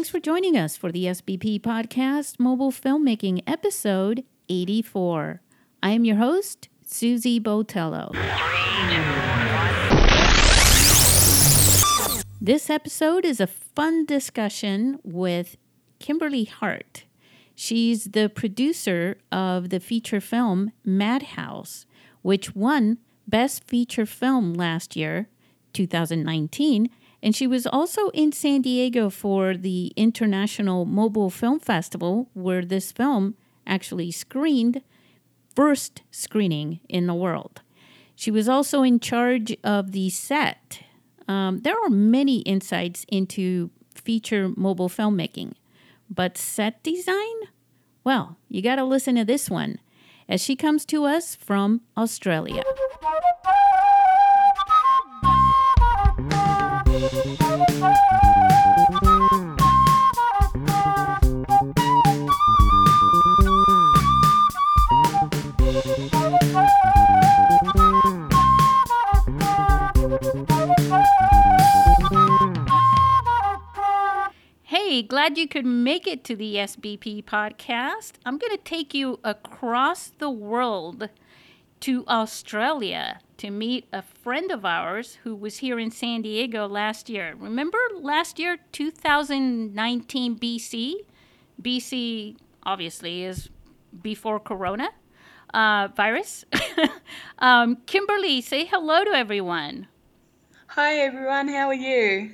Thanks 0.00 0.08
for 0.08 0.18
joining 0.18 0.56
us 0.56 0.78
for 0.78 0.90
the 0.90 1.04
SBP 1.04 1.60
Podcast 1.60 2.40
Mobile 2.40 2.72
Filmmaking 2.72 3.42
Episode 3.46 4.24
84. 4.48 5.42
I 5.82 5.90
am 5.90 6.06
your 6.06 6.16
host, 6.16 6.70
Susy 6.82 7.38
Botello. 7.38 8.10
This 12.40 12.70
episode 12.70 13.26
is 13.26 13.40
a 13.40 13.46
fun 13.46 14.06
discussion 14.06 14.98
with 15.04 15.58
Kimberly 15.98 16.44
Hart. 16.44 17.04
She's 17.54 18.04
the 18.04 18.30
producer 18.30 19.18
of 19.30 19.68
the 19.68 19.80
feature 19.80 20.22
film 20.22 20.72
Madhouse, 20.82 21.84
which 22.22 22.56
won 22.56 22.96
Best 23.28 23.64
Feature 23.64 24.06
Film 24.06 24.54
last 24.54 24.96
year, 24.96 25.28
2019, 25.74 26.88
and 27.22 27.36
she 27.36 27.46
was 27.46 27.66
also 27.66 28.08
in 28.10 28.32
San 28.32 28.62
Diego 28.62 29.10
for 29.10 29.56
the 29.56 29.92
International 29.96 30.84
Mobile 30.84 31.30
Film 31.30 31.60
Festival, 31.60 32.28
where 32.32 32.64
this 32.64 32.92
film 32.92 33.34
actually 33.66 34.10
screened, 34.10 34.82
first 35.54 36.02
screening 36.10 36.80
in 36.88 37.06
the 37.06 37.14
world. 37.14 37.60
She 38.14 38.30
was 38.30 38.48
also 38.48 38.82
in 38.82 39.00
charge 39.00 39.56
of 39.62 39.92
the 39.92 40.10
set. 40.10 40.80
Um, 41.28 41.60
there 41.60 41.80
are 41.82 41.90
many 41.90 42.40
insights 42.40 43.04
into 43.08 43.70
feature 43.94 44.50
mobile 44.56 44.88
filmmaking, 44.88 45.52
but 46.08 46.36
set 46.36 46.82
design? 46.82 47.36
Well, 48.02 48.36
you 48.48 48.62
got 48.62 48.76
to 48.76 48.84
listen 48.84 49.14
to 49.16 49.24
this 49.24 49.50
one 49.50 49.78
as 50.28 50.42
she 50.42 50.56
comes 50.56 50.84
to 50.86 51.04
us 51.04 51.34
from 51.34 51.82
Australia. 51.96 52.62
Hey, 74.90 75.02
glad 75.02 75.38
you 75.38 75.46
could 75.46 75.64
make 75.64 76.08
it 76.08 76.24
to 76.24 76.34
the 76.34 76.56
SBP 76.56 77.22
podcast. 77.22 78.14
I'm 78.26 78.38
going 78.38 78.56
to 78.56 78.64
take 78.64 78.92
you 78.92 79.20
across 79.22 80.08
the 80.08 80.28
world 80.28 81.10
to 81.78 82.04
Australia 82.08 83.20
to 83.36 83.50
meet 83.50 83.86
a 83.92 84.02
friend 84.02 84.50
of 84.50 84.64
ours 84.64 85.18
who 85.22 85.36
was 85.36 85.58
here 85.58 85.78
in 85.78 85.92
San 85.92 86.22
Diego 86.22 86.66
last 86.66 87.08
year. 87.08 87.36
Remember 87.38 87.78
last 88.00 88.40
year, 88.40 88.58
2019 88.72 90.36
BC? 90.40 90.94
BC 91.62 92.36
obviously 92.64 93.22
is 93.22 93.48
before 94.02 94.40
Corona 94.40 94.88
uh, 95.54 95.86
virus. 95.94 96.44
um, 97.38 97.76
Kimberly, 97.86 98.40
say 98.40 98.64
hello 98.64 99.04
to 99.04 99.12
everyone. 99.12 99.86
Hi, 100.66 100.96
everyone. 100.96 101.46
How 101.46 101.68
are 101.68 101.74
you? 101.74 102.32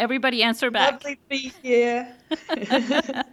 Everybody 0.00 0.42
answer 0.42 0.70
back. 0.70 0.92
Lovely 0.92 1.16
to 1.16 1.20
be 1.28 1.52
here. 1.62 2.08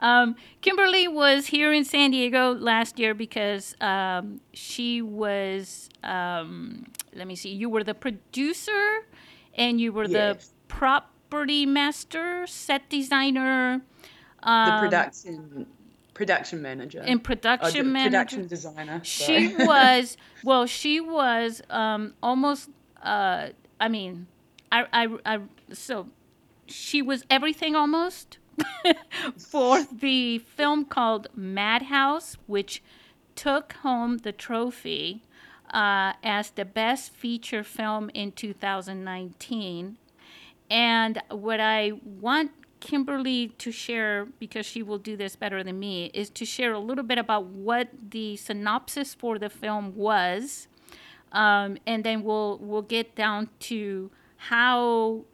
um, 0.00 0.34
Kimberly 0.60 1.06
was 1.06 1.46
here 1.46 1.72
in 1.72 1.84
San 1.84 2.10
Diego 2.10 2.52
last 2.52 2.98
year 2.98 3.14
because 3.14 3.76
um, 3.80 4.40
she 4.52 5.02
was, 5.02 5.88
um, 6.02 6.86
let 7.14 7.28
me 7.28 7.36
see, 7.36 7.50
you 7.50 7.70
were 7.70 7.84
the 7.84 7.94
producer 7.94 9.06
and 9.54 9.80
you 9.80 9.92
were 9.92 10.06
yes. 10.06 10.48
the 10.48 10.52
property 10.66 11.64
master, 11.64 12.44
set 12.48 12.90
designer. 12.90 13.80
the 14.42 14.50
um, 14.50 14.80
production 14.80 15.66
production 16.12 16.62
manager 16.62 17.02
and 17.04 17.24
production 17.24 17.88
oh, 17.88 17.90
manager 17.90 18.10
production 18.10 18.46
designer 18.46 19.00
she 19.02 19.52
was 19.58 20.16
well 20.44 20.64
she 20.64 21.00
was 21.00 21.60
um, 21.70 22.14
almost 22.22 22.70
uh, 23.02 23.48
i 23.80 23.88
mean 23.88 24.28
I, 24.70 24.86
I, 24.92 25.34
I 25.36 25.40
so 25.72 26.08
she 26.66 27.02
was 27.02 27.24
everything 27.30 27.74
almost 27.74 28.38
for 29.38 29.84
the 29.84 30.38
film 30.38 30.84
called 30.84 31.28
Madhouse, 31.34 32.36
which 32.46 32.82
took 33.34 33.72
home 33.74 34.18
the 34.18 34.32
trophy 34.32 35.22
uh, 35.72 36.12
as 36.22 36.50
the 36.50 36.64
best 36.64 37.12
feature 37.12 37.64
film 37.64 38.10
in 38.14 38.32
2019. 38.32 39.96
And 40.70 41.22
what 41.30 41.60
I 41.60 41.92
want 42.04 42.52
Kimberly 42.80 43.48
to 43.58 43.72
share, 43.72 44.26
because 44.38 44.66
she 44.66 44.82
will 44.82 44.98
do 44.98 45.16
this 45.16 45.36
better 45.36 45.64
than 45.64 45.78
me, 45.78 46.10
is 46.14 46.30
to 46.30 46.44
share 46.44 46.72
a 46.72 46.78
little 46.78 47.04
bit 47.04 47.18
about 47.18 47.46
what 47.46 47.88
the 48.10 48.36
synopsis 48.36 49.14
for 49.14 49.38
the 49.38 49.48
film 49.48 49.94
was, 49.96 50.68
um, 51.32 51.78
and 51.86 52.04
then 52.04 52.22
we'll 52.22 52.58
we'll 52.58 52.82
get 52.82 53.14
down 53.14 53.48
to 53.58 54.10
how 54.36 55.24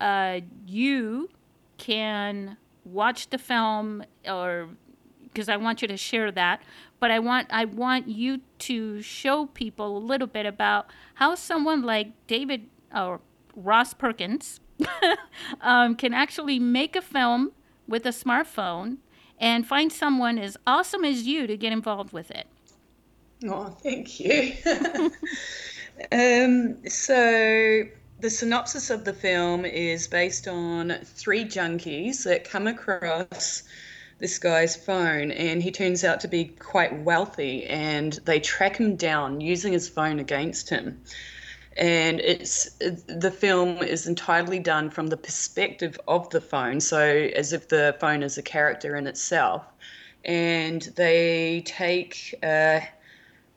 uh, 0.00 0.40
you 0.66 1.28
can 1.78 2.56
watch 2.84 3.30
the 3.30 3.38
film 3.38 4.04
or 4.26 4.68
because 5.24 5.48
I 5.48 5.56
want 5.56 5.82
you 5.82 5.88
to 5.88 5.96
share 5.96 6.30
that 6.32 6.62
but 7.00 7.10
I 7.10 7.18
want 7.18 7.48
I 7.50 7.64
want 7.64 8.08
you 8.08 8.40
to 8.60 9.02
show 9.02 9.46
people 9.46 9.96
a 9.96 9.98
little 9.98 10.26
bit 10.26 10.46
about 10.46 10.86
how 11.14 11.34
someone 11.34 11.82
like 11.82 12.12
David 12.26 12.66
or 12.94 13.20
Ross 13.54 13.94
Perkins 13.94 14.60
um, 15.60 15.94
can 15.94 16.14
actually 16.14 16.58
make 16.58 16.96
a 16.96 17.02
film 17.02 17.52
with 17.86 18.06
a 18.06 18.10
smartphone 18.10 18.98
and 19.38 19.66
find 19.66 19.92
someone 19.92 20.38
as 20.38 20.56
awesome 20.66 21.04
as 21.04 21.22
you 21.22 21.46
to 21.46 21.56
get 21.56 21.72
involved 21.72 22.12
with 22.12 22.30
it. 22.30 22.46
Oh, 23.46 23.66
thank 23.66 24.18
you. 24.18 24.54
um, 26.12 26.88
so 26.88 27.84
the 28.18 28.30
synopsis 28.30 28.90
of 28.90 29.04
the 29.04 29.12
film 29.12 29.64
is 29.64 30.08
based 30.08 30.48
on 30.48 30.94
three 31.04 31.44
junkies 31.44 32.24
that 32.24 32.48
come 32.48 32.66
across 32.66 33.62
this 34.18 34.38
guy's 34.38 34.74
phone 34.74 35.30
and 35.30 35.62
he 35.62 35.70
turns 35.70 36.02
out 36.02 36.20
to 36.20 36.28
be 36.28 36.46
quite 36.46 37.02
wealthy 37.02 37.66
and 37.66 38.14
they 38.24 38.40
track 38.40 38.76
him 38.78 38.96
down 38.96 39.40
using 39.40 39.72
his 39.72 39.88
phone 39.88 40.18
against 40.18 40.70
him. 40.70 41.02
And 41.76 42.20
it's 42.20 42.70
the 42.80 43.30
film 43.30 43.82
is 43.82 44.06
entirely 44.06 44.60
done 44.60 44.88
from 44.88 45.08
the 45.08 45.18
perspective 45.18 46.00
of 46.08 46.30
the 46.30 46.40
phone 46.40 46.80
so 46.80 46.98
as 47.00 47.52
if 47.52 47.68
the 47.68 47.94
phone 48.00 48.22
is 48.22 48.38
a 48.38 48.42
character 48.42 48.96
in 48.96 49.06
itself. 49.06 49.62
And 50.24 50.80
they 50.96 51.62
take 51.66 52.34
uh, 52.42 52.80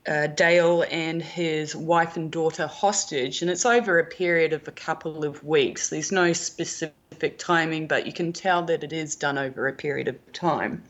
uh, 0.06 0.28
Dale 0.28 0.84
and 0.90 1.22
his 1.22 1.76
wife 1.76 2.16
and 2.16 2.30
daughter 2.30 2.66
hostage, 2.66 3.42
and 3.42 3.50
it's 3.50 3.66
over 3.66 3.98
a 3.98 4.04
period 4.04 4.52
of 4.52 4.66
a 4.66 4.72
couple 4.72 5.24
of 5.24 5.44
weeks. 5.44 5.90
There's 5.90 6.10
no 6.10 6.32
specific 6.32 7.38
timing, 7.38 7.86
but 7.86 8.06
you 8.06 8.12
can 8.12 8.32
tell 8.32 8.62
that 8.64 8.82
it 8.82 8.92
is 8.92 9.14
done 9.14 9.36
over 9.36 9.68
a 9.68 9.72
period 9.72 10.08
of 10.08 10.32
time. 10.32 10.82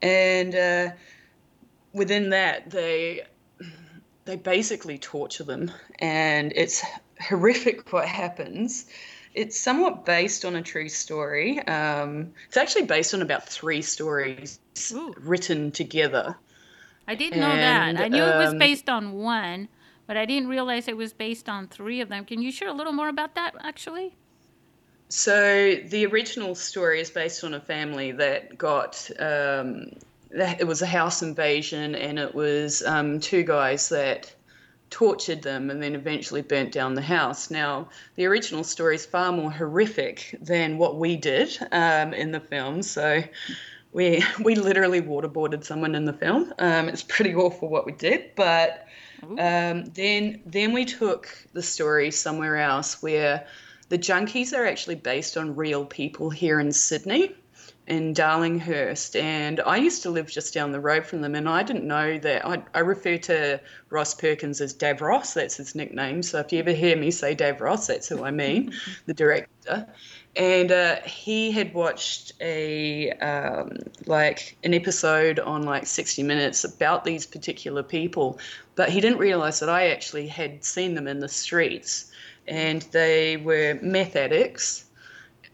And 0.00 0.54
uh, 0.54 0.90
within 1.92 2.30
that, 2.30 2.70
they 2.70 3.22
they 4.24 4.36
basically 4.36 4.98
torture 4.98 5.44
them, 5.44 5.70
and 5.98 6.52
it's 6.54 6.84
horrific 7.20 7.92
what 7.92 8.06
happens. 8.06 8.86
It's 9.34 9.58
somewhat 9.58 10.04
based 10.04 10.44
on 10.44 10.54
a 10.56 10.62
true 10.62 10.88
story. 10.88 11.58
Um, 11.66 12.32
it's 12.46 12.56
actually 12.56 12.84
based 12.84 13.14
on 13.14 13.22
about 13.22 13.48
three 13.48 13.82
stories 13.82 14.60
Ooh. 14.92 15.14
written 15.18 15.72
together. 15.72 16.36
I 17.06 17.14
didn't 17.14 17.40
know 17.40 17.54
that. 17.54 17.98
I 17.98 18.08
knew 18.08 18.22
um, 18.22 18.30
it 18.30 18.38
was 18.38 18.50
um, 18.50 18.58
based 18.58 18.88
on 18.88 19.12
one, 19.12 19.68
but 20.06 20.16
I 20.16 20.24
didn't 20.24 20.48
realize 20.48 20.88
it 20.88 20.96
was 20.96 21.12
based 21.12 21.48
on 21.48 21.68
three 21.68 22.00
of 22.00 22.08
them. 22.08 22.24
Can 22.24 22.42
you 22.42 22.52
share 22.52 22.68
a 22.68 22.72
little 22.72 22.92
more 22.92 23.08
about 23.08 23.34
that, 23.34 23.54
actually? 23.60 24.16
So 25.08 25.76
the 25.84 26.06
original 26.06 26.54
story 26.54 27.00
is 27.00 27.10
based 27.10 27.44
on 27.44 27.54
a 27.54 27.60
family 27.60 28.12
that 28.12 28.56
got. 28.56 29.10
Um, 29.18 29.90
it 30.30 30.66
was 30.66 30.80
a 30.80 30.86
house 30.86 31.20
invasion, 31.22 31.94
and 31.94 32.18
it 32.18 32.34
was 32.34 32.82
um, 32.86 33.20
two 33.20 33.42
guys 33.42 33.90
that 33.90 34.34
tortured 34.92 35.42
them 35.42 35.70
and 35.70 35.82
then 35.82 35.94
eventually 35.94 36.42
burnt 36.42 36.70
down 36.70 36.94
the 36.94 37.02
house. 37.02 37.50
Now, 37.50 37.88
the 38.14 38.26
original 38.26 38.62
story 38.62 38.94
is 38.94 39.06
far 39.06 39.32
more 39.32 39.50
horrific 39.50 40.38
than 40.40 40.78
what 40.78 40.96
we 40.96 41.16
did 41.16 41.58
um, 41.72 42.12
in 42.14 42.30
the 42.30 42.40
film. 42.40 42.82
So 42.82 43.22
we 43.92 44.24
we 44.42 44.54
literally 44.54 45.00
waterboarded 45.00 45.64
someone 45.64 45.94
in 45.94 46.04
the 46.04 46.12
film. 46.12 46.52
Um, 46.58 46.88
it's 46.88 47.02
pretty 47.02 47.34
awful 47.44 47.68
what 47.68 47.86
we 47.86 47.92
did, 47.92 48.34
but 48.34 48.86
um, 49.38 49.84
then 49.84 50.40
then 50.44 50.72
we 50.72 50.84
took 50.84 51.28
the 51.52 51.62
story 51.62 52.10
somewhere 52.10 52.56
else 52.56 53.02
where 53.02 53.46
the 53.88 53.98
junkies 53.98 54.56
are 54.56 54.66
actually 54.66 54.96
based 54.96 55.36
on 55.36 55.54
real 55.54 55.84
people 55.84 56.30
here 56.30 56.58
in 56.58 56.72
Sydney 56.72 57.34
in 57.86 58.14
Darlinghurst. 58.14 59.16
And 59.20 59.60
I 59.60 59.76
used 59.76 60.02
to 60.02 60.10
live 60.10 60.30
just 60.30 60.54
down 60.54 60.72
the 60.72 60.80
road 60.80 61.04
from 61.04 61.20
them, 61.20 61.34
and 61.34 61.48
I 61.48 61.62
didn't 61.62 61.86
know 61.86 62.18
that. 62.18 62.46
I, 62.46 62.62
I 62.74 62.80
refer 62.80 63.18
to 63.18 63.60
Ross 63.90 64.14
Perkins 64.14 64.60
as 64.60 64.72
Dave 64.72 65.00
Ross, 65.00 65.34
that's 65.34 65.56
his 65.56 65.74
nickname. 65.74 66.22
So 66.22 66.38
if 66.38 66.52
you 66.52 66.60
ever 66.60 66.72
hear 66.72 66.96
me 66.96 67.10
say 67.10 67.34
Dave 67.34 67.60
Ross, 67.60 67.86
that's 67.86 68.08
who 68.08 68.24
I 68.24 68.30
mean, 68.30 68.72
the 69.06 69.14
director. 69.14 69.86
and 70.36 70.72
uh, 70.72 70.96
he 71.02 71.50
had 71.50 71.74
watched 71.74 72.32
a 72.40 73.10
um, 73.12 73.76
like 74.06 74.56
an 74.64 74.74
episode 74.74 75.38
on 75.38 75.62
like 75.62 75.86
60 75.86 76.22
minutes 76.22 76.64
about 76.64 77.04
these 77.04 77.26
particular 77.26 77.82
people 77.82 78.38
but 78.74 78.88
he 78.88 79.00
didn't 79.00 79.18
realize 79.18 79.60
that 79.60 79.68
i 79.68 79.88
actually 79.88 80.26
had 80.26 80.64
seen 80.64 80.94
them 80.94 81.06
in 81.06 81.20
the 81.20 81.28
streets 81.28 82.10
and 82.48 82.82
they 82.92 83.36
were 83.36 83.78
meth 83.82 84.16
addicts 84.16 84.86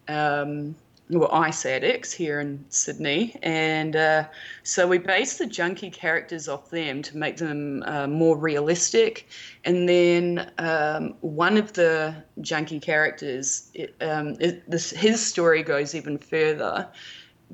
um, 0.07 0.75
were 1.17 1.35
ice 1.35 1.65
addicts 1.65 2.13
here 2.13 2.41
in 2.41 2.65
Sydney, 2.69 3.35
and 3.43 3.97
uh, 3.97 4.25
so 4.63 4.87
we 4.87 4.99
based 4.99 5.39
the 5.39 5.47
junkie 5.47 5.91
characters 5.91 6.49
off 6.49 6.69
them 6.71 7.01
to 7.03 7.17
make 7.17 7.39
them 7.39 7.83
uh, 7.87 8.07
more 8.07 8.37
realistic. 8.37 9.29
And 9.65 9.89
then 9.89 10.53
um, 10.59 11.15
one 11.21 11.57
of 11.57 11.73
the 11.73 12.15
junkie 12.43 12.81
characters, 12.81 13.71
it, 13.73 13.95
um, 14.03 14.37
it, 14.39 14.69
this, 14.71 14.91
his 14.91 15.25
story 15.25 15.63
goes 15.63 15.95
even 15.95 16.19
further, 16.19 16.87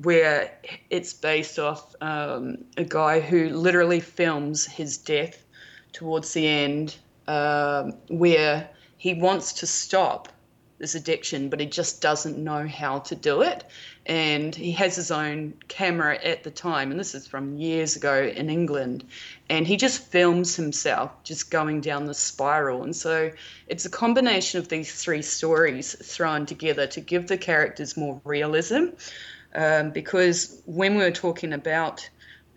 where 0.03 0.51
it's 0.89 1.13
based 1.13 1.57
off 1.57 1.95
um, 2.01 2.57
a 2.75 2.83
guy 2.83 3.21
who 3.21 3.49
literally 3.49 4.01
films 4.01 4.65
his 4.65 4.97
death 4.97 5.45
towards 5.93 6.33
the 6.33 6.45
end, 6.45 6.97
um, 7.27 7.93
where 8.09 8.69
he 8.97 9.13
wants 9.13 9.53
to 9.53 9.65
stop 9.65 10.27
this 10.77 10.95
addiction, 10.95 11.49
but 11.49 11.59
he 11.59 11.65
just 11.65 12.01
doesn't 12.01 12.37
know 12.37 12.67
how 12.67 12.99
to 12.99 13.15
do 13.15 13.41
it. 13.41 13.63
And 14.05 14.53
he 14.53 14.71
has 14.73 14.95
his 14.95 15.09
own 15.09 15.53
camera 15.67 16.17
at 16.23 16.43
the 16.43 16.51
time, 16.51 16.91
and 16.91 16.99
this 16.99 17.15
is 17.15 17.25
from 17.25 17.57
years 17.57 17.95
ago 17.95 18.23
in 18.23 18.49
England. 18.49 19.05
And 19.49 19.65
he 19.65 19.77
just 19.77 20.03
films 20.03 20.55
himself 20.55 21.11
just 21.23 21.49
going 21.49 21.81
down 21.81 22.05
the 22.05 22.13
spiral. 22.13 22.83
And 22.83 22.95
so 22.95 23.31
it's 23.67 23.85
a 23.85 23.89
combination 23.89 24.59
of 24.59 24.67
these 24.67 24.93
three 25.01 25.21
stories 25.21 25.95
thrown 26.03 26.45
together 26.45 26.87
to 26.87 27.01
give 27.01 27.27
the 27.27 27.37
characters 27.37 27.95
more 27.95 28.19
realism. 28.25 28.87
Um, 29.55 29.91
because 29.91 30.61
when 30.65 30.95
we 30.95 31.03
were 31.03 31.11
talking 31.11 31.53
about 31.53 32.07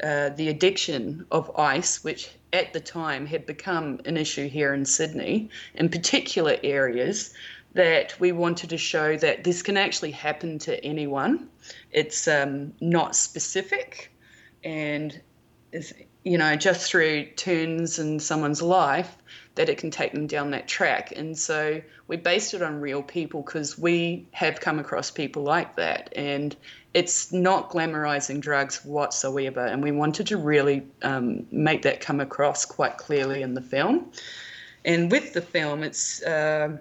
uh, 0.02 0.30
the 0.30 0.48
addiction 0.48 1.24
of 1.30 1.50
ice, 1.56 2.02
which 2.02 2.30
at 2.52 2.72
the 2.72 2.80
time 2.80 3.26
had 3.26 3.46
become 3.46 4.00
an 4.04 4.16
issue 4.16 4.48
here 4.48 4.72
in 4.72 4.84
Sydney, 4.84 5.50
in 5.74 5.88
particular 5.88 6.56
areas, 6.62 7.34
that 7.74 8.18
we 8.18 8.32
wanted 8.32 8.70
to 8.70 8.78
show 8.78 9.16
that 9.16 9.44
this 9.44 9.62
can 9.62 9.76
actually 9.76 10.10
happen 10.10 10.58
to 10.60 10.82
anyone. 10.84 11.48
It's 11.92 12.26
um, 12.26 12.72
not 12.80 13.14
specific, 13.14 14.12
and 14.64 15.20
you 16.24 16.38
know, 16.38 16.56
just 16.56 16.90
through 16.90 17.24
turns 17.36 17.98
in 17.98 18.20
someone's 18.20 18.62
life, 18.62 19.16
that 19.54 19.68
it 19.68 19.78
can 19.78 19.90
take 19.90 20.12
them 20.12 20.26
down 20.26 20.50
that 20.50 20.68
track. 20.68 21.12
And 21.16 21.36
so 21.36 21.80
we 22.06 22.16
based 22.16 22.54
it 22.54 22.62
on 22.62 22.80
real 22.80 23.02
people 23.02 23.42
because 23.42 23.78
we 23.78 24.26
have 24.32 24.60
come 24.60 24.78
across 24.78 25.10
people 25.10 25.42
like 25.42 25.76
that, 25.76 26.12
and 26.16 26.56
it's 26.94 27.32
not 27.32 27.70
glamorizing 27.70 28.40
drugs 28.40 28.84
whatsoever. 28.84 29.64
And 29.64 29.82
we 29.82 29.92
wanted 29.92 30.26
to 30.28 30.36
really 30.36 30.86
um, 31.02 31.46
make 31.50 31.82
that 31.82 32.00
come 32.00 32.20
across 32.20 32.64
quite 32.64 32.96
clearly 32.96 33.42
in 33.42 33.54
the 33.54 33.62
film. 33.62 34.10
And 34.84 35.10
with 35.10 35.34
the 35.34 35.42
film, 35.42 35.82
it's 35.82 36.22
uh, 36.22 36.78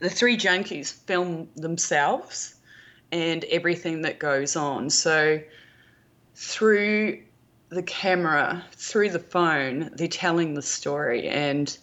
the 0.00 0.10
three 0.10 0.36
junkies 0.36 0.92
film 0.92 1.48
themselves 1.56 2.54
and 3.12 3.44
everything 3.44 4.02
that 4.02 4.18
goes 4.18 4.56
on. 4.56 4.90
So 4.90 5.40
through 6.34 7.22
the 7.68 7.82
camera, 7.82 8.64
through 8.72 9.10
the 9.10 9.18
phone, 9.18 9.90
they're 9.94 10.08
telling 10.08 10.54
the 10.54 10.62
story. 10.62 11.28
And 11.28 11.76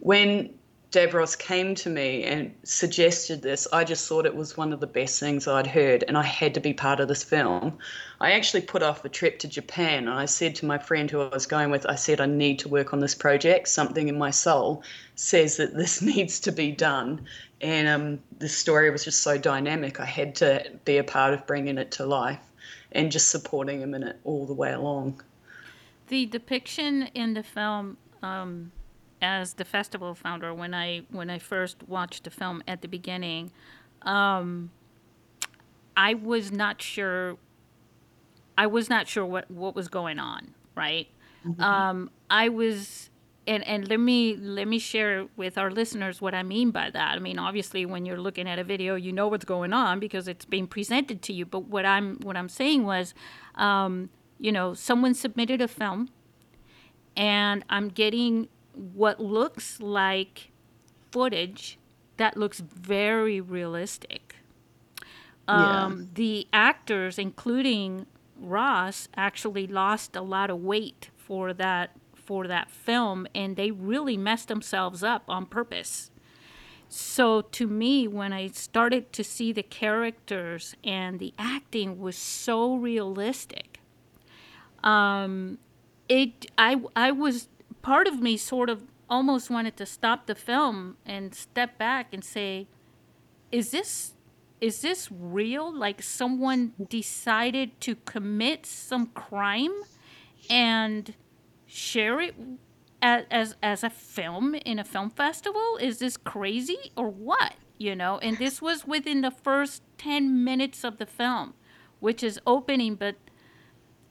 when 0.00 0.54
Davros 0.90 1.38
came 1.38 1.76
to 1.76 1.88
me 1.88 2.24
and 2.24 2.52
suggested 2.64 3.42
this, 3.42 3.68
I 3.72 3.84
just 3.84 4.08
thought 4.08 4.26
it 4.26 4.34
was 4.34 4.56
one 4.56 4.72
of 4.72 4.80
the 4.80 4.88
best 4.88 5.20
things 5.20 5.46
I'd 5.46 5.68
heard, 5.68 6.02
and 6.08 6.18
I 6.18 6.24
had 6.24 6.52
to 6.54 6.60
be 6.60 6.72
part 6.72 6.98
of 6.98 7.06
this 7.06 7.22
film. 7.22 7.78
I 8.20 8.32
actually 8.32 8.62
put 8.62 8.82
off 8.82 9.04
a 9.04 9.08
trip 9.08 9.38
to 9.40 9.48
Japan, 9.48 10.08
and 10.08 10.18
I 10.18 10.24
said 10.24 10.56
to 10.56 10.66
my 10.66 10.78
friend 10.78 11.08
who 11.08 11.20
I 11.20 11.28
was 11.28 11.46
going 11.46 11.70
with, 11.70 11.86
I 11.86 11.94
said, 11.94 12.20
I 12.20 12.26
need 12.26 12.58
to 12.60 12.68
work 12.68 12.92
on 12.92 12.98
this 12.98 13.14
project. 13.14 13.68
Something 13.68 14.08
in 14.08 14.18
my 14.18 14.30
soul 14.30 14.82
says 15.14 15.58
that 15.58 15.76
this 15.76 16.02
needs 16.12 16.40
to 16.40 16.50
be 16.50 16.72
done. 16.72 17.24
And 17.60 17.86
um, 17.86 18.18
the 18.40 18.48
story 18.48 18.90
was 18.90 19.04
just 19.04 19.22
so 19.22 19.38
dynamic, 19.38 20.00
I 20.00 20.06
had 20.06 20.34
to 20.36 20.72
be 20.84 20.98
a 20.98 21.04
part 21.04 21.34
of 21.34 21.46
bringing 21.46 21.78
it 21.78 21.92
to 21.92 22.06
life 22.06 22.40
and 22.90 23.12
just 23.12 23.28
supporting 23.28 23.80
him 23.80 23.94
in 23.94 24.02
it 24.02 24.18
all 24.24 24.44
the 24.44 24.54
way 24.54 24.72
along. 24.72 25.22
The 26.08 26.26
depiction 26.26 27.08
in 27.14 27.34
the 27.34 27.44
film. 27.44 27.96
Um 28.24 28.72
as 29.22 29.54
the 29.54 29.64
festival 29.64 30.14
founder 30.14 30.54
when 30.54 30.74
I 30.74 31.02
when 31.10 31.30
I 31.30 31.38
first 31.38 31.76
watched 31.86 32.24
the 32.24 32.30
film 32.30 32.62
at 32.66 32.82
the 32.82 32.88
beginning, 32.88 33.52
um, 34.02 34.70
I 35.96 36.14
was 36.14 36.50
not 36.50 36.80
sure. 36.80 37.36
I 38.56 38.66
was 38.66 38.88
not 38.88 39.08
sure 39.08 39.24
what 39.24 39.50
what 39.50 39.74
was 39.74 39.88
going 39.88 40.18
on. 40.18 40.54
Right. 40.74 41.08
Mm-hmm. 41.46 41.62
Um, 41.62 42.10
I 42.30 42.48
was. 42.48 43.10
And, 43.46 43.66
and 43.66 43.88
let 43.88 43.98
me 43.98 44.36
let 44.36 44.68
me 44.68 44.78
share 44.78 45.26
with 45.34 45.58
our 45.58 45.70
listeners 45.70 46.20
what 46.20 46.34
I 46.34 46.42
mean 46.44 46.70
by 46.70 46.90
that. 46.90 47.16
I 47.16 47.18
mean, 47.18 47.38
obviously, 47.38 47.84
when 47.84 48.04
you're 48.04 48.20
looking 48.20 48.46
at 48.46 48.60
a 48.60 48.64
video, 48.64 48.94
you 48.94 49.12
know 49.12 49.26
what's 49.26 49.46
going 49.46 49.72
on 49.72 49.98
because 49.98 50.28
it's 50.28 50.44
being 50.44 50.68
presented 50.68 51.20
to 51.22 51.32
you. 51.32 51.46
But 51.46 51.64
what 51.64 51.84
I'm 51.84 52.18
what 52.22 52.36
I'm 52.36 52.50
saying 52.50 52.84
was, 52.84 53.12
um, 53.56 54.10
you 54.38 54.52
know, 54.52 54.74
someone 54.74 55.14
submitted 55.14 55.60
a 55.60 55.66
film, 55.66 56.10
and 57.16 57.64
I'm 57.70 57.88
getting 57.88 58.48
what 58.74 59.20
looks 59.20 59.80
like 59.80 60.50
footage 61.10 61.78
that 62.20 62.36
looks 62.36 62.60
very 62.60 63.40
realistic. 63.40 64.36
Um, 65.48 66.00
yeah. 66.00 66.06
The 66.14 66.48
actors, 66.52 67.18
including 67.18 68.06
Ross, 68.38 69.08
actually 69.16 69.66
lost 69.66 70.14
a 70.14 70.20
lot 70.20 70.50
of 70.50 70.58
weight 70.58 71.10
for 71.16 71.52
that 71.54 71.96
for 72.14 72.46
that 72.46 72.70
film, 72.70 73.26
and 73.34 73.56
they 73.56 73.70
really 73.70 74.16
messed 74.16 74.48
themselves 74.48 75.02
up 75.02 75.24
on 75.28 75.46
purpose. 75.46 76.10
So 76.88 77.40
to 77.40 77.66
me, 77.66 78.06
when 78.06 78.32
I 78.32 78.48
started 78.48 79.12
to 79.14 79.24
see 79.24 79.52
the 79.52 79.62
characters 79.62 80.76
and 80.84 81.18
the 81.18 81.32
acting 81.38 81.98
was 81.98 82.16
so 82.16 82.76
realistic, 82.76 83.80
um, 84.84 85.58
it 86.08 86.46
I 86.58 86.82
I 86.94 87.12
was 87.12 87.48
part 87.82 88.06
of 88.06 88.20
me 88.20 88.36
sort 88.36 88.70
of 88.70 88.82
almost 89.08 89.50
wanted 89.50 89.76
to 89.76 89.86
stop 89.86 90.26
the 90.26 90.34
film 90.34 90.96
and 91.04 91.34
step 91.34 91.76
back 91.78 92.12
and 92.12 92.24
say, 92.24 92.68
is 93.50 93.70
this 93.70 94.14
is 94.60 94.82
this 94.82 95.08
real? 95.10 95.74
Like 95.74 96.02
someone 96.02 96.74
decided 96.90 97.80
to 97.80 97.94
commit 97.96 98.66
some 98.66 99.06
crime 99.06 99.72
and 100.50 101.14
share 101.66 102.20
it 102.20 102.34
as, 103.02 103.24
as 103.30 103.56
as 103.62 103.84
a 103.84 103.90
film 103.90 104.54
in 104.54 104.78
a 104.78 104.84
film 104.84 105.10
festival? 105.10 105.78
Is 105.80 105.98
this 105.98 106.16
crazy 106.16 106.92
or 106.96 107.08
what? 107.08 107.54
You 107.78 107.96
know, 107.96 108.18
and 108.18 108.36
this 108.36 108.60
was 108.60 108.86
within 108.86 109.22
the 109.22 109.30
first 109.30 109.82
10 109.96 110.44
minutes 110.44 110.84
of 110.84 110.98
the 110.98 111.06
film, 111.06 111.54
which 111.98 112.22
is 112.22 112.38
opening, 112.46 112.94
but 112.94 113.16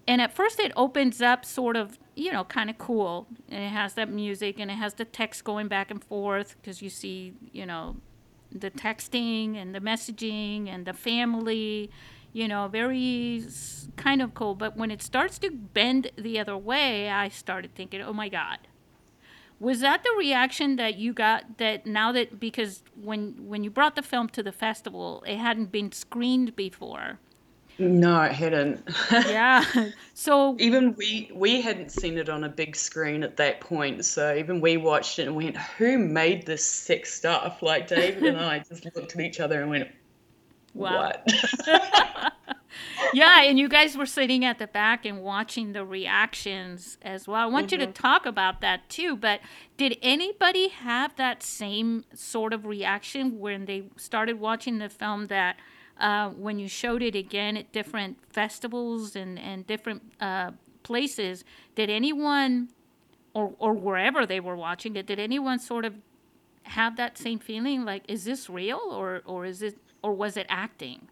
and 0.08 0.22
at 0.22 0.36
first 0.36 0.60
it 0.60 0.72
opens 0.76 1.22
up 1.22 1.46
sort 1.46 1.78
of 1.78 2.00
you 2.20 2.32
know 2.32 2.44
kind 2.44 2.70
of 2.70 2.78
cool. 2.78 3.28
And 3.48 3.64
it 3.64 3.70
has 3.70 3.94
that 3.94 4.10
music 4.10 4.60
and 4.60 4.70
it 4.70 4.76
has 4.76 4.96
the 4.96 5.06
text 5.06 5.44
going 5.44 5.68
back 5.68 5.90
and 5.90 6.04
forth 6.04 6.56
because 6.62 6.82
you 6.82 6.90
see 6.90 7.34
you 7.52 7.66
know 7.66 7.96
the 8.52 8.70
texting 8.70 9.56
and 9.56 9.74
the 9.74 9.80
messaging 9.80 10.68
and 10.68 10.86
the 10.86 10.94
family 10.94 11.90
you 12.34 12.48
know 12.48 12.68
very 12.68 13.46
kind 13.96 14.22
of 14.22 14.34
cool. 14.34 14.54
But 14.54 14.76
when 14.76 14.92
it 14.92 15.02
starts 15.02 15.40
to 15.40 15.50
bend 15.50 16.12
the 16.18 16.40
other 16.40 16.58
way 16.58 17.10
i 17.10 17.30
started 17.30 17.74
thinking 17.74 18.02
oh 18.02 18.14
my 18.14 18.30
god. 18.30 18.60
Was 19.62 19.82
that 19.82 20.04
the 20.04 20.16
reaction 20.18 20.78
that 20.78 20.96
you 20.96 21.12
got 21.12 21.58
that 21.58 21.86
now 21.86 22.14
that 22.14 22.40
because 22.40 22.82
when 22.96 23.36
when 23.48 23.64
you 23.64 23.70
brought 23.70 23.96
the 23.96 24.02
film 24.02 24.30
to 24.30 24.44
the 24.44 24.54
festival 24.54 25.24
it 25.28 25.38
hadn't 25.38 25.72
been 25.72 25.92
screened 25.92 26.56
before 26.56 27.20
no, 27.80 28.22
it 28.24 28.34
hadn't. 28.34 28.88
yeah. 29.12 29.64
So 30.20 30.58
even 30.60 30.96
we 30.96 31.32
we 31.34 31.62
hadn't 31.62 31.94
seen 31.94 32.18
it 32.18 32.28
on 32.28 32.44
a 32.44 32.50
big 32.50 32.76
screen 32.76 33.24
at 33.24 33.38
that 33.38 33.62
point. 33.62 34.04
So 34.04 34.36
even 34.36 34.60
we 34.60 34.76
watched 34.76 35.18
it 35.18 35.28
and 35.28 35.36
went, 35.38 35.56
"Who 35.56 35.98
made 35.98 36.46
this 36.46 36.66
sick 36.66 37.06
stuff?" 37.06 37.62
Like 37.62 37.88
David 37.88 38.26
and 38.26 38.38
I 38.38 38.60
just 38.70 38.84
looked 38.84 39.16
at 39.16 39.22
each 39.22 39.40
other 39.40 39.62
and 39.62 39.70
went, 39.70 39.88
wow. 40.74 41.14
"What?" 41.14 41.32
yeah, 43.14 43.44
and 43.44 43.58
you 43.58 43.70
guys 43.70 43.96
were 43.96 44.06
sitting 44.06 44.44
at 44.44 44.60
the 44.60 44.68
back 44.68 45.06
and 45.06 45.22
watching 45.22 45.72
the 45.72 45.86
reactions 45.86 46.98
as 47.02 47.26
well. 47.26 47.42
I 47.42 47.46
want 47.46 47.68
mm-hmm. 47.68 47.80
you 47.80 47.86
to 47.86 47.94
mm-hmm. 47.94 48.04
talk 48.04 48.26
about 48.26 48.60
that 48.60 48.90
too. 48.90 49.16
But 49.16 49.40
did 49.78 49.96
anybody 50.02 50.68
have 50.68 51.16
that 51.16 51.42
same 51.44 52.04
sort 52.14 52.52
of 52.52 52.66
reaction 52.66 53.40
when 53.40 53.68
they 53.68 53.86
started 53.96 54.38
watching 54.38 54.80
the 54.80 54.90
film 54.90 55.28
that? 55.28 55.56
Uh, 56.00 56.30
when 56.30 56.60
you 56.60 56.68
showed 56.68 57.02
it 57.02 57.16
again 57.16 57.58
at 57.58 57.72
different 57.72 58.18
festivals 58.32 59.16
and, 59.16 59.38
and 59.40 59.68
different 59.68 60.02
uh, 60.20 60.52
places, 60.84 61.44
did 61.76 61.90
anyone, 61.90 62.70
or, 63.34 63.54
or 63.60 63.74
wherever 63.74 64.26
they 64.26 64.40
were 64.40 64.56
watching 64.56 64.96
it, 64.96 65.06
did 65.06 65.20
anyone 65.20 65.60
sort 65.60 65.86
of 65.86 65.96
have 66.64 66.96
that 66.98 67.18
same 67.18 67.40
feeling? 67.40 67.84
Like, 67.86 68.04
is 68.08 68.24
this 68.26 68.50
real 68.50 68.82
or 68.92 69.22
or 69.26 69.46
is 69.46 69.62
it 69.62 69.78
or 70.04 70.14
was 70.14 70.38
it 70.38 70.46
acting? 70.50 71.10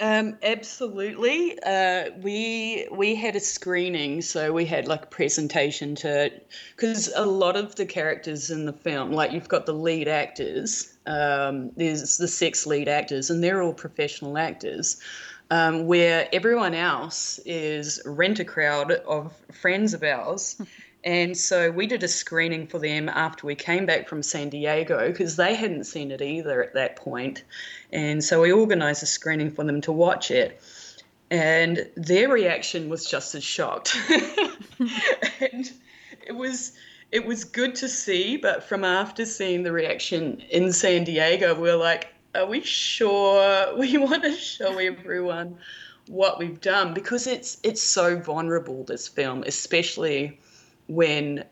Um, 0.00 0.38
absolutely. 0.42 1.58
Uh, 1.62 2.06
we 2.22 2.88
we 2.90 3.14
had 3.14 3.36
a 3.36 3.40
screening, 3.40 4.22
so 4.22 4.50
we 4.50 4.64
had 4.64 4.88
like 4.88 5.02
a 5.04 5.08
presentation 5.08 5.94
to, 5.96 6.32
because 6.74 7.12
a 7.14 7.26
lot 7.26 7.54
of 7.54 7.74
the 7.74 7.84
characters 7.84 8.50
in 8.50 8.64
the 8.64 8.72
film, 8.72 9.12
like 9.12 9.32
you've 9.32 9.48
got 9.48 9.66
the 9.66 9.74
lead 9.74 10.08
actors, 10.08 10.96
um, 11.06 11.70
there's 11.76 12.16
the 12.16 12.28
six 12.28 12.66
lead 12.66 12.88
actors, 12.88 13.28
and 13.28 13.44
they're 13.44 13.62
all 13.62 13.74
professional 13.74 14.38
actors. 14.38 15.00
Um, 15.52 15.86
where 15.88 16.28
everyone 16.32 16.74
else 16.74 17.40
is 17.44 18.00
rent 18.06 18.38
a 18.38 18.44
crowd 18.44 18.92
of 18.92 19.36
friends 19.52 19.94
of 19.94 20.02
ours. 20.04 20.60
And 21.02 21.36
so 21.36 21.70
we 21.70 21.86
did 21.86 22.02
a 22.02 22.08
screening 22.08 22.66
for 22.66 22.78
them 22.78 23.08
after 23.08 23.46
we 23.46 23.54
came 23.54 23.86
back 23.86 24.08
from 24.08 24.22
San 24.22 24.50
Diego 24.50 25.08
because 25.08 25.36
they 25.36 25.54
hadn't 25.54 25.84
seen 25.84 26.10
it 26.10 26.20
either 26.20 26.62
at 26.62 26.74
that 26.74 26.96
point. 26.96 27.44
And 27.92 28.22
so 28.22 28.42
we 28.42 28.52
organized 28.52 29.02
a 29.02 29.06
screening 29.06 29.50
for 29.50 29.64
them 29.64 29.80
to 29.82 29.92
watch 29.92 30.30
it. 30.30 30.60
And 31.30 31.88
their 31.96 32.28
reaction 32.28 32.88
was 32.88 33.06
just 33.06 33.34
as 33.34 33.44
shocked. 33.44 33.96
and 35.40 35.72
it 36.26 36.36
was 36.36 36.72
it 37.12 37.26
was 37.26 37.44
good 37.44 37.74
to 37.76 37.88
see, 37.88 38.36
but 38.36 38.62
from 38.62 38.84
after 38.84 39.24
seeing 39.24 39.64
the 39.64 39.72
reaction 39.72 40.42
in 40.50 40.72
San 40.72 41.04
Diego, 41.04 41.54
we 41.54 41.62
we're 41.62 41.76
like, 41.76 42.08
are 42.34 42.46
we 42.46 42.60
sure 42.60 43.74
we 43.78 43.96
want 43.98 44.22
to 44.22 44.34
show 44.36 44.78
everyone 44.78 45.58
what 46.06 46.38
we've 46.38 46.60
done? 46.60 46.94
Because 46.94 47.26
it's 47.26 47.58
it's 47.62 47.82
so 47.82 48.18
vulnerable, 48.18 48.84
this 48.84 49.08
film, 49.08 49.42
especially 49.46 50.38
when 50.90 51.44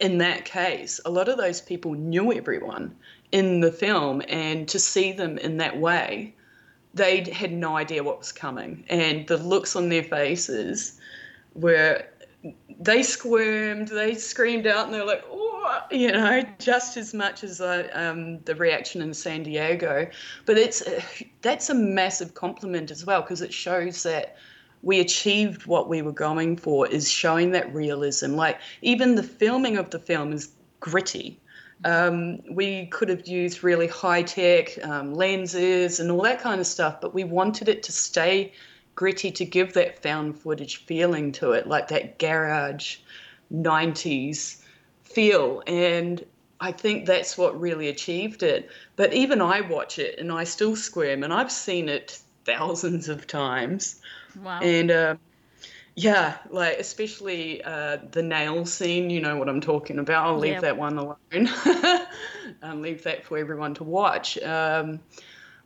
in 0.00 0.18
that 0.18 0.44
case, 0.44 1.00
a 1.04 1.10
lot 1.10 1.28
of 1.28 1.38
those 1.38 1.60
people 1.60 1.92
knew 1.94 2.32
everyone 2.32 2.94
in 3.32 3.60
the 3.60 3.72
film, 3.72 4.22
and 4.28 4.68
to 4.68 4.78
see 4.78 5.12
them 5.12 5.38
in 5.38 5.56
that 5.56 5.78
way, 5.78 6.34
they 6.94 7.22
had 7.30 7.52
no 7.52 7.76
idea 7.76 8.02
what 8.02 8.18
was 8.18 8.32
coming. 8.32 8.84
And 8.88 9.26
the 9.26 9.36
looks 9.36 9.76
on 9.76 9.88
their 9.88 10.02
faces 10.02 11.00
were, 11.54 12.04
they 12.78 13.02
squirmed, 13.02 13.88
they 13.88 14.14
screamed 14.14 14.66
out, 14.66 14.86
and 14.86 14.94
they're 14.94 15.06
like, 15.06 15.24
oh, 15.30 15.80
you 15.90 16.12
know, 16.12 16.42
just 16.58 16.96
as 16.96 17.14
much 17.14 17.42
as 17.42 17.60
uh, 17.60 17.88
um, 17.94 18.40
the 18.40 18.54
reaction 18.54 19.00
in 19.00 19.14
San 19.14 19.42
Diego. 19.44 20.08
But 20.44 20.58
it's 20.58 20.82
that's 21.40 21.70
a 21.70 21.74
massive 21.74 22.34
compliment 22.34 22.90
as 22.90 23.06
well, 23.06 23.22
because 23.22 23.42
it 23.42 23.52
shows 23.52 24.02
that 24.02 24.36
we 24.84 25.00
achieved 25.00 25.66
what 25.66 25.88
we 25.88 26.02
were 26.02 26.12
going 26.12 26.56
for 26.56 26.86
is 26.86 27.10
showing 27.10 27.52
that 27.52 27.74
realism. 27.74 28.34
Like 28.34 28.60
even 28.82 29.14
the 29.14 29.22
filming 29.22 29.76
of 29.76 29.90
the 29.90 29.98
film 29.98 30.32
is 30.32 30.50
gritty. 30.80 31.40
Um, 31.84 32.40
we 32.50 32.86
could 32.86 33.08
have 33.08 33.26
used 33.26 33.64
really 33.64 33.86
high 33.86 34.22
tech 34.22 34.78
um, 34.84 35.14
lenses 35.14 36.00
and 36.00 36.10
all 36.10 36.22
that 36.22 36.40
kind 36.40 36.60
of 36.60 36.66
stuff, 36.66 37.00
but 37.00 37.14
we 37.14 37.24
wanted 37.24 37.68
it 37.68 37.82
to 37.84 37.92
stay 37.92 38.52
gritty 38.94 39.30
to 39.32 39.44
give 39.44 39.72
that 39.74 40.02
found 40.02 40.38
footage 40.38 40.84
feeling 40.84 41.32
to 41.32 41.52
it, 41.52 41.66
like 41.66 41.88
that 41.88 42.18
garage 42.18 42.98
90s 43.52 44.62
feel. 45.02 45.62
And 45.66 46.24
I 46.60 46.72
think 46.72 47.06
that's 47.06 47.36
what 47.36 47.60
really 47.60 47.88
achieved 47.88 48.42
it. 48.42 48.70
But 48.96 49.12
even 49.12 49.40
I 49.40 49.62
watch 49.62 49.98
it 49.98 50.18
and 50.18 50.30
I 50.30 50.44
still 50.44 50.76
squirm, 50.76 51.22
and 51.22 51.32
I've 51.32 51.52
seen 51.52 51.88
it 51.88 52.20
thousands 52.44 53.08
of 53.08 53.26
times. 53.26 54.00
Wow. 54.42 54.60
And 54.60 54.90
uh, 54.90 55.16
yeah, 55.96 56.38
like 56.50 56.78
especially 56.78 57.62
uh, 57.62 57.98
the 58.12 58.22
nail 58.22 58.66
scene, 58.66 59.10
you 59.10 59.20
know 59.20 59.36
what 59.36 59.48
I'm 59.48 59.60
talking 59.60 59.98
about. 59.98 60.26
I'll 60.26 60.38
leave 60.38 60.54
Yeah. 60.54 60.60
that 60.62 60.76
one 60.76 60.98
alone. 60.98 61.16
um, 62.62 62.82
leave 62.82 63.02
that 63.04 63.24
for 63.24 63.38
everyone 63.38 63.74
to 63.74 63.84
watch. 63.84 64.38
Um, 64.42 65.00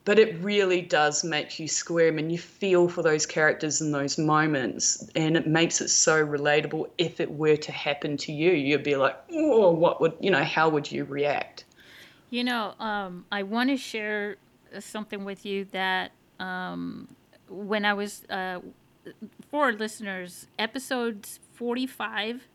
but 0.04 0.18
it 0.18 0.38
really 0.40 0.80
does 0.80 1.22
make 1.22 1.58
you 1.58 1.68
squirm 1.68 2.18
and 2.18 2.32
you 2.32 2.38
feel 2.38 2.88
for 2.88 3.02
those 3.02 3.26
characters 3.26 3.80
in 3.82 3.92
those 3.92 4.16
moments. 4.16 5.06
And 5.14 5.36
it 5.36 5.46
makes 5.46 5.80
it 5.82 5.88
so 5.88 6.24
relatable. 6.24 6.88
If 6.96 7.20
it 7.20 7.30
were 7.30 7.56
to 7.56 7.72
happen 7.72 8.16
to 8.18 8.32
you, 8.32 8.52
you'd 8.52 8.82
be 8.82 8.96
like, 8.96 9.16
oh, 9.32 9.70
what 9.70 10.00
would, 10.00 10.14
you 10.20 10.30
know, 10.30 10.44
how 10.44 10.70
would 10.70 10.90
you 10.90 11.04
react? 11.04 11.64
You 12.30 12.44
know, 12.44 12.74
um, 12.80 13.26
I 13.30 13.42
want 13.42 13.70
to 13.70 13.76
share 13.76 14.36
something 14.80 15.24
with 15.24 15.44
you 15.44 15.66
that 15.72 16.12
um, 16.40 17.08
when 17.48 17.84
I 17.84 17.94
was, 17.94 18.24
uh, 18.30 18.60
for 19.50 19.72
listeners, 19.72 20.46
episodes 20.58 21.40
45 21.54 22.48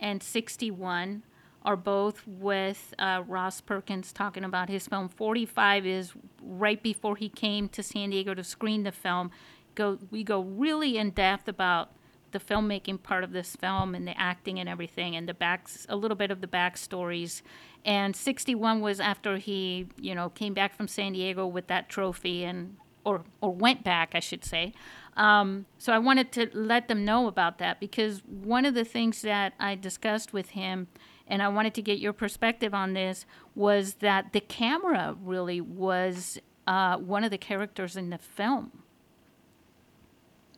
and 0.00 0.22
61 0.22 1.22
are 1.66 1.76
both 1.76 2.22
with 2.26 2.94
uh, 2.98 3.22
Ross 3.26 3.60
Perkins 3.60 4.12
talking 4.12 4.44
about 4.44 4.68
his 4.68 4.86
film. 4.86 5.08
45 5.08 5.84
is 5.84 6.12
right 6.40 6.80
before 6.80 7.16
he 7.16 7.28
came 7.28 7.68
to 7.70 7.82
San 7.82 8.10
Diego 8.10 8.34
to 8.34 8.44
screen 8.44 8.84
the 8.84 8.92
film. 8.92 9.32
Go, 9.74 9.98
we 10.10 10.22
go 10.22 10.40
really 10.40 10.96
in 10.96 11.10
depth 11.10 11.48
about 11.48 11.90
the 12.30 12.38
filmmaking 12.38 13.02
part 13.02 13.24
of 13.24 13.32
this 13.32 13.56
film 13.56 13.94
and 13.94 14.06
the 14.06 14.18
acting 14.18 14.58
and 14.58 14.68
everything, 14.68 15.16
and 15.16 15.28
the 15.28 15.34
backs 15.34 15.86
a 15.88 15.96
little 15.96 16.16
bit 16.16 16.30
of 16.30 16.40
the 16.40 16.46
backstories. 16.46 17.42
And 17.84 18.14
61 18.14 18.80
was 18.80 19.00
after 19.00 19.38
he, 19.38 19.88
you 20.00 20.14
know, 20.14 20.28
came 20.28 20.54
back 20.54 20.74
from 20.74 20.86
San 20.86 21.14
Diego 21.14 21.46
with 21.46 21.66
that 21.68 21.88
trophy 21.88 22.44
and 22.44 22.76
or 23.06 23.22
or 23.40 23.54
went 23.54 23.84
back, 23.84 24.10
I 24.14 24.20
should 24.20 24.44
say. 24.44 24.74
Um, 25.16 25.64
so 25.78 25.94
I 25.94 25.98
wanted 25.98 26.30
to 26.32 26.50
let 26.52 26.88
them 26.88 27.04
know 27.06 27.26
about 27.26 27.56
that 27.58 27.80
because 27.80 28.20
one 28.26 28.66
of 28.66 28.74
the 28.74 28.84
things 28.84 29.22
that 29.22 29.54
I 29.58 29.74
discussed 29.74 30.34
with 30.34 30.50
him, 30.50 30.88
and 31.26 31.42
I 31.42 31.48
wanted 31.48 31.72
to 31.74 31.82
get 31.82 31.98
your 31.98 32.12
perspective 32.12 32.74
on 32.74 32.92
this, 32.92 33.24
was 33.54 33.94
that 33.94 34.34
the 34.34 34.40
camera 34.40 35.16
really 35.22 35.62
was 35.62 36.38
uh, 36.66 36.98
one 36.98 37.24
of 37.24 37.30
the 37.30 37.38
characters 37.38 37.96
in 37.96 38.10
the 38.10 38.18
film. 38.18 38.82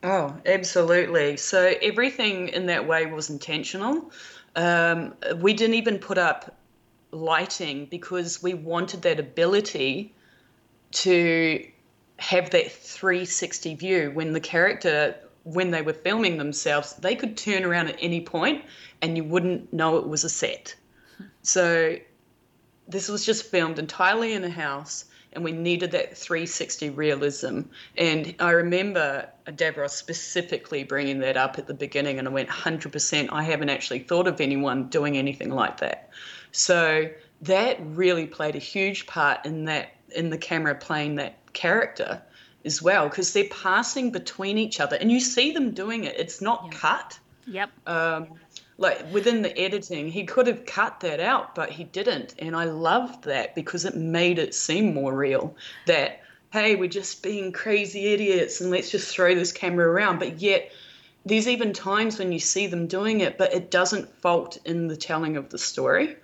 Oh, 0.03 0.35
absolutely. 0.47 1.37
So 1.37 1.75
everything 1.83 2.49
in 2.49 2.67
that 2.67 2.87
way 2.87 3.07
was 3.07 3.31
intentional. 3.31 4.11
Um, 4.57 5.15
we 5.37 5.53
didn't 5.55 5.75
even 5.75 5.99
put 5.99 6.19
up 6.19 6.57
lighting 7.11 7.87
because 7.87 8.43
we 8.43 8.55
wanted 8.55 9.03
that 9.03 9.21
ability 9.21 10.15
to 10.91 11.65
have 12.19 12.51
that 12.51 12.71
360 12.71 13.75
view 13.77 14.11
when 14.13 14.33
the 14.33 14.41
character 14.41 15.15
when 15.45 15.71
they 15.71 15.83
were 15.83 15.93
filming 15.93 16.37
themselves 16.37 16.95
they 16.95 17.15
could 17.15 17.37
turn 17.37 17.65
around 17.65 17.89
at 17.89 17.97
any 18.01 18.21
point 18.21 18.65
and 19.01 19.17
you 19.17 19.25
wouldn't 19.25 19.73
know 19.73 19.97
it 19.97 20.07
was 20.07 20.25
a 20.25 20.29
set. 20.29 20.75
So 21.43 21.97
this 22.89 23.09
was 23.09 23.25
just 23.25 23.47
filmed 23.47 23.79
entirely 23.79 24.33
in 24.33 24.45
a 24.45 24.51
house 24.51 25.05
and 25.33 25.45
we 25.45 25.53
needed 25.53 25.93
that 25.93 26.17
360 26.17 26.91
realism. 26.91 27.61
And 27.97 28.35
i 28.41 28.51
remember 28.51 29.29
uh, 29.47 29.51
Davros 29.53 29.91
specifically 29.91 30.85
bringing 30.85 31.21
that 31.21 31.37
up 31.37 31.59
at 31.59 31.67
the 31.67 31.75
beginning 31.75 32.19
and 32.19 32.27
i 32.27 32.31
went 32.31 32.49
100% 32.49 33.29
i 33.31 33.43
haven't 33.43 33.69
actually 33.69 34.01
thought 34.01 34.27
of 34.27 34.41
anyone 34.41 34.89
doing 34.89 35.17
anything 35.17 35.51
like 35.51 35.79
that. 35.79 36.11
So 36.51 37.11
that 37.43 37.79
really 37.81 38.27
played 38.27 38.57
a 38.57 38.61
huge 38.61 39.07
part 39.07 39.47
in 39.47 39.67
that 39.67 39.93
in 40.15 40.31
the 40.31 40.39
camera 40.39 40.75
playing 40.75 41.17
that 41.17 41.38
character 41.53 42.23
as 42.65 42.83
well 42.83 43.09
because 43.09 43.33
they're 43.33 43.45
passing 43.51 44.11
between 44.11 44.59
each 44.59 44.81
other 44.81 44.97
and 44.97 45.11
you 45.13 45.21
see 45.21 45.53
them 45.53 45.71
doing 45.73 46.05
it 46.05 46.19
it's 46.19 46.41
not 46.41 46.69
Yeah. 46.73 46.79
cut 46.79 47.19
Yep. 47.47 47.71
um, 47.87 48.27
like 48.77 49.13
within 49.13 49.43
the 49.43 49.57
editing 49.59 50.09
he 50.09 50.25
could 50.25 50.47
have 50.47 50.67
cut 50.67 51.01
that 51.01 51.21
out 51.21 51.55
but 51.55 51.71
he 51.71 51.85
didn't 51.85 52.35
and 52.39 52.55
i 52.57 52.65
loved 52.65 53.25
that 53.25 53.55
because 53.55 53.85
it 53.85 53.97
made 53.97 54.39
it 54.39 54.55
seem 54.55 54.93
more 54.95 55.15
real 55.15 55.57
that 55.87 56.21
hey 56.53 56.75
we're 56.77 56.89
just 56.89 57.23
being 57.23 57.53
crazy 57.53 58.07
idiots 58.13 58.61
and 58.61 58.71
let's 58.71 58.91
just 58.91 59.09
throw 59.15 59.35
this 59.35 59.53
camera 59.53 59.87
around 59.89 60.19
but 60.19 60.41
yet 60.41 60.71
there's 61.27 61.49
even 61.49 61.73
times 61.73 62.19
when 62.19 62.33
you 62.33 62.39
see 62.39 62.67
them 62.67 62.87
doing 62.87 63.21
it 63.21 63.39
but 63.39 63.53
it 63.55 63.71
doesn't 63.71 64.09
fault 64.21 64.59
in 64.65 64.89
the 64.89 64.97
telling 64.97 65.37
of 65.37 65.49
the 65.51 65.59
story 65.59 66.17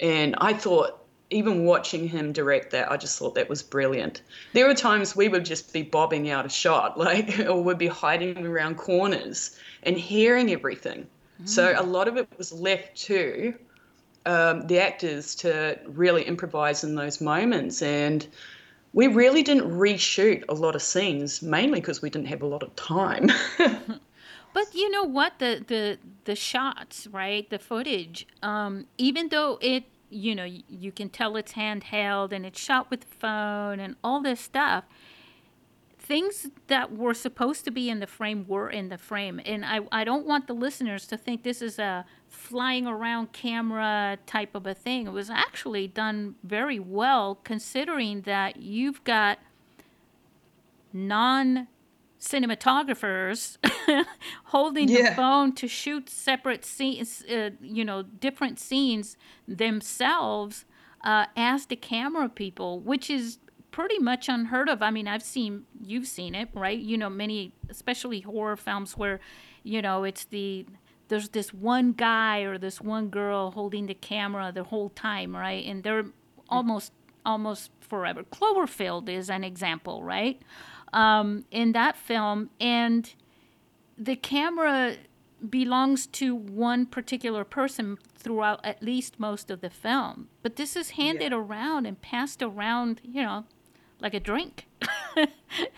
and 0.00 0.34
i 0.38 0.52
thought 0.52 1.03
even 1.30 1.64
watching 1.64 2.08
him 2.08 2.32
direct 2.32 2.70
that 2.70 2.90
i 2.90 2.96
just 2.96 3.18
thought 3.18 3.34
that 3.34 3.48
was 3.48 3.62
brilliant 3.62 4.22
there 4.52 4.66
were 4.66 4.74
times 4.74 5.16
we 5.16 5.28
would 5.28 5.44
just 5.44 5.72
be 5.72 5.82
bobbing 5.82 6.30
out 6.30 6.44
of 6.44 6.52
shot 6.52 6.98
like 7.06 7.38
or 7.40 7.62
we'd 7.62 7.78
be 7.78 7.86
hiding 7.86 8.46
around 8.46 8.76
corners 8.76 9.58
and 9.82 9.96
hearing 9.96 10.50
everything 10.50 11.06
so 11.46 11.74
a 11.76 11.82
lot 11.82 12.06
of 12.06 12.16
it 12.16 12.28
was 12.38 12.52
left 12.52 12.96
to 12.96 13.52
um, 14.24 14.66
the 14.68 14.78
actors 14.78 15.34
to 15.34 15.78
really 15.84 16.22
improvise 16.22 16.84
in 16.84 16.94
those 16.94 17.20
moments 17.20 17.82
and 17.82 18.26
we 18.92 19.08
really 19.08 19.42
didn't 19.42 19.68
reshoot 19.68 20.44
a 20.48 20.54
lot 20.54 20.76
of 20.76 20.82
scenes 20.82 21.42
mainly 21.42 21.80
because 21.80 22.00
we 22.00 22.08
didn't 22.08 22.28
have 22.28 22.40
a 22.40 22.46
lot 22.46 22.62
of 22.62 22.74
time 22.76 23.28
But 24.54 24.72
you 24.72 24.88
know 24.88 25.02
what? 25.02 25.40
The 25.40 25.62
the 25.66 25.98
the 26.24 26.36
shots, 26.36 27.08
right? 27.08 27.50
The 27.50 27.58
footage. 27.58 28.26
Um, 28.40 28.86
even 28.96 29.28
though 29.28 29.58
it, 29.60 29.82
you 30.14 30.34
know, 30.34 30.44
you 30.68 30.92
can 30.92 31.08
tell 31.08 31.36
it's 31.36 31.52
handheld 31.52 32.32
and 32.32 32.46
it's 32.46 32.60
shot 32.60 32.90
with 32.90 33.00
the 33.00 33.14
phone 33.18 33.80
and 33.80 33.96
all 34.04 34.20
this 34.20 34.40
stuff. 34.40 34.84
things 35.98 36.48
that 36.66 36.92
were 36.92 37.14
supposed 37.14 37.64
to 37.64 37.70
be 37.70 37.88
in 37.88 37.98
the 37.98 38.06
frame 38.06 38.44
were 38.46 38.68
in 38.68 38.90
the 38.90 38.98
frame. 38.98 39.40
And 39.46 39.64
I, 39.64 39.80
I 39.90 40.04
don't 40.04 40.26
want 40.26 40.46
the 40.46 40.52
listeners 40.52 41.06
to 41.06 41.16
think 41.16 41.42
this 41.42 41.62
is 41.62 41.78
a 41.78 42.04
flying 42.28 42.86
around 42.86 43.32
camera 43.32 44.18
type 44.26 44.54
of 44.54 44.66
a 44.66 44.74
thing. 44.74 45.06
It 45.06 45.12
was 45.12 45.30
actually 45.30 45.88
done 45.88 46.34
very 46.42 46.78
well 46.78 47.36
considering 47.42 48.22
that 48.22 48.58
you've 48.58 49.02
got 49.04 49.38
non 50.92 51.68
cinematographers 52.24 53.58
holding 54.44 54.88
Yeah. 54.88 55.10
the 55.10 55.16
phone 55.16 55.52
to 55.56 55.68
shoot 55.68 56.08
separate 56.08 56.64
scenes, 56.64 57.22
uh, 57.30 57.50
you 57.60 57.84
know, 57.84 58.02
different 58.02 58.58
scenes 58.58 59.16
themselves 59.46 60.64
uh, 61.02 61.26
as 61.36 61.66
the 61.66 61.76
camera 61.76 62.28
people, 62.28 62.80
which 62.80 63.10
is 63.10 63.38
pretty 63.70 63.98
much 63.98 64.28
unheard 64.28 64.68
of. 64.68 64.82
I 64.82 64.90
mean, 64.90 65.08
I've 65.08 65.22
seen, 65.22 65.64
you've 65.82 66.06
seen 66.06 66.34
it, 66.34 66.48
right? 66.54 66.78
You 66.78 66.96
know, 66.96 67.10
many, 67.10 67.52
especially 67.68 68.20
horror 68.20 68.56
films 68.56 68.96
where, 68.96 69.20
you 69.62 69.82
know, 69.82 70.04
it's 70.04 70.24
the, 70.26 70.64
there's 71.08 71.30
this 71.30 71.52
one 71.52 71.92
guy 71.92 72.40
or 72.40 72.56
this 72.56 72.80
one 72.80 73.08
girl 73.08 73.50
holding 73.50 73.86
the 73.86 73.94
camera 73.94 74.52
the 74.54 74.64
whole 74.64 74.90
time, 74.90 75.34
right? 75.36 75.64
And 75.66 75.82
they're 75.82 76.06
almost, 76.48 76.92
almost 77.26 77.70
forever. 77.80 78.22
Cloverfield 78.22 79.08
is 79.08 79.28
an 79.28 79.44
example, 79.44 80.02
right? 80.02 80.40
Um, 80.94 81.44
in 81.50 81.72
that 81.72 81.96
film, 81.96 82.50
and 82.60 83.12
the 83.98 84.16
camera 84.16 84.94
belongs 85.50 86.06
to 86.06 86.34
one 86.34 86.86
particular 86.86 87.44
person 87.44 87.98
throughout 88.16 88.64
at 88.64 88.82
least 88.82 89.20
most 89.20 89.50
of 89.50 89.60
the 89.60 89.70
film. 89.70 90.28
But 90.42 90.56
this 90.56 90.76
is 90.76 90.90
handed 90.90 91.32
around 91.32 91.86
and 91.86 92.00
passed 92.00 92.42
around, 92.42 93.00
you 93.02 93.22
know, 93.22 93.44
like 94.00 94.14
a 94.14 94.20
drink. 94.20 94.66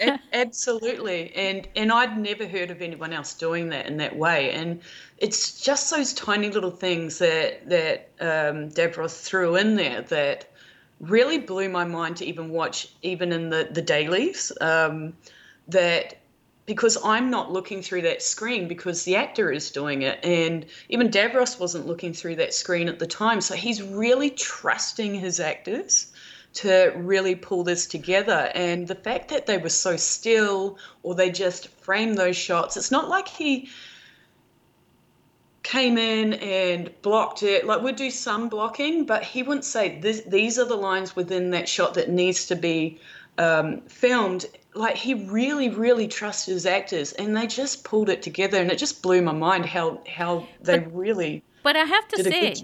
A- 0.00 0.18
Absolutely, 0.32 1.34
and 1.34 1.66
and 1.76 1.92
I'd 1.92 2.18
never 2.18 2.46
heard 2.46 2.70
of 2.70 2.80
anyone 2.80 3.12
else 3.12 3.34
doing 3.34 3.68
that 3.70 3.86
in 3.86 3.96
that 3.98 4.16
way. 4.16 4.50
And 4.52 4.80
it's 5.18 5.60
just 5.60 5.90
those 5.90 6.12
tiny 6.12 6.50
little 6.50 6.70
things 6.70 7.18
that 7.18 7.68
that 7.68 8.10
um, 8.20 8.70
Davros 8.70 9.22
threw 9.22 9.56
in 9.56 9.76
there 9.76 10.02
that 10.02 10.50
really 11.00 11.38
blew 11.38 11.68
my 11.68 11.84
mind 11.84 12.16
to 12.18 12.24
even 12.24 12.50
watch, 12.50 12.88
even 13.02 13.32
in 13.32 13.50
the 13.50 13.68
the 13.70 13.82
dailies. 13.82 14.52
Um, 14.60 15.14
that 15.68 16.18
because 16.66 16.98
I'm 17.04 17.30
not 17.30 17.52
looking 17.52 17.80
through 17.80 18.02
that 18.02 18.22
screen 18.22 18.66
because 18.66 19.04
the 19.04 19.16
actor 19.16 19.52
is 19.52 19.70
doing 19.70 20.02
it, 20.02 20.24
and 20.24 20.66
even 20.88 21.08
Davros 21.08 21.60
wasn't 21.60 21.86
looking 21.86 22.12
through 22.12 22.36
that 22.36 22.54
screen 22.54 22.88
at 22.88 22.98
the 22.98 23.06
time. 23.06 23.40
So 23.40 23.54
he's 23.54 23.82
really 23.82 24.30
trusting 24.30 25.14
his 25.14 25.38
actors 25.38 26.12
to 26.54 26.92
really 26.96 27.34
pull 27.34 27.62
this 27.62 27.86
together. 27.86 28.50
And 28.54 28.88
the 28.88 28.94
fact 28.94 29.28
that 29.28 29.46
they 29.46 29.58
were 29.58 29.68
so 29.68 29.96
still 29.96 30.78
or 31.02 31.14
they 31.14 31.30
just 31.30 31.68
framed 31.68 32.16
those 32.16 32.36
shots, 32.36 32.76
it's 32.76 32.90
not 32.90 33.08
like 33.08 33.28
he 33.28 33.68
came 35.66 35.98
in 35.98 36.34
and 36.34 36.90
blocked 37.02 37.42
it. 37.42 37.66
Like 37.66 37.82
we'd 37.82 37.96
do 37.96 38.08
some 38.08 38.48
blocking, 38.48 39.04
but 39.04 39.24
he 39.24 39.42
wouldn't 39.42 39.64
say 39.64 39.98
this, 39.98 40.22
these 40.22 40.60
are 40.60 40.64
the 40.64 40.76
lines 40.76 41.16
within 41.16 41.50
that 41.50 41.68
shot 41.68 41.94
that 41.94 42.08
needs 42.08 42.46
to 42.46 42.54
be 42.54 43.00
um, 43.36 43.80
filmed. 43.88 44.46
Like 44.74 44.94
he 44.94 45.14
really, 45.14 45.68
really 45.68 46.06
trusted 46.06 46.54
his 46.54 46.66
actors, 46.66 47.12
and 47.14 47.36
they 47.36 47.48
just 47.48 47.82
pulled 47.82 48.08
it 48.08 48.22
together, 48.22 48.58
and 48.58 48.70
it 48.70 48.78
just 48.78 49.02
blew 49.02 49.20
my 49.22 49.32
mind 49.32 49.66
how 49.66 50.00
how 50.06 50.46
they 50.62 50.78
really 50.78 51.42
But 51.64 51.76
I 51.76 51.84
have 51.84 52.06
to 52.08 52.22
say. 52.22 52.54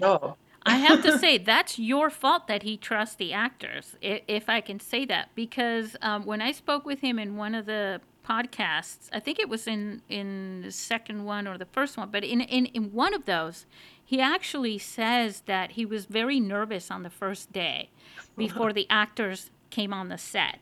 I 0.65 0.77
have 0.77 1.03
to 1.03 1.19
say 1.23 1.37
that's 1.37 1.77
your 1.77 2.09
fault 2.09 2.47
that 2.47 2.63
he 2.63 2.77
trusts 2.77 3.15
the 3.15 3.33
actors, 3.33 3.97
if 4.01 4.47
I 4.47 4.61
can 4.61 4.79
say 4.79 5.03
that, 5.05 5.27
because 5.35 5.97
um, 6.01 6.25
when 6.25 6.41
I 6.41 6.53
spoke 6.53 6.85
with 6.85 7.01
him 7.01 7.19
in 7.19 7.35
one 7.35 7.53
of 7.53 7.65
the 7.65 7.99
podcasts, 8.27 9.09
I 9.11 9.19
think 9.19 9.39
it 9.39 9.49
was 9.49 9.67
in 9.67 10.01
in 10.09 10.61
the 10.61 10.71
second 10.71 11.25
one 11.25 11.47
or 11.47 11.57
the 11.57 11.65
first 11.65 11.97
one, 11.97 12.09
but 12.09 12.23
in 12.23 12.41
in, 12.41 12.67
in 12.67 12.93
one 12.93 13.13
of 13.13 13.25
those, 13.25 13.65
he 14.03 14.21
actually 14.21 14.77
says 14.77 15.41
that 15.41 15.71
he 15.71 15.85
was 15.85 16.05
very 16.05 16.39
nervous 16.39 16.89
on 16.89 17.03
the 17.03 17.09
first 17.09 17.51
day 17.51 17.89
before 18.37 18.73
the 18.73 18.87
actors 18.89 19.49
came 19.69 19.93
on 19.93 20.09
the 20.09 20.17
set, 20.17 20.59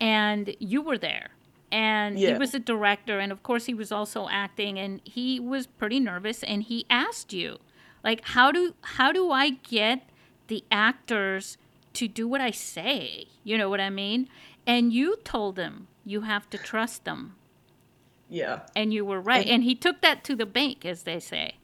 and 0.00 0.54
you 0.58 0.82
were 0.82 0.98
there. 0.98 1.30
And 1.72 2.16
he 2.34 2.38
was 2.38 2.54
a 2.54 2.60
director, 2.60 3.18
and 3.18 3.32
of 3.32 3.42
course, 3.42 3.66
he 3.66 3.74
was 3.74 3.90
also 3.90 4.28
acting, 4.28 4.78
and 4.78 5.00
he 5.02 5.40
was 5.40 5.66
pretty 5.66 5.98
nervous. 5.98 6.44
And 6.44 6.62
he 6.62 6.86
asked 6.88 7.32
you, 7.32 7.58
like 8.04 8.20
how 8.22 8.52
do 8.52 8.74
how 8.82 9.10
do 9.10 9.32
i 9.32 9.50
get 9.50 10.02
the 10.46 10.62
actors 10.70 11.56
to 11.94 12.06
do 12.06 12.28
what 12.28 12.40
i 12.40 12.50
say 12.50 13.26
you 13.42 13.58
know 13.58 13.68
what 13.68 13.80
i 13.80 13.90
mean 13.90 14.28
and 14.66 14.92
you 14.92 15.16
told 15.24 15.58
him 15.58 15.88
you 16.04 16.22
have 16.22 16.48
to 16.50 16.58
trust 16.58 17.04
them 17.04 17.34
Yeah. 18.28 18.60
and 18.76 18.92
you 18.92 19.04
were 19.04 19.20
right 19.20 19.46
and 19.46 19.64
he 19.64 19.74
took 19.74 20.00
that 20.00 20.24
to 20.24 20.36
the 20.36 20.46
bank 20.46 20.84
as 20.84 21.02
they 21.02 21.20
say 21.20 21.56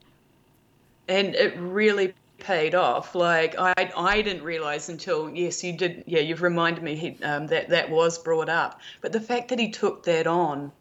and 1.09 1.35
it 1.35 1.57
really 1.59 2.15
paid 2.39 2.75
off. 2.75 3.15
Like 3.15 3.55
I, 3.59 3.75
I 3.97 4.23
didn't 4.23 4.43
realize 4.43 4.89
until 4.89 5.31
yes, 5.31 5.63
you 5.63 5.73
did. 5.73 6.05
Yeah, 6.07 6.21
you've 6.21 6.43
reminded 6.43 6.83
me 6.83 6.97
he, 6.97 7.23
um, 7.23 7.47
that 7.49 7.69
that 7.69 7.91
was 7.91 8.19
brought 8.19 8.49
up. 8.49 8.81
But 9.01 9.13
the 9.13 9.21
fact 9.21 9.49
that 9.49 9.59
he 9.59 9.71
took 9.71 10.05
that 10.05 10.27
on, 10.27 10.73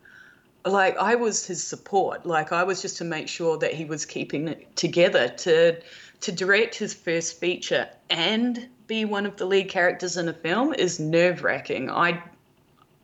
like 0.65 0.98
I 0.98 1.15
was 1.15 1.45
his 1.45 1.63
support. 1.63 2.26
Like 2.26 2.52
I 2.52 2.63
was 2.63 2.82
just 2.82 2.98
to 2.98 3.04
make 3.04 3.28
sure 3.28 3.58
that 3.58 3.74
he 3.74 3.86
was 3.86 4.06
keeping 4.06 4.48
it 4.48 4.76
together 4.76 5.28
to 5.28 5.80
to 6.22 6.32
direct 6.32 6.76
his 6.76 6.93
first 6.93 7.39
feature 7.39 7.88
and 8.10 8.67
be 8.88 9.06
one 9.06 9.26
of 9.26 9.38
the 9.38 9.45
lead 9.45 9.69
characters 9.69 10.17
in 10.17 10.28
a 10.28 10.34
film 10.34 10.74
is 10.74 11.00
nerve 11.00 11.43
wracking. 11.43 11.89
I 11.89 12.22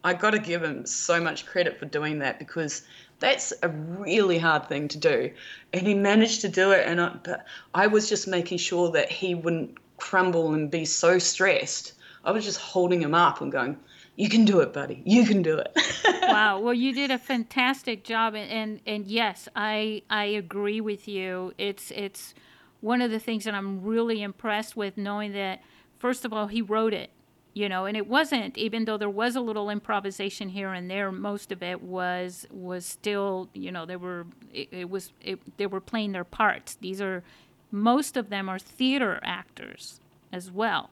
I 0.06 0.14
got 0.14 0.32
to 0.32 0.40
give 0.40 0.64
him 0.64 0.86
so 0.86 1.20
much 1.20 1.46
credit 1.46 1.80
for 1.80 1.86
doing 1.86 2.20
that 2.20 2.38
because 2.38 2.84
that's 3.20 3.52
a 3.64 3.70
really 3.70 4.38
hard 4.38 4.70
thing 4.70 4.88
to 4.90 4.98
do, 4.98 5.32
and 5.74 5.88
he 5.88 5.96
managed 5.96 6.42
to 6.42 6.50
do 6.50 6.72
it. 6.72 6.86
And 6.86 7.02
I, 7.02 7.18
but 7.24 7.46
I 7.74 7.88
was 7.88 8.08
just 8.08 8.28
making 8.28 8.60
sure 8.60 8.92
that 8.92 9.12
he 9.12 9.34
wouldn't 9.34 9.78
crumble 9.98 10.54
and 10.54 10.70
be 10.70 10.86
so 10.86 11.18
stressed. 11.18 11.94
I 12.24 12.32
was 12.32 12.46
just 12.46 12.60
holding 12.60 13.02
him 13.02 13.16
up 13.16 13.42
and 13.42 13.52
going, 13.52 13.78
"You 14.16 14.30
can 14.30 14.46
do 14.46 14.60
it, 14.60 14.74
buddy. 14.74 15.02
You 15.06 15.26
can 15.26 15.42
do 15.42 15.58
it." 15.58 15.76
wow 16.28 16.60
well 16.60 16.74
you 16.74 16.94
did 16.94 17.12
a 17.12 17.18
fantastic 17.18 18.04
job 18.04 18.34
and, 18.34 18.50
and 18.50 18.82
and 18.86 19.08
yes 19.08 19.48
i 19.56 20.02
i 20.10 20.26
agree 20.26 20.82
with 20.82 21.08
you 21.08 21.54
it's 21.58 21.92
it's 21.92 22.34
one 22.82 23.02
of 23.02 23.12
the 23.12 23.20
things 23.20 23.44
that 23.44 23.54
i'm 23.54 23.84
really 23.84 24.22
impressed 24.22 24.76
with 24.76 24.98
knowing 24.98 25.34
that 25.34 25.62
first 26.00 26.26
of 26.26 26.34
all 26.34 26.48
he 26.48 26.62
wrote 26.62 26.94
it 26.94 27.12
you 27.56 27.68
know 27.68 27.86
and 27.86 27.98
it 27.98 28.06
wasn't 28.08 28.56
even 28.58 28.86
though 28.86 28.98
there 28.98 29.10
was 29.10 29.36
a 29.36 29.42
little 29.42 29.72
improvisation 29.72 30.50
here 30.50 30.74
and 30.74 30.92
there 30.92 31.12
most 31.12 31.52
of 31.52 31.64
it 31.64 31.82
was 31.82 32.46
was 32.52 32.86
still 32.86 33.50
you 33.54 33.72
know 33.72 33.86
they 33.86 33.96
were 33.96 34.28
it, 34.54 34.68
it 34.72 34.90
was 34.90 35.12
it, 35.22 35.40
they 35.58 35.66
were 35.66 35.82
playing 35.82 36.12
their 36.12 36.24
parts 36.24 36.76
these 36.82 37.02
are 37.02 37.24
most 37.72 38.16
of 38.18 38.30
them 38.30 38.48
are 38.48 38.60
theater 38.60 39.20
actors 39.24 40.00
as 40.32 40.52
well 40.52 40.92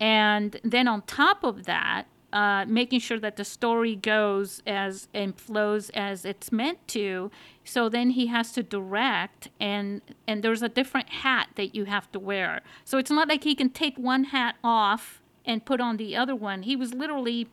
and 0.00 0.60
then 0.64 0.88
on 0.88 1.02
top 1.02 1.44
of 1.44 1.64
that, 1.64 2.04
uh, 2.32 2.64
making 2.66 2.98
sure 3.00 3.20
that 3.20 3.36
the 3.36 3.44
story 3.44 3.94
goes 3.94 4.62
as 4.66 5.08
and 5.12 5.38
flows 5.38 5.90
as 5.90 6.24
it's 6.24 6.50
meant 6.50 6.78
to. 6.88 7.30
So 7.64 7.90
then 7.90 8.10
he 8.10 8.28
has 8.28 8.52
to 8.52 8.62
direct, 8.62 9.48
and 9.60 10.00
and 10.26 10.42
there's 10.42 10.62
a 10.62 10.68
different 10.68 11.10
hat 11.10 11.48
that 11.56 11.74
you 11.74 11.84
have 11.84 12.10
to 12.12 12.18
wear. 12.18 12.62
So 12.84 12.98
it's 12.98 13.10
not 13.10 13.28
like 13.28 13.44
he 13.44 13.54
can 13.54 13.68
take 13.70 13.98
one 13.98 14.24
hat 14.24 14.56
off 14.64 15.21
and 15.44 15.64
put 15.64 15.80
on 15.80 15.96
the 15.96 16.16
other 16.16 16.34
one. 16.34 16.62
He 16.62 16.76
was 16.76 16.94
literally 16.94 17.48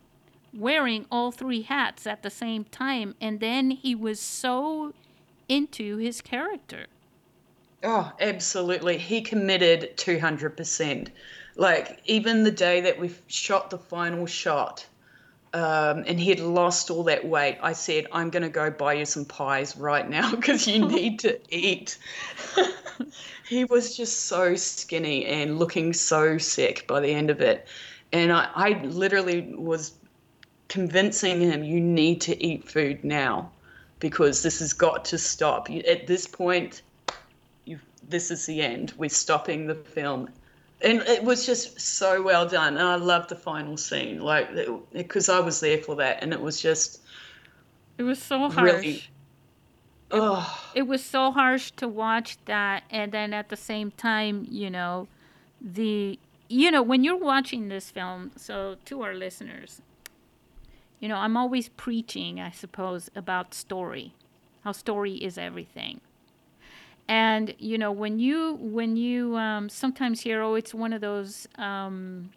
wearing 0.54 1.06
all 1.12 1.32
three 1.32 1.62
hats 1.62 2.08
at 2.08 2.24
the 2.24 2.30
same 2.30 2.64
time, 2.66 3.16
and 3.22 3.40
then 3.40 3.72
he 3.72 3.96
was 3.96 4.20
so 4.20 4.94
into 5.48 5.98
his 5.98 6.22
character. 6.22 6.88
Oh, 7.84 8.12
absolutely. 8.20 8.98
He 8.98 9.22
committed 9.22 9.96
200%. 9.98 11.10
Like, 11.56 12.02
even 12.06 12.44
the 12.44 12.52
day 12.52 12.82
that 12.82 13.00
we 13.00 13.12
shot 13.28 13.70
the 13.70 13.78
final 13.78 14.26
shot 14.26 14.86
um, 15.54 16.04
and 16.06 16.20
he 16.20 16.30
had 16.30 16.40
lost 16.40 16.92
all 16.92 17.04
that 17.04 17.26
weight, 17.26 17.58
I 17.62 17.74
said, 17.74 18.08
I'm 18.12 18.30
going 18.30 18.44
to 18.44 18.50
go 18.50 18.70
buy 18.70 18.94
you 18.94 19.06
some 19.06 19.26
pies 19.26 19.76
right 19.78 20.08
now 20.08 20.32
because 20.36 20.68
you 20.68 20.86
need 20.88 21.20
to 21.20 21.40
eat. 21.50 21.98
he 23.48 23.66
was 23.66 23.98
just 23.98 24.26
so 24.26 24.56
skinny 24.56 25.26
and 25.26 25.60
looking 25.60 25.94
so 25.94 26.38
sick 26.38 26.88
by 26.88 27.00
the 27.00 27.14
end 27.14 27.30
of 27.30 27.42
it. 27.42 27.68
And 28.12 28.32
I, 28.32 28.50
I 28.56 28.70
literally 28.84 29.54
was 29.56 29.94
convincing 30.68 31.42
him, 31.42 31.64
you 31.64 31.80
need 31.80 32.22
to 32.22 32.44
eat 32.44 32.70
food 32.70 33.04
now 33.04 33.52
because 34.00 34.44
this 34.44 34.60
has 34.60 34.74
got 34.74 35.06
to 35.06 35.18
stop. 35.18 35.70
At 35.70 36.08
this 36.08 36.28
point, 36.28 36.82
this 38.08 38.32
is 38.32 38.46
the 38.46 38.62
end. 38.62 38.94
We're 38.98 39.10
stopping 39.10 39.68
the 39.68 39.76
film. 39.76 40.30
And 40.82 41.02
it 41.02 41.24
was 41.24 41.46
just 41.46 41.80
so 41.80 42.22
well 42.22 42.48
done. 42.48 42.78
And 42.78 42.88
I 42.88 42.96
loved 42.96 43.30
the 43.30 43.36
final 43.36 43.76
scene, 43.76 44.22
like, 44.22 44.50
because 44.94 45.28
I 45.28 45.40
was 45.40 45.60
there 45.60 45.80
for 45.80 45.96
that. 45.98 46.24
And 46.24 46.32
it 46.32 46.40
was 46.40 46.62
just, 46.62 47.02
It 47.98 48.04
was 48.04 48.22
so 48.22 48.50
harsh. 48.50 48.74
Really? 48.74 49.04
oh, 50.12 50.72
it 50.74 50.84
was 50.84 51.04
so 51.04 51.32
harsh 51.32 51.72
to 51.72 51.88
watch 51.88 52.38
that 52.46 52.84
and 52.90 53.12
then 53.12 53.32
at 53.32 53.50
the 53.50 53.56
same 53.56 53.92
time 53.92 54.44
you 54.50 54.68
know 54.68 55.08
the 55.62 56.18
you 56.48 56.72
know 56.72 56.82
when 56.82 57.04
you're 57.04 57.16
watching 57.16 57.68
this 57.68 57.92
film 57.92 58.32
so 58.36 58.76
to 58.86 59.04
our 59.04 59.14
listeners 59.14 59.84
you 61.00 61.08
know, 61.08 61.16
I'm 61.16 61.38
always 61.38 61.70
preaching, 61.70 62.40
I 62.40 62.52
suppose, 62.52 63.10
about 63.16 63.54
story, 63.54 64.14
how 64.64 64.74
story 64.74 65.14
is 65.14 65.38
everything. 65.38 66.02
And 67.10 67.56
you 67.58 67.80
know, 67.80 67.92
when 67.92 68.20
you 68.20 68.60
when 68.62 68.96
you 68.96 69.36
um, 69.36 69.68
sometimes 69.68 70.22
hear, 70.22 70.44
oh, 70.44 70.54
it's 70.54 70.76
one 70.76 70.94
of 70.94 71.02
those 71.02 71.48
um, 71.58 72.30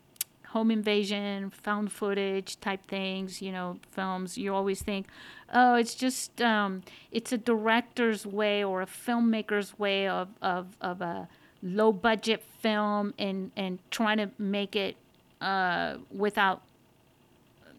home 0.46 0.70
invasion, 0.70 1.50
found 1.50 1.92
footage 1.92 2.58
type 2.58 2.80
things, 2.88 3.42
you 3.42 3.52
know, 3.52 3.78
films, 3.90 4.38
you 4.38 4.54
always 4.54 4.80
think, 4.82 5.08
oh, 5.52 5.74
it's 5.74 5.94
just 5.94 6.40
um, 6.40 6.82
it's 7.10 7.32
a 7.32 7.38
director's 7.38 8.24
way 8.24 8.64
or 8.64 8.80
a 8.80 8.86
filmmaker's 8.86 9.78
way 9.78 10.08
of 10.08 10.28
of, 10.40 10.68
of 10.80 11.02
a 11.02 11.28
low 11.62 11.92
budget 11.92 12.42
film 12.62 13.12
and 13.18 13.50
and 13.54 13.78
trying 13.90 14.16
to 14.16 14.30
make 14.38 14.74
it 14.74 14.96
uh, 15.42 15.96
without 16.10 16.62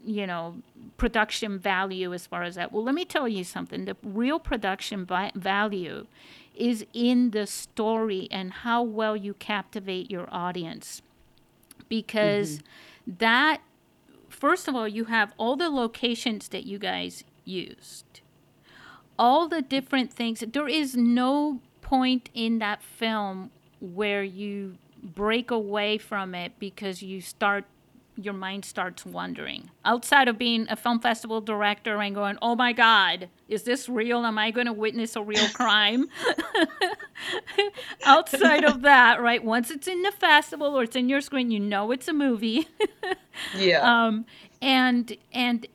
you 0.04 0.28
know 0.28 0.56
production 0.98 1.58
value 1.58 2.14
as 2.14 2.26
far 2.26 2.44
as 2.44 2.56
that. 2.56 2.72
Well 2.72 2.84
let 2.84 2.96
me 2.96 3.06
tell 3.06 3.28
you 3.28 3.44
something. 3.44 3.86
The 3.86 3.98
real 4.04 4.40
production 4.40 5.06
vi- 5.06 5.32
value 5.36 6.08
is 6.56 6.86
in 6.94 7.32
the 7.32 7.48
story 7.48 8.28
and 8.32 8.52
how 8.52 8.84
well 8.84 9.18
you 9.18 9.34
captivate 9.34 10.12
your 10.12 10.28
audience. 10.32 11.02
Because 11.90 12.58
mm-hmm. 12.58 13.14
that 13.20 13.62
first 14.30 14.68
of 14.68 14.76
all 14.76 14.88
you 14.88 15.06
have 15.06 15.34
all 15.38 15.56
the 15.56 15.70
locations 15.70 16.50
that 16.50 16.66
you 16.66 16.78
guys 16.78 17.24
used. 17.46 18.22
All 19.18 19.48
the 19.48 19.62
different 19.62 20.12
things. 20.12 20.44
There 20.48 20.68
is 20.68 20.96
no 20.96 21.62
point 21.82 22.30
in 22.34 22.60
that 22.60 22.82
film 22.82 23.52
where 23.80 24.24
you 24.24 24.78
break 25.04 25.52
away 25.52 25.98
from 25.98 26.34
it 26.34 26.54
because 26.58 27.02
you 27.02 27.22
start 27.22 27.66
your 28.16 28.34
mind 28.34 28.66
starts 28.66 29.06
wandering. 29.06 29.70
Outside 29.86 30.28
of 30.28 30.38
being 30.38 30.68
a 30.70 30.76
film 30.76 31.00
festival 31.00 31.42
director 31.42 32.02
and 32.02 32.14
going, 32.14 32.38
oh 32.42 32.56
my 32.56 32.74
God, 32.74 33.30
is 33.48 33.64
this 33.64 33.90
real? 33.90 34.26
Am 34.26 34.38
I 34.38 34.52
going 34.52 34.68
to 34.68 34.74
witness 34.74 35.16
a 35.16 35.22
real 35.22 35.48
crime? 35.50 36.08
Outside 38.06 38.64
of 38.64 38.82
that, 38.84 39.22
right? 39.22 39.44
Once 39.44 39.72
it's 39.72 39.88
in 39.88 40.02
the 40.04 40.12
festival 40.12 40.78
or 40.78 40.84
it's 40.84 40.96
in 40.96 41.10
your 41.10 41.22
screen, 41.22 41.52
you 41.52 41.60
know 41.60 41.92
it's 41.92 42.08
a 42.08 42.14
movie. 42.14 42.68
yeah. 43.58 44.06
Um, 44.06 44.26
and 44.62 45.18
and 45.32 45.68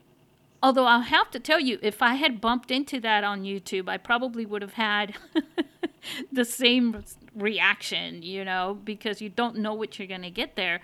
although 0.62 0.86
I'll 0.86 1.02
have 1.02 1.30
to 1.32 1.40
tell 1.40 1.60
you, 1.60 1.78
if 1.82 2.02
I 2.02 2.14
had 2.14 2.40
bumped 2.40 2.70
into 2.70 3.00
that 3.00 3.24
on 3.24 3.42
YouTube, 3.42 3.88
I 3.88 3.96
probably 3.96 4.46
would 4.46 4.62
have 4.62 4.74
had 4.74 5.14
the 6.32 6.44
same 6.44 7.04
reaction, 7.34 8.22
you 8.22 8.44
know, 8.44 8.78
because 8.82 9.20
you 9.20 9.28
don't 9.28 9.56
know 9.56 9.74
what 9.74 9.98
you're 9.98 10.08
going 10.08 10.22
to 10.22 10.30
get 10.30 10.56
there. 10.56 10.80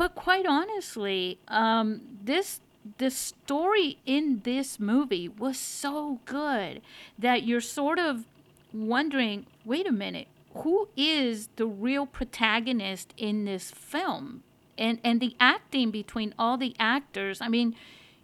But 0.00 0.14
quite 0.14 0.46
honestly, 0.46 1.38
um, 1.48 2.00
this 2.24 2.62
the 2.96 3.10
story 3.10 3.98
in 4.06 4.40
this 4.44 4.80
movie 4.80 5.28
was 5.28 5.58
so 5.58 6.20
good 6.24 6.80
that 7.18 7.42
you're 7.42 7.60
sort 7.60 7.98
of 7.98 8.24
wondering, 8.72 9.44
wait 9.62 9.86
a 9.86 9.92
minute, 9.92 10.28
who 10.54 10.88
is 10.96 11.50
the 11.56 11.66
real 11.66 12.06
protagonist 12.06 13.12
in 13.18 13.44
this 13.44 13.70
film? 13.72 14.42
And 14.78 15.00
and 15.04 15.20
the 15.20 15.36
acting 15.38 15.90
between 15.90 16.32
all 16.38 16.56
the 16.56 16.74
actors, 16.78 17.42
I 17.42 17.48
mean, 17.48 17.76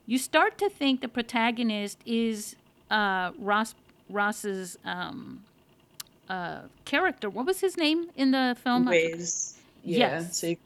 you 0.07 0.17
start 0.17 0.57
to 0.57 0.71
think 0.71 1.03
the 1.03 1.09
protagonist 1.09 1.99
is 2.07 2.57
uh, 2.91 3.33
Ross 3.39 3.75
Ross's 4.09 4.79
um, 4.83 5.45
uh, 6.31 6.61
character. 6.87 7.29
What 7.29 7.45
was 7.45 7.61
his 7.61 7.77
name 7.77 8.09
in 8.17 8.31
the 8.31 8.57
film? 8.65 8.87
Yeah. 9.85 9.99
Yes. 9.99 10.39
So, 10.39 10.57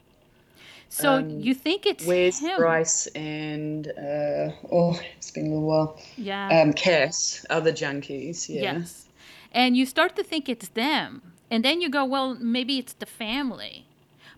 so 0.91 1.13
um, 1.13 1.29
you 1.39 1.53
think 1.53 1.85
it's 1.85 2.05
Wes 2.05 2.39
him. 2.39 2.57
Bryce 2.57 3.07
and 3.07 3.87
uh, 3.87 4.51
oh, 4.71 4.99
it's 5.15 5.31
been 5.31 5.47
a 5.47 5.49
little 5.49 5.63
while. 5.63 6.01
Yeah. 6.17 6.61
Um, 6.61 6.73
Cass, 6.73 7.45
other 7.49 7.71
junkies. 7.71 8.49
Yeah. 8.49 8.61
Yes. 8.61 9.07
And 9.53 9.77
you 9.77 9.85
start 9.85 10.15
to 10.17 10.23
think 10.23 10.49
it's 10.49 10.67
them, 10.69 11.33
and 11.49 11.65
then 11.65 11.81
you 11.81 11.89
go, 11.89 12.05
well, 12.05 12.35
maybe 12.35 12.77
it's 12.77 12.93
the 12.93 13.05
family, 13.05 13.85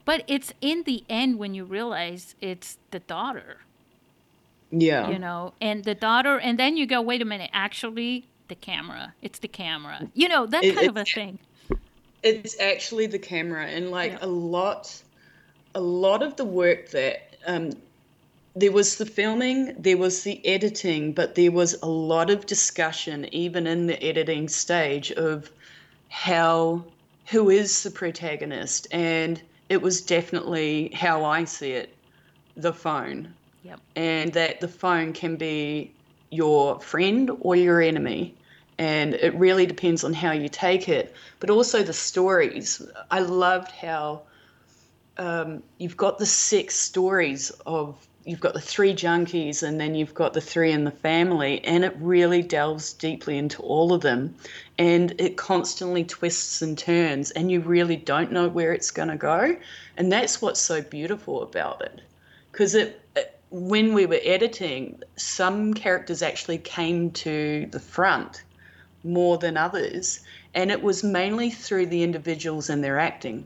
but 0.05 0.23
it's 0.27 0.53
in 0.61 0.83
the 0.83 1.03
end 1.09 1.39
when 1.39 1.53
you 1.53 1.65
realize 1.65 2.35
it's 2.39 2.77
the 2.91 2.99
daughter. 2.99 3.57
Yeah. 4.71 5.09
You 5.09 5.19
know, 5.19 5.53
and 5.61 5.83
the 5.83 5.93
daughter, 5.93 6.39
and 6.39 6.57
then 6.57 6.77
you 6.77 6.87
go, 6.87 7.01
wait 7.01 7.21
a 7.21 7.25
minute, 7.25 7.51
actually, 7.53 8.25
the 8.47 8.55
camera. 8.55 9.13
It's 9.21 9.39
the 9.39 9.47
camera. 9.47 10.09
You 10.13 10.27
know, 10.27 10.45
that 10.47 10.63
it, 10.63 10.75
kind 10.75 10.89
of 10.89 10.97
a 10.97 11.05
thing. 11.05 11.39
It's 12.23 12.59
actually 12.59 13.07
the 13.07 13.19
camera, 13.19 13.65
and 13.65 13.91
like 13.91 14.13
yeah. 14.13 14.19
a 14.21 14.27
lot, 14.27 15.02
a 15.75 15.81
lot 15.81 16.23
of 16.23 16.35
the 16.35 16.45
work 16.45 16.89
that 16.89 17.35
um, 17.45 17.71
there 18.55 18.71
was 18.71 18.97
the 18.97 19.05
filming, 19.05 19.75
there 19.77 19.97
was 19.97 20.23
the 20.23 20.45
editing, 20.45 21.13
but 21.13 21.35
there 21.35 21.51
was 21.51 21.75
a 21.81 21.87
lot 21.87 22.29
of 22.29 22.45
discussion, 22.45 23.27
even 23.33 23.67
in 23.67 23.87
the 23.87 24.01
editing 24.03 24.47
stage, 24.47 25.11
of 25.11 25.51
how 26.09 26.83
who 27.27 27.49
is 27.49 27.83
the 27.83 27.91
protagonist, 27.91 28.87
and 28.91 29.41
it 29.69 29.81
was 29.81 30.01
definitely 30.01 30.91
how 30.93 31.25
I 31.25 31.45
see 31.45 31.71
it, 31.71 31.95
the 32.55 32.73
phone 32.73 33.33
Yep. 33.63 33.79
And 33.95 34.33
that 34.33 34.59
the 34.59 34.67
phone 34.67 35.13
can 35.13 35.37
be 35.37 35.91
your 36.29 36.79
friend 36.81 37.31
or 37.39 37.55
your 37.55 37.81
enemy. 37.81 38.35
And 38.77 39.13
it 39.13 39.33
really 39.35 39.65
depends 39.65 40.03
on 40.03 40.13
how 40.13 40.31
you 40.31 40.49
take 40.49 40.89
it. 40.89 41.15
But 41.39 41.49
also 41.49 41.83
the 41.83 41.93
stories. 41.93 42.81
I 43.09 43.19
loved 43.19 43.71
how 43.71 44.23
um, 45.17 45.63
you've 45.77 45.97
got 45.97 46.17
the 46.17 46.25
six 46.25 46.75
stories 46.75 47.51
of 47.65 47.95
you've 48.25 48.39
got 48.39 48.53
the 48.53 48.61
three 48.61 48.93
junkies 48.93 49.63
and 49.63 49.79
then 49.79 49.95
you've 49.95 50.13
got 50.13 50.33
the 50.33 50.41
three 50.41 50.71
in 50.71 50.85
the 50.85 50.91
family 50.91 51.63
and 51.65 51.83
it 51.83 51.93
really 51.99 52.41
delves 52.41 52.93
deeply 52.93 53.37
into 53.37 53.61
all 53.61 53.93
of 53.93 54.01
them. 54.01 54.33
And 54.77 55.13
it 55.19 55.35
constantly 55.35 56.05
twists 56.05 56.61
and 56.61 56.77
turns 56.77 57.31
and 57.31 57.51
you 57.51 57.59
really 57.59 57.97
don't 57.97 58.31
know 58.31 58.47
where 58.47 58.71
it's 58.71 58.91
going 58.91 59.09
to 59.09 59.17
go. 59.17 59.57
And 59.97 60.11
that's 60.11 60.41
what's 60.41 60.61
so 60.61 60.81
beautiful 60.81 61.43
about 61.43 61.81
it. 61.81 62.01
Because 62.51 62.75
it, 62.75 63.01
it, 63.15 63.39
when 63.49 63.93
we 63.93 64.05
were 64.05 64.19
editing, 64.23 65.01
some 65.15 65.73
characters 65.73 66.21
actually 66.21 66.57
came 66.57 67.11
to 67.11 67.67
the 67.71 67.79
front 67.79 68.43
more 69.03 69.37
than 69.37 69.57
others, 69.57 70.21
and 70.53 70.71
it 70.71 70.81
was 70.81 71.03
mainly 71.03 71.49
through 71.49 71.87
the 71.87 72.03
individuals 72.03 72.69
and 72.69 72.83
their 72.83 72.97
acting. 72.97 73.45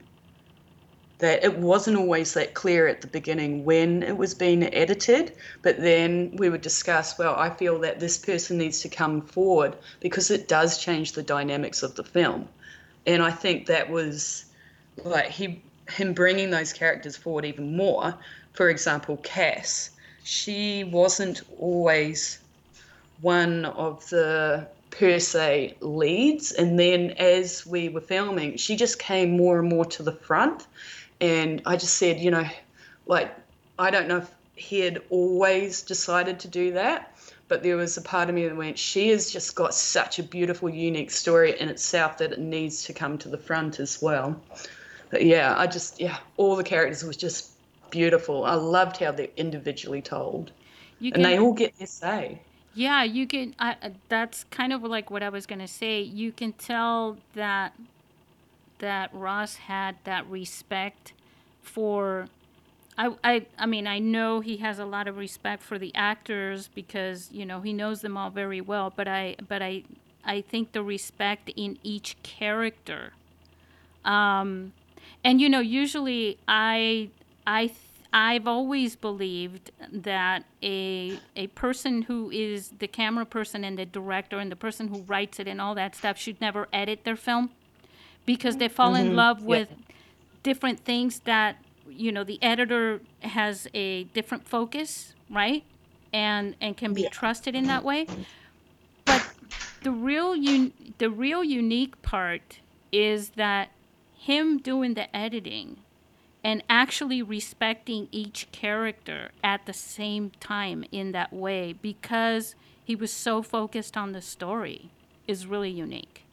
That 1.19 1.43
it 1.43 1.57
wasn't 1.57 1.97
always 1.97 2.33
that 2.33 2.53
clear 2.53 2.87
at 2.87 3.01
the 3.01 3.07
beginning 3.07 3.65
when 3.65 4.03
it 4.03 4.17
was 4.17 4.35
being 4.35 4.63
edited, 4.63 5.33
but 5.63 5.79
then 5.81 6.35
we 6.35 6.49
would 6.49 6.61
discuss, 6.61 7.17
well, 7.17 7.35
I 7.35 7.49
feel 7.49 7.79
that 7.79 7.99
this 7.99 8.19
person 8.19 8.59
needs 8.59 8.81
to 8.81 8.89
come 8.89 9.21
forward 9.21 9.75
because 9.99 10.29
it 10.29 10.47
does 10.47 10.77
change 10.77 11.13
the 11.13 11.23
dynamics 11.23 11.81
of 11.81 11.95
the 11.95 12.03
film. 12.03 12.47
And 13.07 13.23
I 13.23 13.31
think 13.31 13.65
that 13.65 13.89
was 13.89 14.45
like 15.03 15.29
he 15.29 15.61
him 15.89 16.13
bringing 16.13 16.51
those 16.51 16.73
characters 16.73 17.15
forward 17.17 17.45
even 17.45 17.75
more. 17.75 18.13
For 18.53 18.69
example, 18.69 19.17
Cass 19.17 19.91
she 20.27 20.83
wasn't 20.83 21.41
always 21.57 22.39
one 23.21 23.63
of 23.63 24.07
the 24.09 24.67
per 24.89 25.19
se 25.19 25.77
leads. 25.79 26.51
And 26.51 26.77
then 26.77 27.11
as 27.11 27.65
we 27.65 27.87
were 27.87 28.01
filming, 28.01 28.57
she 28.57 28.75
just 28.75 28.99
came 28.99 29.37
more 29.37 29.59
and 29.59 29.69
more 29.69 29.85
to 29.85 30.03
the 30.03 30.11
front. 30.11 30.67
And 31.19 31.61
I 31.65 31.77
just 31.77 31.95
said, 31.95 32.19
you 32.19 32.31
know, 32.31 32.45
like, 33.05 33.33
I 33.79 33.89
don't 33.89 34.07
know 34.07 34.17
if 34.17 34.31
he 34.55 34.79
had 34.79 35.01
always 35.09 35.81
decided 35.81 36.39
to 36.41 36.47
do 36.47 36.73
that, 36.73 37.15
but 37.47 37.63
there 37.63 37.77
was 37.77 37.97
a 37.97 38.01
part 38.01 38.29
of 38.29 38.35
me 38.35 38.47
that 38.47 38.55
went, 38.55 38.77
she 38.77 39.09
has 39.09 39.31
just 39.31 39.55
got 39.55 39.73
such 39.73 40.19
a 40.19 40.23
beautiful, 40.23 40.69
unique 40.69 41.11
story 41.11 41.59
in 41.59 41.69
itself 41.69 42.17
that 42.17 42.33
it 42.33 42.39
needs 42.39 42.83
to 42.85 42.93
come 42.93 43.17
to 43.19 43.29
the 43.29 43.37
front 43.37 43.79
as 43.79 44.01
well. 44.01 44.39
But 45.09 45.25
yeah, 45.25 45.55
I 45.57 45.67
just, 45.67 45.99
yeah, 45.99 46.17
all 46.37 46.55
the 46.55 46.63
characters 46.63 47.03
was 47.03 47.17
just 47.17 47.51
beautiful. 47.89 48.45
I 48.45 48.55
loved 48.55 48.97
how 48.97 49.11
they're 49.11 49.29
individually 49.37 50.01
told, 50.01 50.51
you 50.99 51.11
and 51.13 51.23
they 51.23 51.39
all 51.39 51.53
get 51.53 51.77
their 51.77 51.87
say. 51.87 52.41
Yeah, 52.73 53.03
you 53.03 53.25
can. 53.25 53.55
I, 53.57 53.75
that's 54.07 54.43
kind 54.51 54.71
of 54.71 54.83
like 54.83 55.09
what 55.09 55.23
I 55.23 55.29
was 55.29 55.47
gonna 55.47 55.67
say. 55.67 56.01
You 56.01 56.31
can 56.31 56.53
tell 56.53 57.17
that 57.33 57.73
that 58.79 59.09
Ross 59.13 59.55
had 59.55 59.97
that 60.03 60.27
respect 60.29 61.13
for. 61.61 62.27
I, 62.97 63.11
I, 63.23 63.45
I 63.57 63.65
mean, 63.65 63.85
I 63.85 63.99
know 63.99 64.39
he 64.39 64.57
has 64.57 64.79
a 64.79 64.85
lot 64.85 65.07
of 65.07 65.17
respect 65.17 65.61
for 65.61 65.77
the 65.77 65.93
actors 65.93 66.69
because 66.73 67.29
you 67.31 67.45
know 67.45 67.61
he 67.61 67.73
knows 67.73 68.01
them 68.01 68.17
all 68.17 68.29
very 68.29 68.61
well. 68.61 68.91
But 68.95 69.07
I, 69.07 69.35
but 69.47 69.61
I, 69.61 69.83
I 70.23 70.41
think 70.41 70.71
the 70.71 70.83
respect 70.83 71.51
in 71.55 71.77
each 71.83 72.21
character. 72.23 73.13
Um, 74.03 74.73
and 75.23 75.41
you 75.41 75.49
know, 75.49 75.59
usually 75.59 76.37
I 76.47 77.09
I 77.45 77.71
I've 78.13 78.47
always 78.47 78.95
believed 78.95 79.71
that 79.91 80.45
a 80.63 81.19
a 81.35 81.47
person 81.47 82.03
who 82.03 82.31
is 82.31 82.73
the 82.79 82.87
camera 82.87 83.25
person 83.25 83.63
and 83.63 83.77
the 83.77 83.85
director 83.85 84.39
and 84.39 84.51
the 84.51 84.55
person 84.55 84.87
who 84.87 85.01
writes 85.03 85.39
it 85.39 85.47
and 85.47 85.59
all 85.61 85.75
that 85.75 85.95
stuff 85.95 86.17
should 86.17 86.39
never 86.39 86.67
edit 86.71 87.03
their 87.03 87.15
film 87.15 87.51
because 88.27 88.57
they 88.57 88.67
fall 88.67 88.93
mm-hmm. 88.93 89.07
in 89.07 89.15
love 89.15 89.41
with 89.43 89.69
yep. 89.71 89.79
different 90.43 90.85
things 90.85 91.21
that 91.21 91.57
you 91.89 92.11
know 92.11 92.23
the 92.23 92.37
editor 92.43 93.01
has 93.21 93.67
a 93.73 94.03
different 94.03 94.47
focus, 94.47 95.15
right? 95.31 95.63
and 96.13 96.55
and 96.61 96.77
can 96.77 96.93
be 96.93 97.03
Yeah. 97.03 97.09
trusted 97.09 97.55
in 97.55 97.65
that 97.67 97.83
way. 97.83 98.07
But 99.05 99.27
the 99.83 99.91
real 99.91 100.31
un- 100.31 100.73
the 100.97 101.09
real 101.09 101.43
unique 101.43 102.01
part 102.01 102.59
is 102.91 103.31
that 103.31 103.69
him 104.17 104.57
doing 104.57 104.93
the 104.93 105.15
editing 105.15 105.77
and 106.43 106.63
actually 106.69 107.21
respecting 107.21 108.07
each 108.11 108.47
character 108.51 109.31
at 109.43 109.65
the 109.65 109.73
same 109.73 110.31
time 110.39 110.83
in 110.91 111.11
that 111.11 111.33
way 111.33 111.73
because 111.73 112.55
he 112.83 112.95
was 112.95 113.11
so 113.11 113.41
focused 113.41 113.97
on 113.97 114.13
the 114.13 114.21
story 114.21 114.89
is 115.27 115.45
really 115.45 115.69
unique. 115.69 116.23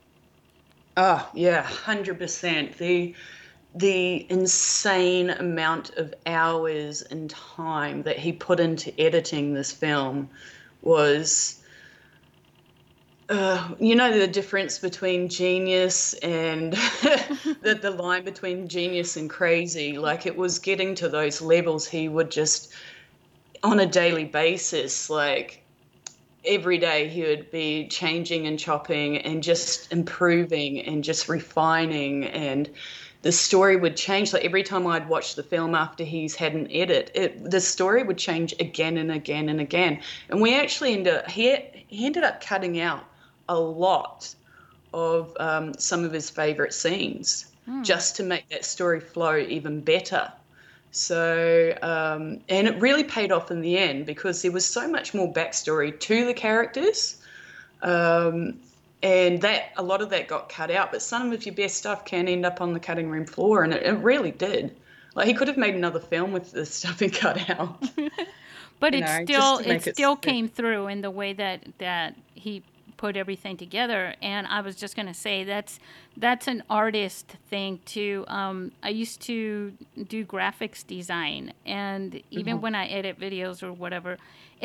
Oh, 0.96 1.28
yeah, 1.34 1.62
100%. 1.64 2.78
The 2.78 3.14
the 3.76 4.30
insane 4.30 5.30
amount 5.30 5.90
of 5.96 6.14
hours 6.26 7.02
and 7.02 7.28
time 7.28 8.04
that 8.04 8.16
he 8.18 8.32
put 8.32 8.60
into 8.60 8.98
editing 9.00 9.52
this 9.52 9.72
film 9.72 10.30
was 10.80 11.60
uh, 13.28 13.74
you 13.80 13.96
know 13.96 14.16
the 14.16 14.28
difference 14.28 14.78
between 14.78 15.28
genius 15.28 16.14
and 16.14 16.72
the, 17.62 17.78
the 17.82 17.90
line 17.90 18.24
between 18.24 18.68
genius 18.68 19.16
and 19.16 19.28
crazy 19.28 19.98
like 19.98 20.26
it 20.26 20.36
was 20.36 20.60
getting 20.60 20.94
to 20.94 21.08
those 21.08 21.42
levels 21.42 21.88
he 21.88 22.08
would 22.08 22.30
just 22.30 22.72
on 23.64 23.80
a 23.80 23.86
daily 23.86 24.24
basis 24.24 25.10
like 25.10 25.63
every 26.46 26.78
day 26.78 27.08
he 27.08 27.22
would 27.22 27.50
be 27.50 27.88
changing 27.88 28.46
and 28.46 28.58
chopping 28.58 29.18
and 29.18 29.42
just 29.42 29.92
improving 29.92 30.80
and 30.80 31.04
just 31.04 31.28
refining 31.28 32.24
and 32.24 32.70
the 33.22 33.32
story 33.32 33.76
would 33.76 33.96
change. 33.96 34.32
Like 34.32 34.44
every 34.44 34.62
time 34.62 34.86
i'd 34.86 35.08
watch 35.08 35.34
the 35.34 35.42
film 35.42 35.74
after 35.74 36.04
he's 36.04 36.34
had 36.34 36.54
an 36.54 36.70
edit 36.70 37.10
it 37.14 37.50
the 37.50 37.60
story 37.60 38.02
would 38.02 38.18
change 38.18 38.54
again 38.60 38.98
and 38.98 39.10
again 39.10 39.48
and 39.48 39.60
again. 39.60 40.00
And 40.28 40.40
we 40.40 40.54
actually 40.54 40.92
ended 40.94 41.14
up 41.14 41.30
he, 41.30 41.56
he 41.88 42.06
ended 42.06 42.24
up 42.24 42.40
cutting 42.40 42.80
out 42.80 43.04
a 43.48 43.58
lot 43.58 44.34
of 44.92 45.36
um, 45.40 45.74
some 45.74 46.04
of 46.04 46.12
his 46.12 46.30
favorite 46.30 46.72
scenes 46.72 47.46
just 47.82 48.16
to 48.16 48.22
make 48.22 48.48
that 48.50 48.64
story 48.64 49.00
flow 49.00 49.36
even 49.36 49.80
better 49.80 50.30
so, 50.96 51.76
um, 51.82 52.40
and 52.48 52.68
it 52.68 52.80
really 52.80 53.02
paid 53.02 53.32
off 53.32 53.50
in 53.50 53.60
the 53.60 53.76
end 53.76 54.06
because 54.06 54.42
there 54.42 54.52
was 54.52 54.64
so 54.64 54.88
much 54.88 55.12
more 55.12 55.32
backstory 55.32 55.98
to 55.98 56.24
the 56.24 56.34
characters. 56.34 57.20
Um, 57.82 58.60
and 59.02 59.40
that 59.42 59.72
a 59.76 59.82
lot 59.82 60.00
of 60.00 60.10
that 60.10 60.28
got 60.28 60.48
cut 60.48 60.70
out, 60.70 60.92
but 60.92 61.02
some 61.02 61.32
of 61.32 61.44
your 61.44 61.54
best 61.54 61.76
stuff 61.76 62.04
can 62.04 62.28
end 62.28 62.46
up 62.46 62.60
on 62.60 62.72
the 62.72 62.80
cutting 62.80 63.10
room 63.10 63.26
floor, 63.26 63.64
and 63.64 63.74
it, 63.74 63.82
it 63.82 63.92
really 63.98 64.30
did. 64.30 64.74
Like 65.14 65.26
he 65.26 65.34
could 65.34 65.48
have 65.48 65.56
made 65.56 65.74
another 65.74 66.00
film 66.00 66.32
with 66.32 66.52
this 66.52 66.72
stuff 66.74 67.02
and 67.02 67.12
cut 67.12 67.50
out. 67.50 67.82
But 68.80 68.92
You 68.92 69.00
it 69.00 69.02
know, 69.02 69.24
still 69.24 69.58
it 69.58 69.86
it 69.86 69.94
still 69.94 70.16
came 70.16 70.48
through 70.48 70.86
in 70.88 71.00
the 71.00 71.10
way 71.10 71.32
that 71.32 71.66
that 71.78 72.14
he 72.34 72.62
put 73.04 73.18
everything 73.18 73.54
together. 73.58 74.14
And 74.22 74.46
I 74.46 74.62
was 74.62 74.76
just 74.76 74.96
gonna 74.96 75.12
say 75.12 75.44
that's 75.44 75.78
that's 76.16 76.46
an 76.48 76.62
artist 76.70 77.36
thing 77.50 77.80
too. 77.84 78.24
Um, 78.28 78.72
I 78.82 78.88
used 78.88 79.20
to 79.22 79.74
do 80.08 80.24
graphics 80.24 80.86
design, 80.86 81.52
and 81.66 82.22
even 82.30 82.54
Mm-hmm. 82.54 82.62
when 82.62 82.74
I 82.74 82.86
edit 82.86 83.20
videos 83.20 83.62
or 83.62 83.72
whatever, 83.74 84.16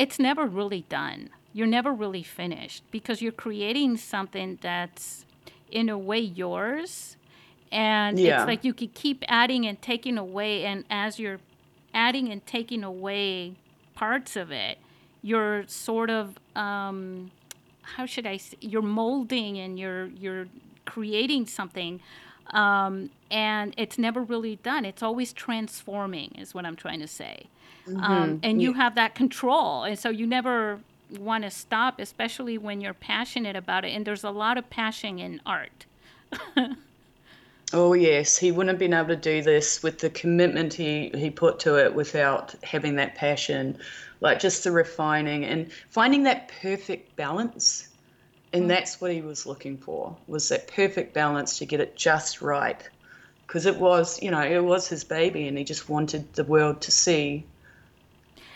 it's 0.02 0.18
never 0.18 0.46
really 0.46 0.86
done. 0.88 1.28
You're 1.52 1.66
never 1.78 1.92
really 1.92 2.22
finished 2.22 2.82
because 2.90 3.20
you're 3.20 3.40
creating 3.46 3.98
something 3.98 4.58
that's 4.62 5.26
in 5.70 5.90
a 5.90 5.98
way 5.98 6.20
yours 6.20 7.16
and 7.70 8.18
Yeah. 8.18 8.40
it's 8.40 8.48
like 8.48 8.64
you 8.64 8.72
could 8.72 8.94
keep 8.94 9.22
adding 9.28 9.66
and 9.66 9.76
taking 9.82 10.16
away 10.16 10.64
and 10.64 10.84
as 10.88 11.18
you're 11.20 11.40
adding 11.92 12.28
and 12.32 12.40
taking 12.46 12.82
away 12.84 13.54
parts 13.94 14.34
of 14.36 14.50
it 14.50 14.78
you're 15.22 15.64
sort 15.68 16.08
of 16.10 16.38
um, 16.56 17.30
how 17.96 18.06
should 18.06 18.26
i 18.26 18.36
say 18.36 18.56
you're 18.60 18.82
molding 18.82 19.58
and 19.58 19.78
you're 19.78 20.06
you're 20.06 20.46
creating 20.84 21.46
something 21.46 22.00
um, 22.52 23.10
and 23.30 23.74
it's 23.76 23.96
never 23.96 24.22
really 24.22 24.56
done. 24.56 24.84
It's 24.84 25.04
always 25.04 25.32
transforming 25.32 26.32
is 26.36 26.54
what 26.54 26.66
i'm 26.66 26.76
trying 26.76 27.00
to 27.00 27.06
say. 27.06 27.46
Um, 27.96 28.40
and 28.42 28.60
you 28.62 28.74
have 28.74 28.94
that 28.96 29.14
control 29.14 29.84
and 29.84 29.98
so 29.98 30.10
you 30.10 30.26
never 30.26 30.80
want 31.18 31.42
to 31.44 31.50
stop 31.50 31.98
especially 31.98 32.56
when 32.56 32.80
you're 32.80 32.94
passionate 32.94 33.56
about 33.56 33.84
it 33.84 33.88
and 33.88 34.06
there's 34.06 34.22
a 34.22 34.30
lot 34.30 34.58
of 34.58 34.68
passion 34.70 35.18
in 35.18 35.40
art. 35.44 35.86
Oh 37.72 37.92
yes, 37.92 38.36
he 38.36 38.50
wouldn't 38.50 38.70
have 38.70 38.78
been 38.80 38.92
able 38.92 39.10
to 39.10 39.16
do 39.16 39.42
this 39.42 39.80
with 39.80 39.98
the 40.00 40.10
commitment 40.10 40.74
he 40.74 41.10
he 41.14 41.30
put 41.30 41.60
to 41.60 41.76
it 41.76 41.94
without 41.94 42.52
having 42.64 42.96
that 42.96 43.14
passion, 43.14 43.78
like 44.20 44.38
just 44.38 44.64
the 44.64 44.70
refining 44.70 45.44
and 45.44 45.72
finding 45.88 46.24
that 46.24 46.50
perfect 46.60 47.16
balance. 47.16 47.88
And 48.52 48.64
mm. 48.64 48.68
that's 48.68 49.00
what 49.00 49.12
he 49.12 49.22
was 49.22 49.46
looking 49.46 49.78
for 49.78 50.16
was 50.26 50.48
that 50.48 50.68
perfect 50.68 51.14
balance 51.14 51.58
to 51.58 51.66
get 51.66 51.80
it 51.80 51.96
just 51.96 52.42
right. 52.42 52.88
Because 53.46 53.66
it 53.66 53.76
was, 53.76 54.22
you 54.22 54.30
know, 54.30 54.42
it 54.42 54.62
was 54.62 54.86
his 54.86 55.02
baby, 55.02 55.48
and 55.48 55.58
he 55.58 55.64
just 55.64 55.88
wanted 55.88 56.32
the 56.34 56.44
world 56.44 56.80
to 56.82 56.90
see. 56.90 57.44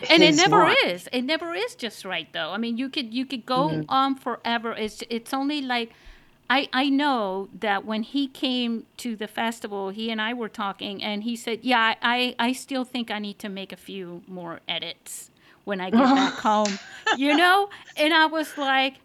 and 0.09 0.21
it 0.23 0.35
never 0.35 0.73
is 0.85 1.07
it 1.13 1.21
never 1.21 1.53
is 1.53 1.73
just 1.73 2.03
right 2.03 2.27
though 2.33 2.51
i 2.51 2.57
mean 2.57 2.77
you 2.77 2.89
could 2.89 3.13
you 3.13 3.25
could 3.25 3.45
go 3.45 3.69
mm-hmm. 3.69 3.83
on 3.87 4.13
forever 4.13 4.73
it's 4.73 5.01
it's 5.09 5.33
only 5.33 5.61
like 5.61 5.89
I, 6.49 6.69
I 6.73 6.89
know 6.89 7.49
that 7.59 7.85
when 7.85 8.03
he 8.03 8.27
came 8.27 8.85
to 8.97 9.15
the 9.15 9.27
festival, 9.27 9.89
he 9.89 10.11
and 10.11 10.21
I 10.21 10.35
were 10.35 10.47
talking, 10.47 11.01
and 11.01 11.23
he 11.23 11.35
said, 11.35 11.61
"Yeah, 11.63 11.95
I, 12.03 12.35
I 12.37 12.53
still 12.53 12.83
think 12.83 13.09
I 13.09 13.17
need 13.17 13.39
to 13.39 13.49
make 13.49 13.73
a 13.73 13.75
few 13.75 14.21
more 14.27 14.59
edits 14.67 15.31
when 15.65 15.81
I 15.81 15.89
get 15.89 15.99
back 15.99 16.33
home," 16.49 16.79
you 17.17 17.35
know. 17.35 17.69
And 17.97 18.13
I 18.13 18.25
was 18.27 18.57
like, 18.57 18.95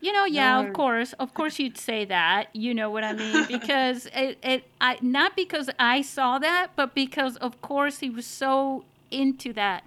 you 0.00 0.12
know, 0.12 0.24
yeah, 0.26 0.60
No. 0.60 0.68
of 0.68 0.74
course, 0.74 1.12
of 1.14 1.34
course, 1.34 1.58
you'd 1.58 1.78
say 1.78 2.04
that. 2.04 2.48
You 2.54 2.74
know 2.74 2.90
what 2.90 3.04
I 3.04 3.12
mean? 3.14 3.44
Because 3.46 4.06
it, 4.14 4.38
it, 4.42 4.64
I 4.80 4.98
not 5.00 5.34
because 5.36 5.70
I 5.78 6.02
saw 6.02 6.38
that, 6.38 6.68
but 6.76 6.94
because 6.94 7.36
of 7.36 7.60
course 7.62 7.98
he 8.00 8.10
was 8.10 8.26
so 8.26 8.84
into 9.10 9.52
that, 9.54 9.84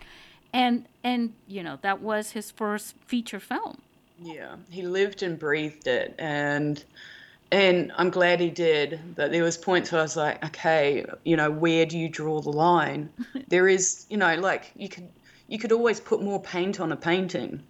and 0.53 0.88
and 1.03 1.34
you 1.47 1.63
know 1.63 1.77
that 1.82 2.01
was 2.01 2.32
his 2.32 2.51
first 2.51 2.95
feature 3.06 3.39
film. 3.39 3.82
Yeah, 4.19 4.56
he 4.71 4.82
lived 4.82 5.21
and 5.21 5.38
breathed 5.38 5.86
it, 5.88 6.15
and 6.17 6.84
and 7.51 7.91
I'm 7.95 8.10
glad 8.10 8.39
he 8.39 8.49
did. 8.49 8.99
But 9.15 9.32
there 9.32 9.43
was 9.43 9.58
points 9.58 9.91
where 9.91 10.01
I 10.01 10.03
was 10.03 10.17
like, 10.17 10.43
okay, 10.45 11.06
you 11.23 11.38
know, 11.38 11.51
where 11.51 11.86
do 11.86 11.97
you 11.97 12.10
draw 12.10 12.41
the 12.41 12.49
line? 12.51 13.10
there 13.47 13.67
is, 13.67 14.06
you 14.10 14.17
know, 14.17 14.36
like 14.36 14.71
you 14.75 14.89
could 14.89 15.08
you 15.48 15.58
could 15.58 15.72
always 15.72 16.00
put 16.00 16.22
more 16.22 16.42
paint 16.42 16.80
on 16.80 16.92
a 16.92 16.96
painting, 16.96 17.62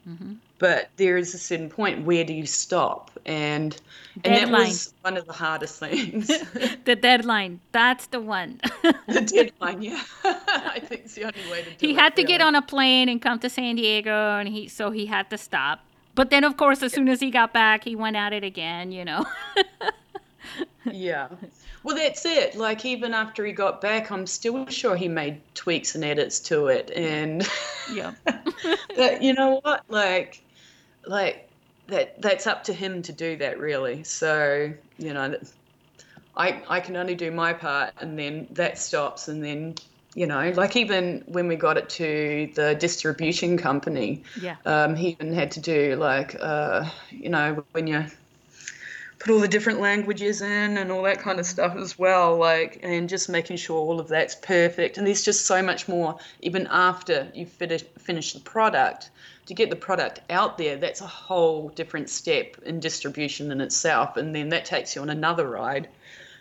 but 0.58 0.90
there 0.98 1.18
is 1.18 1.34
a 1.34 1.38
certain 1.38 1.70
point 1.70 2.06
where 2.06 2.24
do 2.24 2.34
you 2.34 2.46
stop? 2.46 3.12
And 3.26 3.80
and 4.24 4.36
that 4.36 4.50
was 4.50 4.94
one 5.02 5.16
of 5.18 5.28
the 5.28 5.34
hardest 5.34 5.80
things. 5.80 6.32
The 6.86 6.96
deadline, 6.96 7.60
that's 7.74 8.08
the 8.08 8.22
one. 8.22 8.62
the 9.08 9.22
deadline, 9.22 9.82
yeah, 9.82 10.02
I 10.24 10.80
think 10.84 11.02
it's 11.06 11.16
the 11.16 11.26
only 11.26 11.52
way 11.52 11.63
to 11.63 11.70
do 11.70 11.86
he 11.86 11.92
it. 11.94 11.98
had 11.98 12.16
to 12.16 12.24
get 12.24 12.42
on 12.42 12.56
a 12.56 12.62
plane 12.62 13.10
and 13.10 13.22
come 13.22 13.40
to 13.40 13.50
San 13.50 13.76
Diego, 13.76 14.38
and 14.38 14.48
he 14.48 14.68
so 14.68 14.92
he 14.92 15.06
had 15.06 15.30
to 15.30 15.38
stop. 15.38 15.82
But 16.16 16.30
then, 16.30 16.44
of 16.44 16.58
course, 16.58 16.82
as 16.82 16.94
soon 16.94 17.10
as 17.10 17.20
he 17.20 17.30
got 17.30 17.54
back, 17.54 17.84
he 17.84 17.96
went 17.96 18.16
at 18.16 18.34
it 18.34 18.44
again. 18.44 18.92
You 18.92 19.06
know. 19.06 19.26
Yeah. 20.92 21.28
Well, 21.88 21.95
that's 21.95 22.26
it. 22.26 22.56
Like, 22.56 22.84
even 22.84 23.13
after 23.13 23.45
he 23.45 23.54
got 23.54 23.80
back, 23.80 24.12
I'm 24.12 24.28
still 24.28 24.65
sure 24.67 24.97
he 24.97 25.08
made 25.08 25.39
tweaks 25.56 25.95
and 25.95 26.04
edits 26.04 26.41
to 26.41 26.67
it. 26.67 26.91
And, 26.93 27.47
yeah. 27.93 28.12
but 28.97 29.21
you 29.21 29.34
know 29.34 29.62
what? 29.63 29.84
Like, 29.88 30.43
like 31.06 31.47
that, 31.88 32.21
that's 32.21 32.45
up 32.45 32.65
to 32.65 32.73
him 32.73 33.04
to 33.04 33.13
do 33.13 33.38
that, 33.38 33.58
really. 33.58 34.04
So, 34.04 34.73
you 34.97 35.13
know, 35.13 35.38
I, 36.36 36.62
I 36.67 36.82
can 36.82 36.97
only 36.97 37.15
do 37.15 37.32
my 37.32 37.54
part, 37.54 37.93
and 38.02 38.19
then 38.19 38.50
that 38.52 38.78
stops. 38.78 39.30
And 39.30 39.41
then, 39.41 39.76
you 40.13 40.28
know, 40.28 40.52
like, 40.58 40.76
even 40.76 41.23
when 41.28 41.47
we 41.47 41.56
got 41.56 41.78
it 41.78 41.88
to 41.91 42.52
the 42.54 42.76
distribution 42.76 43.58
company, 43.58 44.23
Yeah. 44.41 44.58
um, 44.65 44.97
he 44.97 45.12
even 45.12 45.32
had 45.32 45.52
to 45.52 45.62
do, 45.62 45.95
like, 45.95 46.36
uh, 46.38 46.84
you 47.12 47.30
know, 47.30 47.63
when 47.71 47.88
you 47.88 48.04
put 49.19 49.32
all 49.32 49.39
the 49.39 49.47
different 49.47 49.80
languages 49.80 50.41
in 50.41 50.77
and 50.77 50.91
all 50.91 51.03
that 51.03 51.19
kind 51.19 51.39
of 51.39 51.45
stuff 51.45 51.75
as 51.75 51.97
well 51.97 52.38
like 52.38 52.80
and 52.84 53.10
just 53.10 53.30
making 53.30 53.58
sure 53.58 53.77
all 53.77 53.99
of 53.99 54.08
that's 54.08 54.36
perfect. 54.36 54.97
And 54.97 55.08
there's 55.08 55.23
just 55.23 55.45
so 55.45 55.62
much 55.62 55.88
more 55.88 56.17
even 56.41 56.67
after 56.69 57.32
you 57.34 57.45
finish 57.45 57.84
finish 57.97 58.34
the 58.34 58.39
product 58.39 59.10
to 59.47 59.53
get 59.53 59.69
the 59.69 59.75
product 59.75 60.19
out 60.30 60.58
there 60.58 60.75
that's 60.75 61.01
a 61.01 61.08
whole 61.08 61.69
different 61.69 62.10
step 62.10 62.58
in 62.65 62.80
distribution 62.80 63.51
in 63.51 63.62
itself. 63.62 64.17
And 64.17 64.36
then 64.36 64.49
that 64.49 64.65
takes 64.65 64.95
you 64.95 65.01
on 65.01 65.10
another 65.10 65.49
ride 65.49 65.88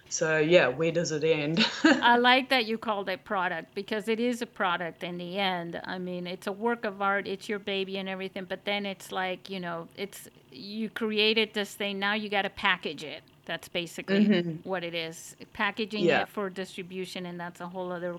so 0.09 0.39
yeah 0.39 0.69
where 0.69 0.93
does 0.93 1.13
it 1.13 1.25
end 1.25 1.67
I 1.85 2.17
like 2.19 2.49
that 2.51 2.67
you 2.67 2.79
called 2.79 3.09
it 3.09 3.25
product 3.25 3.75
because 3.75 4.09
it 4.09 4.21
is 4.21 4.43
a 4.43 4.47
product 4.47 5.03
in 5.03 5.19
the 5.19 5.39
end. 5.39 5.81
I 5.85 5.99
mean, 5.99 6.27
it's 6.27 6.47
a 6.47 6.53
work 6.53 6.85
of 6.85 7.03
art, 7.03 7.27
it's 7.27 7.49
your 7.49 7.59
baby 7.59 7.99
and 7.99 8.09
everything, 8.09 8.45
but 8.45 8.65
then 8.65 8.87
it's 8.87 9.13
like, 9.13 9.51
you 9.51 9.61
know, 9.61 9.89
it's 9.97 10.29
you 10.53 10.89
created 10.91 11.55
this 11.55 11.75
thing, 11.75 11.99
now 11.99 12.15
you 12.15 12.29
got 12.29 12.43
to 12.43 12.51
package 12.51 13.05
it. 13.05 13.23
That's 13.45 13.69
basically 13.69 14.27
mm-hmm. 14.27 14.69
what 14.69 14.83
it 14.83 14.95
is. 14.95 15.37
Packaging 15.53 16.05
Yeah. 16.05 16.23
it 16.23 16.29
for 16.29 16.51
distribution 16.51 17.27
and 17.27 17.39
that's 17.39 17.61
a 17.61 17.69
whole 17.69 17.93
other 17.93 18.17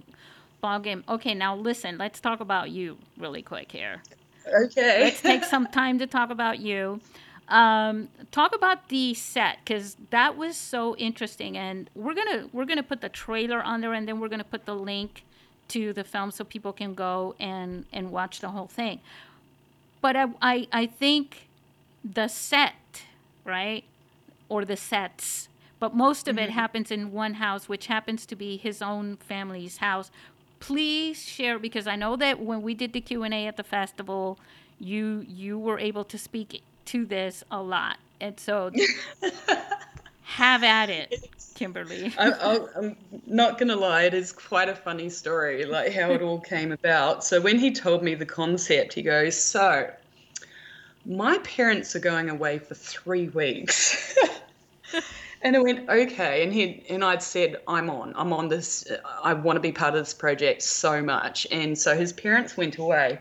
ball 0.62 0.80
game. 0.80 1.04
Okay, 1.10 1.34
now 1.34 1.56
listen, 1.56 1.98
let's 1.98 2.20
talk 2.20 2.40
about 2.40 2.72
you 2.72 2.98
really 3.18 3.42
quick 3.42 3.72
here. 3.72 4.02
Okay. 4.64 5.04
Let's 5.04 5.22
take 5.22 5.44
some 5.56 5.68
time 5.68 6.00
to 6.00 6.08
talk 6.08 6.30
about 6.30 6.60
you. 6.60 7.02
Um, 7.50 8.10
talk 8.32 8.54
about 8.54 8.90
the 8.90 9.14
set 9.14 9.60
because 9.64 9.96
that 10.10 10.36
was 10.36 10.58
so 10.58 10.96
interesting, 10.98 11.58
and 11.58 11.90
we're 11.96 12.14
gonna 12.14 12.50
we're 12.52 12.66
gonna 12.66 12.84
put 12.84 13.00
the 13.00 13.10
trailer 13.10 13.62
on 13.62 13.80
there, 13.82 13.94
and 13.94 14.08
then 14.08 14.20
we're 14.20 14.28
gonna 14.28 14.44
put 14.44 14.66
the 14.66 14.76
link 14.76 15.24
to 15.70 15.94
the 15.94 16.04
film 16.04 16.32
so 16.32 16.44
people 16.44 16.74
can 16.74 16.94
go 16.94 17.36
and 17.40 17.86
and 17.94 18.12
watch 18.12 18.42
the 18.42 18.50
whole 18.50 18.68
thing. 18.68 19.00
But 20.02 20.16
I 20.18 20.26
I, 20.42 20.68
I 20.74 20.86
think 20.88 21.48
the 22.04 22.28
set, 22.28 23.04
right, 23.46 23.86
or 24.50 24.66
the 24.66 24.78
sets, 24.78 25.48
but 25.80 25.96
most 25.96 26.28
of 26.28 26.38
it 26.38 26.50
happens 26.50 26.92
in 26.92 27.14
one 27.14 27.36
house, 27.36 27.70
which 27.70 27.88
happens 27.88 28.26
to 28.26 28.36
be 28.36 28.58
his 28.58 28.82
own 28.82 29.18
family's 29.18 29.78
house. 29.78 30.12
Please 30.60 31.24
share 31.24 31.60
because 31.60 31.88
I 31.88 31.96
know 31.96 32.18
that 32.18 32.42
when 32.42 32.62
we 32.62 32.74
did 32.74 32.92
the 32.92 33.00
Q 33.00 33.24
and 33.24 33.34
A 33.34 33.48
at 33.48 33.56
the 33.56 33.64
festival, 33.64 34.38
you 34.80 35.26
you 35.28 35.58
were 35.58 35.80
able 35.80 36.04
to 36.04 36.18
speak 36.18 36.62
to 36.88 37.06
this 37.06 37.44
a 37.52 37.62
lot, 37.62 37.98
and 38.20 38.40
so 38.40 38.72
have 40.24 40.64
at 40.64 40.90
it, 40.90 41.30
Kimberly. 41.56 42.14
I, 42.18 42.60
I'm 42.76 42.98
not 43.26 43.58
gonna 43.58 43.76
lie, 43.76 44.04
it 44.04 44.14
is 44.14 44.32
quite 44.32 44.70
a 44.70 44.76
funny 44.76 45.10
story, 45.10 45.66
like 45.66 45.94
how 45.94 46.12
it 46.12 46.22
all 46.22 46.40
came 46.40 46.72
about. 46.72 47.24
So 47.24 47.40
when 47.42 47.60
he 47.60 47.72
told 47.72 48.04
me 48.04 48.16
the 48.16 48.26
concept, 48.26 48.94
he 48.94 49.02
goes, 49.02 49.40
"So, 49.40 49.90
my 51.06 51.38
parents 51.40 51.96
are 51.96 52.00
going 52.00 52.30
away 52.30 52.60
for 52.60 52.76
three 52.76 53.30
weeks." 53.30 54.16
And 55.48 55.56
I 55.56 55.60
went, 55.60 55.88
okay. 55.88 56.44
And 56.44 56.52
he 56.52 56.84
and 56.90 57.06
I'd 57.06 57.24
said, 57.24 57.56
I'm 57.70 57.90
on. 57.90 58.12
I'm 58.18 58.34
on 58.34 58.50
this. 58.50 58.86
I 59.24 59.34
want 59.34 59.56
to 59.56 59.62
be 59.62 59.72
part 59.72 59.94
of 59.94 60.02
this 60.02 60.14
project 60.14 60.62
so 60.62 61.02
much. 61.02 61.48
And 61.52 61.78
so 61.78 61.96
his 61.96 62.12
parents 62.12 62.58
went 62.58 62.78
away. 62.78 63.20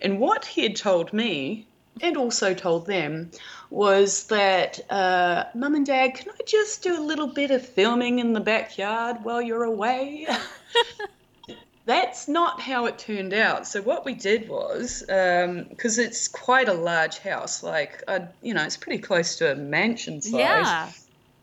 And 0.00 0.18
what 0.18 0.44
he 0.44 0.64
had 0.64 0.74
told 0.74 1.12
me, 1.12 1.67
and 2.02 2.16
also 2.16 2.54
told 2.54 2.86
them, 2.86 3.30
was 3.70 4.26
that, 4.28 4.80
uh, 4.90 5.44
Mum 5.54 5.74
and 5.74 5.86
Dad, 5.86 6.14
can 6.14 6.30
I 6.30 6.42
just 6.46 6.82
do 6.82 6.98
a 6.98 7.02
little 7.02 7.26
bit 7.26 7.50
of 7.50 7.66
filming 7.66 8.18
in 8.18 8.32
the 8.32 8.40
backyard 8.40 9.18
while 9.22 9.42
you're 9.42 9.64
away? 9.64 10.26
That's 11.86 12.28
not 12.28 12.60
how 12.60 12.84
it 12.84 12.98
turned 12.98 13.32
out. 13.32 13.66
So 13.66 13.80
what 13.80 14.04
we 14.04 14.12
did 14.12 14.46
was, 14.48 15.00
because 15.06 15.98
it's 15.98 16.28
quite 16.28 16.68
a 16.68 16.74
large 16.74 17.18
house, 17.18 17.62
like 17.62 18.02
uh, 18.06 18.20
you 18.42 18.52
know, 18.52 18.62
it's 18.62 18.76
pretty 18.76 18.98
close 18.98 19.36
to 19.36 19.52
a 19.52 19.54
mansion 19.54 20.20
size 20.20 20.32
Yeah. 20.32 20.90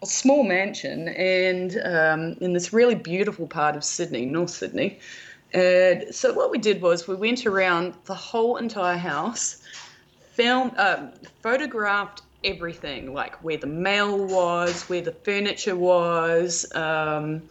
a 0.03 0.05
small 0.05 0.43
mansion 0.43 1.07
and 1.07 1.81
um, 1.83 2.37
in 2.41 2.53
this 2.53 2.71
really 2.73 2.93
beautiful 2.93 3.47
part 3.47 3.75
of 3.75 3.83
Sydney, 3.83 4.27
North 4.27 4.51
Sydney. 4.51 4.99
And 5.51 6.13
so 6.13 6.33
what 6.33 6.51
we 6.51 6.59
did 6.59 6.79
was 6.81 7.07
we 7.07 7.15
went 7.15 7.45
around 7.47 7.95
the 8.05 8.13
whole 8.13 8.57
entire 8.57 8.97
house, 8.97 9.63
filmed, 10.35 10.77
um, 10.77 11.11
photographed 11.41 12.21
everything, 12.43 13.13
like 13.13 13.43
where 13.43 13.57
the 13.57 13.67
mail 13.67 14.25
was, 14.27 14.83
where 14.89 15.01
the 15.01 15.11
furniture 15.11 15.75
was, 15.75 16.65
um, 16.75 17.43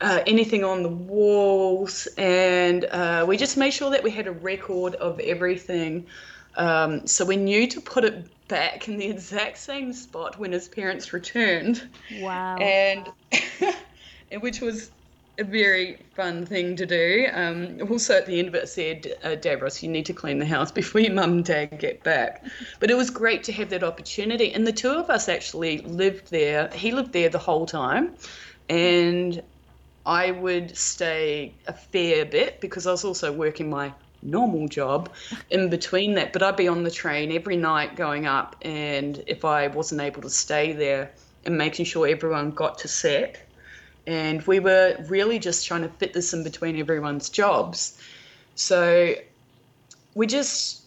uh, 0.00 0.20
anything 0.26 0.64
on 0.64 0.82
the 0.82 0.88
walls, 0.88 2.06
and 2.16 2.84
uh, 2.86 3.24
we 3.28 3.36
just 3.36 3.56
made 3.56 3.70
sure 3.70 3.90
that 3.90 4.02
we 4.02 4.10
had 4.10 4.26
a 4.26 4.32
record 4.32 4.94
of 4.96 5.18
everything. 5.20 6.06
Um, 6.56 7.06
so 7.06 7.24
we 7.24 7.36
knew 7.36 7.66
to 7.68 7.80
put 7.80 8.04
it 8.04 8.48
back 8.48 8.88
in 8.88 8.96
the 8.96 9.06
exact 9.06 9.58
same 9.58 9.92
spot 9.92 10.38
when 10.38 10.52
his 10.52 10.68
parents 10.68 11.12
returned, 11.12 11.88
Wow. 12.10 12.56
and 12.58 13.08
and 14.30 14.42
which 14.42 14.60
was 14.60 14.90
a 15.38 15.44
very 15.44 15.98
fun 16.14 16.44
thing 16.44 16.74
to 16.76 16.84
do. 16.84 17.28
Um, 17.32 17.78
also, 17.88 18.16
at 18.16 18.26
the 18.26 18.38
end 18.38 18.48
of 18.48 18.54
it, 18.56 18.68
said, 18.68 19.14
uh, 19.22 19.28
Davros, 19.28 19.82
you 19.82 19.88
need 19.88 20.06
to 20.06 20.12
clean 20.12 20.38
the 20.38 20.46
house 20.46 20.72
before 20.72 21.00
your 21.00 21.12
mum 21.12 21.32
and 21.32 21.44
dad 21.44 21.78
get 21.78 22.02
back. 22.02 22.44
But 22.80 22.90
it 22.90 22.96
was 22.96 23.08
great 23.08 23.44
to 23.44 23.52
have 23.52 23.70
that 23.70 23.84
opportunity. 23.84 24.52
And 24.52 24.66
the 24.66 24.72
two 24.72 24.90
of 24.90 25.08
us 25.10 25.28
actually 25.28 25.78
lived 25.78 26.30
there. 26.30 26.68
He 26.74 26.90
lived 26.90 27.12
there 27.12 27.28
the 27.28 27.38
whole 27.38 27.66
time. 27.66 28.14
And 28.68 29.42
I 30.04 30.32
would 30.32 30.76
stay 30.76 31.54
a 31.68 31.72
fair 31.72 32.24
bit 32.24 32.60
because 32.60 32.86
I 32.86 32.90
was 32.90 33.04
also 33.04 33.32
working 33.32 33.70
my 33.70 33.92
normal 34.22 34.66
job 34.66 35.10
in 35.50 35.70
between 35.70 36.14
that. 36.14 36.32
But 36.32 36.42
I'd 36.42 36.56
be 36.56 36.66
on 36.66 36.82
the 36.82 36.90
train 36.90 37.30
every 37.30 37.56
night 37.56 37.94
going 37.94 38.26
up. 38.26 38.56
And 38.62 39.22
if 39.28 39.44
I 39.44 39.68
wasn't 39.68 40.00
able 40.00 40.22
to 40.22 40.30
stay 40.30 40.72
there 40.72 41.12
and 41.44 41.56
making 41.56 41.84
sure 41.84 42.08
everyone 42.08 42.50
got 42.50 42.78
to 42.78 42.88
set, 42.88 43.47
and 44.08 44.40
we 44.46 44.58
were 44.58 44.96
really 45.08 45.38
just 45.38 45.66
trying 45.66 45.82
to 45.82 45.88
fit 45.90 46.14
this 46.14 46.32
in 46.32 46.42
between 46.42 46.78
everyone's 46.78 47.28
jobs. 47.28 48.00
So 48.54 49.14
we 50.14 50.26
just 50.26 50.80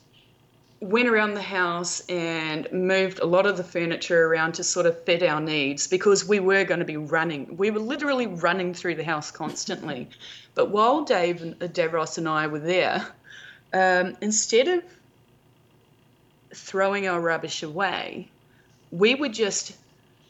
went 0.79 1.07
around 1.07 1.35
the 1.35 1.41
house 1.43 1.99
and 2.09 2.67
moved 2.71 3.19
a 3.19 3.25
lot 3.25 3.45
of 3.45 3.57
the 3.57 3.63
furniture 3.63 4.25
around 4.25 4.53
to 4.53 4.63
sort 4.63 4.87
of 4.87 5.03
fit 5.03 5.21
our 5.21 5.39
needs 5.39 5.85
because 5.85 6.27
we 6.27 6.39
were 6.39 6.63
going 6.63 6.79
to 6.79 6.85
be 6.85 6.97
running. 6.97 7.55
We 7.57 7.69
were 7.69 7.79
literally 7.79 8.25
running 8.25 8.73
through 8.73 8.95
the 8.95 9.03
house 9.03 9.29
constantly. 9.29 10.09
But 10.55 10.71
while 10.71 11.03
Dave 11.03 11.43
and 11.43 11.61
uh, 11.61 11.67
Davros 11.67 12.17
and 12.17 12.27
I 12.27 12.47
were 12.47 12.57
there, 12.57 13.07
um, 13.71 14.17
instead 14.21 14.67
of 14.67 14.83
throwing 16.55 17.07
our 17.07 17.21
rubbish 17.21 17.61
away, 17.61 18.29
we 18.89 19.13
would 19.13 19.33
just 19.33 19.77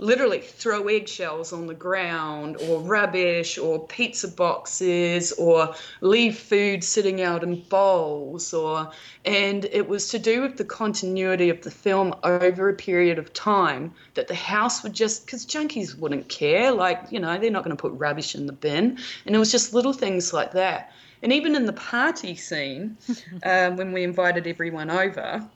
literally 0.01 0.39
throw 0.39 0.87
eggshells 0.87 1.53
on 1.53 1.67
the 1.67 1.73
ground 1.73 2.57
or 2.57 2.81
rubbish 2.81 3.57
or 3.57 3.87
pizza 3.87 4.27
boxes 4.27 5.31
or 5.33 5.73
leave 6.01 6.37
food 6.37 6.83
sitting 6.83 7.21
out 7.21 7.43
in 7.43 7.61
bowls 7.69 8.53
or 8.53 8.91
and 9.23 9.65
it 9.65 9.87
was 9.87 10.09
to 10.09 10.17
do 10.17 10.41
with 10.41 10.57
the 10.57 10.65
continuity 10.65 11.49
of 11.49 11.61
the 11.61 11.71
film 11.71 12.13
over 12.23 12.67
a 12.67 12.73
period 12.73 13.19
of 13.19 13.31
time 13.31 13.93
that 14.15 14.27
the 14.27 14.35
house 14.35 14.81
would 14.81 14.93
just 14.93 15.25
because 15.25 15.45
junkies 15.45 15.95
wouldn't 15.97 16.27
care 16.27 16.71
like 16.71 16.99
you 17.11 17.19
know 17.19 17.37
they're 17.37 17.51
not 17.51 17.63
going 17.63 17.75
to 17.75 17.81
put 17.81 17.93
rubbish 17.93 18.35
in 18.35 18.47
the 18.47 18.53
bin. 18.53 18.97
And 19.25 19.35
it 19.35 19.39
was 19.39 19.51
just 19.51 19.73
little 19.73 19.93
things 19.93 20.33
like 20.33 20.51
that. 20.53 20.91
And 21.23 21.31
even 21.31 21.55
in 21.55 21.65
the 21.65 21.73
party 21.73 22.35
scene 22.35 22.97
um, 23.43 23.75
when 23.77 23.91
we 23.91 24.03
invited 24.03 24.47
everyone 24.47 24.89
over 24.89 25.47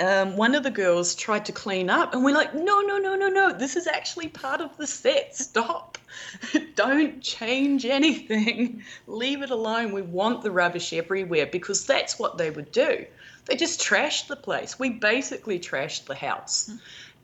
um, 0.00 0.36
one 0.36 0.54
of 0.54 0.62
the 0.62 0.70
girls 0.70 1.14
tried 1.14 1.44
to 1.46 1.52
clean 1.52 1.90
up, 1.90 2.14
and 2.14 2.24
we're 2.24 2.34
like, 2.34 2.54
no, 2.54 2.80
no, 2.80 2.98
no, 2.98 3.16
no, 3.16 3.28
no. 3.28 3.52
This 3.52 3.76
is 3.76 3.86
actually 3.86 4.28
part 4.28 4.60
of 4.60 4.76
the 4.76 4.86
set. 4.86 5.34
Stop. 5.34 5.98
Don't 6.74 7.20
change 7.20 7.84
anything. 7.84 8.82
Leave 9.06 9.42
it 9.42 9.50
alone. 9.50 9.92
We 9.92 10.02
want 10.02 10.42
the 10.42 10.50
rubbish 10.50 10.92
everywhere 10.92 11.46
because 11.46 11.84
that's 11.84 12.18
what 12.18 12.38
they 12.38 12.50
would 12.50 12.70
do. 12.70 13.04
They 13.46 13.56
just 13.56 13.80
trashed 13.80 14.28
the 14.28 14.36
place. 14.36 14.78
We 14.78 14.90
basically 14.90 15.58
trashed 15.58 16.04
the 16.04 16.14
house. 16.14 16.70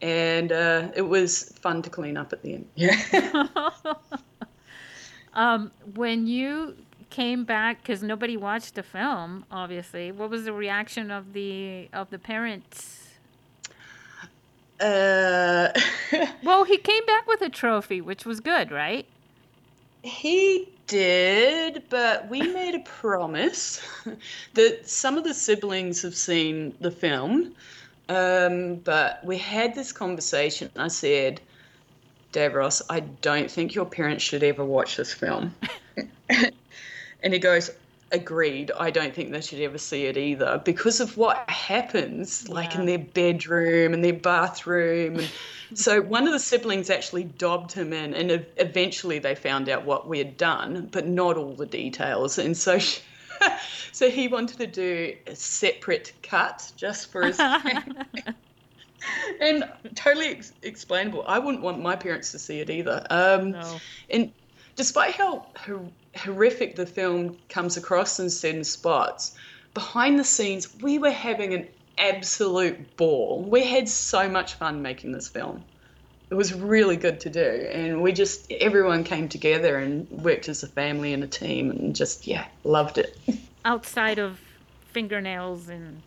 And 0.02 0.50
uh, 0.50 0.88
it 0.96 1.02
was 1.02 1.44
fun 1.60 1.82
to 1.82 1.90
clean 1.90 2.16
up 2.16 2.32
at 2.32 2.42
the 2.42 2.54
end. 2.54 2.66
Yeah. 2.74 3.46
um, 5.34 5.70
when 5.94 6.26
you 6.26 6.76
came 7.14 7.44
back, 7.44 7.80
because 7.80 8.02
nobody 8.02 8.36
watched 8.36 8.74
the 8.74 8.82
film, 8.82 9.44
obviously, 9.48 10.10
what 10.10 10.30
was 10.30 10.46
the 10.46 10.52
reaction 10.52 11.12
of 11.12 11.32
the 11.32 11.88
of 11.92 12.10
the 12.10 12.18
parents? 12.18 13.10
uh, 14.80 15.68
Well, 16.42 16.64
he 16.64 16.76
came 16.76 17.06
back 17.06 17.28
with 17.28 17.40
a 17.40 17.48
trophy, 17.48 18.00
which 18.00 18.26
was 18.26 18.40
good, 18.40 18.72
right? 18.72 19.06
He 20.02 20.68
did, 20.88 21.84
but 21.88 22.28
we 22.28 22.42
made 22.42 22.74
a 22.74 22.80
promise 22.80 23.80
that 24.54 24.88
some 24.88 25.16
of 25.16 25.22
the 25.22 25.34
siblings 25.34 26.02
have 26.02 26.16
seen 26.16 26.74
the 26.80 26.90
film. 26.90 27.54
Um, 28.08 28.76
but 28.76 29.24
we 29.24 29.38
had 29.38 29.76
this 29.76 29.92
conversation. 29.92 30.68
I 30.76 30.88
said, 30.88 31.40
Davros, 32.32 32.82
I 32.90 33.00
don't 33.00 33.50
think 33.50 33.74
your 33.74 33.86
parents 33.86 34.24
should 34.24 34.42
ever 34.42 34.64
watch 34.64 34.96
this 34.96 35.14
film. 35.14 35.54
and 37.24 37.32
he 37.32 37.40
goes, 37.40 37.70
Agreed. 38.12 38.70
I 38.78 38.90
don't 38.92 39.12
think 39.12 39.32
they 39.32 39.40
should 39.40 39.58
ever 39.60 39.78
see 39.78 40.04
it 40.04 40.16
either 40.16 40.62
because 40.64 41.00
of 41.00 41.16
what 41.16 41.50
happens, 41.50 42.48
like 42.48 42.74
Yeah. 42.74 42.80
in 42.80 42.86
their 42.86 42.98
bedroom 42.98 43.92
and 43.92 44.04
their 44.04 44.12
bathroom. 44.12 45.18
And 45.18 45.28
so 45.74 46.00
one 46.00 46.28
of 46.28 46.32
the 46.32 46.38
siblings 46.38 46.90
actually 46.90 47.24
dobbed 47.24 47.72
him 47.72 47.92
in, 47.92 48.14
and 48.14 48.46
eventually 48.58 49.18
they 49.18 49.34
found 49.34 49.68
out 49.68 49.84
what 49.84 50.06
we 50.06 50.18
had 50.18 50.36
done, 50.36 50.88
but 50.92 51.08
not 51.08 51.36
all 51.36 51.54
the 51.54 51.66
details. 51.66 52.38
And 52.38 52.56
so, 52.56 52.78
she, 52.78 53.00
so 53.92 54.08
he 54.10 54.28
wanted 54.28 54.58
to 54.58 54.66
do 54.68 55.16
a 55.26 55.34
separate 55.34 56.12
cut 56.22 56.70
just 56.76 57.10
for 57.10 57.22
his 57.26 57.40
and 59.40 59.64
totally 59.94 60.28
ex- 60.28 60.52
explainable. 60.62 61.24
I 61.26 61.38
wouldn't 61.40 61.64
want 61.64 61.80
my 61.82 61.96
parents 61.96 62.30
to 62.32 62.38
see 62.38 62.60
it 62.60 62.70
either. 62.70 63.04
Um, 63.10 63.52
No. 63.52 63.80
and 64.10 64.30
despite 64.76 65.14
how 65.14 65.46
horrific 66.16 66.76
the 66.76 66.86
film 66.86 67.36
comes 67.48 67.76
across 67.76 68.18
in 68.20 68.30
certain 68.30 68.64
spots, 68.64 69.36
behind 69.74 70.18
the 70.18 70.24
scenes, 70.24 70.74
we 70.80 70.98
were 70.98 71.10
having 71.10 71.52
an 71.54 71.68
absolute 71.98 72.96
ball. 72.96 73.42
We 73.42 73.64
had 73.64 73.88
so 73.88 74.28
much 74.28 74.54
fun 74.54 74.82
making 74.82 75.12
this 75.12 75.28
film. 75.28 75.62
It 76.30 76.34
was 76.34 76.54
really 76.54 76.96
good 76.96 77.20
to 77.20 77.30
do. 77.30 77.68
And 77.72 78.02
we 78.02 78.12
just, 78.12 78.50
everyone 78.50 79.04
came 79.04 79.28
together 79.28 79.76
and 79.78 80.08
worked 80.10 80.48
as 80.48 80.62
a 80.62 80.68
family 80.68 81.12
and 81.12 81.22
a 81.22 81.26
team 81.26 81.70
and 81.70 81.94
just, 81.94 82.26
yeah, 82.26 82.46
loved 82.64 82.98
it. 82.98 83.16
Outside 83.64 84.18
of 84.18 84.40
fingernails 84.92 85.68
and 85.68 86.00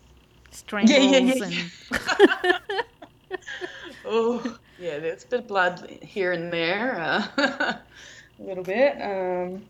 strangles 0.52 0.98
yeah, 0.98 1.20
yeah. 1.20 1.44
and 1.44 2.60
Oh, 4.10 4.58
yeah, 4.80 5.00
there's 5.00 5.26
a 5.26 5.28
bit 5.28 5.40
of 5.42 5.48
blood 5.48 5.90
here 6.02 6.32
and 6.32 6.52
there, 6.52 6.98
uh, 6.98 7.28
a 7.38 7.80
little 8.40 8.64
bit. 8.64 8.96
Um, 9.02 9.64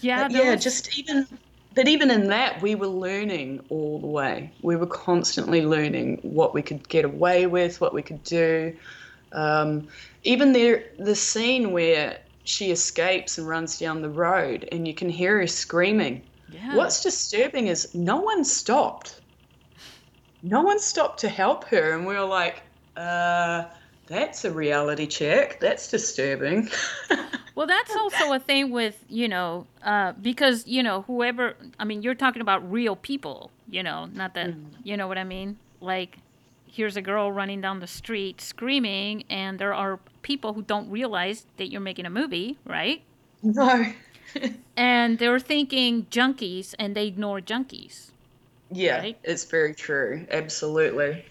yeah, 0.00 0.26
yeah, 0.30 0.54
was- 0.54 0.64
just 0.64 0.98
even, 0.98 1.26
but 1.74 1.88
even 1.88 2.10
in 2.10 2.28
that, 2.28 2.62
we 2.62 2.74
were 2.74 2.86
learning 2.86 3.60
all 3.68 4.00
the 4.00 4.06
way. 4.06 4.52
We 4.62 4.76
were 4.76 4.86
constantly 4.86 5.62
learning 5.66 6.20
what 6.22 6.54
we 6.54 6.62
could 6.62 6.88
get 6.88 7.04
away 7.04 7.46
with, 7.46 7.80
what 7.80 7.94
we 7.94 8.02
could 8.02 8.22
do. 8.22 8.76
Um, 9.32 9.88
even 10.22 10.52
there, 10.52 10.84
the 10.98 11.16
scene 11.16 11.72
where 11.72 12.18
she 12.44 12.70
escapes 12.70 13.38
and 13.38 13.48
runs 13.48 13.78
down 13.78 14.02
the 14.02 14.10
road, 14.10 14.68
and 14.70 14.86
you 14.86 14.94
can 14.94 15.08
hear 15.08 15.38
her 15.40 15.46
screaming. 15.46 16.22
yeah. 16.48 16.76
What's 16.76 17.02
disturbing 17.02 17.66
is 17.68 17.94
no 17.94 18.18
one 18.20 18.44
stopped. 18.44 19.20
No 20.42 20.62
one 20.62 20.78
stopped 20.78 21.20
to 21.20 21.28
help 21.28 21.64
her, 21.64 21.92
and 21.92 22.06
we 22.06 22.14
were 22.14 22.24
like, 22.24 22.62
uh, 22.96 23.64
that's 24.06 24.44
a 24.44 24.52
reality 24.52 25.06
check. 25.06 25.58
That's 25.60 25.88
disturbing. 25.90 26.68
Well, 27.54 27.66
that's 27.66 27.94
also 27.94 28.32
a 28.32 28.40
thing 28.40 28.70
with, 28.70 29.04
you 29.08 29.28
know, 29.28 29.66
uh, 29.82 30.12
because, 30.20 30.66
you 30.66 30.82
know, 30.82 31.02
whoever, 31.02 31.54
I 31.78 31.84
mean, 31.84 32.02
you're 32.02 32.14
talking 32.16 32.42
about 32.42 32.68
real 32.70 32.96
people, 32.96 33.50
you 33.68 33.82
know, 33.82 34.06
not 34.06 34.34
that, 34.34 34.54
you 34.82 34.96
know 34.96 35.06
what 35.06 35.18
I 35.18 35.24
mean? 35.24 35.58
Like, 35.80 36.18
here's 36.66 36.96
a 36.96 37.02
girl 37.02 37.30
running 37.30 37.60
down 37.60 37.78
the 37.80 37.86
street 37.86 38.40
screaming, 38.40 39.24
and 39.30 39.58
there 39.58 39.72
are 39.72 40.00
people 40.22 40.54
who 40.54 40.62
don't 40.62 40.90
realize 40.90 41.46
that 41.56 41.68
you're 41.70 41.80
making 41.80 42.06
a 42.06 42.10
movie, 42.10 42.58
right? 42.64 43.02
no. 43.42 43.86
And 44.76 45.18
they're 45.18 45.38
thinking 45.40 46.06
junkies, 46.06 46.74
and 46.78 46.96
they 46.96 47.06
ignore 47.06 47.40
junkies. 47.40 48.10
yeah, 48.70 48.98
Right? 48.98 49.18
it's 49.22 49.44
very 49.44 49.74
true. 49.74 50.26
Absolutely. 50.30 51.24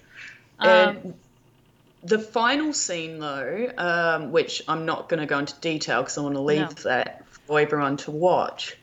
Um, 0.59 0.69
and 0.69 1.13
the 2.03 2.19
final 2.19 2.73
scene, 2.73 3.19
though, 3.19 3.71
um, 3.77 4.31
which 4.31 4.61
I'm 4.67 4.85
not 4.85 5.09
going 5.09 5.19
to 5.19 5.25
go 5.25 5.39
into 5.39 5.55
detail 5.61 6.01
because 6.01 6.17
I 6.17 6.21
want 6.21 6.35
to 6.35 6.41
leave 6.41 6.59
No. 6.59 6.89
that 6.89 7.25
for 7.29 7.59
everyone 7.59 7.97
to 7.97 8.11
watch. 8.11 8.77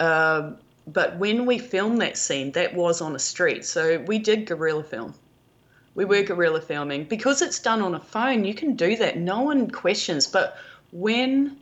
Um, 0.00 0.56
but 0.86 1.16
when 1.18 1.46
we 1.46 1.58
filmed 1.58 2.00
that 2.00 2.16
scene, 2.16 2.52
that 2.52 2.74
was 2.74 3.00
on 3.00 3.14
a 3.14 3.18
street. 3.18 3.64
So 3.64 3.98
we 4.06 4.18
did 4.18 4.46
guerrilla 4.46 4.84
film. 4.84 5.14
We 5.94 6.04
were 6.04 6.22
guerrilla 6.22 6.60
filming. 6.60 7.04
Because 7.04 7.42
it's 7.42 7.58
done 7.58 7.80
on 7.80 7.94
a 7.94 8.00
phone, 8.00 8.44
you 8.44 8.54
can 8.54 8.74
do 8.76 8.96
that. 8.96 9.16
No 9.16 9.42
one 9.42 9.70
questions. 9.70 10.26
But 10.26 10.56
when 10.92 11.56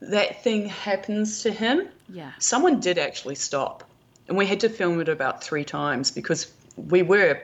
that 0.00 0.42
thing 0.42 0.68
happens 0.68 1.42
to 1.42 1.50
him, 1.50 1.88
yeah. 2.08 2.32
someone 2.38 2.80
did 2.80 2.98
actually 2.98 3.34
stop. 3.34 3.84
And 4.28 4.36
we 4.36 4.46
had 4.46 4.60
to 4.60 4.68
film 4.68 5.00
it 5.00 5.08
about 5.08 5.42
three 5.42 5.64
times 5.64 6.10
because 6.10 6.52
we 6.76 7.02
were 7.02 7.40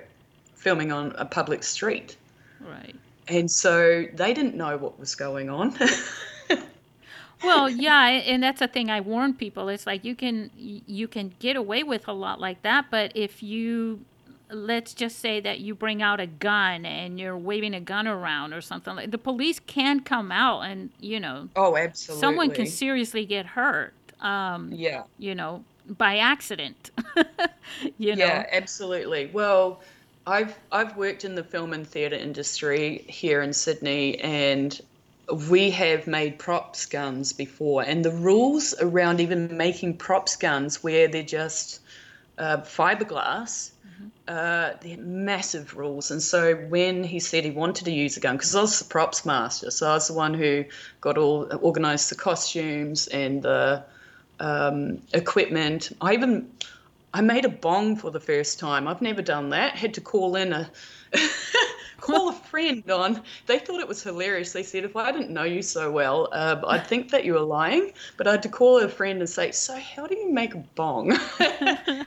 filming 0.55 0.93
on 0.93 1.13
a 1.17 1.25
public 1.25 1.63
street. 1.63 2.17
Right. 2.61 2.95
And 3.29 3.51
so 3.51 4.07
they 4.13 4.35
didn't 4.35 4.55
know 4.55 4.77
what 4.77 4.99
was 4.99 5.15
going 5.15 5.49
on. 5.49 5.77
Well, 7.45 7.69
yeah, 7.69 8.07
and 8.07 8.43
that's 8.43 8.63
a 8.63 8.69
thing 8.69 8.91
I 8.91 9.01
warn 9.01 9.35
people. 9.35 9.69
It's 9.69 9.87
like 9.87 10.05
you 10.05 10.15
can 10.15 10.51
you 10.57 11.07
can 11.07 11.35
get 11.39 11.57
away 11.57 11.83
with 11.83 12.09
a 12.09 12.13
lot 12.13 12.41
like 12.41 12.63
that, 12.63 12.87
but 12.91 13.13
if 13.15 13.43
you 13.43 14.01
let's 14.51 14.95
just 14.95 15.19
say 15.19 15.41
that 15.41 15.61
you 15.61 15.75
bring 15.75 16.03
out 16.03 16.21
a 16.21 16.27
gun 16.27 16.87
and 16.87 17.19
you're 17.19 17.37
waving 17.37 17.75
a 17.75 17.81
gun 17.81 18.07
around 18.07 18.53
or 18.53 18.61
something 18.61 18.95
like 18.95 19.11
the 19.11 19.19
police 19.19 19.59
can 19.59 20.01
come 20.01 20.31
out 20.31 20.61
and 20.61 20.91
you 21.01 21.19
know 21.19 21.49
oh, 21.57 21.77
absolutely. 21.77 22.21
someone 22.21 22.51
can 22.51 22.67
seriously 22.67 23.25
get 23.25 23.47
hurt 23.47 23.95
um 24.21 24.71
Yeah. 24.73 25.05
you 25.19 25.35
know 25.35 25.65
by 25.89 26.19
accident 26.19 26.91
you 27.99 28.15
know 28.15 28.25
Yeah, 28.25 28.47
absolutely. 28.53 29.31
Well, 29.33 29.81
I've 30.27 30.59
I've 30.73 30.97
worked 30.97 31.25
in 31.25 31.35
the 31.35 31.45
film 31.45 31.73
and 31.73 31.87
theatre 31.87 32.17
industry 32.17 33.05
here 33.09 33.43
in 33.43 33.53
Sydney, 33.53 34.19
and 34.21 34.81
we 35.51 35.71
have 35.71 36.07
made 36.07 36.39
props 36.39 36.87
guns 36.87 37.33
before, 37.33 37.83
and 37.83 38.05
the 38.05 38.11
rules 38.11 38.75
around 38.81 39.21
even 39.21 39.57
making 39.57 39.97
props 39.99 40.37
guns, 40.37 40.83
where 40.83 41.09
they're 41.09 41.23
just 41.23 41.81
uh, 42.39 42.59
fiberglass, 42.59 43.71
uh, 44.29 44.73
they're 44.81 44.97
massive 44.97 45.77
rules. 45.77 46.11
And 46.11 46.23
so 46.23 46.55
when 46.55 47.05
he 47.05 47.21
said 47.21 47.45
he 47.45 47.51
wanted 47.51 47.85
to 47.85 47.93
use 47.93 48.17
a 48.17 48.21
gun, 48.21 48.37
because 48.37 48.55
I 48.55 48.63
was 48.63 48.79
the 48.79 48.87
props 48.87 49.27
master, 49.27 49.71
so 49.71 49.91
I 49.91 49.95
was 49.95 50.09
the 50.09 50.15
one 50.15 50.35
who 50.35 50.65
got 51.01 51.19
all 51.19 51.49
organised 51.63 52.09
the 52.09 52.17
costumes 52.17 53.09
and 53.09 53.43
the 53.43 53.85
um, 54.41 55.03
equipment. 55.13 55.95
I 56.01 56.15
even 56.15 56.51
I 57.15 57.21
made 57.21 57.45
a 57.45 57.49
bong 57.49 57.95
for 57.95 58.11
the 58.11 58.19
first 58.19 58.59
time. 58.59 58.89
I've 58.89 59.01
never 59.01 59.23
done 59.23 59.51
that. 59.51 59.77
Had 59.77 59.95
to 59.95 60.01
call 60.01 60.35
in 60.35 60.53
a 60.53 60.69
call 62.01 62.31
a 62.31 62.33
friend 62.51 62.91
on. 62.91 63.23
They 63.47 63.61
thought 63.61 63.79
it 63.79 63.87
was 63.87 64.03
hilarious. 64.03 64.53
They 64.53 64.65
said 64.65 64.83
if 64.83 64.97
I 64.97 65.13
didn't 65.13 65.31
know 65.31 65.45
you 65.45 65.63
so 65.63 65.93
well, 65.93 66.29
uh, 66.33 66.61
I'd 66.67 66.89
think 66.89 67.13
that 67.13 67.25
you 67.25 67.35
were 67.35 67.41
lying. 67.41 67.93
But 68.17 68.27
I 68.27 68.33
had 68.33 68.43
to 68.43 68.49
call 68.49 68.79
a 68.79 68.89
friend 68.89 69.21
and 69.21 69.31
say, 69.31 69.53
"So 69.53 69.79
how 69.79 70.09
do 70.09 70.17
you 70.17 70.33
make 70.33 70.55
a 70.55 70.65
bong?" 70.75 71.11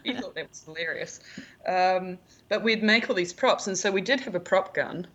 he 0.04 0.14
thought 0.14 0.36
that 0.36 0.50
was 0.50 0.64
hilarious. 0.66 1.22
Um, 1.66 2.18
but 2.50 2.62
we'd 2.62 2.84
make 2.84 3.10
all 3.10 3.16
these 3.16 3.32
props, 3.32 3.68
and 3.68 3.78
so 3.78 3.90
we 3.90 4.02
did 4.02 4.20
have 4.20 4.36
a 4.36 4.42
prop 4.42 4.74
gun. 4.74 5.08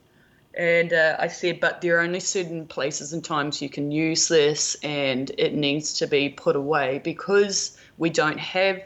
And 0.55 0.93
uh, 0.93 1.17
I 1.19 1.29
said, 1.29 1.61
but 1.61 1.81
there 1.81 1.97
are 1.97 2.01
only 2.03 2.21
certain 2.21 2.67
places 2.67 3.15
and 3.15 3.25
times 3.25 3.63
you 3.63 3.71
can 3.71 3.91
use 3.91 4.29
this, 4.29 4.75
and 4.83 5.31
it 5.39 5.55
needs 5.55 5.95
to 5.95 6.07
be 6.07 6.29
put 6.31 6.57
away 6.57 7.01
because 7.03 7.79
we 7.97 8.11
don't 8.11 8.39
have 8.39 8.83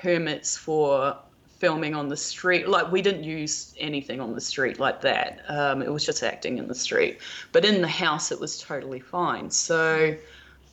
permits 0.00 0.56
for 0.56 1.16
filming 1.58 1.94
on 1.94 2.08
the 2.08 2.16
street. 2.16 2.68
Like, 2.68 2.90
we 2.90 3.02
didn't 3.02 3.24
use 3.24 3.74
anything 3.78 4.20
on 4.20 4.34
the 4.34 4.40
street 4.40 4.78
like 4.78 5.00
that. 5.02 5.40
Um, 5.48 5.82
it 5.82 5.92
was 5.92 6.04
just 6.04 6.22
acting 6.22 6.58
in 6.58 6.68
the 6.68 6.74
street. 6.74 7.18
But 7.52 7.64
in 7.64 7.80
the 7.82 7.88
house, 7.88 8.30
it 8.30 8.38
was 8.38 8.60
totally 8.60 9.00
fine. 9.00 9.50
So, 9.50 10.16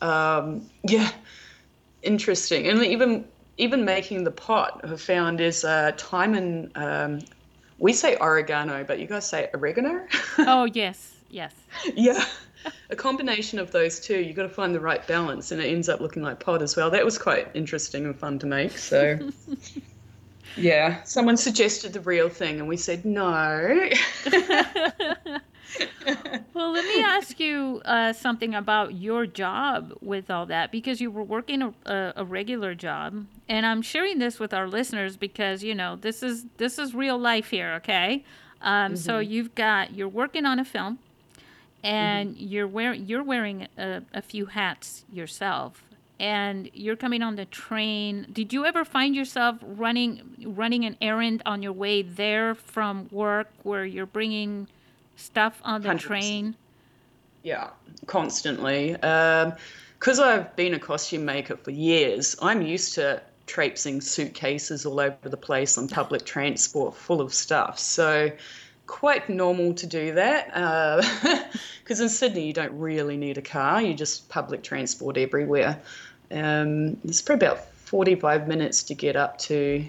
um, 0.02 0.70
yeah, 0.84 1.12
interesting. 2.04 2.68
And 2.68 2.84
even 2.84 3.26
even 3.58 3.86
making 3.86 4.26
the 4.26 4.32
pot, 4.32 4.82
I 4.84 4.96
found 4.98 5.40
is 5.40 5.64
uh, 5.64 5.94
thyme 5.98 6.36
and 6.36 6.72
um, 6.76 7.22
we 7.80 7.94
say 7.94 8.18
oregano, 8.18 8.84
but 8.84 9.00
you 9.00 9.08
guys 9.08 9.28
say 9.28 9.50
oregano. 9.54 10.06
oh 10.40 10.66
yes 10.66 11.14
yes 11.30 11.54
yeah, 11.96 12.24
a 12.90 12.96
combination 12.96 13.60
of 13.60 13.72
those 13.72 14.00
two, 14.00 14.20
you've 14.20 14.36
got 14.36 14.44
to 14.44 14.50
find 14.50 14.74
the 14.74 14.80
right 14.80 15.06
balance, 15.08 15.52
and 15.52 15.62
it 15.62 15.66
ends 15.66 15.90
up 15.90 16.00
looking 16.00 16.24
like 16.24 16.40
pot 16.40 16.62
as 16.62 16.76
well. 16.76 16.90
That 16.90 17.06
was 17.06 17.18
quite 17.18 17.50
interesting 17.54 18.06
and 18.06 18.18
fun 18.18 18.40
to 18.40 18.46
make. 18.46 18.78
So. 18.78 19.32
Yeah, 20.58 21.04
someone 21.04 21.36
suggested 21.36 21.92
the 21.92 22.00
real 22.00 22.30
thing, 22.30 22.60
and 22.60 22.68
we 22.70 22.78
said 22.78 23.04
no. 23.06 23.90
Well, 26.54 26.72
let 26.72 26.86
me 26.86 27.02
ask 27.02 27.40
you 27.40 27.82
uh, 27.84 28.14
something 28.14 28.56
about 28.56 28.94
your 28.94 29.26
job 29.26 29.94
with 30.02 30.30
all 30.30 30.46
that 30.46 30.72
because 30.72 31.02
you 31.02 31.12
were 31.12 31.24
working 31.24 31.62
a, 31.62 31.74
a, 31.86 32.14
a 32.18 32.26
regular 32.26 32.76
job, 32.76 33.26
and 33.50 33.66
I'm 33.66 33.82
sharing 33.82 34.20
this 34.20 34.40
with 34.40 34.54
our 34.54 34.68
listeners 34.68 35.18
because 35.18 35.64
you 35.64 35.76
know 35.76 35.98
this 35.98 36.24
is 36.24 36.46
this 36.58 36.78
is 36.80 36.94
real 36.94 37.18
life 37.18 37.50
here, 37.50 37.74
okay? 37.74 38.24
Um, 38.62 38.96
So 38.96 39.20
you've 39.20 39.54
got 39.56 39.96
you're 39.96 40.08
working 40.08 40.46
on 40.46 40.60
a 40.60 40.66
film, 40.66 41.00
Mm-hmm. 41.86 41.96
and 41.96 42.38
you're 42.38 42.68
wearing 42.68 43.06
you're 43.06 43.24
wearing 43.24 43.68
a, 43.78 44.02
a 44.14 44.22
few 44.22 44.48
hats 44.48 45.06
yourself, 45.12 45.84
and 46.20 46.70
you're 46.74 46.96
coming 46.96 47.22
on 47.22 47.36
the 47.36 47.46
train. 47.46 48.26
Did 48.32 48.54
you 48.54 48.66
ever 48.66 48.84
find 48.84 49.16
yourself 49.16 49.58
running 49.62 50.36
running 50.48 50.86
an 50.86 50.98
errand 51.00 51.44
on 51.46 51.62
your 51.62 51.74
way 51.74 52.02
there 52.02 52.56
from 52.56 53.08
work, 53.12 53.50
where 53.62 53.86
you're 53.86 54.08
bringing 54.08 54.68
stuff 55.16 55.62
on 55.64 55.84
the 55.84 55.90
100%. 55.90 56.00
train? 56.00 56.56
Yeah, 57.44 57.70
constantly. 58.08 58.96
Um, 58.96 59.54
because 60.00 60.20
I've 60.20 60.56
been 60.56 60.74
a 60.74 60.80
costume 60.80 61.26
maker 61.26 61.56
for 61.56 61.72
years, 61.72 62.36
I'm 62.42 62.62
used 62.62 62.96
to 62.96 63.22
traipsing 63.48 64.02
suitcases 64.02 64.86
all 64.86 65.00
over 65.00 65.30
the 65.30 65.38
place 65.38 65.78
on 65.78 65.88
public 65.88 66.26
transport 66.36 66.96
full 66.96 67.22
of 67.22 67.34
stuff. 67.34 67.80
So, 67.80 68.32
quite 68.88 69.30
normal 69.30 69.74
to 69.76 69.88
do 69.88 70.14
that. 70.14 71.52
Because 71.86 72.02
in 72.02 72.10
Sydney, 72.10 72.48
you 72.48 72.54
don't 72.54 72.80
really 72.80 73.16
need 73.16 73.38
a 73.38 73.44
car, 73.44 73.80
you 73.80 73.94
just 73.94 74.28
public 74.28 74.64
transport 74.64 75.18
everywhere. 75.18 75.80
Um, 76.32 76.98
it's 77.04 77.22
probably 77.22 77.46
about 77.46 77.64
45 77.86 78.48
minutes 78.48 78.82
to 78.86 78.96
get 78.96 79.16
up 79.16 79.38
to 79.40 79.86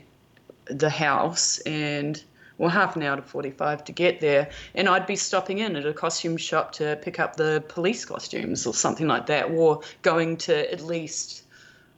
the 0.67 0.91
house 0.91 1.59
and 1.61 2.23
well 2.59 2.69
half 2.69 2.97
an 2.97 3.03
hour 3.03 3.17
to 3.17 3.23
45 3.23 3.85
to 3.85 3.93
get 3.93 4.21
there 4.21 4.51
and 4.75 4.89
i'd 4.89 5.07
be 5.07 5.15
stopping 5.15 5.59
in 5.59 5.77
at 5.77 5.87
a 5.87 5.93
costume 5.93 6.37
shop 6.37 6.73
to 6.73 6.97
pick 7.03 7.21
up 7.21 7.37
the 7.37 7.63
police 7.69 8.05
costumes 8.05 8.67
or 8.67 8.75
something 8.75 9.07
like 9.07 9.27
that 9.27 9.51
or 9.51 9.81
going 10.03 10.37
to 10.37 10.73
at 10.73 10.81
least 10.81 11.45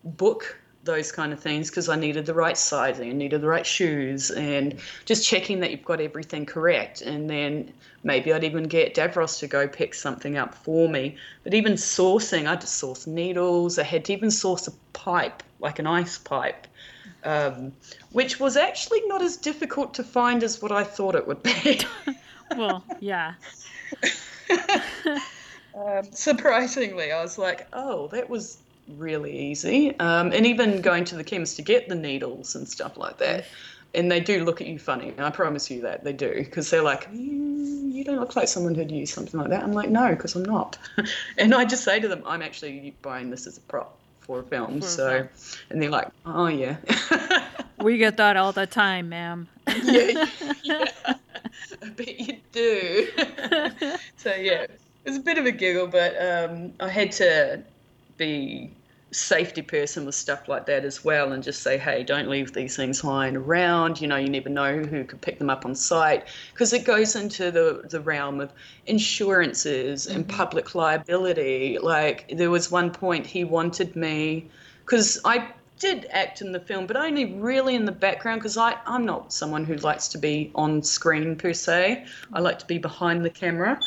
book 0.05 0.58
those 0.85 1.13
kind 1.13 1.33
of 1.33 1.41
things 1.41 1.69
because 1.71 1.89
i 1.89 1.97
needed 1.97 2.25
the 2.27 2.35
right 2.35 2.57
sizing 2.57 3.11
and 3.11 3.19
needed 3.19 3.41
the 3.41 3.49
right 3.49 3.67
shoes 3.67 4.31
and 4.31 4.79
just 5.05 5.27
checking 5.27 5.61
that 5.61 5.71
you've 5.71 5.85
got 5.85 6.01
everything 6.01 6.47
correct 6.47 7.03
and 7.03 7.29
then 7.29 7.73
maybe 8.05 8.33
i'd 8.33 8.45
even 8.45 8.65
get 8.65 8.95
davros 8.95 9.39
to 9.39 9.47
go 9.47 9.69
pick 9.69 9.93
something 9.93 10.37
up 10.37 10.55
for 10.55 10.89
me 10.89 11.17
but 11.45 11.53
even 11.53 11.75
sourcing 11.75 12.47
i 12.47 12.51
had 12.51 12.61
to 12.61 12.67
source 12.67 13.07
needles 13.07 13.79
i 13.79 13.83
had 13.83 14.05
to 14.05 14.13
even 14.13 14.31
source 14.31 14.67
a 14.67 14.73
pipe 14.93 15.43
like 15.61 15.79
an 15.79 15.87
ice 15.87 16.17
pipe 16.17 16.67
um, 17.25 17.73
which 18.13 18.41
was 18.41 18.57
actually 18.57 19.03
not 19.07 19.23
as 19.23 19.37
difficult 19.37 19.95
to 19.95 20.05
find 20.05 20.43
as 20.43 20.63
what 20.63 20.73
I 20.73 20.85
thought 20.85 21.15
it 21.15 21.27
would 21.27 21.43
be. 21.43 21.81
well, 22.57 22.85
yeah. 23.01 23.35
um, 25.75 26.05
surprisingly, 26.13 27.13
I 27.13 27.23
was 27.23 27.39
like, 27.39 27.67
oh, 27.73 28.09
that 28.09 28.29
was 28.29 28.59
really 28.97 29.37
easy. 29.51 29.99
Um, 29.99 30.33
and 30.33 30.47
even 30.47 30.81
going 30.81 31.05
to 31.07 31.17
the 31.17 31.25
chemist 31.25 31.57
to 31.57 31.63
get 31.63 31.89
the 31.89 31.95
needles 31.95 32.55
and 32.55 32.69
stuff 32.69 32.97
like 32.97 33.19
that. 33.19 33.47
And 33.95 34.11
they 34.11 34.21
do 34.21 34.45
look 34.45 34.61
at 34.61 34.67
you 34.67 34.79
funny. 34.79 35.15
I 35.19 35.31
promise 35.31 35.71
you 35.71 35.81
that 35.83 36.05
they 36.05 36.13
do. 36.13 36.35
Because 36.35 36.71
they're 36.71 36.83
like, 36.83 37.11
mm, 37.11 37.93
you 37.93 38.05
don't 38.05 38.21
look 38.21 38.37
like 38.37 38.49
someone 38.49 38.75
who'd 38.75 38.91
use 38.91 39.13
something 39.13 39.41
like 39.41 39.51
that. 39.51 39.63
I'm 39.63 39.73
like, 39.73 39.89
no, 39.89 40.11
because 40.11 40.35
I'm 40.35 40.45
not. 40.45 40.79
and 41.39 41.55
I 41.55 41.65
just 41.65 41.85
say 41.85 41.99
to 42.01 42.09
them, 42.09 42.23
I'm 42.27 42.43
actually 42.43 42.95
buying 43.03 43.31
this 43.31 43.47
as 43.47 43.57
a 43.57 43.61
prop 43.63 43.99
for 44.21 44.41
a 44.41 44.43
film. 44.43 44.81
For 44.81 44.87
a 44.87 44.89
so, 44.89 45.11
film. 45.11 45.29
and 45.71 45.83
they're 45.83 45.91
like, 45.91 46.09
oh, 46.27 46.49
yeah. 46.49 46.77
we 47.81 47.99
get 47.99 48.17
that 48.19 48.37
all 48.37 48.53
the 48.53 48.67
time, 48.67 49.09
ma'am. 49.09 49.49
yeah, 49.85 50.27
yeah. 50.63 50.85
I 51.83 51.89
bet 51.91 52.21
you 52.21 52.37
do. 52.53 53.09
so, 54.17 54.35
yeah, 54.35 54.63
it 54.63 54.81
was 55.07 55.17
a 55.17 55.21
bit 55.21 55.39
of 55.39 55.47
a 55.47 55.53
giggle, 55.53 55.87
but 55.87 56.15
um, 56.21 56.73
I 56.81 56.89
had 56.89 57.13
to 57.13 57.63
be 58.19 58.71
safety 59.11 59.63
person 59.63 60.05
with 60.05 60.15
stuff 60.15 60.49
like 60.49 60.67
that 60.67 60.85
as 60.85 61.03
well 61.03 61.33
and 61.33 61.43
just 61.43 61.63
say 61.63 61.79
hey 61.79 62.05
don't 62.05 62.29
leave 62.29 62.53
these 62.53 62.77
things 62.77 63.03
lying 63.03 63.37
around. 63.37 64.01
You 64.01 64.09
know 64.09 64.17
you 64.17 64.29
never 64.29 64.49
know 64.49 64.79
who 64.79 65.05
could 65.05 65.21
pick 65.21 65.39
them 65.39 65.51
up 65.51 65.65
on 65.65 65.75
site. 65.75 66.27
Because 66.53 66.73
it 66.73 66.85
goes 66.85 67.17
into 67.17 67.51
the 67.51 67.83
the 67.89 68.01
realm 68.01 68.41
of 68.41 68.53
insurances 68.87 70.07
and 70.07 70.27
mm-hmm. 70.27 70.37
public 70.37 70.75
liability. 70.75 71.79
Like 71.79 72.31
there 72.35 72.51
was 72.51 72.71
one 72.71 72.91
point 72.91 73.27
he 73.27 73.45
wanted 73.45 73.97
me 73.97 74.51
because 74.85 75.21
i 75.25 75.47
did 75.79 76.07
act 76.11 76.41
in 76.41 76.53
the 76.53 76.61
film 76.61 76.87
but 76.87 76.97
only 76.97 77.25
really 77.35 77.75
in 77.75 77.85
the 77.85 77.93
background 77.93 78.41
because 78.41 78.57
i 78.57 78.77
i'm 78.87 79.05
not 79.05 79.33
someone 79.33 79.65
who 79.65 79.77
likes 79.77 80.09
to 80.09 80.19
be 80.19 80.51
on 80.55 80.83
screen 80.83 81.37
per 81.37 81.53
se 81.53 82.05
i 82.33 82.41
like 82.41 82.59
to 82.59 82.67
be 82.67 82.79
behind 82.79 83.25
the 83.25 83.31
camera 83.31 83.79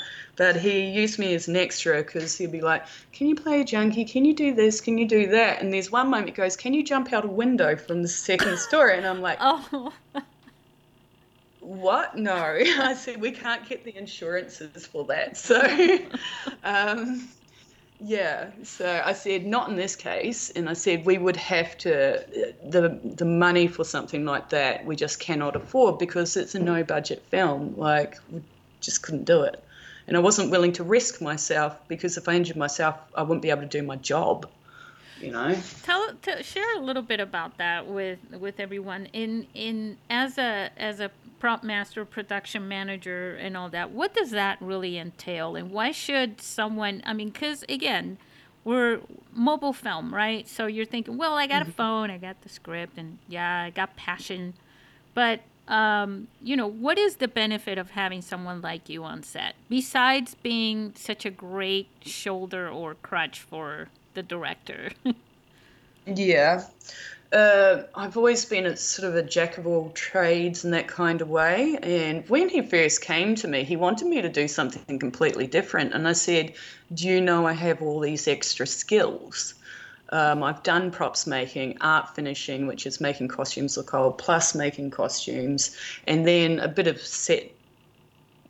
but 0.41 0.55
he 0.55 0.87
used 0.87 1.19
me 1.19 1.35
as 1.35 1.47
an 1.47 1.55
extra 1.55 1.97
because 1.97 2.37
he'd 2.37 2.51
be 2.51 2.61
like, 2.61 2.85
Can 3.11 3.27
you 3.27 3.35
play 3.35 3.61
a 3.61 3.63
junkie? 3.63 4.05
Can 4.05 4.25
you 4.25 4.33
do 4.33 4.55
this? 4.55 4.81
Can 4.81 4.97
you 4.97 5.07
do 5.07 5.27
that? 5.27 5.61
And 5.61 5.71
there's 5.71 5.91
one 5.91 6.09
moment 6.09 6.29
he 6.29 6.33
goes, 6.33 6.55
Can 6.55 6.73
you 6.73 6.83
jump 6.83 7.13
out 7.13 7.25
a 7.25 7.27
window 7.27 7.75
from 7.75 8.01
the 8.01 8.07
second 8.07 8.57
story? 8.69 8.97
And 8.97 9.05
I'm 9.05 9.21
like, 9.21 9.37
Oh. 9.39 9.93
What? 11.59 12.17
No. 12.17 12.33
I 12.59 12.95
said, 12.95 13.21
We 13.21 13.31
can't 13.31 13.67
get 13.69 13.83
the 13.83 13.95
insurances 13.95 14.85
for 14.87 15.05
that. 15.05 15.37
So, 15.37 15.61
um, 16.63 17.27
yeah, 18.03 18.49
so 18.63 19.01
I 19.05 19.13
said 19.13 19.45
not 19.45 19.69
in 19.69 19.75
this 19.75 19.95
case, 19.95 20.49
and 20.51 20.69
I 20.69 20.73
said 20.73 21.05
we 21.05 21.17
would 21.17 21.37
have 21.37 21.77
to 21.79 22.25
the 22.63 22.99
the 23.03 23.25
money 23.25 23.67
for 23.67 23.83
something 23.83 24.25
like 24.25 24.49
that 24.49 24.85
we 24.85 24.95
just 24.95 25.19
cannot 25.19 25.55
afford 25.55 25.99
because 25.99 26.35
it's 26.37 26.55
a 26.55 26.59
no 26.59 26.83
budget 26.83 27.23
film. 27.29 27.75
Like 27.77 28.17
we 28.31 28.41
just 28.79 29.03
couldn't 29.03 29.25
do 29.25 29.43
it 29.43 29.63
and 30.07 30.17
I 30.17 30.19
wasn't 30.19 30.51
willing 30.51 30.73
to 30.73 30.83
risk 30.83 31.21
myself 31.21 31.77
because 31.87 32.17
if 32.17 32.27
I 32.27 32.33
injured 32.33 32.57
myself, 32.57 32.97
I 33.15 33.23
wouldn't 33.23 33.41
be 33.41 33.49
able 33.49 33.61
to 33.61 33.67
do 33.67 33.81
my 33.81 33.95
job. 33.95 34.49
You 35.21 35.31
know. 35.31 35.55
Tell, 35.83 36.09
tell 36.21 36.41
share 36.41 36.75
a 36.75 36.79
little 36.79 37.03
bit 37.03 37.19
about 37.19 37.57
that 37.59 37.87
with 37.87 38.19
with 38.39 38.59
everyone 38.59 39.05
in 39.13 39.47
in 39.53 39.97
as 40.09 40.37
a 40.37 40.69
as 40.77 40.99
a 40.99 41.11
prop 41.41 41.63
master, 41.63 42.05
production 42.05 42.67
manager, 42.67 43.35
and 43.35 43.57
all 43.57 43.67
that. 43.67 43.89
What 43.89 44.13
does 44.13 44.29
that 44.29 44.59
really 44.61 44.99
entail, 44.99 45.55
and 45.55 45.71
why 45.71 45.91
should 45.91 46.39
someone? 46.39 47.01
I 47.03 47.13
mean, 47.13 47.31
because 47.31 47.65
again, 47.67 48.19
we're 48.63 48.99
mobile 49.33 49.73
film, 49.73 50.13
right? 50.13 50.47
So 50.47 50.67
you're 50.67 50.85
thinking, 50.85 51.17
well, 51.17 51.33
I 51.33 51.47
got 51.47 51.63
a 51.63 51.65
mm-hmm. 51.65 51.71
phone, 51.71 52.11
I 52.11 52.19
got 52.19 52.39
the 52.43 52.49
script, 52.49 52.95
and 52.95 53.17
yeah, 53.27 53.63
I 53.63 53.71
got 53.71 53.95
passion, 53.95 54.53
but 55.15 55.41
um, 55.67 56.27
you 56.43 56.55
know, 56.55 56.67
what 56.67 56.99
is 56.99 57.15
the 57.15 57.27
benefit 57.27 57.79
of 57.79 57.89
having 57.91 58.21
someone 58.21 58.61
like 58.61 58.87
you 58.87 59.03
on 59.03 59.23
set 59.23 59.55
besides 59.67 60.35
being 60.35 60.93
such 60.95 61.25
a 61.25 61.31
great 61.31 61.87
shoulder 62.01 62.69
or 62.69 62.93
crutch 62.93 63.39
for 63.39 63.87
the 64.13 64.21
director? 64.21 64.91
yeah. 66.05 66.65
Uh, 67.31 67.83
I've 67.95 68.17
always 68.17 68.43
been 68.43 68.65
a 68.65 68.75
sort 68.75 69.07
of 69.07 69.15
a 69.15 69.23
jack 69.23 69.57
of 69.57 69.65
all 69.65 69.89
trades 69.91 70.65
in 70.65 70.71
that 70.71 70.89
kind 70.89 71.21
of 71.21 71.29
way. 71.29 71.77
And 71.81 72.27
when 72.27 72.49
he 72.49 72.61
first 72.61 73.01
came 73.01 73.35
to 73.35 73.47
me, 73.47 73.63
he 73.63 73.77
wanted 73.77 74.07
me 74.07 74.21
to 74.21 74.27
do 74.27 74.47
something 74.49 74.99
completely 74.99 75.47
different. 75.47 75.93
And 75.93 76.07
I 76.07 76.13
said, 76.13 76.53
Do 76.93 77.07
you 77.07 77.21
know 77.21 77.47
I 77.47 77.53
have 77.53 77.81
all 77.81 78.01
these 78.01 78.27
extra 78.27 78.67
skills? 78.67 79.53
Um, 80.09 80.43
I've 80.43 80.61
done 80.63 80.91
props 80.91 81.25
making, 81.25 81.77
art 81.79 82.13
finishing, 82.15 82.67
which 82.67 82.85
is 82.85 82.99
making 82.99 83.29
costumes 83.29 83.77
look 83.77 83.93
old, 83.93 84.17
plus 84.17 84.53
making 84.53 84.91
costumes, 84.91 85.77
and 86.05 86.27
then 86.27 86.59
a 86.59 86.67
bit 86.67 86.87
of 86.87 86.99
set 86.99 87.49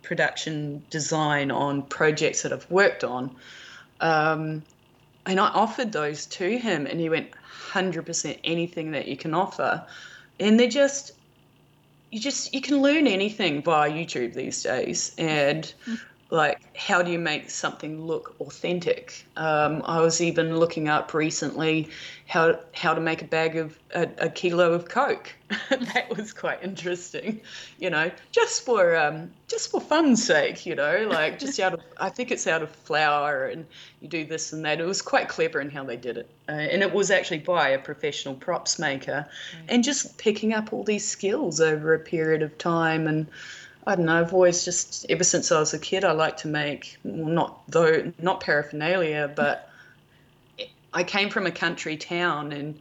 production 0.02 0.84
design 0.90 1.52
on 1.52 1.84
projects 1.84 2.42
that 2.42 2.52
I've 2.52 2.70
worked 2.72 3.04
on. 3.04 3.36
Um, 4.00 4.64
and 5.26 5.40
I 5.40 5.48
offered 5.48 5.92
those 5.92 6.26
to 6.28 6.58
him, 6.58 6.86
and 6.86 7.00
he 7.00 7.10
went, 7.10 7.32
100% 7.72 8.40
anything 8.44 8.92
that 8.92 9.08
you 9.08 9.18
can 9.18 9.34
offer. 9.34 9.86
And 10.40 10.60
they're 10.60 10.68
just, 10.68 11.14
you 12.12 12.20
just, 12.20 12.54
you 12.54 12.62
can 12.62 12.82
learn 12.82 13.08
anything 13.08 13.62
via 13.62 13.90
YouTube 13.90 14.34
these 14.34 14.62
days. 14.64 15.16
And 15.18 15.74
like 16.32 16.76
how 16.76 17.02
do 17.04 17.12
you 17.12 17.20
make 17.20 17.50
something 17.50 18.06
look 18.06 18.36
authentic? 18.40 19.26
Um, 19.36 19.82
i 19.86 20.00
was 20.00 20.22
even 20.22 20.58
looking 20.58 20.88
up 20.88 21.14
recently 21.14 21.90
how 22.28 22.60
how 22.74 22.94
to 22.94 23.02
make 23.02 23.22
a 23.22 23.26
bag 23.26 23.58
of 23.58 23.78
a, 23.94 24.10
a 24.18 24.30
kilo 24.30 24.74
of 24.74 24.90
coke. 24.90 25.34
That 25.70 26.16
was 26.16 26.34
quite 26.34 26.64
interesting 26.64 27.42
you 27.80 27.90
know 27.90 28.10
just 28.32 28.66
for 28.66 28.96
um, 28.96 29.32
just 29.48 29.70
for 29.70 29.82
fun's 29.82 30.26
sake 30.26 30.66
you 30.66 30.76
know 30.76 31.08
like 31.10 31.38
just 31.38 31.60
out 31.60 31.74
of 31.74 31.82
i 32.00 32.10
think 32.10 32.32
it's 32.32 32.48
out 32.48 32.62
of 32.62 32.70
flour 32.70 33.48
and 33.48 33.66
you 34.02 34.08
do 34.08 34.26
this 34.26 34.52
and 34.52 34.66
that. 34.66 34.82
It 34.82 34.86
was 34.86 35.02
quite 35.02 35.30
clever 35.30 35.62
in 35.62 35.70
how 35.70 35.84
they 35.84 35.96
did 35.96 36.18
it. 36.18 36.30
Uh, 36.50 36.54
and 36.54 36.82
it 36.82 36.92
was 36.92 37.12
actually 37.12 37.40
by 37.40 37.70
a 37.70 37.80
professional 37.80 38.34
props 38.34 38.80
maker 38.80 39.28
mm. 39.56 39.66
and 39.70 39.84
just 39.84 40.18
picking 40.18 40.54
up 40.54 40.74
all 40.74 40.84
these 40.84 41.08
skills 41.08 41.62
over 41.62 41.94
a 41.94 42.00
period 42.00 42.42
of 42.42 42.58
time 42.58 43.08
and 43.08 43.28
I 43.86 43.96
don't 43.96 44.06
know. 44.06 44.20
I've 44.20 44.34
always 44.34 44.64
just 44.64 45.06
ever 45.10 45.24
since 45.24 45.52
I 45.52 45.60
was 45.60 45.74
a 45.74 45.80
kid, 45.80 46.04
I 46.04 46.12
like 46.12 46.38
to 46.38 46.48
make 46.48 46.98
well, 47.04 47.30
not 47.30 47.62
though 47.68 48.14
not 48.22 48.42
paraphernalia, 48.42 49.32
but 49.36 49.70
I 50.94 51.04
came 51.04 51.30
from 51.30 51.48
a 51.48 51.52
country 51.52 51.98
town, 51.98 52.52
and 52.52 52.80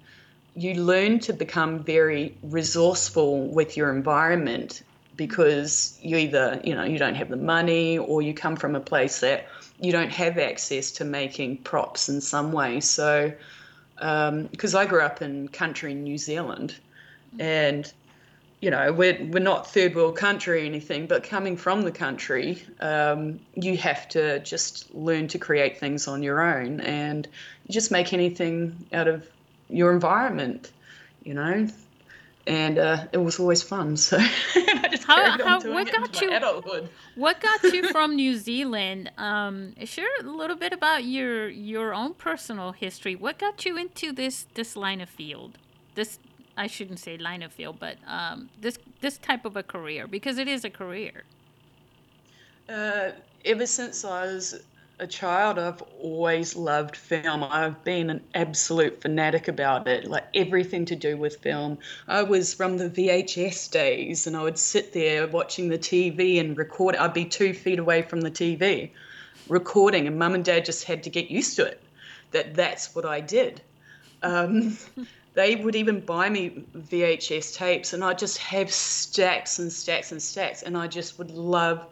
you 0.55 0.74
learn 0.74 1.20
to 1.20 1.32
become 1.32 1.80
very 1.84 2.36
resourceful 2.42 3.46
with 3.46 3.76
your 3.76 3.94
environment 3.94 4.82
because 5.16 5.98
you 6.03 6.16
either 6.16 6.61
you 6.64 6.74
know 6.74 6.84
you 6.84 6.98
don't 6.98 7.14
have 7.14 7.28
the 7.28 7.36
money 7.36 7.98
or 7.98 8.20
you 8.20 8.34
come 8.34 8.57
from 8.57 8.74
a 8.76 8.80
place 8.80 9.20
that 9.20 9.46
you 9.80 9.92
don't 9.92 10.12
have 10.12 10.36
access 10.38 10.90
to 10.92 11.05
making 11.05 11.57
props 11.59 12.09
in 12.09 12.20
some 12.20 12.53
way. 12.53 12.80
So 12.80 13.32
because 13.96 14.74
um, 14.74 14.80
I 14.80 14.86
grew 14.86 15.01
up 15.01 15.22
in 15.22 15.48
country 15.48 15.94
New 15.94 16.18
Zealand, 16.18 16.74
and 17.38 17.90
you 18.61 18.70
know, 18.70 18.92
we're, 18.92 19.18
we're 19.24 19.42
not 19.42 19.66
third 19.66 19.94
world 19.94 20.16
country 20.16 20.62
or 20.62 20.66
anything, 20.66 21.06
but 21.06 21.24
coming 21.24 21.56
from 21.56 21.82
the 21.82 21.92
country, 21.92 22.62
um, 22.80 23.40
you 23.54 23.76
have 23.78 24.08
to 24.11 24.38
just 24.40 24.94
learn 24.94 25.28
to 25.28 25.38
create 25.38 25.78
things 25.78 26.06
on 26.06 26.22
your 26.22 26.42
own 26.42 26.80
and 26.80 27.26
just 27.70 27.90
make 27.90 28.12
anything 28.12 28.86
out 28.92 29.08
of 29.08 29.26
your 29.70 29.92
environment, 29.92 30.70
you 31.24 31.32
know. 31.32 31.68
And 32.46 32.78
uh, 32.78 33.06
it 33.12 33.18
was 33.18 33.38
always 33.38 33.62
fun. 33.62 33.96
So 33.96 34.18
I 34.54 34.88
just 34.90 35.04
how, 35.04 35.38
how, 35.38 35.61
what 35.61 35.90
got 35.92 36.20
you, 36.20 36.32
adulthood. 36.32 36.88
What 37.14 37.40
got 37.40 37.62
you 37.62 37.88
from 37.92 38.16
New 38.16 38.36
Zealand? 38.36 39.11
Um, 39.16 39.74
share 39.84 40.08
a 40.20 40.24
little 40.24 40.56
bit 40.56 40.72
about 40.72 41.04
your 41.04 41.48
your 41.48 41.94
own 41.94 42.14
personal 42.14 42.72
history. 42.72 43.14
What 43.14 43.38
got 43.38 43.64
you 43.64 43.76
into 43.76 44.12
this 44.12 44.46
this 44.54 44.74
line 44.74 45.00
of 45.00 45.11
field? 45.11 45.58
This 45.94 46.18
I 46.61 46.66
shouldn't 46.66 46.98
say 46.98 47.16
line 47.16 47.42
of 47.42 47.54
field, 47.54 47.78
but 47.80 47.96
um, 48.06 48.50
this 48.61 48.78
this 49.00 49.16
type 49.16 49.46
of 49.46 49.56
a 49.56 49.62
career 49.62 50.06
because 50.06 50.36
it 50.36 50.46
is 50.46 50.62
a 50.62 50.68
career. 50.68 51.24
Uh, 52.68 53.12
ever 53.46 53.64
since 53.64 54.04
I 54.04 54.26
was 54.26 54.62
a 54.98 55.06
child, 55.06 55.58
I've 55.58 55.82
always 56.02 56.54
loved 56.54 56.96
film. 56.96 57.42
I've 57.42 57.82
been 57.82 58.11
an 58.11 58.20
absolute 58.34 59.00
fanatic 59.00 59.48
about 59.48 59.88
it, 59.88 60.04
like 60.04 60.26
everything 60.34 60.84
to 60.84 60.96
do 60.96 61.16
with 61.16 61.38
film. 61.38 61.78
I 62.06 62.24
was 62.24 62.52
from 62.52 62.76
the 62.76 62.90
VHS 62.90 63.70
days, 63.70 64.26
and 64.26 64.36
I 64.36 64.42
would 64.42 64.58
sit 64.58 64.92
there 64.92 65.26
watching 65.28 65.70
the 65.70 65.78
TV 65.78 66.38
and 66.40 66.58
record. 66.58 66.94
I'd 66.94 67.14
be 67.14 67.24
two 67.24 67.54
feet 67.54 67.78
away 67.78 68.02
from 68.02 68.20
the 68.20 68.30
TV, 68.30 68.90
recording, 69.48 70.06
and 70.06 70.18
mum 70.18 70.34
and 70.34 70.44
dad 70.44 70.66
just 70.66 70.84
had 70.84 71.04
to 71.04 71.11
get 71.11 71.30
used 71.30 71.56
to 71.56 71.64
it. 71.64 71.80
That 72.32 72.54
that's 72.54 72.94
what 72.94 73.06
I 73.06 73.20
did. 73.20 73.62
Um, 74.22 74.76
they 75.35 75.57
would 75.57 75.76
even 75.76 76.05
buy 76.05 76.28
me 76.28 76.64
VHS 76.74 77.55
tapes, 77.57 77.93
and 77.93 78.03
I 78.03 78.14
just 78.14 78.39
have 78.39 78.72
stacks 78.72 79.59
and 79.59 79.72
stacks 79.72 80.12
and 80.12 80.22
stacks, 80.22 80.62
and 80.62 80.76
I 80.76 80.87
just 80.87 81.18
would 81.18 81.31
love 81.31 81.87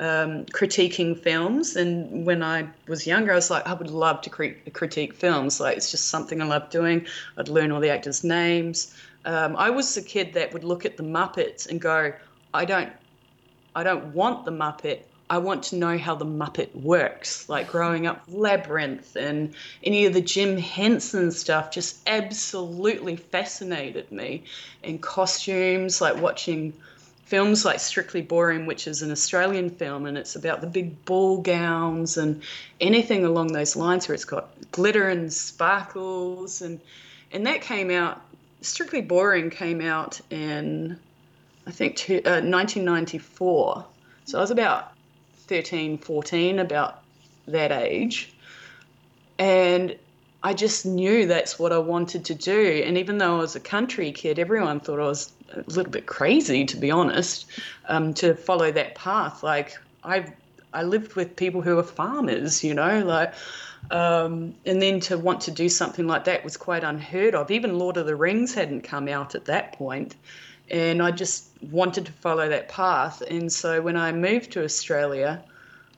um, 0.00 0.46
critiquing 0.46 1.16
films. 1.16 1.76
And 1.76 2.24
when 2.24 2.42
I 2.42 2.68
was 2.88 3.06
younger, 3.06 3.32
I 3.32 3.36
was 3.36 3.50
like, 3.50 3.66
I 3.66 3.74
would 3.74 3.90
love 3.90 4.22
to 4.22 4.30
cre- 4.30 4.70
critique 4.72 5.14
films. 5.14 5.60
Like 5.60 5.76
it's 5.76 5.90
just 5.90 6.08
something 6.08 6.40
I 6.40 6.46
love 6.46 6.70
doing. 6.70 7.06
I'd 7.36 7.48
learn 7.48 7.70
all 7.70 7.80
the 7.80 7.90
actors' 7.90 8.24
names. 8.24 8.94
Um, 9.26 9.54
I 9.56 9.68
was 9.68 9.94
the 9.94 10.02
kid 10.02 10.32
that 10.32 10.52
would 10.54 10.64
look 10.64 10.86
at 10.86 10.96
the 10.96 11.02
Muppets 11.02 11.68
and 11.68 11.80
go, 11.80 12.12
I 12.54 12.64
don't, 12.64 12.92
I 13.74 13.82
don't 13.84 14.14
want 14.14 14.46
the 14.46 14.52
Muppet. 14.52 15.02
I 15.30 15.38
want 15.38 15.62
to 15.64 15.76
know 15.76 15.96
how 15.96 16.16
the 16.16 16.24
Muppet 16.24 16.74
works. 16.74 17.48
Like 17.48 17.68
growing 17.68 18.08
up, 18.08 18.24
Labyrinth 18.26 19.14
and 19.14 19.54
any 19.84 20.04
of 20.06 20.12
the 20.12 20.20
Jim 20.20 20.58
Henson 20.58 21.30
stuff 21.30 21.70
just 21.70 22.00
absolutely 22.08 23.14
fascinated 23.14 24.10
me. 24.10 24.42
And 24.82 25.00
costumes, 25.00 26.00
like 26.00 26.20
watching 26.20 26.72
films 27.26 27.64
like 27.64 27.78
Strictly 27.78 28.22
Ballroom, 28.22 28.66
which 28.66 28.88
is 28.88 29.02
an 29.02 29.12
Australian 29.12 29.70
film, 29.70 30.06
and 30.06 30.18
it's 30.18 30.34
about 30.34 30.62
the 30.62 30.66
big 30.66 31.04
ball 31.04 31.40
gowns 31.40 32.16
and 32.16 32.42
anything 32.80 33.24
along 33.24 33.52
those 33.52 33.76
lines 33.76 34.08
where 34.08 34.16
it's 34.16 34.24
got 34.24 34.48
glitter 34.72 35.08
and 35.08 35.32
sparkles. 35.32 36.60
And, 36.60 36.80
and 37.30 37.46
that 37.46 37.60
came 37.60 37.92
out, 37.92 38.20
Strictly 38.62 39.00
Ballroom 39.00 39.50
came 39.50 39.80
out 39.80 40.20
in, 40.28 40.98
I 41.68 41.70
think, 41.70 41.94
two, 41.94 42.16
uh, 42.26 42.42
1994. 42.42 43.86
So 44.24 44.38
I 44.38 44.40
was 44.40 44.50
about 44.50 44.89
13, 45.50 45.98
14, 45.98 46.60
about 46.60 47.02
that 47.48 47.72
age. 47.72 48.32
And 49.36 49.96
I 50.44 50.54
just 50.54 50.86
knew 50.86 51.26
that's 51.26 51.58
what 51.58 51.72
I 51.72 51.78
wanted 51.78 52.24
to 52.26 52.36
do. 52.36 52.82
And 52.86 52.96
even 52.96 53.18
though 53.18 53.38
I 53.38 53.40
was 53.40 53.56
a 53.56 53.60
country 53.60 54.12
kid, 54.12 54.38
everyone 54.38 54.78
thought 54.78 55.00
I 55.00 55.08
was 55.08 55.32
a 55.52 55.64
little 55.66 55.90
bit 55.90 56.06
crazy, 56.06 56.64
to 56.66 56.76
be 56.76 56.92
honest, 56.92 57.46
um, 57.88 58.14
to 58.14 58.34
follow 58.34 58.70
that 58.70 58.94
path. 58.94 59.42
Like 59.42 59.76
I, 60.04 60.32
I 60.72 60.84
lived 60.84 61.16
with 61.16 61.34
people 61.34 61.62
who 61.62 61.74
were 61.74 61.82
farmers, 61.82 62.62
you 62.62 62.72
know, 62.72 63.04
like, 63.04 63.34
um, 63.90 64.54
and 64.64 64.80
then 64.80 65.00
to 65.00 65.18
want 65.18 65.40
to 65.42 65.50
do 65.50 65.68
something 65.68 66.06
like 66.06 66.26
that 66.26 66.44
was 66.44 66.56
quite 66.56 66.84
unheard 66.84 67.34
of. 67.34 67.50
Even 67.50 67.76
Lord 67.76 67.96
of 67.96 68.06
the 68.06 68.14
Rings 68.14 68.54
hadn't 68.54 68.82
come 68.82 69.08
out 69.08 69.34
at 69.34 69.46
that 69.46 69.72
point, 69.72 70.14
and 70.70 71.02
I 71.02 71.10
just 71.10 71.48
wanted 71.70 72.06
to 72.06 72.12
follow 72.12 72.48
that 72.48 72.68
path. 72.68 73.22
And 73.22 73.52
so 73.52 73.82
when 73.82 73.96
I 73.96 74.12
moved 74.12 74.52
to 74.52 74.64
Australia, 74.64 75.42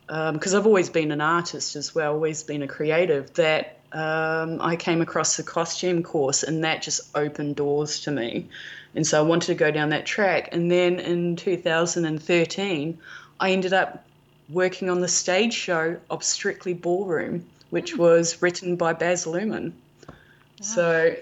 because 0.07 0.55
um, 0.55 0.61
I've 0.61 0.67
always 0.67 0.89
been 0.89 1.13
an 1.13 1.21
artist 1.21 1.77
as 1.77 1.95
well, 1.95 2.15
always 2.15 2.43
been 2.43 2.63
a 2.63 2.69
creative, 2.69 3.33
that 3.35 3.79
um, 3.93 4.61
I 4.61 4.77
came 4.77 5.03
across 5.03 5.37
the 5.37 5.43
costume 5.43 6.03
course, 6.03 6.43
and 6.43 6.65
that 6.65 6.83
just 6.83 7.03
opened 7.15 7.57
doors 7.57 8.01
to 8.01 8.11
me. 8.11 8.49
And 8.95 9.07
so 9.07 9.19
I 9.19 9.23
wanted 9.23 9.47
to 9.47 9.55
go 9.55 9.71
down 9.71 9.91
that 9.91 10.07
track. 10.07 10.49
And 10.53 10.71
then 10.71 10.99
in 10.99 11.37
2013, 11.37 12.99
I 13.41 13.51
ended 13.51 13.73
up 13.73 14.05
working 14.49 14.91
on 14.91 15.01
the 15.01 15.09
stage 15.09 15.55
show 15.55 15.99
of 16.11 16.25
Strictly 16.25 16.75
Ballroom, 16.75 17.47
which 17.71 17.93
hmm. 17.93 18.01
was 18.01 18.41
written 18.41 18.77
by 18.77 18.93
Baz 18.95 19.27
Luhrmann. 19.27 19.73
Wow. 20.09 20.15
So 20.61 21.17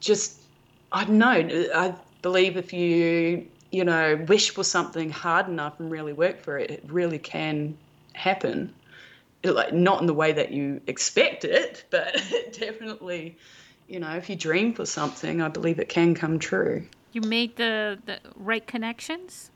just, 0.00 0.40
I 0.92 1.04
don't 1.04 1.18
know, 1.18 1.68
I 1.74 1.94
believe 2.26 2.56
if 2.56 2.72
you, 2.72 3.46
you 3.70 3.84
know, 3.84 4.16
wish 4.26 4.50
for 4.50 4.64
something 4.64 5.10
hard 5.10 5.46
enough 5.46 5.78
and 5.78 5.92
really 5.92 6.12
work 6.12 6.40
for 6.40 6.58
it, 6.58 6.72
it 6.72 6.82
really 6.88 7.20
can 7.20 7.78
happen 8.14 8.74
like 9.44 9.72
not 9.72 10.00
in 10.00 10.08
the 10.08 10.14
way 10.14 10.32
that 10.32 10.50
you 10.50 10.80
expect 10.88 11.44
it, 11.44 11.84
but 11.90 12.20
definitely, 12.58 13.36
you 13.86 14.00
know, 14.00 14.10
if 14.16 14.28
you 14.28 14.34
dream 14.34 14.74
for 14.74 14.84
something, 14.84 15.40
I 15.40 15.46
believe 15.46 15.78
it 15.78 15.88
can 15.88 16.16
come 16.16 16.40
true. 16.40 16.84
You 17.12 17.20
made 17.20 17.54
the 17.54 17.96
the 18.04 18.18
right 18.34 18.66
connections. 18.66 19.52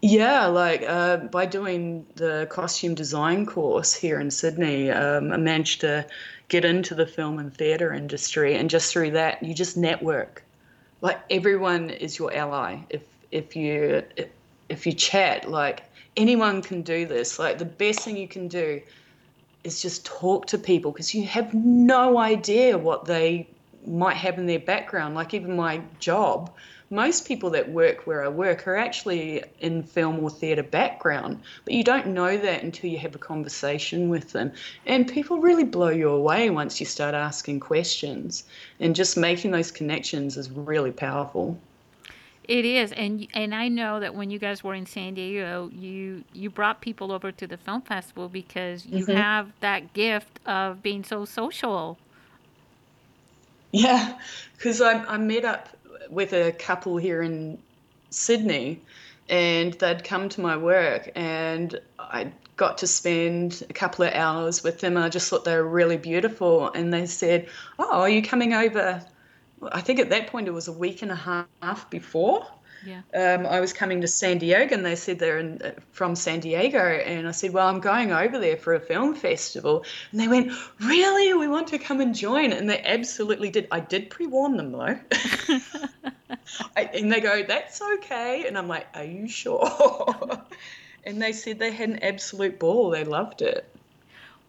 Yeah, 0.00 0.46
like 0.46 0.82
uh, 0.88 1.18
by 1.18 1.44
doing 1.44 2.06
the 2.14 2.46
costume 2.48 2.94
design 2.94 3.44
course 3.44 3.92
here 3.92 4.18
in 4.18 4.30
Sydney, 4.30 4.90
um, 4.90 5.30
I 5.32 5.36
managed 5.36 5.82
to 5.82 6.06
get 6.48 6.64
into 6.64 6.94
the 6.94 7.06
film 7.06 7.38
and 7.38 7.54
theatre 7.54 7.92
industry, 7.92 8.54
and 8.54 8.70
just 8.70 8.90
through 8.90 9.10
that, 9.10 9.42
you 9.42 9.52
just 9.52 9.76
network. 9.76 10.44
Like 11.00 11.20
everyone 11.30 11.90
is 11.90 12.18
your 12.18 12.32
ally. 12.34 12.80
If 12.90 13.02
if 13.30 13.56
you 13.56 14.02
if 14.68 14.86
you 14.86 14.92
chat, 14.92 15.50
like 15.50 15.82
anyone 16.16 16.62
can 16.62 16.82
do 16.82 17.06
this. 17.06 17.38
Like 17.38 17.58
the 17.58 17.64
best 17.64 18.00
thing 18.00 18.16
you 18.16 18.28
can 18.28 18.48
do 18.48 18.80
is 19.64 19.82
just 19.82 20.06
talk 20.06 20.46
to 20.46 20.58
people 20.58 20.90
because 20.90 21.14
you 21.14 21.24
have 21.26 21.52
no 21.54 22.18
idea 22.18 22.78
what 22.78 23.04
they 23.04 23.48
might 23.86 24.16
have 24.16 24.38
in 24.38 24.46
their 24.46 24.60
background. 24.60 25.14
Like 25.14 25.34
even 25.34 25.56
my 25.56 25.82
job, 25.98 26.52
most 26.90 27.26
people 27.26 27.50
that 27.50 27.70
work 27.70 28.04
where 28.06 28.24
I 28.24 28.28
work 28.28 28.66
are 28.66 28.76
actually 28.76 29.44
in 29.60 29.84
film 29.84 30.18
or 30.18 30.28
theatre 30.28 30.64
background, 30.64 31.40
but 31.64 31.72
you 31.72 31.84
don't 31.84 32.08
know 32.08 32.36
that 32.36 32.64
until 32.64 32.90
you 32.90 32.98
have 32.98 33.14
a 33.14 33.18
conversation 33.18 34.08
with 34.08 34.32
them. 34.32 34.52
And 34.86 35.06
people 35.06 35.38
really 35.38 35.64
blow 35.64 35.88
you 35.88 36.08
away 36.10 36.50
once 36.50 36.80
you 36.80 36.86
start 36.86 37.14
asking 37.14 37.60
questions. 37.60 38.44
And 38.80 38.96
just 38.96 39.16
making 39.16 39.52
those 39.52 39.70
connections 39.70 40.36
is 40.36 40.50
really 40.50 40.90
powerful. 40.90 41.58
It 42.44 42.64
is, 42.64 42.90
and 42.90 43.28
and 43.32 43.54
I 43.54 43.68
know 43.68 44.00
that 44.00 44.16
when 44.16 44.30
you 44.30 44.40
guys 44.40 44.64
were 44.64 44.74
in 44.74 44.84
San 44.84 45.14
Diego, 45.14 45.70
you 45.72 46.24
you 46.32 46.50
brought 46.50 46.80
people 46.80 47.12
over 47.12 47.30
to 47.30 47.46
the 47.46 47.56
film 47.56 47.82
festival 47.82 48.28
because 48.28 48.84
you 48.84 49.06
mm-hmm. 49.06 49.16
have 49.16 49.52
that 49.60 49.92
gift 49.92 50.40
of 50.46 50.82
being 50.82 51.04
so 51.04 51.24
social. 51.24 51.96
Yeah, 53.70 54.18
because 54.56 54.80
I 54.80 55.04
I 55.04 55.16
met 55.18 55.44
up 55.44 55.68
with 56.10 56.32
a 56.32 56.52
couple 56.52 56.96
here 56.96 57.22
in 57.22 57.58
Sydney, 58.10 58.82
and 59.28 59.72
they'd 59.74 60.04
come 60.04 60.28
to 60.30 60.40
my 60.40 60.56
work, 60.56 61.10
and 61.14 61.78
I 61.98 62.32
got 62.56 62.78
to 62.78 62.86
spend 62.86 63.64
a 63.70 63.72
couple 63.72 64.04
of 64.04 64.12
hours 64.12 64.62
with 64.62 64.80
them. 64.80 64.96
I 64.96 65.08
just 65.08 65.30
thought 65.30 65.44
they 65.44 65.56
were 65.56 65.68
really 65.68 65.96
beautiful, 65.96 66.70
and 66.72 66.92
they 66.92 67.06
said, 67.06 67.48
"Oh, 67.78 68.00
are 68.00 68.08
you 68.08 68.22
coming 68.22 68.52
over?" 68.52 69.02
I 69.72 69.80
think 69.80 70.00
at 70.00 70.10
that 70.10 70.26
point 70.26 70.48
it 70.48 70.52
was 70.52 70.68
a 70.68 70.72
week 70.72 71.02
and 71.02 71.12
a 71.12 71.46
half 71.62 71.88
before. 71.90 72.46
Yeah. 72.84 73.02
Um, 73.14 73.46
I 73.46 73.60
was 73.60 73.72
coming 73.72 74.00
to 74.00 74.08
San 74.08 74.38
Diego, 74.38 74.74
and 74.74 74.84
they 74.84 74.96
said 74.96 75.18
they're 75.18 75.38
in, 75.38 75.60
uh, 75.62 75.72
from 75.92 76.14
San 76.14 76.40
Diego, 76.40 76.78
and 76.78 77.28
I 77.28 77.32
said, 77.32 77.52
"Well, 77.52 77.66
I'm 77.66 77.80
going 77.80 78.12
over 78.12 78.38
there 78.38 78.56
for 78.56 78.74
a 78.74 78.80
film 78.80 79.14
festival." 79.14 79.84
And 80.12 80.20
they 80.20 80.28
went, 80.28 80.52
"Really? 80.80 81.34
We 81.34 81.48
want 81.48 81.68
to 81.68 81.78
come 81.78 82.00
and 82.00 82.14
join." 82.14 82.52
And 82.52 82.68
they 82.70 82.80
absolutely 82.82 83.50
did. 83.50 83.68
I 83.70 83.80
did 83.80 84.08
pre-warn 84.10 84.56
them 84.56 84.72
though, 84.72 84.98
I, 86.76 86.84
and 86.94 87.12
they 87.12 87.20
go, 87.20 87.42
"That's 87.42 87.82
okay." 87.82 88.46
And 88.46 88.56
I'm 88.56 88.68
like, 88.68 88.86
"Are 88.94 89.04
you 89.04 89.28
sure?" 89.28 89.68
and 91.04 91.20
they 91.20 91.32
said 91.32 91.58
they 91.58 91.72
had 91.72 91.90
an 91.90 91.98
absolute 92.02 92.58
ball. 92.58 92.90
They 92.90 93.04
loved 93.04 93.42
it. 93.42 93.66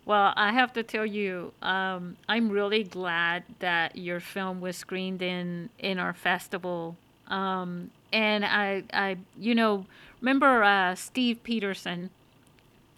Well, 0.05 0.33
I 0.35 0.51
have 0.51 0.73
to 0.73 0.83
tell 0.83 1.05
you, 1.05 1.53
um, 1.61 2.17
I'm 2.27 2.49
really 2.49 2.83
glad 2.83 3.43
that 3.59 3.95
your 3.95 4.19
film 4.19 4.59
was 4.59 4.75
screened 4.75 5.21
in 5.21 5.69
in 5.79 5.99
our 5.99 6.13
festival. 6.13 6.97
Um, 7.27 7.91
and 8.13 8.45
I, 8.45 8.83
I, 8.93 9.17
you 9.39 9.55
know, 9.55 9.85
remember 10.21 10.63
uh, 10.63 10.95
Steve 10.95 11.43
Peterson, 11.43 12.09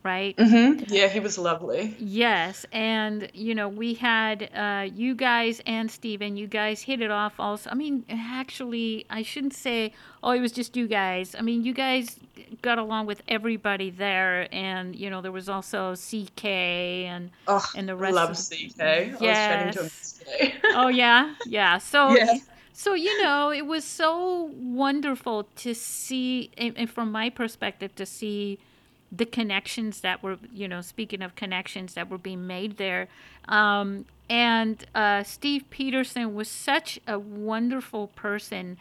right? 0.03 0.35
Mm-hmm. 0.35 0.83
Yeah, 0.93 1.07
he 1.07 1.19
was 1.19 1.37
lovely. 1.37 1.95
Yes, 1.99 2.65
and 2.71 3.29
you 3.33 3.55
know 3.55 3.69
we 3.69 3.93
had 3.93 4.49
uh, 4.53 4.87
you 4.93 5.15
guys 5.15 5.61
and 5.65 5.89
Steven, 5.89 6.37
you 6.37 6.47
guys 6.47 6.81
hit 6.81 7.01
it 7.01 7.11
off. 7.11 7.33
Also, 7.39 7.69
I 7.69 7.75
mean, 7.75 8.05
actually, 8.09 9.05
I 9.09 9.23
shouldn't 9.23 9.53
say, 9.53 9.93
oh, 10.21 10.31
it 10.31 10.41
was 10.41 10.51
just 10.51 10.75
you 10.75 10.87
guys. 10.87 11.35
I 11.37 11.41
mean, 11.41 11.63
you 11.63 11.73
guys 11.73 12.19
got 12.61 12.77
along 12.77 13.05
with 13.05 13.21
everybody 13.27 13.89
there, 13.89 14.53
and 14.53 14.95
you 14.95 15.09
know 15.09 15.21
there 15.21 15.31
was 15.31 15.49
also 15.49 15.95
CK 15.95 16.45
and 16.45 17.31
oh, 17.47 17.65
and 17.75 17.87
the 17.87 17.95
rest. 17.95 18.15
Love 18.15 18.31
of, 18.31 18.37
CK. 18.37 19.21
Yes. 19.21 20.21
oh 20.75 20.89
yeah, 20.89 21.33
yeah. 21.45 21.77
So. 21.77 22.15
Yeah. 22.15 22.37
So, 22.73 22.95
you 22.95 23.21
know, 23.21 23.51
it 23.51 23.67
was 23.67 23.83
so 23.83 24.51
wonderful 24.55 25.47
to 25.57 25.75
see, 25.75 26.49
and 26.57 26.89
from 26.89 27.11
my 27.11 27.29
perspective, 27.29 27.95
to 27.95 28.05
see 28.05 28.57
the 29.11 29.25
connections 29.25 30.01
that 30.01 30.23
were, 30.23 30.39
you 30.51 30.67
know, 30.67 30.81
speaking 30.81 31.21
of 31.21 31.35
connections 31.35 31.93
that 31.93 32.09
were 32.09 32.17
being 32.17 32.47
made 32.47 32.77
there. 32.77 33.07
Um, 33.47 34.05
and 34.27 34.83
uh, 34.95 35.21
Steve 35.21 35.65
Peterson 35.69 36.33
was 36.33 36.47
such 36.47 36.99
a 37.07 37.19
wonderful 37.19 38.07
person. 38.07 38.77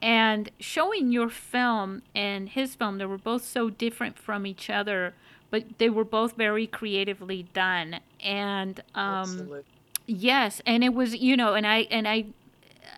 And 0.00 0.50
showing 0.60 1.10
your 1.10 1.28
film 1.28 2.02
and 2.14 2.48
his 2.48 2.76
film, 2.76 2.98
they 2.98 3.06
were 3.06 3.18
both 3.18 3.44
so 3.44 3.70
different 3.70 4.18
from 4.18 4.46
each 4.46 4.70
other, 4.70 5.14
but 5.50 5.78
they 5.78 5.90
were 5.90 6.04
both 6.04 6.36
very 6.36 6.68
creatively 6.68 7.44
done. 7.54 7.98
And 8.22 8.80
um, 8.94 9.62
yes, 10.06 10.60
and 10.64 10.84
it 10.84 10.94
was, 10.94 11.16
you 11.16 11.36
know, 11.36 11.54
and 11.54 11.66
I 11.66 11.88
and 11.90 12.06
I 12.06 12.26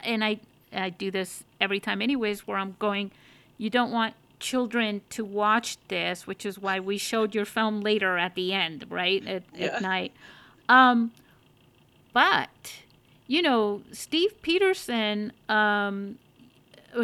and 0.02 0.24
I 0.24 0.40
I 0.72 0.90
do 0.90 1.10
this 1.10 1.44
every 1.60 1.80
time, 1.80 2.02
anyways, 2.02 2.46
where 2.46 2.58
I'm 2.58 2.76
going. 2.78 3.10
You 3.58 3.70
don't 3.70 3.92
want 3.92 4.14
children 4.40 5.00
to 5.10 5.24
watch 5.24 5.78
this, 5.88 6.26
which 6.26 6.44
is 6.44 6.58
why 6.58 6.80
we 6.80 6.98
showed 6.98 7.34
your 7.34 7.44
film 7.44 7.80
later 7.80 8.18
at 8.18 8.34
the 8.34 8.52
end, 8.52 8.86
right 8.90 9.26
at, 9.26 9.44
yeah. 9.54 9.66
at 9.66 9.82
night. 9.82 10.12
Um, 10.68 11.12
but 12.12 12.74
you 13.26 13.40
know, 13.42 13.82
Steve 13.92 14.40
Peterson, 14.42 15.32
um, 15.48 16.18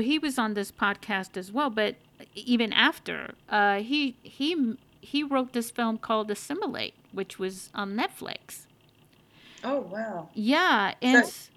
he 0.00 0.18
was 0.18 0.38
on 0.38 0.54
this 0.54 0.70
podcast 0.70 1.36
as 1.36 1.50
well. 1.50 1.70
But 1.70 1.96
even 2.34 2.72
after, 2.72 3.34
uh, 3.48 3.76
he 3.80 4.16
he 4.22 4.76
he 5.00 5.22
wrote 5.22 5.52
this 5.52 5.70
film 5.70 5.98
called 5.98 6.30
Assimilate, 6.30 6.94
which 7.12 7.38
was 7.38 7.70
on 7.74 7.96
Netflix. 7.96 8.66
Oh 9.64 9.80
wow! 9.80 10.28
Yeah, 10.34 10.94
and. 11.00 11.26
So- 11.26 11.49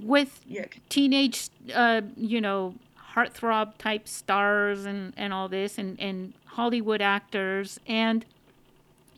with 0.00 0.40
Yeah. 0.46 0.66
teenage, 0.88 1.48
uh, 1.74 2.02
you 2.16 2.40
know, 2.40 2.74
heartthrob 3.14 3.76
type 3.78 4.08
stars 4.08 4.84
and, 4.84 5.12
and 5.16 5.32
all 5.32 5.48
this, 5.48 5.78
and, 5.78 6.00
and 6.00 6.32
Hollywood 6.46 7.02
actors. 7.02 7.78
And, 7.86 8.24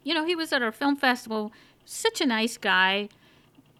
you 0.02 0.14
know, 0.14 0.24
he 0.26 0.34
was 0.34 0.52
at 0.52 0.62
our 0.62 0.72
film 0.72 0.96
festival, 0.96 1.52
such 1.84 2.20
a 2.20 2.26
nice 2.26 2.56
guy. 2.56 3.08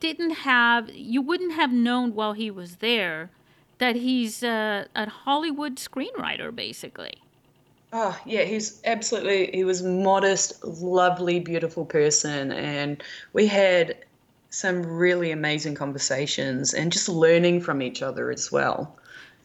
Didn't 0.00 0.30
have, 0.30 0.90
you 0.90 1.22
wouldn't 1.22 1.52
have 1.52 1.72
known 1.72 2.14
while 2.14 2.34
he 2.34 2.50
was 2.50 2.76
there 2.76 3.30
that 3.78 3.96
he's 3.96 4.42
uh, 4.42 4.86
a 4.94 5.08
Hollywood 5.08 5.76
screenwriter, 5.76 6.54
basically. 6.54 7.14
Oh, 7.92 8.18
yeah, 8.26 8.42
he's 8.42 8.80
absolutely, 8.84 9.50
he 9.52 9.64
was 9.64 9.82
modest, 9.82 10.64
lovely, 10.64 11.38
beautiful 11.40 11.84
person. 11.84 12.50
And 12.52 13.02
we 13.32 13.46
had 13.46 13.96
some 14.54 14.86
really 14.86 15.32
amazing 15.32 15.74
conversations 15.74 16.74
and 16.74 16.92
just 16.92 17.08
learning 17.08 17.60
from 17.60 17.82
each 17.82 18.02
other 18.02 18.30
as 18.30 18.52
well. 18.52 18.96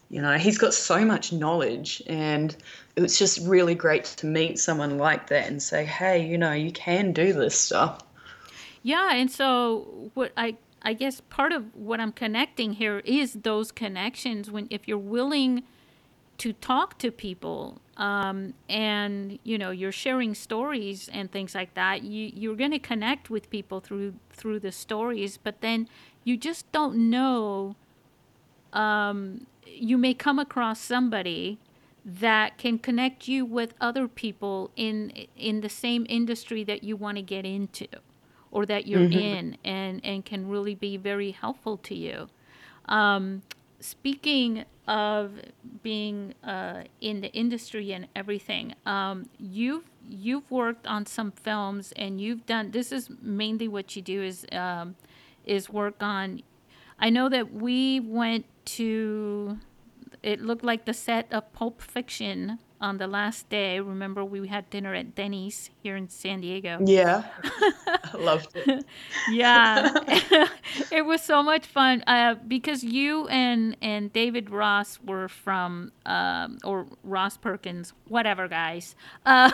You 0.08 0.22
know, 0.22 0.38
he's 0.38 0.56
got 0.56 0.72
so 0.72 1.04
much 1.04 1.32
knowledge, 1.32 2.00
and 2.06 2.56
it 2.94 3.00
was 3.00 3.18
just 3.18 3.40
really 3.46 3.74
great 3.74 4.04
to 4.04 4.26
meet 4.26 4.60
someone 4.60 4.98
like 4.98 5.28
that 5.28 5.48
and 5.48 5.60
say, 5.60 5.84
hey, 5.84 6.24
you 6.24 6.38
know, 6.38 6.52
you 6.52 6.70
can 6.70 7.12
do 7.12 7.32
this 7.32 7.58
stuff. 7.58 8.04
Yeah, 8.84 9.12
and 9.12 9.30
so 9.30 10.10
what 10.14 10.32
I 10.36 10.56
I 10.82 10.92
guess 10.92 11.20
part 11.28 11.52
of 11.52 11.74
what 11.74 11.98
I'm 11.98 12.12
connecting 12.12 12.74
here 12.74 13.00
is 13.00 13.32
those 13.32 13.72
connections 13.72 14.48
when 14.48 14.68
if 14.70 14.86
you're 14.86 14.96
willing 14.96 15.64
to 16.40 16.54
talk 16.54 16.98
to 16.98 17.10
people 17.10 17.82
um, 17.98 18.54
and 18.68 19.38
you 19.44 19.58
know 19.58 19.70
you're 19.70 19.92
sharing 19.92 20.34
stories 20.34 21.10
and 21.12 21.30
things 21.30 21.54
like 21.54 21.74
that 21.74 22.02
you 22.02 22.32
you're 22.34 22.56
going 22.56 22.70
to 22.70 22.78
connect 22.78 23.28
with 23.28 23.50
people 23.50 23.78
through 23.78 24.14
through 24.32 24.58
the 24.58 24.72
stories 24.72 25.36
but 25.36 25.60
then 25.60 25.86
you 26.24 26.38
just 26.38 26.70
don't 26.72 26.96
know 26.96 27.76
um, 28.72 29.46
you 29.66 29.98
may 29.98 30.14
come 30.14 30.38
across 30.38 30.80
somebody 30.80 31.58
that 32.06 32.56
can 32.56 32.78
connect 32.78 33.28
you 33.28 33.44
with 33.44 33.74
other 33.78 34.08
people 34.08 34.70
in 34.76 35.10
in 35.36 35.60
the 35.60 35.68
same 35.68 36.06
industry 36.08 36.64
that 36.64 36.82
you 36.82 36.96
want 36.96 37.16
to 37.18 37.22
get 37.22 37.44
into 37.44 37.86
or 38.50 38.64
that 38.64 38.86
you're 38.86 39.10
in 39.10 39.58
and 39.62 40.00
and 40.02 40.24
can 40.24 40.48
really 40.48 40.74
be 40.74 40.96
very 40.96 41.32
helpful 41.32 41.76
to 41.76 41.94
you. 41.94 42.28
Um, 42.86 43.42
speaking 43.80 44.64
of 44.86 45.32
being 45.82 46.34
uh, 46.44 46.84
in 47.00 47.20
the 47.20 47.32
industry 47.32 47.92
and 47.92 48.08
everything, 48.14 48.74
um, 48.86 49.28
you've 49.38 49.84
you've 50.08 50.50
worked 50.50 50.86
on 50.86 51.06
some 51.06 51.30
films 51.30 51.92
and 51.96 52.20
you've 52.20 52.46
done. 52.46 52.70
This 52.70 52.92
is 52.92 53.10
mainly 53.20 53.68
what 53.68 53.96
you 53.96 54.02
do 54.02 54.22
is 54.22 54.46
um, 54.52 54.96
is 55.44 55.70
work 55.70 56.02
on. 56.02 56.42
I 56.98 57.10
know 57.10 57.28
that 57.28 57.52
we 57.52 58.00
went 58.00 58.46
to. 58.76 59.58
It 60.22 60.40
looked 60.40 60.64
like 60.64 60.84
the 60.84 60.94
set 60.94 61.32
of 61.32 61.50
Pulp 61.52 61.80
Fiction 61.80 62.58
on 62.80 62.98
the 62.98 63.06
last 63.06 63.48
day. 63.48 63.80
Remember, 63.80 64.24
we 64.24 64.48
had 64.48 64.68
dinner 64.70 64.94
at 64.94 65.14
Denny's 65.14 65.70
here 65.82 65.96
in 65.96 66.08
San 66.08 66.40
Diego. 66.40 66.78
Yeah, 66.84 67.24
loved 68.18 68.50
it. 68.54 68.84
Yeah, 69.30 69.92
it 70.90 71.04
was 71.04 71.22
so 71.22 71.42
much 71.42 71.66
fun 71.66 72.02
uh, 72.06 72.34
because 72.46 72.82
you 72.82 73.28
and 73.28 73.76
and 73.82 74.12
Davros 74.12 74.98
were 75.04 75.28
from 75.28 75.92
um, 76.06 76.58
or 76.64 76.86
Ross 77.04 77.36
Perkins, 77.36 77.92
whatever, 78.08 78.48
guys. 78.48 78.94
Uh, 79.26 79.50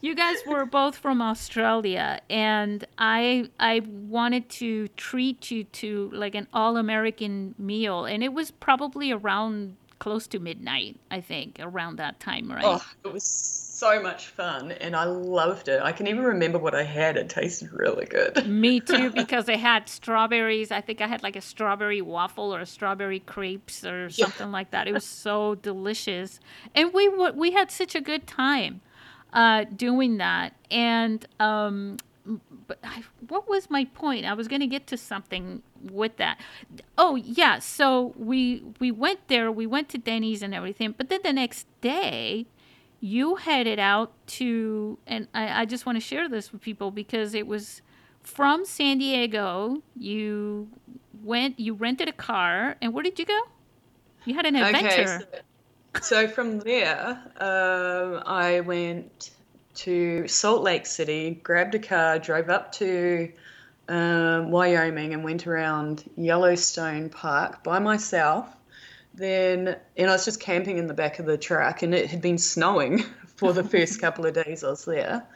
you 0.00 0.14
guys 0.14 0.38
were 0.46 0.66
both 0.66 0.96
from 0.96 1.22
Australia, 1.22 2.20
and 2.28 2.84
I 2.98 3.48
I 3.58 3.80
wanted 3.86 4.48
to 4.50 4.88
treat 4.88 5.50
you 5.50 5.64
to 5.64 6.10
like 6.12 6.34
an 6.34 6.48
all 6.52 6.76
American 6.76 7.54
meal, 7.58 8.04
and 8.04 8.22
it 8.22 8.32
was 8.32 8.50
probably 8.50 9.12
around 9.12 9.76
close 10.02 10.26
to 10.26 10.40
midnight, 10.40 10.96
I 11.12 11.20
think, 11.20 11.58
around 11.60 11.94
that 11.96 12.18
time, 12.18 12.50
right? 12.50 12.64
Oh, 12.64 12.84
it 13.04 13.12
was 13.12 13.22
so 13.22 14.02
much 14.02 14.26
fun 14.26 14.72
and 14.72 14.96
I 14.96 15.04
loved 15.04 15.68
it. 15.68 15.80
I 15.80 15.92
can 15.92 16.08
even 16.08 16.24
remember 16.24 16.58
what 16.58 16.74
I 16.74 16.82
had. 16.82 17.16
It 17.16 17.28
tasted 17.28 17.70
really 17.72 18.06
good. 18.06 18.44
Me 18.48 18.80
too, 18.80 19.10
because 19.14 19.44
they 19.44 19.58
had 19.58 19.88
strawberries. 19.88 20.72
I 20.72 20.80
think 20.80 21.00
I 21.00 21.06
had 21.06 21.22
like 21.22 21.36
a 21.36 21.40
strawberry 21.40 22.02
waffle 22.02 22.52
or 22.52 22.58
a 22.58 22.66
strawberry 22.66 23.20
crepes 23.20 23.84
or 23.84 24.06
Yeah. 24.06 24.26
something 24.26 24.50
like 24.50 24.72
that. 24.72 24.88
It 24.88 24.92
was 24.92 25.04
so 25.04 25.54
delicious, 25.54 26.40
and 26.74 26.92
we 26.92 27.08
we 27.08 27.52
had 27.52 27.70
such 27.70 27.94
a 27.94 28.00
good 28.00 28.26
time 28.26 28.80
uh, 29.32 29.66
doing 29.76 30.16
that. 30.16 30.54
And 30.68 31.24
um, 31.38 31.98
but 32.24 32.78
I, 32.84 33.02
what 33.28 33.48
was 33.48 33.68
my 33.70 33.84
point? 33.86 34.24
I 34.24 34.34
was 34.34 34.48
going 34.48 34.60
to 34.60 34.66
get 34.66 34.86
to 34.88 34.96
something 34.96 35.62
with 35.82 36.16
that. 36.18 36.38
Oh 36.96 37.16
yeah, 37.16 37.58
so 37.58 38.14
we 38.16 38.62
we 38.78 38.90
went 38.90 39.28
there. 39.28 39.50
We 39.50 39.66
went 39.66 39.88
to 39.90 39.98
Denny's 39.98 40.42
and 40.42 40.54
everything. 40.54 40.94
But 40.96 41.08
then 41.08 41.20
the 41.24 41.32
next 41.32 41.66
day, 41.80 42.46
you 43.00 43.36
headed 43.36 43.78
out 43.80 44.12
to, 44.28 44.98
and 45.06 45.26
I, 45.34 45.62
I 45.62 45.64
just 45.64 45.84
want 45.86 45.96
to 45.96 46.00
share 46.00 46.28
this 46.28 46.52
with 46.52 46.60
people 46.62 46.90
because 46.90 47.34
it 47.34 47.46
was 47.46 47.82
from 48.22 48.64
San 48.64 48.98
Diego. 48.98 49.82
You 49.96 50.68
went, 51.22 51.58
you 51.58 51.74
rented 51.74 52.08
a 52.08 52.12
car, 52.12 52.76
and 52.80 52.94
where 52.94 53.02
did 53.02 53.18
you 53.18 53.24
go? 53.24 53.40
You 54.24 54.34
had 54.34 54.46
an 54.46 54.54
Okay, 54.56 54.68
adventure. 54.76 55.26
so, 55.94 56.00
so 56.00 56.28
from 56.28 56.60
there, 56.60 57.20
um, 57.40 58.22
I 58.24 58.60
went 58.60 59.32
to 59.74 60.28
Salt 60.28 60.62
Lake 60.62 60.86
City, 60.86 61.40
grabbed 61.42 61.74
a 61.74 61.78
car, 61.78 62.18
drove 62.18 62.48
up 62.50 62.72
to 62.72 63.32
um, 63.88 64.50
Wyoming, 64.50 65.12
and 65.14 65.24
went 65.24 65.46
around 65.46 66.08
Yellowstone 66.16 67.08
Park 67.10 67.64
by 67.64 67.78
myself. 67.78 68.46
Then, 69.14 69.76
and 69.96 70.08
I 70.10 70.12
was 70.12 70.24
just 70.24 70.40
camping 70.40 70.78
in 70.78 70.86
the 70.86 70.94
back 70.94 71.18
of 71.18 71.26
the 71.26 71.36
truck, 71.36 71.82
and 71.82 71.94
it 71.94 72.10
had 72.10 72.20
been 72.22 72.38
snowing 72.38 72.98
for 73.36 73.52
the 73.52 73.64
first 73.64 74.00
couple 74.00 74.24
of 74.26 74.34
days 74.34 74.64
I 74.64 74.70
was 74.70 74.84
there. 74.84 75.26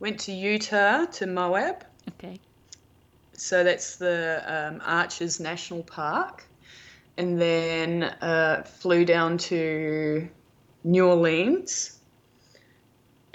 Went 0.00 0.20
to 0.20 0.32
Utah 0.32 1.06
to 1.06 1.26
Moab, 1.26 1.84
Okay. 2.08 2.38
so 3.32 3.64
that's 3.64 3.96
the 3.96 4.42
um, 4.46 4.82
Arches 4.84 5.40
National 5.40 5.82
Park, 5.82 6.44
and 7.16 7.40
then 7.40 8.04
uh, 8.04 8.62
flew 8.64 9.04
down 9.04 9.38
to 9.38 10.28
New 10.84 11.06
Orleans, 11.06 11.97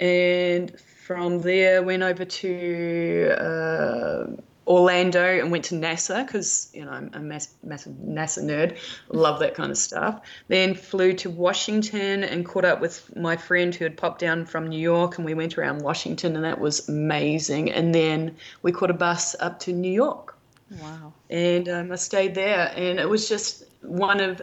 and 0.00 0.78
from 0.80 1.40
there 1.42 1.82
went 1.82 2.02
over 2.02 2.24
to 2.24 3.34
uh, 3.38 4.26
Orlando 4.66 5.22
and 5.40 5.50
went 5.50 5.64
to 5.66 5.74
NASA 5.74 6.26
because 6.26 6.70
you 6.72 6.84
know 6.84 6.90
I'm 6.90 7.10
a 7.12 7.20
mass, 7.20 7.54
massive 7.62 7.92
NASA 7.94 8.42
nerd, 8.42 8.78
love 9.10 9.38
that 9.40 9.54
kind 9.54 9.70
of 9.70 9.76
stuff. 9.76 10.20
Then 10.48 10.74
flew 10.74 11.12
to 11.14 11.28
Washington 11.30 12.24
and 12.24 12.46
caught 12.46 12.64
up 12.64 12.80
with 12.80 13.14
my 13.16 13.36
friend 13.36 13.74
who 13.74 13.84
had 13.84 13.96
popped 13.96 14.20
down 14.20 14.46
from 14.46 14.68
New 14.68 14.80
York, 14.80 15.18
and 15.18 15.24
we 15.24 15.34
went 15.34 15.58
around 15.58 15.82
Washington, 15.82 16.34
and 16.36 16.44
that 16.44 16.60
was 16.60 16.88
amazing. 16.88 17.70
And 17.70 17.94
then 17.94 18.36
we 18.62 18.72
caught 18.72 18.90
a 18.90 18.94
bus 18.94 19.36
up 19.40 19.60
to 19.60 19.72
New 19.72 19.92
York 19.92 20.36
Wow. 20.80 21.12
and 21.30 21.68
um, 21.68 21.92
I 21.92 21.96
stayed 21.96 22.34
there, 22.34 22.72
and 22.74 22.98
it 22.98 23.08
was 23.08 23.28
just 23.28 23.64
one 23.82 24.20
of. 24.20 24.40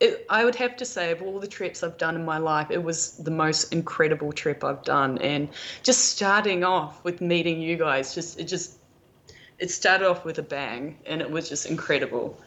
It, 0.00 0.26
I 0.28 0.44
would 0.44 0.56
have 0.56 0.76
to 0.76 0.84
say, 0.84 1.12
of 1.12 1.22
all 1.22 1.38
the 1.40 1.46
trips 1.48 1.82
I've 1.82 1.98
done 1.98 2.16
in 2.16 2.24
my 2.24 2.38
life, 2.38 2.70
it 2.70 2.82
was 2.82 3.16
the 3.18 3.30
most 3.30 3.72
incredible 3.72 4.32
trip 4.32 4.64
I've 4.64 4.82
done. 4.84 5.18
And 5.18 5.48
just 5.82 6.06
starting 6.16 6.64
off 6.64 7.02
with 7.04 7.20
meeting 7.20 7.60
you 7.60 7.76
guys, 7.76 8.14
just 8.14 8.38
it 8.40 8.44
just 8.44 8.78
it 9.58 9.70
started 9.70 10.08
off 10.08 10.24
with 10.24 10.38
a 10.38 10.42
bang, 10.42 10.98
and 11.06 11.20
it 11.22 11.30
was 11.30 11.48
just 11.48 11.66
incredible. 11.66 12.38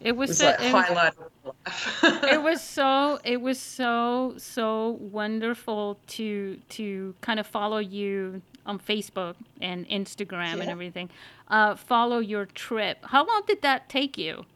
It 0.00 0.16
It 0.26 0.26
was 0.26 0.30
was 0.30 0.38
so, 0.38 0.44
like 0.44 0.60
it 0.60 0.74
was, 0.74 0.88
highlight 0.88 1.14
of 1.18 1.30
my 1.44 1.50
life. 1.50 2.04
it 2.26 2.42
was 2.42 2.62
so 2.62 3.18
it 3.24 3.40
was 3.40 3.60
so 3.60 4.34
so 4.38 4.90
wonderful 5.00 6.00
to 6.08 6.60
to 6.70 7.14
kind 7.20 7.40
of 7.40 7.46
follow 7.46 7.78
you 7.78 8.42
on 8.66 8.78
Facebook 8.78 9.36
and 9.60 9.86
Instagram 9.88 10.60
and 10.60 10.70
everything. 10.70 11.10
Uh, 11.48 11.76
follow 11.76 12.18
your 12.18 12.46
trip. 12.46 12.98
How 13.04 13.24
long 13.26 13.42
did 13.46 13.62
that 13.62 13.88
take 13.88 14.16
you? 14.18 14.46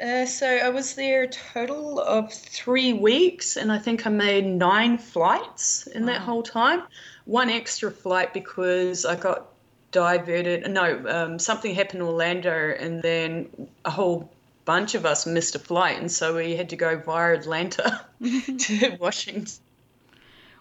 Uh, 0.00 0.26
so 0.26 0.46
I 0.46 0.68
was 0.68 0.94
there 0.94 1.22
a 1.22 1.28
total 1.28 2.00
of 2.00 2.32
three 2.32 2.92
weeks, 2.92 3.56
and 3.56 3.72
I 3.72 3.78
think 3.78 4.06
I 4.06 4.10
made 4.10 4.44
nine 4.44 4.98
flights 4.98 5.86
in 5.86 6.06
that 6.06 6.20
whole 6.20 6.42
time. 6.42 6.82
One 7.24 7.48
extra 7.48 7.90
flight 7.90 8.34
because 8.34 9.06
I 9.06 9.16
got 9.16 9.46
diverted. 9.92 10.70
No, 10.70 11.02
um, 11.08 11.38
something 11.38 11.74
happened 11.74 12.02
in 12.02 12.06
Orlando, 12.06 12.74
and 12.78 13.02
then 13.02 13.68
a 13.86 13.90
whole 13.90 14.30
bunch 14.66 14.94
of 14.94 15.06
us 15.06 15.24
missed 15.24 15.54
a 15.54 15.58
flight, 15.58 15.98
and 15.98 16.12
so 16.12 16.36
we 16.36 16.56
had 16.56 16.68
to 16.70 16.76
go 16.76 16.98
via 16.98 17.34
Atlanta 17.34 18.04
to 18.58 18.96
Washington. 19.00 19.62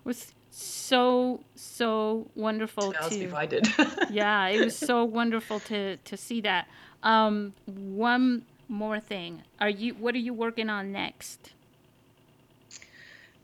was 0.06 0.32
so 0.52 1.44
so 1.56 2.26
wonderful 2.36 2.94
to 2.94 3.10
divided. 3.10 3.68
yeah 4.10 4.48
it 4.48 4.64
was 4.64 4.78
so 4.78 5.04
wonderful 5.04 5.60
to 5.60 5.98
to 5.98 6.16
see 6.16 6.40
that 6.40 6.70
um 7.04 7.54
one 7.66 8.46
more 8.68 9.00
thing 9.00 9.44
are 9.60 9.70
you 9.70 9.94
what 9.94 10.16
are 10.16 10.20
you 10.20 10.34
working 10.34 10.70
on 10.70 10.92
next 10.92 11.52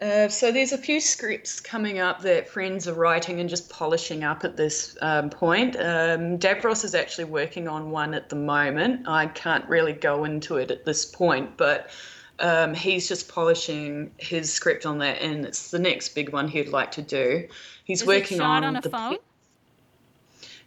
Uh, 0.02 0.28
so 0.28 0.52
there's 0.52 0.72
a 0.72 0.78
few 0.80 1.00
scripts 1.00 1.60
coming 1.60 2.00
up 2.00 2.22
that 2.22 2.50
friends 2.50 2.88
are 2.88 2.96
writing 2.96 3.40
and 3.40 3.48
just 3.48 3.70
polishing 3.70 4.24
up 4.24 4.44
at 4.44 4.58
this 4.58 4.98
um, 5.04 5.30
point. 5.30 5.76
Um, 5.76 6.40
Davros 6.40 6.84
is 6.84 6.96
actually 6.96 7.26
working 7.26 7.68
on 7.68 7.92
one 7.92 8.16
at 8.16 8.28
the 8.28 8.36
moment. 8.36 9.08
I 9.08 9.28
can't 9.28 9.64
really 9.70 9.94
go 9.94 10.24
into 10.24 10.58
it 10.58 10.72
at 10.72 10.86
this 10.86 11.06
point, 11.06 11.56
but 11.56 11.92
um, 12.40 12.74
he's 12.74 13.08
just 13.08 13.30
polishing 13.30 14.12
his 14.18 14.52
script 14.52 14.88
on 14.88 14.98
that, 14.98 15.22
and 15.22 15.46
it's 15.46 15.70
the 15.70 15.78
next 15.78 16.16
big 16.16 16.34
one 16.34 16.48
he'd 16.48 16.70
like 16.70 16.90
to 16.92 17.04
do. 17.04 17.48
He's 17.84 18.02
Is 18.02 18.08
working 18.08 18.42
on, 18.42 18.64
on 18.64 18.76
a 18.78 18.82
the 18.82 18.90
phone? 18.90 19.18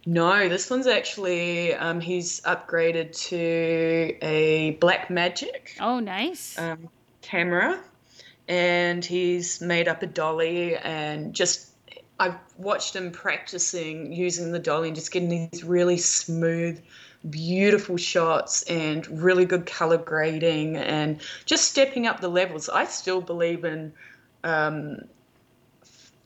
No, 0.05 0.47
this 0.49 0.69
one's 0.69 0.87
actually 0.87 1.73
um, 1.73 1.99
he's 1.99 2.41
upgraded 2.41 3.15
to 3.29 4.15
a 4.21 4.77
Blackmagic 4.79 5.77
Oh, 5.79 5.99
nice. 5.99 6.57
um, 6.59 6.89
camera, 7.21 7.79
and 8.47 9.03
he's 9.03 9.61
made 9.61 9.87
up 9.87 10.03
a 10.03 10.07
dolly 10.07 10.75
and 10.77 11.33
just. 11.33 11.71
I've 12.17 12.37
watched 12.57 12.95
him 12.95 13.11
practicing 13.11 14.13
using 14.13 14.53
the 14.53 14.59
dolly 14.59 14.87
and 14.87 14.95
just 14.95 15.11
getting 15.11 15.49
these 15.51 15.65
really 15.65 15.97
smooth, 15.97 16.81
beautiful 17.29 17.97
shots 17.97 18.63
and 18.63 19.05
really 19.21 19.43
good 19.43 19.65
color 19.65 19.97
grading 19.97 20.77
and 20.77 21.19
just 21.45 21.69
stepping 21.69 22.07
up 22.07 22.21
the 22.21 22.29
levels. 22.29 22.69
I 22.69 22.85
still 22.85 23.19
believe 23.19 23.65
in 23.65 23.91
um, 24.45 24.99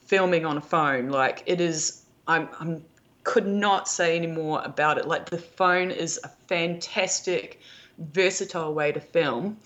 filming 0.05 0.45
on 0.45 0.57
a 0.57 0.61
phone. 0.61 1.09
Like 1.09 1.41
it 1.47 1.59
is, 1.59 2.03
I'm, 2.27 2.49
I'm 2.59 2.85
could 3.23 3.47
not 3.47 3.87
say 3.87 4.15
any 4.15 4.27
more 4.27 4.61
about 4.63 4.97
it. 4.97 5.07
Like 5.07 5.29
the 5.29 5.37
phone 5.37 5.91
is 5.91 6.19
a 6.23 6.29
fantastic, 6.47 7.59
versatile 7.97 8.73
way 8.73 8.91
to 8.91 8.99
film. 8.99 9.57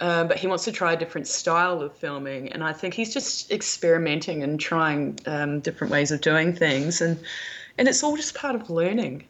Um, 0.00 0.26
but 0.26 0.36
he 0.36 0.48
wants 0.48 0.64
to 0.64 0.72
try 0.72 0.94
a 0.94 0.96
different 0.96 1.28
style 1.28 1.80
of 1.80 1.94
filming, 1.96 2.50
and 2.52 2.64
I 2.64 2.72
think 2.72 2.92
he's 2.92 3.14
just 3.14 3.52
experimenting 3.52 4.42
and 4.42 4.58
trying 4.58 5.16
um, 5.26 5.60
different 5.60 5.92
ways 5.92 6.10
of 6.10 6.20
doing 6.20 6.52
things, 6.52 7.00
and 7.00 7.20
and 7.78 7.86
it's 7.86 8.02
all 8.02 8.16
just 8.16 8.34
part 8.34 8.56
of 8.56 8.68
learning. 8.68 9.24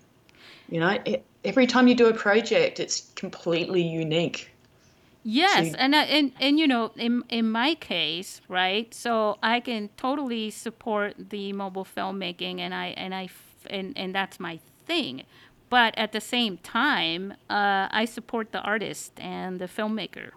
You 0.71 0.81
know, 0.81 0.99
it, 1.05 1.27
every 1.45 1.67
time 1.67 1.89
you 1.89 1.95
do 1.95 2.07
a 2.07 2.15
project, 2.15 2.81
it's 2.81 3.13
completely 3.17 3.83
unique. 3.83 4.51
Yes, 5.25 5.75
and 5.75 5.95
uh, 5.95 5.99
and 5.99 6.33
and 6.41 6.59
you 6.59 6.67
know, 6.67 6.93
in 6.97 7.23
in 7.29 7.51
my 7.51 7.75
case, 7.75 8.41
right? 8.49 8.95
So 8.95 9.37
I 9.43 9.61
can 9.61 9.91
totally 9.99 10.51
support 10.51 11.15
the 11.19 11.53
mobile 11.53 11.85
filmmaking, 11.85 12.61
and 12.61 12.75
I 12.75 12.87
and 12.97 13.15
I 13.15 13.29
and 13.71 13.97
and 13.97 14.15
that's 14.15 14.39
my 14.41 14.61
thing. 14.87 15.25
But 15.69 15.97
at 15.97 16.13
the 16.13 16.21
same 16.21 16.59
time, 16.59 17.33
uh, 17.49 17.89
I 17.91 18.05
support 18.05 18.53
the 18.53 18.61
artist 18.61 19.13
and 19.19 19.59
the 19.59 19.67
filmmaker. 19.67 20.33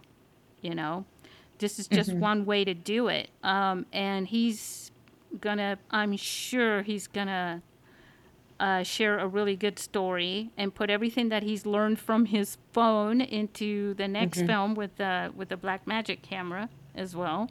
You 0.62 0.76
know, 0.76 1.06
this 1.60 1.78
is 1.78 1.88
just 1.88 2.14
one 2.14 2.46
way 2.46 2.64
to 2.64 2.74
do 2.74 3.08
it. 3.10 3.30
Um, 3.44 3.86
and 3.92 4.28
he's 4.28 4.92
gonna. 5.42 5.78
I'm 5.92 6.16
sure 6.16 6.84
he's 6.84 7.08
gonna 7.08 7.62
uh, 8.60 8.84
share 8.84 9.20
a 9.20 9.28
really 9.28 9.56
good 9.56 9.78
story 9.78 10.52
and 10.58 10.74
put 10.74 10.90
everything 10.90 11.30
that 11.30 11.44
he's 11.44 11.66
learned 11.66 12.00
from 12.00 12.26
his 12.28 12.58
phone 12.72 13.20
into 13.20 13.94
the 13.96 14.08
next 14.08 14.40
film 14.48 14.76
with 14.76 14.96
the 14.96 15.32
with 15.36 15.50
the 15.50 15.58
Blackmagic 15.58 16.22
camera 16.22 16.70
as 16.96 17.16
well. 17.16 17.50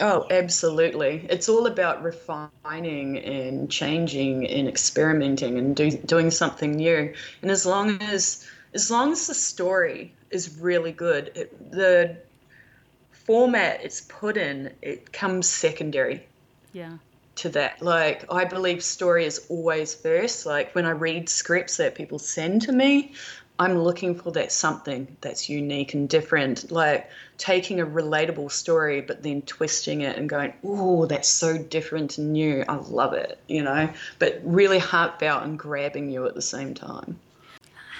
Oh, 0.00 0.26
absolutely. 0.30 1.26
It's 1.28 1.48
all 1.48 1.66
about 1.66 2.02
refining 2.02 3.18
and 3.18 3.70
changing 3.70 4.46
and 4.46 4.68
experimenting 4.68 5.58
and 5.58 5.74
do, 5.74 5.90
doing 5.90 6.30
something 6.30 6.72
new. 6.72 7.14
And 7.42 7.50
as 7.50 7.66
long 7.66 8.00
as 8.02 8.46
as 8.74 8.90
long 8.90 9.12
as 9.12 9.26
the 9.26 9.34
story 9.34 10.14
is 10.30 10.58
really 10.60 10.92
good, 10.92 11.32
it, 11.34 11.72
the 11.72 12.18
format 13.10 13.82
it's 13.82 14.02
put 14.02 14.36
in, 14.36 14.72
it 14.82 15.12
comes 15.12 15.48
secondary 15.48 16.26
Yeah. 16.72 16.98
to 17.36 17.48
that. 17.50 17.82
Like 17.82 18.24
I 18.32 18.44
believe 18.44 18.82
story 18.84 19.24
is 19.24 19.46
always 19.48 19.94
first. 19.94 20.46
Like 20.46 20.74
when 20.74 20.86
I 20.86 20.90
read 20.90 21.28
scripts 21.28 21.76
that 21.78 21.94
people 21.94 22.18
send 22.18 22.62
to 22.62 22.72
me, 22.72 23.14
I'm 23.58 23.78
looking 23.78 24.14
for 24.14 24.30
that 24.32 24.52
something 24.52 25.16
that's 25.20 25.48
unique 25.48 25.94
and 25.94 26.08
different. 26.08 26.70
Like 26.70 27.10
taking 27.38 27.80
a 27.80 27.86
relatable 27.86 28.50
story 28.50 29.00
but 29.00 29.22
then 29.22 29.42
twisting 29.42 30.02
it 30.02 30.16
and 30.16 30.28
going, 30.28 30.52
"Oh, 30.62 31.06
that's 31.06 31.28
so 31.28 31.58
different 31.58 32.18
and 32.18 32.32
new. 32.32 32.64
I 32.68 32.76
love 32.76 33.14
it." 33.14 33.38
You 33.48 33.62
know, 33.62 33.90
but 34.18 34.40
really 34.44 34.78
heartfelt 34.78 35.42
and 35.42 35.58
grabbing 35.58 36.10
you 36.10 36.26
at 36.26 36.34
the 36.34 36.42
same 36.42 36.74
time. 36.74 37.18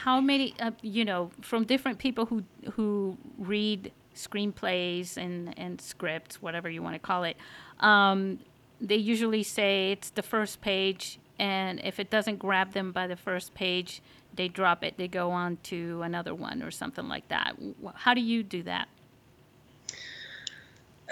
How 0.03 0.21
many 0.21 0.55
uh, 0.61 0.71
you 0.83 1.05
know 1.05 1.31
from 1.41 1.65
different 1.65 1.99
people 1.99 2.27
who 2.27 2.45
who 2.73 3.17
read 3.39 3.93
screenplays 4.19 5.17
and 5.17 5.57
and 5.59 5.81
scripts, 5.81 6.43
whatever 6.43 6.69
you 6.69 6.83
want 6.83 6.95
to 6.95 6.99
call 6.99 7.25
it. 7.25 7.37
Um, 7.81 8.41
they 8.81 8.97
usually 8.97 9.43
say 9.43 9.93
it's 9.93 10.11
the 10.11 10.23
first 10.23 10.61
page, 10.61 11.19
and 11.39 11.81
if 11.83 11.99
it 11.99 12.11
doesn't 12.11 12.39
grab 12.39 12.73
them 12.73 12.93
by 12.93 13.07
the 13.07 13.17
first 13.17 13.55
page, 13.55 14.03
they 14.39 14.49
drop 14.49 14.85
it. 14.85 14.97
They 14.97 15.09
go 15.09 15.31
on 15.33 15.59
to 15.65 16.01
another 16.03 16.35
one 16.35 16.63
or 16.63 16.71
something 16.71 17.09
like 17.09 17.29
that. 17.29 17.57
How 17.95 18.15
do 18.15 18.23
you 18.23 18.43
do 18.43 18.63
that? 18.63 18.89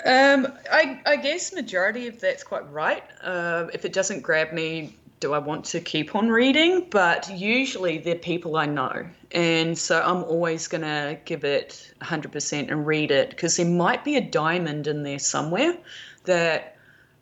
Um, 0.04 0.46
I, 0.70 1.00
I 1.04 1.16
guess 1.16 1.52
majority 1.52 2.06
of 2.06 2.20
that's 2.20 2.44
quite 2.44 2.70
right. 2.70 3.02
Uh, 3.22 3.66
if 3.74 3.84
it 3.84 3.92
doesn't 3.92 4.20
grab 4.20 4.52
me, 4.52 4.94
do 5.20 5.32
I 5.32 5.38
want 5.38 5.64
to 5.66 5.80
keep 5.80 6.14
on 6.14 6.28
reading? 6.28 6.86
But 6.90 7.28
usually 7.30 7.98
they're 7.98 8.14
people 8.14 8.56
I 8.56 8.66
know. 8.66 9.06
And 9.32 9.76
so 9.76 10.00
I'm 10.00 10.22
always 10.24 10.68
going 10.68 10.82
to 10.82 11.18
give 11.24 11.44
it 11.44 11.92
100% 12.02 12.70
and 12.70 12.86
read 12.86 13.10
it 13.10 13.30
because 13.30 13.56
there 13.56 13.66
might 13.66 14.04
be 14.04 14.16
a 14.16 14.20
diamond 14.20 14.86
in 14.86 15.02
there 15.02 15.18
somewhere 15.18 15.76
that 16.24 16.76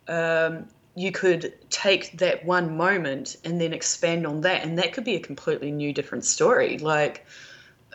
um, 0.07 0.67
you 0.95 1.11
could 1.13 1.55
take 1.71 2.19
that 2.19 2.45
one 2.45 2.77
moment 2.77 3.37
and 3.45 3.61
then 3.61 3.73
expand 3.73 4.27
on 4.27 4.43
that. 4.43 4.65
And 4.65 4.79
that 4.79 4.93
could 4.93 5.05
be 5.05 5.17
a 5.17 5.21
completely 5.21 5.73
new, 5.73 5.93
different 5.93 6.25
story. 6.25 6.79
Like, 6.79 7.27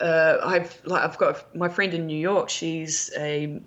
uh, 0.00 0.38
I've 0.42 0.80
like 0.84 1.02
I've 1.02 1.18
got 1.18 1.54
my 1.54 1.68
friend 1.68 1.92
in 1.94 2.06
New 2.06 2.18
York. 2.18 2.48
She's 2.48 3.10
a 3.16 3.60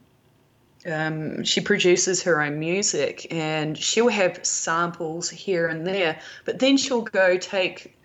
um, 0.86 1.44
she 1.44 1.62
produces 1.62 2.24
her 2.24 2.42
own 2.42 2.60
music 2.60 3.28
and 3.32 3.78
she'll 3.78 4.10
have 4.10 4.46
samples 4.46 5.30
here 5.30 5.68
and 5.68 5.88
there, 5.88 6.20
but 6.46 6.60
then 6.60 6.78
she'll 6.78 7.04
go 7.04 7.38
take 7.38 7.98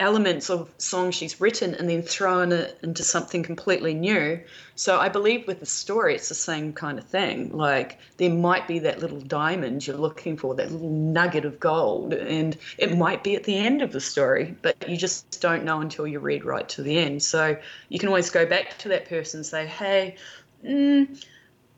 elements 0.00 0.48
of 0.50 0.68
songs 0.78 1.14
she's 1.14 1.40
written 1.40 1.74
and 1.74 1.88
then 1.88 2.02
throw 2.02 2.40
in 2.40 2.52
it 2.52 2.78
into 2.82 3.04
something 3.04 3.42
completely 3.42 3.94
new. 3.94 4.40
So 4.74 4.98
I 4.98 5.10
believe 5.10 5.46
with 5.46 5.60
the 5.60 5.66
story, 5.66 6.14
it's 6.14 6.30
the 6.30 6.34
same 6.34 6.72
kind 6.72 6.98
of 6.98 7.04
thing. 7.04 7.56
Like 7.56 7.98
there 8.16 8.30
might 8.30 8.66
be 8.66 8.80
that 8.80 9.00
little 9.00 9.20
diamond 9.20 9.86
you're 9.86 9.96
looking 9.96 10.38
for, 10.38 10.54
that 10.54 10.72
little 10.72 10.88
nugget 10.88 11.44
of 11.44 11.60
gold, 11.60 12.14
and 12.14 12.56
it 12.78 12.96
might 12.96 13.22
be 13.22 13.36
at 13.36 13.44
the 13.44 13.56
end 13.56 13.82
of 13.82 13.92
the 13.92 14.00
story, 14.00 14.56
but 14.62 14.88
you 14.88 14.96
just 14.96 15.40
don't 15.40 15.64
know 15.64 15.80
until 15.80 16.06
you 16.06 16.18
read 16.18 16.44
right 16.44 16.68
to 16.70 16.82
the 16.82 16.98
end. 16.98 17.22
So 17.22 17.58
you 17.88 17.98
can 17.98 18.08
always 18.08 18.30
go 18.30 18.46
back 18.46 18.78
to 18.78 18.88
that 18.88 19.08
person 19.08 19.40
and 19.40 19.46
say, 19.46 19.66
hey, 19.66 20.16
mm, 20.64 21.24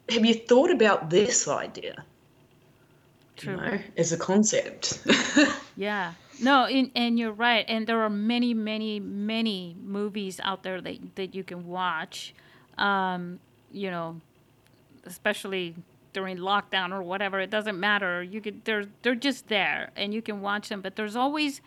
have 0.08 0.24
you 0.24 0.34
thought 0.34 0.70
about 0.70 1.10
this 1.10 1.48
idea? 1.48 2.04
True. 3.36 3.54
You 3.54 3.60
know, 3.60 3.78
as 3.96 4.12
a 4.12 4.16
concept. 4.16 5.04
Yeah. 5.76 6.12
No, 6.40 6.64
and, 6.64 6.90
and 6.94 7.18
you're 7.18 7.32
right. 7.32 7.64
And 7.68 7.86
there 7.86 8.00
are 8.00 8.10
many, 8.10 8.54
many, 8.54 9.00
many 9.00 9.76
movies 9.82 10.40
out 10.42 10.62
there 10.62 10.80
that, 10.80 11.16
that 11.16 11.34
you 11.34 11.44
can 11.44 11.66
watch, 11.66 12.34
um, 12.78 13.38
you 13.70 13.90
know, 13.90 14.20
especially 15.04 15.74
during 16.12 16.38
lockdown 16.38 16.92
or 16.92 17.02
whatever. 17.02 17.40
It 17.40 17.50
doesn't 17.50 17.78
matter. 17.78 18.22
You 18.22 18.40
could 18.40 18.64
they're 18.64 18.86
they're 19.02 19.14
just 19.14 19.48
there 19.48 19.90
and 19.96 20.12
you 20.12 20.22
can 20.22 20.40
watch 20.40 20.68
them. 20.68 20.80
But 20.80 20.96
there's 20.96 21.16
always 21.16 21.60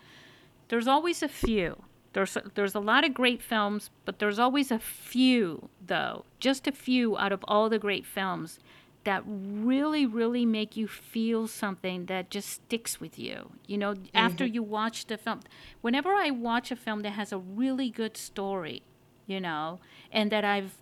there's 0.68 0.86
always 0.86 1.22
a 1.22 1.28
few. 1.28 1.82
There's 2.12 2.36
there's 2.54 2.74
a 2.74 2.80
lot 2.80 3.04
of 3.04 3.12
great 3.12 3.42
films, 3.42 3.90
but 4.04 4.18
there's 4.18 4.38
always 4.38 4.70
a 4.70 4.78
few 4.78 5.68
though, 5.84 6.24
just 6.40 6.66
a 6.66 6.72
few 6.72 7.16
out 7.18 7.32
of 7.32 7.44
all 7.46 7.68
the 7.68 7.78
great 7.78 8.06
films 8.06 8.58
that 9.06 9.22
really 9.26 10.04
really 10.04 10.44
make 10.44 10.76
you 10.76 10.86
feel 10.86 11.46
something 11.46 12.06
that 12.06 12.28
just 12.28 12.48
sticks 12.50 13.00
with 13.00 13.18
you. 13.18 13.52
You 13.66 13.78
know, 13.78 13.94
after 14.12 14.44
you 14.44 14.62
watch 14.62 15.06
the 15.06 15.16
film. 15.16 15.40
Whenever 15.80 16.12
I 16.12 16.30
watch 16.30 16.70
a 16.70 16.76
film 16.76 17.00
that 17.00 17.12
has 17.12 17.32
a 17.32 17.38
really 17.38 17.88
good 17.88 18.16
story, 18.16 18.82
you 19.26 19.40
know, 19.40 19.80
and 20.12 20.30
that 20.32 20.44
I've 20.44 20.76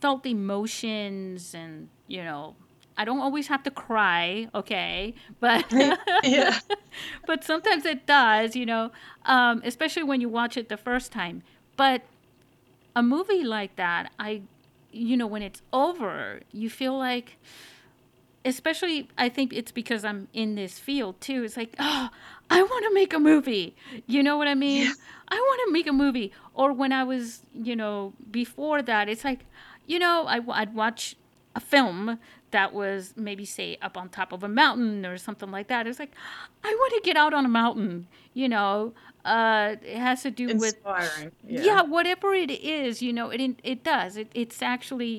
felt 0.00 0.24
emotions 0.24 1.54
and, 1.54 1.88
you 2.06 2.22
know, 2.22 2.54
I 2.96 3.04
don't 3.04 3.20
always 3.20 3.48
have 3.48 3.62
to 3.64 3.70
cry, 3.70 4.48
okay? 4.54 5.14
But 5.40 5.66
yeah. 6.22 6.58
but 7.26 7.44
sometimes 7.44 7.84
it 7.84 8.06
does, 8.06 8.56
you 8.56 8.66
know, 8.66 8.90
um, 9.24 9.62
especially 9.64 10.04
when 10.04 10.20
you 10.20 10.28
watch 10.28 10.56
it 10.56 10.68
the 10.68 10.76
first 10.76 11.12
time. 11.12 11.42
But 11.76 12.02
a 12.96 13.02
movie 13.02 13.44
like 13.44 13.76
that, 13.76 14.12
I, 14.18 14.42
you 14.90 15.16
know, 15.16 15.26
when 15.26 15.42
it's 15.42 15.62
over, 15.72 16.40
you 16.52 16.70
feel 16.70 16.96
like, 16.96 17.36
especially, 18.44 19.08
I 19.18 19.28
think 19.28 19.52
it's 19.52 19.72
because 19.72 20.04
I'm 20.04 20.28
in 20.32 20.54
this 20.54 20.78
field 20.78 21.20
too. 21.20 21.44
It's 21.44 21.56
like, 21.56 21.74
oh, 21.78 22.08
I 22.50 22.62
want 22.62 22.84
to 22.84 22.94
make 22.94 23.12
a 23.12 23.18
movie. 23.18 23.76
You 24.06 24.22
know 24.22 24.36
what 24.36 24.48
I 24.48 24.54
mean? 24.54 24.84
Yeah. 24.84 24.92
I 25.28 25.36
want 25.36 25.60
to 25.66 25.72
make 25.72 25.86
a 25.86 25.92
movie. 25.92 26.32
Or 26.54 26.72
when 26.72 26.92
I 26.92 27.04
was, 27.04 27.42
you 27.52 27.76
know, 27.76 28.14
before 28.30 28.82
that, 28.82 29.08
it's 29.08 29.24
like, 29.24 29.44
you 29.86 29.98
know, 29.98 30.26
I, 30.26 30.40
I'd 30.50 30.74
watch 30.74 31.16
a 31.54 31.60
film 31.60 32.18
that 32.50 32.72
was 32.72 33.14
maybe 33.16 33.44
say 33.44 33.76
up 33.82 33.96
on 33.96 34.08
top 34.08 34.32
of 34.32 34.42
a 34.42 34.48
mountain 34.48 35.04
or 35.04 35.18
something 35.18 35.50
like 35.50 35.68
that. 35.68 35.86
It's 35.86 35.98
like 35.98 36.12
I 36.64 36.68
want 36.68 36.94
to 36.94 37.00
get 37.04 37.16
out 37.16 37.34
on 37.34 37.44
a 37.44 37.48
mountain, 37.48 38.06
you 38.32 38.48
know. 38.48 38.94
Uh, 39.28 39.76
it 39.82 39.98
has 39.98 40.22
to 40.22 40.30
do 40.30 40.48
Inspiring. 40.48 41.24
with 41.26 41.34
Yeah. 41.46 41.62
yeah. 41.64 41.82
whatever 41.82 42.34
it 42.34 42.50
is, 42.50 43.02
you 43.02 43.12
know, 43.12 43.28
it 43.30 43.40
it 43.72 43.80
does. 43.84 44.16
It, 44.16 44.28
it's 44.34 44.62
actually 44.62 45.14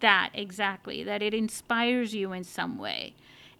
that 0.00 0.30
exactly 0.34 1.04
that 1.04 1.20
it 1.22 1.32
inspires 1.34 2.14
you 2.14 2.32
in 2.32 2.44
some 2.44 2.76
way. 2.78 3.14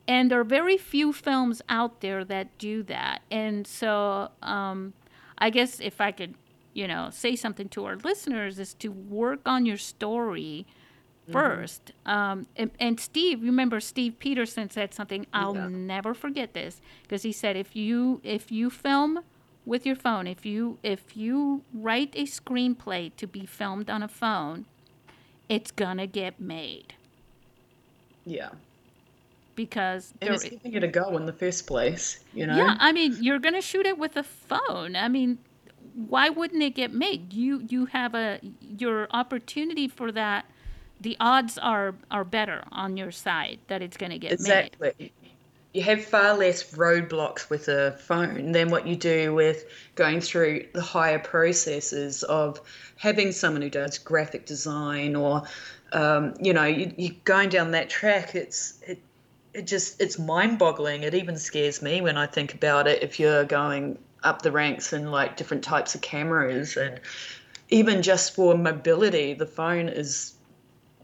And 0.09 0.31
there 0.31 0.41
are 0.41 0.51
very 0.61 0.77
few 0.77 1.13
films 1.13 1.63
out 1.69 2.01
there 2.01 2.25
that 2.25 2.47
do 2.59 2.83
that. 2.85 3.23
And 3.31 3.67
so 3.67 4.31
um, 4.43 4.93
I 5.39 5.49
guess 5.51 5.79
if 5.81 6.01
I 6.01 6.11
could, 6.13 6.35
you 6.75 6.87
know, 6.89 7.09
say 7.11 7.37
something 7.37 7.69
to 7.71 7.85
our 7.85 7.97
listeners 7.97 8.59
is 8.59 8.75
to 8.75 8.89
work 8.91 9.41
on 9.47 9.65
your 9.67 9.79
story 9.79 10.67
1st 11.31 11.81
Um, 12.05 12.47
and, 12.57 12.71
and 12.81 12.99
Steve, 12.99 13.43
remember 13.43 13.79
Steve 13.81 14.19
Peterson 14.19 14.69
said 14.71 14.93
something 14.93 15.25
I'll 15.33 15.55
Yeah. 15.55 15.69
never 15.69 16.15
forget 16.15 16.53
this 16.53 16.81
because 17.05 17.23
he 17.23 17.33
said 17.33 17.57
if 17.57 17.77
you 17.77 18.21
if 18.25 18.51
you 18.51 18.71
film 18.71 19.21
with 19.65 19.87
your 19.87 19.97
phone, 19.97 20.27
if 20.27 20.45
you 20.47 20.79
if 20.83 21.17
you 21.17 21.65
write 21.73 22.15
a 22.15 22.25
screenplay 22.25 23.15
to 23.17 23.27
be 23.27 23.47
filmed 23.47 23.91
on 23.91 24.03
a 24.03 24.09
phone, 24.09 24.67
it's 25.49 25.71
gonna 25.71 26.07
get 26.07 26.41
made 26.41 26.95
Yeah. 28.25 28.51
because 29.55 30.15
And 30.21 30.35
it's 30.35 30.45
giving 30.45 30.75
it 30.75 30.85
a 30.85 30.89
go 30.89 31.17
in 31.17 31.27
the 31.27 31.33
first 31.33 31.67
place, 31.67 32.21
you 32.33 32.47
know? 32.47 32.57
yeah, 32.57 32.77
I 32.79 32.93
mean 32.93 33.17
you're 33.21 33.39
gonna 33.39 33.63
shoot 33.63 33.87
it 33.87 33.99
with 33.99 34.17
a 34.17 34.23
phone. 34.23 34.97
I 34.97 35.09
mean, 35.09 35.39
why 35.95 36.29
wouldn't 36.29 36.63
it 36.63 36.75
get 36.75 36.93
made? 36.93 37.33
You 37.33 37.61
you 37.69 37.87
have 37.87 38.15
a 38.15 38.41
your 38.61 39.09
opportunity 39.11 39.89
for 39.89 40.13
that. 40.13 40.47
The 41.01 41.17
odds 41.21 41.59
are 41.59 41.95
are 42.11 42.25
better 42.25 42.65
on 42.73 42.97
your 42.97 43.11
side 43.11 43.61
that 43.69 43.83
it's 43.83 43.97
gonna 43.97 44.19
get 44.19 44.39
made. 44.41 44.77
Exactly. 44.83 45.13
You 45.73 45.83
have 45.83 46.05
far 46.05 46.37
less 46.37 46.75
roadblocks 46.75 47.49
with 47.49 47.69
a 47.69 47.93
phone 47.93 48.53
than 48.53 48.69
what 48.69 48.87
you 48.87 48.95
do 48.95 49.35
with 49.35 49.65
going 49.95 50.21
through 50.21 50.67
the 50.75 50.83
higher 50.83 51.19
processes 51.19 52.23
of 52.25 52.61
having 52.99 53.33
someone 53.33 53.63
who 53.63 53.71
does 53.71 53.97
graphic 53.97 54.45
design 54.45 55.17
or, 55.17 55.45
um, 55.93 56.35
you 56.41 56.53
know, 56.53 56.65
you, 56.65 56.93
you 56.99 57.15
going 57.25 57.49
down 57.49 57.71
that 57.71 57.89
track. 57.89 58.35
It's 58.35 58.81
it, 58.87 59.01
it 59.55 59.67
just 59.67 60.01
it's 60.01 60.19
mind-boggling. 60.19 61.05
It 61.05 61.15
even 61.15 61.39
scares 61.39 61.81
me 61.81 62.03
when 62.03 62.19
I 62.19 62.27
think 62.27 62.53
about 62.53 62.87
it. 62.87 63.03
If 63.03 63.19
you're 63.19 63.45
going 63.45 63.99
up 64.23 64.43
the 64.43 64.53
ranks 64.53 64.93
in 64.93 65.11
like 65.11 65.37
different 65.37 65.65
types 65.65 65.95
of 65.95 66.03
cameras 66.03 66.77
and 66.77 67.01
even 67.71 68.03
just 68.03 68.35
for 68.35 68.57
mobility, 68.57 69.33
the 69.33 69.47
phone 69.47 69.89
is 69.89 70.35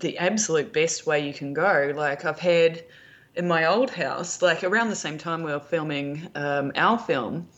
the 0.00 0.18
absolute 0.18 0.72
best 0.72 1.06
way 1.06 1.26
you 1.26 1.32
can 1.32 1.54
go. 1.54 1.92
Like 1.96 2.24
I've 2.26 2.38
had 2.38 2.84
in 3.38 3.46
my 3.46 3.66
old 3.66 3.90
house, 3.90 4.42
like 4.42 4.64
around 4.64 4.88
the 4.88 4.96
same 4.96 5.16
time 5.16 5.44
we 5.44 5.52
were 5.52 5.60
filming 5.60 6.28
um, 6.34 6.72
our 6.74 6.98
film, 6.98 7.48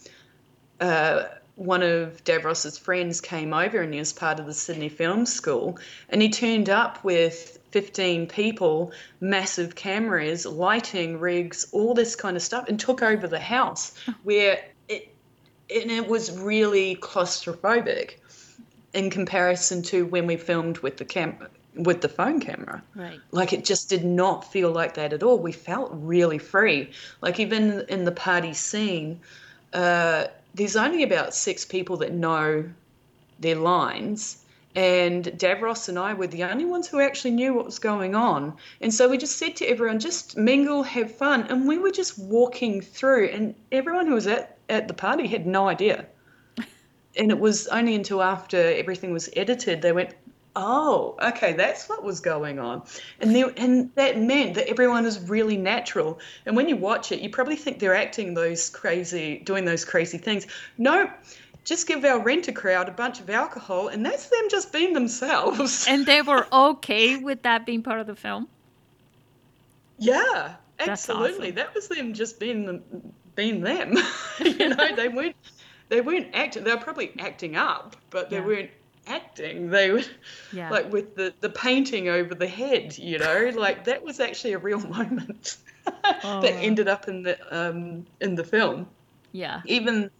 uh, 0.78 1.24
one 1.56 1.82
of 1.82 2.22
Davros's 2.22 2.76
friends 2.76 3.20
came 3.22 3.54
over 3.54 3.80
and 3.80 3.92
he 3.92 3.98
was 3.98 4.12
part 4.12 4.38
of 4.38 4.46
the 4.46 4.52
Sydney 4.52 4.90
Film 4.90 5.24
School, 5.24 5.78
and 6.10 6.20
he 6.20 6.28
turned 6.28 6.68
up 6.68 7.02
with 7.02 7.58
15 7.70 8.26
people, 8.26 8.92
massive 9.20 9.74
cameras, 9.74 10.44
lighting 10.44 11.18
rigs, 11.18 11.66
all 11.72 11.94
this 11.94 12.14
kind 12.14 12.36
of 12.36 12.42
stuff, 12.42 12.68
and 12.68 12.78
took 12.78 13.02
over 13.02 13.26
the 13.26 13.40
house 13.40 13.94
where 14.22 14.62
it 14.88 15.14
and 15.74 15.90
it 15.90 16.08
was 16.08 16.36
really 16.36 16.96
claustrophobic 16.96 18.16
in 18.92 19.08
comparison 19.08 19.82
to 19.82 20.04
when 20.04 20.26
we 20.26 20.36
filmed 20.36 20.78
with 20.78 20.98
the 20.98 21.04
cam 21.04 21.38
with 21.82 22.00
the 22.00 22.08
phone 22.08 22.40
camera. 22.40 22.82
Right. 22.94 23.20
like 23.30 23.52
it 23.52 23.64
just 23.64 23.88
did 23.88 24.04
not 24.04 24.50
feel 24.52 24.70
like 24.70 24.94
that 24.94 25.12
at 25.12 25.22
all. 25.22 25.38
We 25.38 25.52
felt 25.52 25.90
really 25.92 26.38
free. 26.38 26.90
Like 27.20 27.40
even 27.40 27.84
in 27.88 28.04
the 28.04 28.12
party 28.12 28.54
scene 28.54 29.20
uh, 29.72 30.26
there's 30.54 30.76
only 30.76 31.02
about 31.02 31.34
six 31.34 31.64
people 31.64 31.98
that 31.98 32.12
know 32.12 32.64
their 33.38 33.56
lines 33.56 34.44
and 34.76 35.24
davros 35.24 35.88
and 35.88 35.98
i 35.98 36.14
were 36.14 36.28
the 36.28 36.44
only 36.44 36.64
ones 36.64 36.86
who 36.86 37.00
actually 37.00 37.32
knew 37.32 37.52
what 37.52 37.64
was 37.64 37.80
going 37.80 38.14
on. 38.14 38.56
And 38.80 38.94
so 38.94 39.08
we 39.08 39.18
just 39.18 39.36
said 39.36 39.56
to 39.56 39.66
everyone 39.66 39.98
just 39.98 40.36
mingle 40.36 40.84
have 40.84 41.12
fun. 41.12 41.46
And 41.48 41.66
we 41.66 41.78
were 41.78 41.90
just 41.90 42.18
walking 42.18 42.80
through 42.80 43.30
and 43.30 43.54
everyone 43.72 44.06
who 44.06 44.14
was 44.14 44.28
at, 44.28 44.58
at 44.68 44.86
the 44.86 44.94
party 44.94 45.26
had 45.26 45.46
no 45.46 45.68
idea. 45.68 46.06
And 47.16 47.32
it 47.32 47.40
was 47.40 47.66
only 47.66 47.96
until 47.96 48.22
after 48.22 48.56
everything 48.56 49.12
was 49.12 49.28
edited 49.34 49.82
they 49.82 49.90
went 49.90 50.14
oh 50.56 51.16
okay 51.22 51.52
that's 51.52 51.88
what 51.88 52.02
was 52.02 52.18
going 52.20 52.58
on 52.58 52.82
and 53.20 53.34
there 53.34 53.52
and 53.56 53.90
that 53.94 54.18
meant 54.18 54.54
that 54.54 54.68
everyone 54.68 55.06
is 55.06 55.20
really 55.28 55.56
natural 55.56 56.18
and 56.44 56.56
when 56.56 56.68
you 56.68 56.76
watch 56.76 57.12
it 57.12 57.20
you 57.20 57.30
probably 57.30 57.54
think 57.56 57.78
they're 57.78 57.94
acting 57.94 58.34
those 58.34 58.68
crazy 58.70 59.38
doing 59.44 59.64
those 59.64 59.84
crazy 59.84 60.18
things 60.18 60.46
no 60.76 61.08
just 61.64 61.86
give 61.86 62.04
our 62.04 62.18
renter 62.18 62.50
crowd 62.52 62.88
a 62.88 62.92
bunch 62.92 63.20
of 63.20 63.30
alcohol 63.30 63.88
and 63.88 64.04
that's 64.04 64.28
them 64.28 64.42
just 64.50 64.72
being 64.72 64.92
themselves 64.92 65.86
And 65.88 66.04
they 66.04 66.20
were 66.22 66.46
okay 66.52 67.16
with 67.16 67.42
that 67.42 67.64
being 67.64 67.82
part 67.82 68.00
of 68.00 68.06
the 68.08 68.16
film. 68.16 68.48
yeah 69.98 70.54
absolutely 70.78 71.48
awesome. 71.48 71.54
that 71.56 71.74
was 71.74 71.88
them 71.88 72.14
just 72.14 72.40
being 72.40 72.66
them 72.66 72.82
being 73.36 73.60
them 73.60 73.94
you 74.40 74.68
know 74.68 74.96
they 74.96 75.08
weren't 75.08 75.36
they 75.90 76.00
weren't 76.00 76.28
acting 76.34 76.64
they 76.64 76.74
were 76.74 76.80
probably 76.80 77.12
acting 77.18 77.54
up 77.56 77.96
but 78.10 78.30
they 78.30 78.36
Yeah. 78.38 78.46
weren't 78.46 78.70
acting. 79.10 79.70
They 79.70 79.90
were 79.90 80.02
Yeah. 80.52 80.70
like 80.70 80.92
with 80.92 81.14
the 81.16 81.34
the 81.40 81.50
painting 81.50 82.08
over 82.08 82.34
the 82.34 82.48
head 82.48 82.96
you 82.98 83.18
know? 83.18 83.50
Like 83.54 83.84
that 83.84 84.02
was 84.02 84.20
actually 84.20 84.52
a 84.54 84.58
real 84.58 84.80
moment 84.98 85.56
Oh, 86.24 86.40
that 86.42 86.54
ended 86.54 86.88
up 86.88 87.08
in 87.08 87.22
the 87.22 87.36
um 87.50 88.06
in 88.20 88.34
the 88.34 88.44
film. 88.44 88.86
Yeah. 89.32 89.62
even 89.66 90.10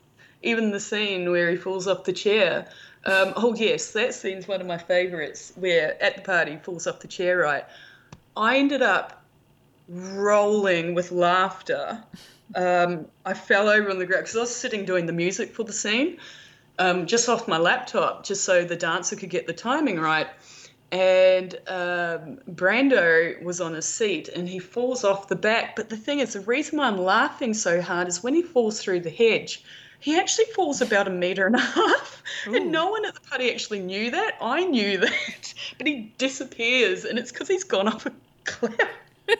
even 0.43 0.71
the 0.71 0.81
scene 0.81 1.31
where 1.31 1.51
he 1.51 1.57
falls 1.57 1.87
off 1.87 2.05
the 2.05 2.13
chair 2.13 2.67
um 3.05 3.33
oh 3.37 3.55
yes 3.55 3.93
that 3.93 4.15
scene's 4.15 4.47
one 4.49 4.61
of 4.61 4.67
my 4.67 4.79
favorites 4.79 5.53
where 5.57 6.03
at 6.03 6.17
the 6.17 6.23
party 6.23 6.57
falls 6.63 6.87
off 6.87 7.01
the 7.01 7.09
chair 7.09 7.39
right? 7.39 7.65
I 8.37 8.59
ended 8.59 8.83
up 8.83 9.23
rolling 9.89 10.95
with 10.95 11.11
laughter. 11.13 12.03
Um 12.55 13.07
i 13.25 13.35
fell 13.35 13.69
over 13.69 13.91
on 13.91 13.99
the 13.99 14.07
ground 14.07 14.23
because 14.25 14.37
i 14.37 14.41
was 14.41 14.55
sitting 14.55 14.85
doing 14.85 15.07
the 15.07 15.13
music 15.13 15.53
for 15.55 15.63
the 15.65 15.73
scene 15.73 16.19
um, 16.81 17.07
just 17.07 17.29
off 17.29 17.47
my 17.47 17.59
laptop, 17.59 18.25
just 18.25 18.43
so 18.43 18.65
the 18.65 18.75
dancer 18.75 19.15
could 19.15 19.29
get 19.29 19.47
the 19.47 19.53
timing 19.53 20.01
right. 20.01 20.27
And 20.91 21.55
um, 21.69 22.39
Brando 22.51 23.41
was 23.43 23.61
on 23.61 23.77
a 23.77 23.83
seat 23.83 24.29
and 24.29 24.49
he 24.49 24.59
falls 24.59 25.05
off 25.05 25.29
the 25.29 25.37
back. 25.37 25.77
But 25.77 25.91
the 25.91 25.97
thing 25.97 26.19
is, 26.19 26.33
the 26.33 26.41
reason 26.41 26.79
why 26.79 26.87
I'm 26.87 26.99
laughing 26.99 27.55
so 27.55 27.81
hard 27.81 28.09
is 28.09 28.25
when 28.25 28.35
he 28.35 28.43
falls 28.43 28.83
through 28.83 29.01
the 29.01 29.11
hedge, 29.11 29.63
he 30.01 30.19
actually 30.19 30.47
falls 30.47 30.81
about 30.81 31.07
a 31.07 31.11
meter 31.11 31.47
and 31.47 31.55
a 31.55 31.61
half. 31.61 32.23
Ooh. 32.49 32.57
And 32.57 32.73
no 32.73 32.91
one 32.91 33.05
at 33.05 33.15
the 33.15 33.21
party 33.21 33.53
actually 33.53 33.81
knew 33.81 34.11
that. 34.11 34.37
I 34.41 34.65
knew 34.65 34.99
that. 34.99 35.55
But 35.77 35.87
he 35.87 36.15
disappears, 36.17 37.05
and 37.05 37.19
it's 37.19 37.31
because 37.31 37.47
he's 37.47 37.65
gone 37.65 37.89
off 37.89 38.07
a 38.07 38.13
cliff. 38.45 38.75
and 39.29 39.37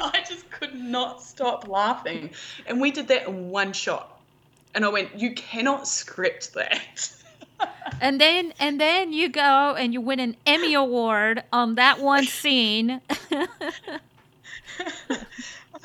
I 0.00 0.24
just 0.28 0.50
could 0.50 0.74
not 0.74 1.22
stop 1.22 1.68
laughing. 1.68 2.30
And 2.66 2.80
we 2.80 2.90
did 2.90 3.06
that 3.08 3.28
in 3.28 3.50
one 3.50 3.72
shot. 3.72 4.15
And 4.76 4.84
I 4.84 4.88
went, 4.88 5.18
You 5.18 5.32
cannot 5.34 5.88
script 5.88 6.54
that. 6.54 7.10
And 8.02 8.20
then 8.20 8.52
and 8.60 8.78
then 8.78 9.14
you 9.14 9.30
go 9.30 9.74
and 9.74 9.94
you 9.94 10.02
win 10.02 10.20
an 10.20 10.36
Emmy 10.44 10.74
award 10.74 11.42
on 11.54 11.76
that 11.76 12.00
one 12.00 12.26
scene. 12.26 13.00
I 13.30 13.48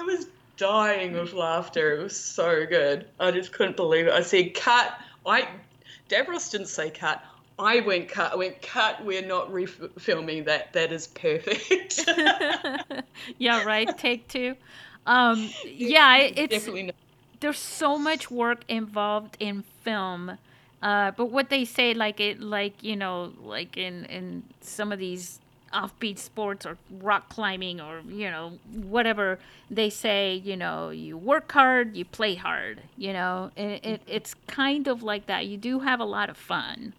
was 0.02 0.28
dying 0.58 1.16
of 1.16 1.34
laughter. 1.34 1.98
It 1.98 2.04
was 2.04 2.20
so 2.20 2.66
good. 2.66 3.08
I 3.22 3.32
just 3.32 3.54
couldn't 3.54 3.78
believe 3.78 4.08
it. 4.08 4.14
I 4.14 4.22
said, 4.22 4.54
Cut. 4.54 5.00
I, 5.26 5.48
Davros 6.10 6.52
didn't 6.52 6.68
say 6.68 6.90
cut. 6.90 7.24
I 7.58 7.80
went 7.80 8.10
cut. 8.10 8.34
I 8.34 8.36
went 8.36 8.62
cut. 8.62 9.06
We're 9.06 9.26
not 9.26 9.50
refilming 9.50 10.46
that. 10.46 10.74
That 10.74 10.92
is 10.92 11.08
perfect. 11.08 12.02
yeah, 13.38 13.64
right. 13.64 13.98
Take 13.98 14.28
two. 14.28 14.56
Um, 15.06 15.50
yeah, 15.66 16.18
it's 16.18 16.54
Definitely 16.54 16.84
not. 16.84 16.96
There's 17.42 17.60
so 17.60 17.98
much 17.98 18.32
work 18.32 18.64
involved 18.70 19.36
in 19.40 19.64
film. 19.84 20.38
Uh, 20.82 21.12
but 21.12 21.28
what 21.28 21.50
they 21.50 21.66
say, 21.66 21.94
like 21.94 22.20
it, 22.20 22.40
like 22.42 22.82
you 22.84 22.96
know, 22.96 23.34
like 23.44 23.78
in 23.78 24.06
in 24.06 24.44
some 24.62 24.92
of 24.92 25.00
these 25.00 25.40
offbeat 25.74 26.18
sports 26.20 26.66
or 26.66 26.78
rock 27.00 27.30
climbing 27.30 27.80
or 27.80 28.02
you 28.08 28.30
know 28.30 28.60
whatever 28.74 29.40
they 29.70 29.90
say, 29.90 30.36
you 30.36 30.58
know, 30.58 30.90
you 30.90 31.18
work 31.18 31.52
hard, 31.52 31.96
you 31.96 32.06
play 32.06 32.36
hard. 32.36 32.82
You 32.98 33.14
know, 33.14 33.52
it, 33.56 33.86
it 33.86 34.02
it's 34.08 34.34
kind 34.48 34.88
of 34.88 35.04
like 35.04 35.28
that. 35.28 35.46
You 35.48 35.58
do 35.58 35.80
have 35.80 36.00
a 36.00 36.06
lot 36.06 36.30
of 36.30 36.38
fun, 36.38 36.94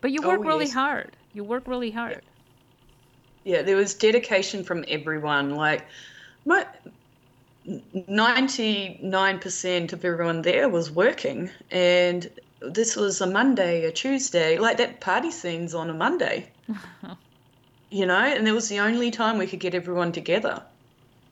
but 0.00 0.10
you 0.12 0.20
Oh, 0.22 0.28
work 0.28 0.44
really 0.44 0.66
yes. 0.66 0.74
hard. 0.74 1.16
You 1.32 1.44
work 1.44 1.66
really 1.66 1.90
hard. 1.90 2.22
Yeah, 3.44 3.62
there 3.62 3.76
was 3.76 3.94
dedication 3.94 4.64
from 4.64 4.84
everyone. 4.88 5.50
Like, 5.56 5.86
my. 6.44 6.66
99% 7.66 9.92
of 9.92 10.04
everyone 10.04 10.42
there 10.42 10.68
was 10.68 10.90
working 10.90 11.48
and 11.70 12.28
this 12.60 12.96
was 12.96 13.20
a 13.20 13.26
monday 13.26 13.84
a 13.84 13.92
tuesday 13.92 14.58
like 14.58 14.78
that 14.78 15.00
party 15.00 15.30
scene's 15.30 15.72
on 15.74 15.88
a 15.88 15.94
monday 15.94 16.50
you 17.92 18.06
know, 18.06 18.18
and 18.18 18.48
it 18.48 18.52
was 18.52 18.70
the 18.70 18.80
only 18.80 19.10
time 19.10 19.36
we 19.36 19.46
could 19.46 19.60
get 19.60 19.74
everyone 19.74 20.12
together 20.12 20.62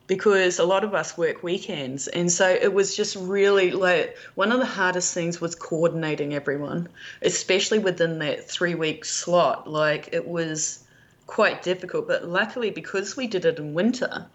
because 0.07 0.59
a 0.59 0.65
lot 0.65 0.85
of 0.85 0.95
us 0.95 1.17
work 1.17 1.43
weekends. 1.43 2.07
And 2.07 2.31
so 2.31 2.51
it 2.51 2.75
was 2.75 2.95
just 2.95 3.17
really 3.17 3.71
like 3.71 4.19
one 4.35 4.53
of 4.53 4.59
the 4.59 4.67
hardest 4.67 5.15
things 5.15 5.41
was 5.41 5.55
coordinating 5.55 6.35
everyone, 6.35 6.91
especially 7.23 7.79
within 7.79 8.19
that 8.19 8.51
three 8.51 8.75
week 8.75 9.07
slot. 9.07 9.71
Like 9.71 10.11
it 10.13 10.29
was 10.29 10.85
quite 11.27 11.63
difficult, 11.63 12.07
but 12.07 12.29
luckily 12.29 12.71
because 12.71 13.17
we 13.17 13.27
did 13.27 13.47
it 13.47 13.59
in 13.59 13.73
winter, 13.73 14.27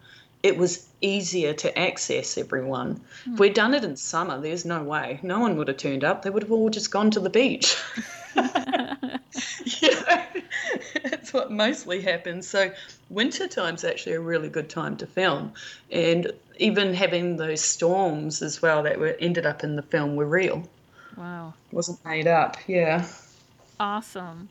it 0.41 0.57
was 0.57 0.87
easier 1.05 1.53
to 1.53 1.77
access 1.77 2.37
everyone. 2.37 2.99
Mm. 3.25 3.33
If 3.33 3.39
we'd 3.39 3.53
done 3.53 3.73
it 3.73 3.83
in 3.83 3.95
summer, 3.95 4.41
there's 4.41 4.65
no 4.65 4.83
way. 4.83 5.19
No 5.23 5.39
one 5.39 5.55
would 5.57 5.67
have 5.67 5.77
turned 5.77 6.03
up. 6.03 6.23
They 6.23 6.29
would 6.29 6.43
have 6.43 6.51
all 6.51 6.69
just 6.69 6.91
gone 6.91 7.11
to 7.11 7.19
the 7.19 7.29
beach. 7.29 7.77
you 8.35 9.91
know, 9.91 10.23
that's 11.03 11.33
what 11.33 11.51
mostly 11.51 12.01
happens. 12.01 12.47
So 12.47 12.71
winter 13.09 13.47
time's 13.47 13.83
actually 13.83 14.13
a 14.13 14.19
really 14.19 14.49
good 14.49 14.69
time 14.69 14.97
to 14.97 15.07
film. 15.07 15.53
And 15.91 16.31
even 16.57 16.93
having 16.93 17.37
those 17.37 17.61
storms 17.61 18.41
as 18.41 18.61
well 18.61 18.83
that 18.83 18.99
were 18.99 19.15
ended 19.19 19.45
up 19.45 19.63
in 19.63 19.75
the 19.75 19.81
film 19.81 20.15
were 20.15 20.25
real. 20.25 20.67
Wow. 21.15 21.53
Wasn't 21.71 22.03
made 22.05 22.27
up, 22.27 22.57
yeah. 22.67 23.05
Awesome. 23.79 24.49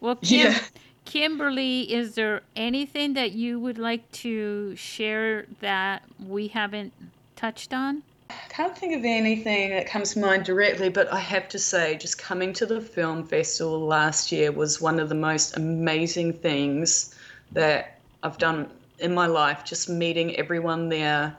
Well, 0.00 0.16
Kim, 0.16 0.52
yeah. 0.52 0.58
Kimberly, 1.04 1.92
is 1.92 2.14
there 2.14 2.42
anything 2.56 3.14
that 3.14 3.32
you 3.32 3.58
would 3.58 3.78
like 3.78 4.10
to 4.12 4.74
share 4.76 5.46
that 5.60 6.02
we 6.24 6.48
haven't 6.48 6.92
touched 7.36 7.74
on? 7.74 8.02
I 8.30 8.48
can't 8.48 8.76
think 8.76 8.94
of 8.94 9.04
anything 9.04 9.70
that 9.70 9.86
comes 9.86 10.14
to 10.14 10.20
mind 10.20 10.44
directly, 10.44 10.88
but 10.88 11.12
I 11.12 11.18
have 11.18 11.48
to 11.50 11.58
say, 11.58 11.96
just 11.96 12.18
coming 12.18 12.52
to 12.54 12.66
the 12.66 12.80
film 12.80 13.26
festival 13.26 13.80
last 13.80 14.32
year 14.32 14.52
was 14.52 14.80
one 14.80 15.00
of 15.00 15.08
the 15.08 15.14
most 15.14 15.56
amazing 15.56 16.34
things 16.34 17.14
that 17.52 17.98
I've 18.22 18.38
done 18.38 18.70
in 18.98 19.12
my 19.12 19.26
life. 19.26 19.64
Just 19.64 19.88
meeting 19.90 20.36
everyone 20.36 20.88
there, 20.88 21.36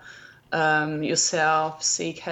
um, 0.52 1.02
yourself, 1.02 1.82
CK, 1.82 2.28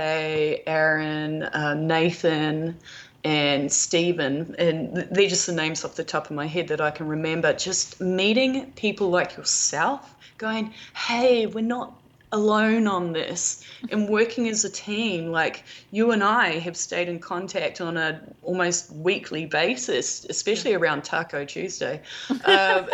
Aaron, 0.68 1.44
uh, 1.44 1.74
Nathan, 1.74 2.78
and 3.24 3.72
Stephen, 3.72 4.56
and 4.58 4.96
they're 5.12 5.30
just 5.30 5.46
the 5.46 5.54
names 5.54 5.86
off 5.86 5.96
the 5.96 6.04
top 6.04 6.26
of 6.26 6.32
my 6.32 6.48
head 6.48 6.68
that 6.70 6.82
I 6.82 6.92
can 6.92 7.08
remember. 7.08 7.54
Just 7.54 8.02
meeting 8.02 8.72
people 8.72 9.10
like 9.10 9.38
yourself, 9.38 10.16
going, 10.38 10.74
"Hey, 10.96 11.46
we're 11.46 11.62
not 11.62 11.94
alone 12.32 12.88
on 12.88 13.14
this," 13.14 13.64
and 13.92 14.10
working 14.10 14.48
as 14.50 14.66
a 14.66 14.70
team. 14.70 15.32
Like 15.32 15.64
you 15.92 16.12
and 16.12 16.24
I 16.24 16.60
have 16.60 16.76
stayed 16.76 17.10
in 17.10 17.20
contact 17.20 17.80
on 17.80 17.96
a 17.98 18.22
almost 18.42 18.92
weekly 18.92 19.46
basis, 19.46 20.26
especially 20.26 20.74
around 20.74 21.04
Taco 21.04 21.46
Tuesday. 21.46 22.02
um, 22.46 22.88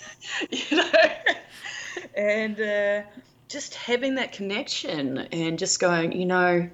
you 0.50 0.76
know, 0.76 0.90
and 2.16 2.60
uh, 2.60 3.02
just 3.48 3.74
having 3.74 4.14
that 4.14 4.32
connection 4.32 5.18
and 5.18 5.58
just 5.58 5.80
going, 5.80 6.12
you 6.12 6.24
know 6.24 6.70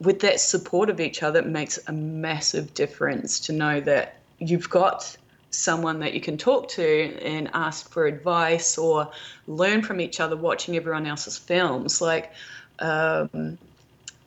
with 0.00 0.20
that 0.20 0.40
support 0.40 0.90
of 0.90 1.00
each 1.00 1.22
other, 1.22 1.40
it 1.40 1.46
makes 1.46 1.78
a 1.86 1.92
massive 1.92 2.74
difference 2.74 3.40
to 3.40 3.52
know 3.52 3.80
that 3.80 4.16
you've 4.38 4.68
got 4.68 5.16
someone 5.50 6.00
that 6.00 6.14
you 6.14 6.20
can 6.20 6.36
talk 6.36 6.68
to 6.68 7.16
and 7.22 7.48
ask 7.54 7.88
for 7.90 8.06
advice 8.06 8.76
or 8.76 9.10
learn 9.46 9.82
from 9.82 10.00
each 10.00 10.20
other 10.20 10.36
watching 10.36 10.76
everyone 10.76 11.06
else's 11.06 11.38
films. 11.38 12.00
Like, 12.00 12.32
um, 12.80 13.56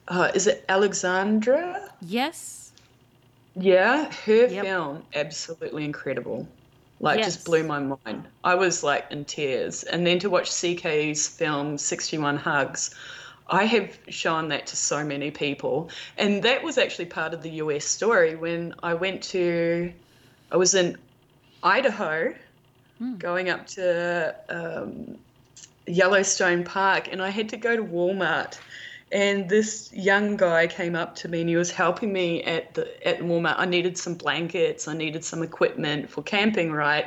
uh, 0.08 0.32
is 0.34 0.48
it 0.48 0.64
Alexandra? 0.70 1.92
Yes. 2.02 2.72
Yeah, 3.56 4.12
her 4.26 4.48
yep. 4.48 4.64
film, 4.64 5.04
absolutely 5.16 5.84
incredible. 5.84 6.48
Like, 7.00 7.20
yes. 7.20 7.36
just 7.36 7.46
blew 7.46 7.64
my 7.64 7.80
mind. 7.80 8.26
I 8.44 8.56
was 8.56 8.84
like 8.84 9.06
in 9.12 9.26
tears. 9.26 9.84
And 9.84 10.08
then 10.08 10.20
to 10.20 10.30
watch 10.30 10.50
CK's 10.50 11.28
film, 11.28 11.78
61 11.78 12.38
Hugs, 12.38 12.96
I 13.50 13.66
have 13.66 13.98
shown 14.10 14.50
that 14.50 14.68
to 14.68 14.76
so 14.76 15.04
many 15.04 15.32
people. 15.32 15.90
And 16.18 16.44
that 16.44 16.64
was 16.64 16.78
actually 16.78 17.06
part 17.06 17.34
of 17.34 17.42
the 17.42 17.52
US 17.52 17.86
story 17.86 18.36
when 18.36 18.74
I 18.84 18.94
went 18.94 19.24
to, 19.24 19.94
I 20.52 20.58
was 20.58 20.74
in 20.74 20.98
Idaho 21.64 22.34
mm. 23.02 23.20
going 23.20 23.50
up 23.50 23.68
to 23.68 24.36
um, 24.50 25.18
Yellowstone 25.86 26.64
Park 26.64 27.08
and 27.12 27.22
I 27.22 27.30
had 27.30 27.50
to 27.50 27.58
go 27.58 27.76
to 27.76 27.84
Walmart. 27.84 28.60
And 29.10 29.48
this 29.48 29.90
young 29.94 30.36
guy 30.36 30.68
came 30.68 30.96
up 30.96 31.16
to 31.18 31.30
me 31.30 31.40
and 31.40 31.50
he 31.50 31.56
was 31.56 31.72
helping 31.72 32.12
me 32.12 32.44
at 32.44 32.74
the 32.74 33.08
at 33.08 33.20
Walmart. 33.20 33.56
I 33.58 33.66
needed 33.66 33.98
some 33.98 34.16
blankets, 34.16 34.90
I 34.90 34.94
needed 34.94 35.24
some 35.24 35.44
equipment 35.44 36.10
for 36.10 36.22
camping, 36.22 36.74
right? 36.74 37.06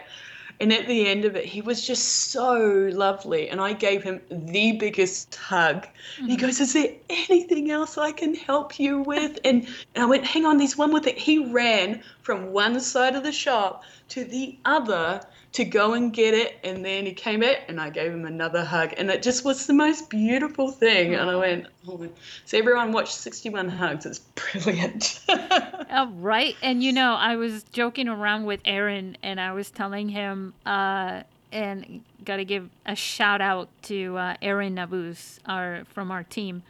And 0.60 0.74
at 0.74 0.86
the 0.86 1.06
end 1.06 1.24
of 1.24 1.36
it, 1.36 1.46
he 1.46 1.62
was 1.62 1.86
just 1.86 2.04
so 2.32 2.90
lovely. 2.92 3.48
And 3.48 3.62
I 3.62 3.72
gave 3.72 4.02
him 4.02 4.20
the 4.30 4.72
biggest 4.72 5.34
hug. 5.34 5.86
Mm-hmm. 5.86 6.26
he 6.26 6.36
goes, 6.36 6.60
Is 6.60 6.74
there 6.74 6.92
anything 7.08 7.70
else 7.70 7.96
I 7.96 8.12
can 8.12 8.34
help 8.34 8.78
you 8.78 8.98
with? 8.98 9.38
And, 9.42 9.66
and 9.94 10.04
I 10.04 10.06
went, 10.06 10.26
Hang 10.26 10.44
on, 10.44 10.58
there's 10.58 10.76
one 10.76 10.90
more 10.90 11.00
thing. 11.00 11.16
He 11.16 11.50
ran 11.50 12.02
from 12.20 12.52
one 12.52 12.78
side 12.80 13.16
of 13.16 13.22
the 13.22 13.32
shop 13.32 13.84
to 14.10 14.24
the 14.24 14.58
other 14.66 15.22
to 15.52 15.64
go 15.64 15.94
and 15.94 16.12
get 16.12 16.34
it. 16.34 16.58
And 16.62 16.84
then 16.84 17.06
he 17.06 17.12
came 17.12 17.40
back 17.40 17.64
and 17.68 17.80
I 17.80 17.90
gave 17.90 18.12
him 18.12 18.24
another 18.24 18.64
hug. 18.64 18.94
And 18.96 19.10
it 19.10 19.22
just 19.22 19.44
was 19.44 19.66
the 19.66 19.72
most 19.72 20.08
beautiful 20.08 20.70
thing. 20.70 21.14
And 21.14 21.28
I 21.28 21.36
went, 21.36 21.66
oh. 21.88 22.08
So 22.44 22.58
everyone 22.58 22.92
watched 22.92 23.14
61 23.14 23.68
Hugs. 23.68 24.06
It's 24.06 24.18
brilliant. 24.52 25.20
oh, 25.28 26.10
right. 26.16 26.54
And 26.62 26.82
you 26.82 26.92
know, 26.92 27.14
I 27.14 27.36
was 27.36 27.64
joking 27.72 28.08
around 28.08 28.44
with 28.44 28.60
Aaron 28.64 29.16
and 29.22 29.40
I 29.40 29.52
was 29.52 29.70
telling 29.70 30.08
him, 30.08 30.54
uh, 30.64 31.22
and 31.52 32.02
got 32.24 32.36
to 32.36 32.44
give 32.44 32.68
a 32.86 32.94
shout 32.94 33.40
out 33.40 33.68
to 33.82 34.16
uh, 34.16 34.36
Aaron 34.40 34.74
Nabus, 34.74 35.40
our 35.46 35.82
from 35.92 36.10
our 36.10 36.22
team. 36.22 36.62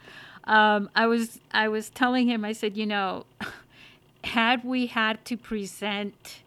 Um, 0.45 0.89
I 0.95 1.05
was 1.05 1.39
I 1.51 1.67
was 1.67 1.89
telling 1.89 2.27
him, 2.27 2.43
I 2.43 2.53
said, 2.53 2.75
you 2.75 2.85
know, 2.85 3.25
had 4.23 4.63
we 4.63 4.87
had 4.87 5.23
to 5.25 5.37
present 5.37 6.40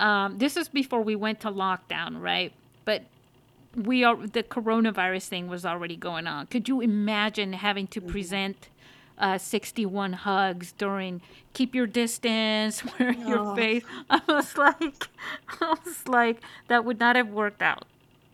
um, 0.00 0.38
this 0.38 0.56
is 0.56 0.68
before 0.68 1.02
we 1.02 1.14
went 1.14 1.40
to 1.40 1.48
lockdown, 1.50 2.20
right? 2.20 2.52
But 2.84 3.04
we 3.76 4.02
are 4.02 4.16
the 4.16 4.42
coronavirus 4.42 5.28
thing 5.28 5.46
was 5.48 5.64
already 5.64 5.96
going 5.96 6.26
on. 6.26 6.46
Could 6.46 6.68
you 6.68 6.80
imagine 6.80 7.52
having 7.52 7.86
to 7.88 8.00
mm-hmm. 8.00 8.10
present 8.10 8.68
uh, 9.18 9.36
61 9.36 10.14
hugs 10.14 10.72
during 10.72 11.20
keep 11.52 11.74
your 11.74 11.86
distance, 11.86 12.82
wear 12.98 13.14
oh. 13.18 13.28
your 13.28 13.56
face? 13.56 13.84
I 14.10 14.20
was 14.26 14.56
like, 14.56 15.08
I 15.60 15.76
was 15.84 16.08
like, 16.08 16.42
that 16.68 16.84
would 16.84 16.98
not 16.98 17.16
have 17.16 17.28
worked 17.28 17.62
out. 17.62 17.84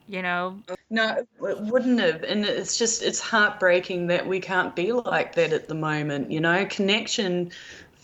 You 0.08 0.22
know? 0.22 0.60
No, 0.88 1.26
it 1.42 1.60
wouldn't 1.62 1.98
have. 1.98 2.22
And 2.22 2.44
it's 2.44 2.78
just, 2.78 3.02
it's 3.02 3.18
heartbreaking 3.18 4.06
that 4.06 4.24
we 4.24 4.38
can't 4.38 4.76
be 4.76 4.92
like 4.92 5.34
that 5.34 5.52
at 5.52 5.66
the 5.66 5.74
moment. 5.74 6.30
You 6.30 6.38
know, 6.38 6.64
connection 6.66 7.50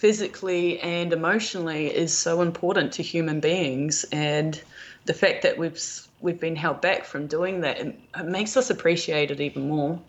physically 0.02 0.80
and 0.80 1.12
emotionally 1.12 1.86
is 1.86 2.12
so 2.12 2.42
important 2.42 2.90
to 2.94 3.04
human 3.04 3.38
beings. 3.38 4.04
And 4.10 4.60
the 5.04 5.14
fact 5.14 5.42
that 5.44 5.56
we've 5.56 5.80
we've 6.20 6.40
been 6.40 6.56
held 6.56 6.80
back 6.80 7.04
from 7.04 7.28
doing 7.28 7.60
that 7.60 7.78
it, 7.78 7.96
it 8.18 8.26
makes 8.26 8.56
us 8.56 8.68
appreciate 8.68 9.30
it 9.30 9.40
even 9.40 9.68
more. 9.68 10.00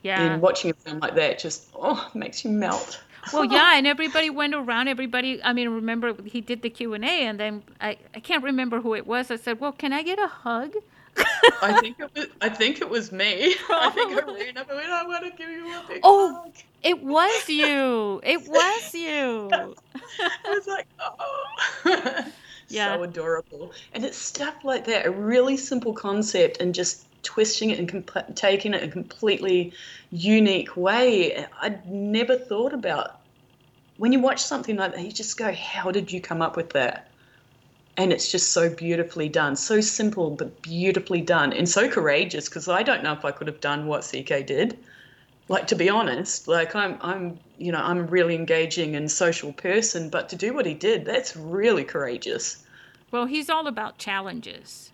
Yeah. 0.00 0.22
And 0.22 0.40
watching 0.40 0.70
a 0.70 0.74
film 0.74 1.00
like 1.00 1.16
that 1.16 1.38
just 1.38 1.68
oh 1.74 2.10
makes 2.14 2.46
you 2.46 2.50
melt. 2.50 3.02
Well 3.30 3.44
yeah 3.58 3.76
and 3.76 3.86
everybody 3.86 4.30
went 4.30 4.54
around 4.54 4.88
everybody 4.88 5.44
i 5.44 5.52
mean 5.52 5.68
remember 5.68 6.14
he 6.24 6.40
did 6.40 6.62
the 6.62 6.70
q&a 6.70 7.04
and 7.28 7.38
then 7.38 7.62
i, 7.78 7.98
I 8.14 8.20
can't 8.20 8.42
remember 8.42 8.80
who 8.80 8.94
it 8.94 9.06
was. 9.06 9.30
I 9.30 9.36
said 9.36 9.60
well 9.60 9.72
can 9.72 9.92
i 9.92 10.02
get 10.02 10.18
a 10.18 10.28
hug 10.28 10.76
I 11.62 11.78
think 11.80 11.98
it 12.00 12.10
was. 12.14 12.26
I 12.40 12.48
think 12.48 12.80
it 12.80 12.88
was 12.88 13.12
me. 13.12 13.54
I 13.70 13.90
think 13.90 14.12
I 14.12 14.26
ran 14.26 14.56
up 14.56 14.68
and 14.68 14.78
went, 14.78 14.90
"I 14.90 15.06
want 15.06 15.24
to 15.24 15.30
give 15.30 15.50
you 15.50 15.66
a 15.66 15.84
big 15.86 16.00
oh, 16.02 16.34
hug." 16.34 16.52
It 16.82 17.02
was 17.02 17.48
you. 17.48 18.20
It 18.22 18.48
was 18.48 18.94
you. 18.94 19.50
I 19.52 20.48
was 20.48 20.66
like, 20.66 20.86
oh. 20.98 22.24
yeah. 22.68 22.96
So 22.96 23.02
adorable. 23.02 23.72
And 23.92 24.04
it's 24.04 24.16
stuff 24.16 24.64
like 24.64 24.86
that, 24.86 25.04
a 25.04 25.10
really 25.10 25.56
simple 25.58 25.92
concept, 25.92 26.60
and 26.60 26.74
just 26.74 27.04
twisting 27.22 27.70
it 27.70 27.78
and 27.78 27.88
comp- 27.88 28.34
taking 28.34 28.72
it 28.72 28.82
in 28.82 28.88
a 28.88 28.92
completely 28.92 29.72
unique 30.10 30.76
way. 30.76 31.46
I'd 31.60 31.90
never 31.90 32.36
thought 32.36 32.72
about. 32.72 33.18
When 33.98 34.12
you 34.12 34.20
watch 34.20 34.42
something 34.42 34.76
like 34.76 34.94
that, 34.94 35.04
you 35.04 35.12
just 35.12 35.36
go, 35.36 35.52
how 35.52 35.90
did 35.90 36.10
you 36.10 36.22
come 36.22 36.40
up 36.40 36.56
with 36.56 36.70
that? 36.70 37.09
And 38.00 38.14
it's 38.14 38.32
just 38.32 38.52
so 38.52 38.70
beautifully 38.70 39.28
done. 39.28 39.56
So 39.56 39.80
simple 39.82 40.30
but 40.30 40.62
beautifully 40.62 41.20
done 41.20 41.52
and 41.52 41.68
so 41.68 41.88
courageous 41.88 42.48
because 42.48 42.66
i 42.68 42.82
don't 42.82 43.02
know 43.02 43.12
if 43.12 43.24
i 43.24 43.30
could 43.30 43.46
have 43.46 43.60
done 43.60 43.86
what 43.86 44.02
ck 44.02 44.46
did. 44.46 44.78
Like 45.48 45.66
to 45.66 45.74
be 45.74 45.90
honest 45.90 46.48
like 46.48 46.74
i'm 46.74 46.96
i'm 47.02 47.38
you 47.58 47.72
know 47.72 47.80
i'm 47.80 47.98
a 47.98 48.02
really 48.02 48.34
engaging 48.34 48.96
and 48.96 49.10
social 49.10 49.52
person 49.52 50.08
but 50.08 50.28
to 50.30 50.36
do 50.36 50.54
what 50.54 50.64
he 50.64 50.74
did 50.74 51.04
that's 51.04 51.36
really 51.36 51.84
courageous. 51.84 52.64
Well 53.10 53.26
he's 53.26 53.50
all 53.50 53.66
about 53.66 53.98
challenges. 53.98 54.90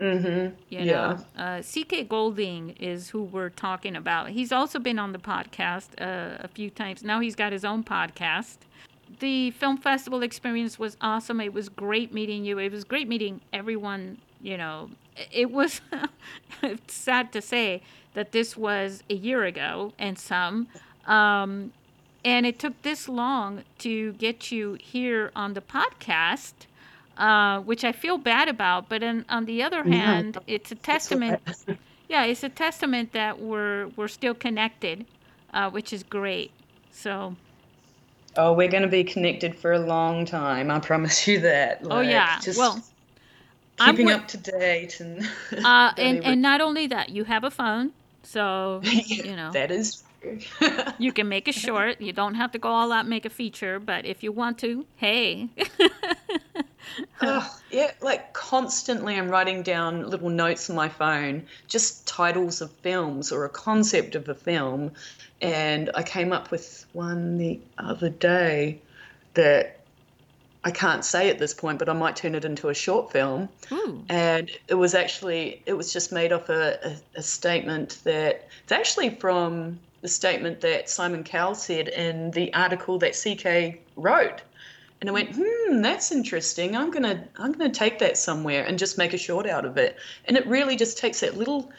Mm-hmm. 0.00 0.54
You 0.68 0.84
know 0.84 1.18
yeah. 1.36 1.58
uh, 1.58 1.62
ck 1.62 2.08
golding 2.08 2.70
is 2.80 3.10
who 3.10 3.22
we're 3.22 3.50
talking 3.50 3.94
about. 3.94 4.30
He's 4.30 4.50
also 4.50 4.78
been 4.78 4.98
on 4.98 5.12
the 5.12 5.18
podcast 5.18 5.88
uh, 6.00 6.38
a 6.40 6.48
few 6.48 6.70
times. 6.70 7.04
Now 7.04 7.20
he's 7.20 7.36
got 7.36 7.52
his 7.52 7.64
own 7.64 7.84
podcast 7.84 8.58
the 9.20 9.50
film 9.52 9.76
festival 9.76 10.22
experience 10.22 10.78
was 10.78 10.96
awesome 11.00 11.40
it 11.40 11.52
was 11.52 11.68
great 11.68 12.12
meeting 12.12 12.44
you 12.44 12.58
it 12.58 12.70
was 12.70 12.84
great 12.84 13.08
meeting 13.08 13.40
everyone 13.52 14.18
you 14.40 14.56
know, 14.56 14.90
it 15.32 15.50
was 15.50 15.80
sad 16.86 17.32
to 17.32 17.42
say 17.42 17.82
that 18.14 18.32
this 18.32 18.56
was 18.56 19.02
a 19.10 19.14
year 19.14 19.44
ago 19.44 19.92
and 19.98 20.18
some. 20.18 20.68
Um, 21.06 21.72
and 22.24 22.46
it 22.46 22.58
took 22.58 22.80
this 22.82 23.08
long 23.08 23.64
to 23.78 24.12
get 24.14 24.52
you 24.52 24.74
here 24.74 25.30
on 25.34 25.54
the 25.54 25.60
podcast, 25.60 26.52
uh, 27.16 27.60
which 27.60 27.84
I 27.84 27.92
feel 27.92 28.18
bad 28.18 28.48
about. 28.48 28.88
But 28.88 29.02
on, 29.02 29.24
on 29.28 29.44
the 29.46 29.62
other 29.62 29.84
hand, 29.84 30.38
it's 30.46 30.70
a 30.72 30.74
testament. 30.74 31.40
yeah, 32.08 32.24
it's 32.24 32.42
a 32.42 32.48
testament 32.48 33.12
that 33.12 33.40
we're 33.40 33.88
we're 33.96 34.08
still 34.08 34.34
connected, 34.34 35.06
uh, 35.52 35.70
which 35.70 35.92
is 35.92 36.02
great. 36.02 36.50
So. 36.90 37.36
Oh, 38.38 38.52
we're 38.52 38.68
going 38.68 38.84
to 38.84 38.88
be 38.88 39.02
connected 39.02 39.56
for 39.56 39.72
a 39.72 39.80
long 39.80 40.24
time. 40.24 40.70
I 40.70 40.78
promise 40.78 41.26
you 41.26 41.40
that. 41.40 41.84
Like, 41.84 41.98
oh 41.98 42.00
yeah. 42.00 42.38
well, 42.56 42.80
keeping 43.78 44.12
up 44.12 44.28
to 44.28 44.36
date 44.36 45.00
and. 45.00 45.28
uh, 45.64 45.92
and 45.98 46.24
and 46.24 46.40
not 46.40 46.60
only 46.60 46.86
that, 46.86 47.08
you 47.08 47.24
have 47.24 47.42
a 47.42 47.50
phone, 47.50 47.90
so 48.22 48.80
you 48.84 49.34
know 49.34 49.50
that 49.50 49.72
is 49.72 50.04
you 50.98 51.12
can 51.12 51.28
make 51.28 51.48
a 51.48 51.52
short. 51.52 52.00
You 52.00 52.12
don't 52.12 52.36
have 52.36 52.52
to 52.52 52.58
go 52.58 52.68
all 52.68 52.92
out 52.92 53.08
make 53.08 53.24
a 53.24 53.30
feature, 53.30 53.80
but 53.80 54.06
if 54.06 54.22
you 54.22 54.30
want 54.30 54.58
to, 54.58 54.86
hey. 54.96 55.48
yeah, 57.70 57.92
like 58.00 58.32
constantly 58.32 59.16
I'm 59.16 59.28
writing 59.28 59.62
down 59.62 60.08
little 60.08 60.30
notes 60.30 60.68
on 60.70 60.76
my 60.76 60.88
phone, 60.88 61.46
just 61.66 62.06
titles 62.06 62.60
of 62.60 62.70
films 62.70 63.32
or 63.32 63.44
a 63.44 63.48
concept 63.48 64.14
of 64.14 64.28
a 64.28 64.34
film. 64.34 64.92
And 65.40 65.90
I 65.94 66.02
came 66.02 66.32
up 66.32 66.50
with 66.50 66.86
one 66.92 67.38
the 67.38 67.60
other 67.78 68.10
day 68.10 68.80
that 69.34 69.78
I 70.64 70.70
can't 70.70 71.04
say 71.04 71.30
at 71.30 71.38
this 71.38 71.54
point, 71.54 71.78
but 71.78 71.88
I 71.88 71.92
might 71.92 72.16
turn 72.16 72.34
it 72.34 72.44
into 72.44 72.68
a 72.68 72.74
short 72.74 73.12
film. 73.12 73.48
And 74.08 74.50
it 74.66 74.74
was 74.74 74.94
actually, 74.94 75.62
it 75.66 75.74
was 75.74 75.92
just 75.92 76.12
made 76.12 76.32
off 76.32 76.48
a, 76.48 76.78
a, 77.14 77.18
a 77.18 77.22
statement 77.22 77.98
that 78.04 78.48
it's 78.64 78.72
actually 78.72 79.10
from 79.10 79.78
the 80.00 80.08
statement 80.08 80.60
that 80.60 80.88
Simon 80.88 81.24
Cowell 81.24 81.54
said 81.54 81.88
in 81.88 82.30
the 82.32 82.52
article 82.54 82.98
that 82.98 83.12
CK 83.12 83.80
wrote. 83.96 84.42
And 85.00 85.08
I 85.08 85.12
went, 85.12 85.30
hmm, 85.34 85.80
that's 85.80 86.10
interesting. 86.10 86.76
I'm 86.76 86.90
gonna 86.90 87.28
I'm 87.36 87.52
gonna 87.52 87.70
take 87.70 88.00
that 88.00 88.18
somewhere 88.18 88.64
and 88.64 88.78
just 88.78 88.98
make 88.98 89.12
a 89.12 89.18
short 89.18 89.46
out 89.46 89.64
of 89.64 89.76
it. 89.76 89.96
And 90.24 90.36
it 90.36 90.46
really 90.46 90.76
just 90.76 90.98
takes 90.98 91.20
that 91.20 91.36
little 91.36 91.70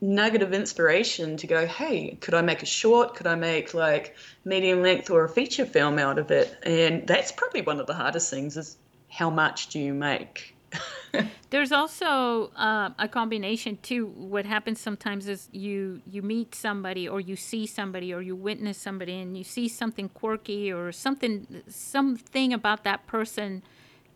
nugget 0.00 0.42
of 0.42 0.54
inspiration 0.54 1.36
to 1.36 1.46
go, 1.46 1.66
hey, 1.66 2.16
could 2.20 2.34
I 2.34 2.42
make 2.42 2.62
a 2.62 2.66
short? 2.66 3.14
Could 3.14 3.26
I 3.26 3.34
make 3.34 3.74
like 3.74 4.16
medium 4.44 4.82
length 4.82 5.10
or 5.10 5.24
a 5.24 5.28
feature 5.28 5.66
film 5.66 5.98
out 5.98 6.18
of 6.18 6.30
it? 6.30 6.56
And 6.62 7.06
that's 7.06 7.32
probably 7.32 7.62
one 7.62 7.80
of 7.80 7.86
the 7.86 7.94
hardest 7.94 8.30
things 8.30 8.56
is 8.56 8.76
how 9.10 9.30
much 9.30 9.68
do 9.68 9.78
you 9.78 9.92
make? 9.92 10.56
There's 11.50 11.72
also 11.72 12.50
uh, 12.56 12.90
a 12.98 13.08
combination 13.08 13.78
too. 13.82 14.06
What 14.06 14.46
happens 14.46 14.80
sometimes 14.80 15.28
is 15.28 15.48
you 15.52 16.02
you 16.06 16.22
meet 16.22 16.54
somebody 16.54 17.08
or 17.08 17.20
you 17.20 17.36
see 17.36 17.66
somebody 17.66 18.14
or 18.14 18.22
you 18.22 18.36
witness 18.36 18.78
somebody 18.78 19.20
and 19.20 19.36
you 19.36 19.44
see 19.44 19.68
something 19.68 20.08
quirky 20.10 20.72
or 20.72 20.92
something 20.92 21.62
something 21.68 22.52
about 22.52 22.84
that 22.84 23.06
person 23.06 23.62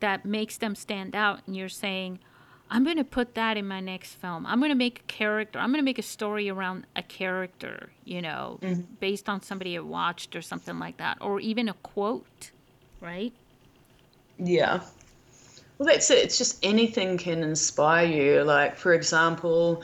that 0.00 0.24
makes 0.24 0.58
them 0.58 0.74
stand 0.74 1.16
out, 1.16 1.40
and 1.46 1.56
you're 1.56 1.68
saying, 1.68 2.18
"I'm 2.70 2.84
going 2.84 2.98
to 2.98 3.04
put 3.04 3.34
that 3.34 3.56
in 3.56 3.66
my 3.66 3.80
next 3.80 4.12
film. 4.14 4.46
I'm 4.46 4.58
going 4.60 4.70
to 4.70 4.76
make 4.76 5.00
a 5.00 5.12
character. 5.12 5.58
I'm 5.58 5.70
going 5.70 5.80
to 5.80 5.84
make 5.84 5.98
a 5.98 6.02
story 6.02 6.48
around 6.48 6.86
a 6.94 7.02
character, 7.02 7.90
you 8.04 8.22
know, 8.22 8.58
mm-hmm. 8.62 8.82
based 9.00 9.28
on 9.28 9.42
somebody 9.42 9.76
I 9.76 9.80
watched 9.80 10.36
or 10.36 10.42
something 10.42 10.78
like 10.78 10.98
that, 10.98 11.18
or 11.20 11.40
even 11.40 11.68
a 11.68 11.74
quote, 11.74 12.52
right?" 13.00 13.32
Yeah. 14.38 14.82
Well, 15.78 15.88
that's 15.88 16.10
it. 16.10 16.18
It's 16.18 16.38
just 16.38 16.64
anything 16.64 17.18
can 17.18 17.42
inspire 17.42 18.06
you. 18.06 18.44
Like, 18.44 18.76
for 18.76 18.94
example, 18.94 19.82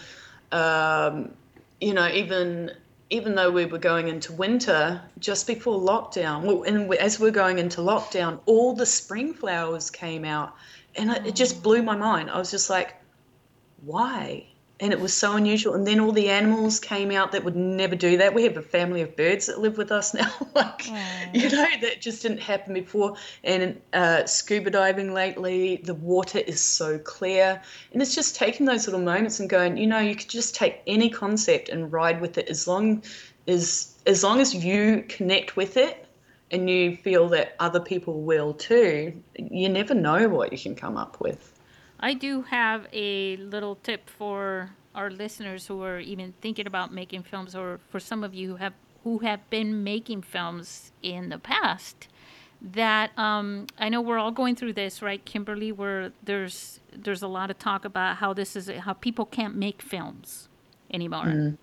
um, 0.53 1.33
you 1.81 1.95
know, 1.95 2.09
even 2.09 2.73
even 3.13 3.35
though 3.35 3.51
we 3.51 3.67
were 3.67 3.79
going 3.79 4.07
into 4.07 4.33
winter, 4.33 5.03
just 5.19 5.47
before 5.49 5.81
lockdown, 5.81 6.43
well, 6.43 6.63
and 6.63 6.95
as 6.95 7.19
we're 7.19 7.33
going 7.33 7.59
into 7.59 7.81
lockdown, 7.81 8.39
all 8.47 8.73
the 8.73 8.87
spring 8.87 9.35
flowers 9.35 9.91
came 9.91 10.25
out, 10.25 10.55
and 10.95 11.11
it, 11.11 11.27
it 11.27 11.35
just 11.35 11.61
blew 11.63 11.83
my 11.83 11.97
mind. 11.97 12.31
I 12.31 12.39
was 12.39 12.53
just 12.53 12.71
like, 12.71 12.95
why? 13.85 14.47
And 14.81 14.93
it 14.93 15.01
was 15.01 15.13
so 15.13 15.37
unusual. 15.37 15.75
And 15.75 15.87
then 15.87 16.01
all 16.01 16.13
the 16.13 16.31
animals 16.31 16.81
came 16.81 17.11
out 17.11 17.33
that 17.33 17.45
would 17.45 17.57
never 17.57 17.95
do 17.95 18.17
that. 18.17 18.33
We 18.33 18.45
have 18.45 18.57
a 18.57 18.63
family 18.63 19.03
of 19.03 19.15
birds 19.15 19.47
that 19.47 19.61
live 19.61 19.77
with 19.77 19.93
us 19.93 20.15
now, 20.15 20.33
like 20.55 20.87
you 21.33 21.49
know, 21.51 21.67
that 21.83 22.01
just 22.01 22.23
didn't 22.23 22.41
happen 22.41 22.73
before. 22.75 23.17
And 23.45 23.81
uh, 23.93 24.25
scuba 24.25 24.71
diving 24.71 25.13
lately, 25.13 25.77
the 25.85 25.95
water 25.95 26.39
is 26.39 26.63
so 26.63 26.99
clear, 26.99 27.61
and 27.93 28.01
it's 28.01 28.15
just 28.15 28.35
taking 28.35 28.67
those 28.67 28.87
little 28.87 29.03
moments 29.03 29.41
and 29.41 29.49
going, 29.49 29.77
you 29.77 29.87
know, 29.87 29.99
you 29.99 30.17
could 30.17 30.31
just 30.31 30.55
take 30.55 30.81
any 30.87 31.11
concept 31.11 31.69
and 31.69 31.93
ride 31.93 32.21
with 32.21 32.39
it 32.39 32.49
as 32.49 32.67
long 32.67 33.03
as 33.47 33.95
as 34.07 34.25
long 34.25 34.41
as 34.41 34.55
you 34.55 35.05
connect 35.09 35.57
with 35.57 35.77
it 35.77 36.07
and 36.51 36.69
you 36.69 36.97
feel 36.97 37.29
that 37.29 37.55
other 37.61 37.81
people 37.81 38.23
will 38.23 38.55
too. 38.55 39.23
You 39.37 39.69
never 39.69 39.95
know 39.95 40.29
what 40.29 40.53
you 40.53 40.59
can 40.59 40.75
come 40.75 40.97
up 40.97 41.21
with. 41.21 41.50
I 42.01 42.15
do 42.15 42.43
have 42.43 42.87
a 42.93 43.37
little 43.37 43.77
tip 43.77 44.09
for 44.09 44.71
our 44.95 45.11
listeners 45.11 45.67
who 45.67 45.83
are 45.83 46.01
even 46.01 46.33
thinking 46.41 46.67
about 46.67 46.93
making 46.93 47.23
films, 47.23 47.55
or 47.55 47.79
for 47.91 48.01
some 48.01 48.25
of 48.25 48.35
you 48.35 48.49
who 48.49 48.57
have 48.57 48.73
who 49.05 49.19
have 49.19 49.49
been 49.51 49.83
making 49.85 50.23
films 50.23 50.93
in 51.03 51.29
the 51.29 51.39
past. 51.39 52.09
That 52.63 53.17
um, 53.19 53.67
I 53.79 53.89
know 53.89 54.03
we're 54.03 54.19
all 54.19 54.33
going 54.33 54.57
through 54.57 54.75
this, 54.75 55.01
right, 55.01 55.25
Kimberly? 55.25 55.73
Where 55.73 56.13
there's 56.23 56.81
there's 56.93 57.23
a 57.23 57.29
lot 57.29 57.51
of 57.51 57.59
talk 57.59 57.85
about 57.85 58.17
how 58.17 58.33
this 58.35 58.57
is 58.57 58.69
how 58.69 58.95
people 58.95 59.25
can't 59.25 59.55
make 59.55 59.81
films 59.81 60.49
anymore. 60.93 61.27
Mm. 61.27 61.59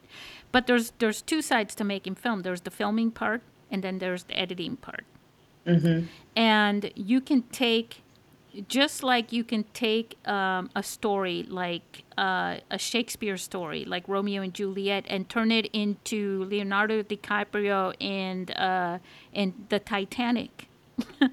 But 0.52 0.68
there's 0.68 0.94
there's 1.00 1.22
two 1.22 1.42
sides 1.42 1.76
to 1.76 1.84
making 1.84 2.16
film. 2.16 2.42
There's 2.42 2.62
the 2.62 2.72
filming 2.72 3.12
part, 3.12 3.42
and 3.70 3.84
then 3.84 4.00
there's 4.00 4.24
the 4.24 4.40
editing 4.40 4.78
part. 4.78 5.04
Mm-hmm. 5.68 6.06
And 6.36 6.92
you 6.96 7.20
can 7.22 7.44
take 7.44 8.02
just 8.68 9.04
like 9.04 9.32
you 9.32 9.44
can 9.44 9.64
take 9.74 10.18
um, 10.28 10.70
a 10.76 10.82
story 10.82 11.46
like 11.48 12.04
uh, 12.18 12.58
a 12.72 12.78
Shakespeare 12.78 13.38
story, 13.38 13.86
like 13.86 14.08
Romeo 14.08 14.42
and 14.42 14.54
Juliet, 14.54 15.06
and 15.08 15.30
turn 15.30 15.52
it 15.52 15.68
into 15.74 16.44
Leonardo 16.46 17.04
DiCaprio 17.04 17.94
and 18.02 18.52
uh, 18.58 19.00
and 19.34 19.54
the 19.70 19.80
Titanic. 19.80 20.68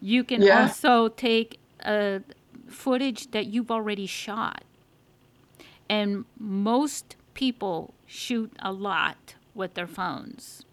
you 0.00 0.24
can 0.24 0.42
yeah. 0.42 0.62
also 0.62 1.08
take 1.08 1.58
uh, 1.84 2.20
footage 2.68 3.30
that 3.30 3.46
you've 3.46 3.70
already 3.70 4.06
shot, 4.06 4.62
and 5.88 6.24
most 6.38 7.16
people 7.34 7.94
shoot 8.06 8.52
a 8.58 8.72
lot 8.72 9.34
with 9.54 9.74
their 9.74 9.86
phones. 9.86 10.64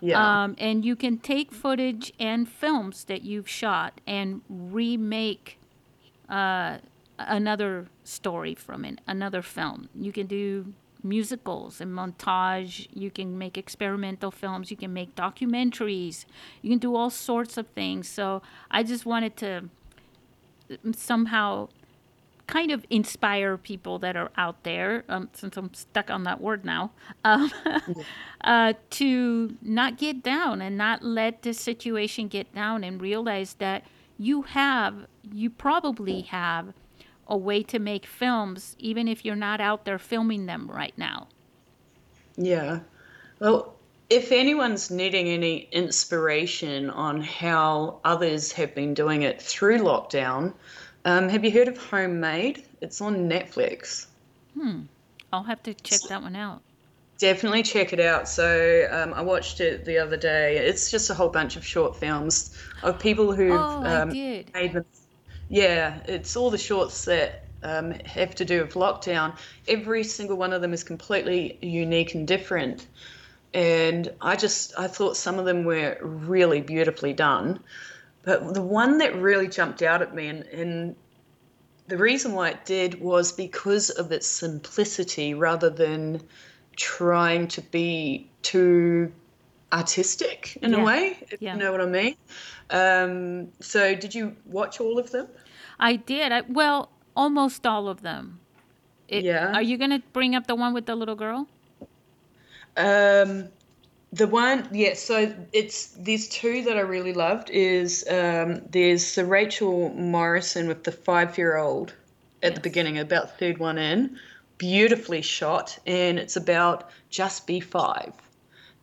Yeah. 0.00 0.44
Um, 0.44 0.54
and 0.58 0.84
you 0.84 0.96
can 0.96 1.18
take 1.18 1.52
footage 1.52 2.12
and 2.18 2.48
films 2.48 3.04
that 3.04 3.22
you've 3.22 3.48
shot 3.48 4.00
and 4.06 4.42
remake 4.48 5.58
uh, 6.28 6.78
another 7.18 7.86
story 8.04 8.54
from 8.54 8.84
it, 8.84 9.00
another 9.06 9.42
film. 9.42 9.88
You 9.94 10.12
can 10.12 10.26
do 10.26 10.72
musicals 11.02 11.80
and 11.80 11.92
montage. 11.92 12.88
You 12.92 13.10
can 13.10 13.36
make 13.38 13.58
experimental 13.58 14.30
films. 14.30 14.70
You 14.70 14.76
can 14.76 14.92
make 14.92 15.14
documentaries. 15.14 16.24
You 16.62 16.70
can 16.70 16.78
do 16.78 16.94
all 16.94 17.10
sorts 17.10 17.56
of 17.56 17.66
things. 17.68 18.08
So 18.08 18.42
I 18.70 18.82
just 18.82 19.06
wanted 19.06 19.36
to 19.38 19.68
somehow 20.94 21.68
kind 22.50 22.72
of 22.72 22.84
inspire 22.90 23.56
people 23.56 24.00
that 24.00 24.16
are 24.16 24.30
out 24.36 24.64
there, 24.64 25.04
um, 25.08 25.28
since 25.32 25.56
I'm 25.56 25.72
stuck 25.72 26.10
on 26.10 26.24
that 26.24 26.40
word 26.40 26.64
now, 26.64 26.90
um, 27.24 27.50
uh, 28.42 28.72
to 28.90 29.56
not 29.62 29.98
get 29.98 30.22
down 30.22 30.60
and 30.60 30.76
not 30.76 31.04
let 31.04 31.42
the 31.42 31.54
situation 31.54 32.26
get 32.26 32.52
down 32.52 32.82
and 32.82 33.00
realize 33.00 33.54
that 33.54 33.84
you 34.18 34.42
have, 34.42 35.06
you 35.30 35.48
probably 35.48 36.22
have 36.22 36.74
a 37.28 37.36
way 37.36 37.62
to 37.62 37.78
make 37.78 38.04
films, 38.04 38.74
even 38.80 39.06
if 39.06 39.24
you're 39.24 39.36
not 39.36 39.60
out 39.60 39.84
there 39.84 39.98
filming 39.98 40.46
them 40.46 40.68
right 40.68 40.96
now. 40.98 41.28
Yeah. 42.36 42.80
Well, 43.38 43.76
if 44.08 44.32
anyone's 44.32 44.90
needing 44.90 45.28
any 45.28 45.68
inspiration 45.70 46.90
on 46.90 47.20
how 47.20 48.00
others 48.04 48.50
have 48.52 48.74
been 48.74 48.92
doing 48.92 49.22
it 49.22 49.40
through 49.40 49.78
lockdown, 49.78 50.52
um, 51.04 51.28
have 51.28 51.44
you 51.44 51.50
heard 51.50 51.68
of 51.68 51.78
Homemade? 51.78 52.64
It's 52.80 53.00
on 53.00 53.28
Netflix. 53.28 54.06
Hmm. 54.54 54.82
I'll 55.32 55.44
have 55.44 55.62
to 55.64 55.74
check 55.74 56.00
that 56.08 56.22
one 56.22 56.36
out. 56.36 56.62
Definitely 57.18 57.62
check 57.62 57.92
it 57.92 58.00
out. 58.00 58.28
So 58.28 58.88
um, 58.90 59.14
I 59.14 59.22
watched 59.22 59.60
it 59.60 59.84
the 59.84 59.98
other 59.98 60.16
day. 60.16 60.56
It's 60.56 60.90
just 60.90 61.10
a 61.10 61.14
whole 61.14 61.28
bunch 61.28 61.56
of 61.56 61.64
short 61.64 61.96
films 61.96 62.56
of 62.82 62.98
people 62.98 63.32
who've 63.32 63.52
oh, 63.52 63.84
um, 63.84 64.08
made 64.08 64.72
them. 64.72 64.84
Yeah, 65.48 66.00
it's 66.06 66.36
all 66.36 66.50
the 66.50 66.58
shorts 66.58 67.04
that 67.04 67.44
um, 67.62 67.92
have 68.06 68.34
to 68.36 68.44
do 68.44 68.62
with 68.62 68.74
lockdown. 68.74 69.36
Every 69.68 70.04
single 70.04 70.36
one 70.36 70.52
of 70.52 70.62
them 70.62 70.72
is 70.72 70.82
completely 70.82 71.58
unique 71.60 72.14
and 72.14 72.26
different. 72.26 72.86
And 73.52 74.10
I 74.20 74.36
just 74.36 74.78
I 74.78 74.86
thought 74.86 75.16
some 75.16 75.38
of 75.38 75.44
them 75.44 75.64
were 75.64 75.98
really 76.00 76.60
beautifully 76.60 77.12
done. 77.12 77.60
But 78.22 78.54
the 78.54 78.62
one 78.62 78.98
that 78.98 79.14
really 79.16 79.48
jumped 79.48 79.82
out 79.82 80.02
at 80.02 80.14
me, 80.14 80.28
and, 80.28 80.42
and 80.44 80.96
the 81.88 81.96
reason 81.96 82.32
why 82.32 82.50
it 82.50 82.64
did 82.64 83.00
was 83.00 83.32
because 83.32 83.90
of 83.90 84.12
its 84.12 84.26
simplicity 84.26 85.34
rather 85.34 85.70
than 85.70 86.20
trying 86.76 87.48
to 87.48 87.60
be 87.62 88.28
too 88.42 89.12
artistic 89.72 90.58
in 90.62 90.72
Yeah. 90.72 90.80
a 90.80 90.84
way, 90.84 91.18
if 91.30 91.40
Yeah. 91.40 91.54
you 91.54 91.60
know 91.60 91.72
what 91.72 91.80
I 91.80 91.86
mean. 91.86 92.16
Um, 92.70 93.52
so, 93.60 93.94
did 93.94 94.14
you 94.14 94.36
watch 94.46 94.80
all 94.80 94.98
of 94.98 95.10
them? 95.10 95.28
I 95.78 95.96
did. 95.96 96.30
I, 96.32 96.42
well, 96.42 96.90
almost 97.16 97.66
all 97.66 97.88
of 97.88 98.02
them. 98.02 98.40
It, 99.08 99.24
Yeah. 99.24 99.52
Are 99.54 99.62
you 99.62 99.78
going 99.78 99.90
to 99.90 100.02
bring 100.12 100.34
up 100.34 100.46
the 100.46 100.54
one 100.54 100.72
with 100.74 100.86
the 100.86 100.94
little 100.94 101.16
girl? 101.16 101.48
Um, 102.76 103.48
the 104.12 104.26
one, 104.26 104.68
yeah. 104.72 104.94
So 104.94 105.32
it's 105.52 105.88
there's 105.98 106.28
two 106.28 106.62
that 106.64 106.76
I 106.76 106.80
really 106.80 107.12
loved. 107.12 107.50
Is 107.50 108.04
um, 108.10 108.62
there's 108.70 109.14
the 109.14 109.24
Rachel 109.24 109.90
Morrison 109.90 110.66
with 110.68 110.84
the 110.84 110.92
five 110.92 111.38
year 111.38 111.56
old 111.56 111.94
at 112.42 112.54
the 112.54 112.60
beginning, 112.60 112.98
about 112.98 113.38
third 113.38 113.58
one 113.58 113.78
in, 113.78 114.18
beautifully 114.58 115.22
shot, 115.22 115.78
and 115.86 116.18
it's 116.18 116.36
about 116.36 116.90
just 117.10 117.46
be 117.46 117.60
five. 117.60 118.12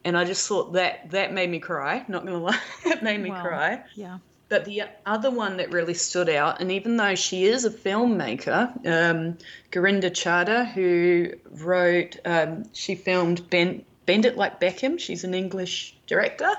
And 0.05 0.17
I 0.17 0.23
just 0.23 0.47
thought 0.47 0.73
that 0.73 1.11
that 1.11 1.33
made 1.33 1.49
me 1.49 1.59
cry. 1.59 2.05
Not 2.07 2.25
gonna 2.25 2.37
lie, 2.43 2.59
it 2.85 3.03
made 3.03 3.19
me 3.19 3.29
Wow. 3.29 3.41
cry. 3.41 3.83
Yeah. 3.95 4.19
But 4.49 4.63
the 4.63 4.83
other 5.05 5.29
one 5.29 5.57
that 5.57 5.73
really 5.73 5.93
stood 5.93 6.29
out, 6.29 6.61
and 6.61 6.71
even 6.71 6.95
though 6.95 7.15
she 7.15 7.43
is 7.43 7.65
a 7.65 7.69
filmmaker, 7.69 8.69
um, 8.87 9.37
Gurinder 9.73 10.09
Chadha, 10.09 10.65
who 10.71 11.33
wrote, 11.51 12.15
um, 12.23 12.63
she 12.71 12.95
filmed 12.95 13.49
Bend, 13.49 13.83
Bend 14.07 14.25
It 14.25 14.35
Like 14.35 14.59
Beckham. 14.59 14.99
She's 14.99 15.23
an 15.23 15.35
English 15.35 15.95
director. 16.07 16.51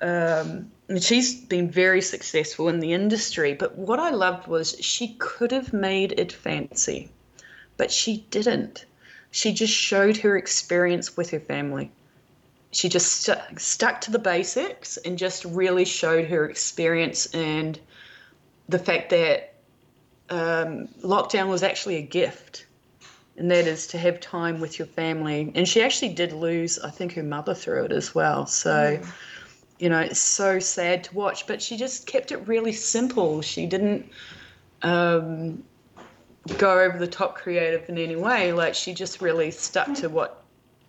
Um, 0.00 0.72
and 0.88 1.02
she's 1.02 1.34
been 1.34 1.70
very 1.70 2.00
successful 2.00 2.70
in 2.70 2.80
the 2.80 2.94
industry. 2.94 3.52
But 3.52 3.76
what 3.76 3.98
I 3.98 4.10
loved 4.10 4.46
was 4.46 4.76
she 4.80 5.16
could 5.18 5.52
have 5.52 5.74
made 5.74 6.18
it 6.18 6.32
fancy, 6.32 7.10
but 7.76 7.90
she 7.90 8.26
didn't. 8.30 8.86
She 9.30 9.52
just 9.52 9.74
showed 9.74 10.16
her 10.18 10.38
experience 10.38 11.14
with 11.18 11.28
her 11.30 11.40
family 11.40 11.90
she 12.76 12.88
just 12.90 13.22
stu 13.22 13.32
stuck 13.56 14.02
to 14.02 14.10
the 14.10 14.18
basics 14.18 14.98
and 14.98 15.16
just 15.16 15.44
really 15.44 15.84
showed 15.84 16.26
her 16.26 16.48
experience 16.48 17.26
and 17.26 17.78
the 18.68 18.78
fact 18.78 19.10
that 19.10 19.54
um, 20.28 20.88
lockdown 21.02 21.48
was 21.48 21.62
actually 21.62 21.96
a 21.96 22.02
gift 22.02 22.65
and 23.38 23.50
that 23.50 23.66
is 23.66 23.86
to 23.88 23.98
have 23.98 24.20
time 24.20 24.60
with 24.60 24.78
your 24.78 24.86
family. 24.86 25.52
And 25.54 25.68
she 25.68 25.82
actually 25.82 26.14
did 26.14 26.32
lose 26.32 26.78
i 26.78 26.90
think 26.90 27.12
her 27.14 27.22
mother 27.22 27.54
through 27.54 27.84
it 27.84 27.92
as 27.92 28.14
well. 28.14 28.46
So 28.46 29.00
you 29.78 29.90
know 29.90 30.00
it's 30.00 30.20
so 30.20 30.58
sad 30.58 31.04
to 31.04 31.14
watch 31.14 31.46
but 31.46 31.60
she 31.60 31.76
just 31.76 32.06
kept 32.06 32.32
it 32.32 32.46
really 32.48 32.72
simple. 32.72 33.42
She 33.42 33.66
didn't 33.66 34.10
um, 34.82 35.62
go 36.58 36.80
over 36.80 36.98
the 36.98 37.06
top 37.06 37.36
creative 37.36 37.88
in 37.88 37.98
any 37.98 38.16
way. 38.16 38.52
Like 38.52 38.74
she 38.74 38.94
just 38.94 39.20
really 39.20 39.50
stuck 39.50 39.92
to 39.94 40.08
what 40.08 40.42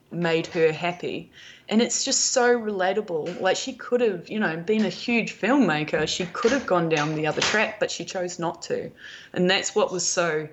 made 0.09 0.47
her 0.47 0.71
happy. 0.71 1.31
And 1.67 1.81
it's 1.81 2.05
just 2.05 2.27
so 2.31 2.57
relatable. 2.57 3.41
Like 3.41 3.57
she 3.57 3.73
could 3.73 3.99
have 3.99 4.29
you 4.29 4.39
know 4.39 4.55
been 4.55 4.85
a 4.85 4.89
huge 4.89 5.37
filmmaker. 5.37 6.07
She 6.07 6.25
could 6.27 6.51
have 6.51 6.65
gone 6.65 6.87
down 6.87 7.15
the 7.15 7.27
other 7.27 7.41
track 7.41 7.79
but 7.79 7.91
she 7.91 8.05
chose 8.05 8.39
not 8.39 8.61
to. 8.63 8.89
And 9.33 9.49
that's 9.49 9.75
what 9.75 9.91
was 9.91 10.07
so 10.07 10.47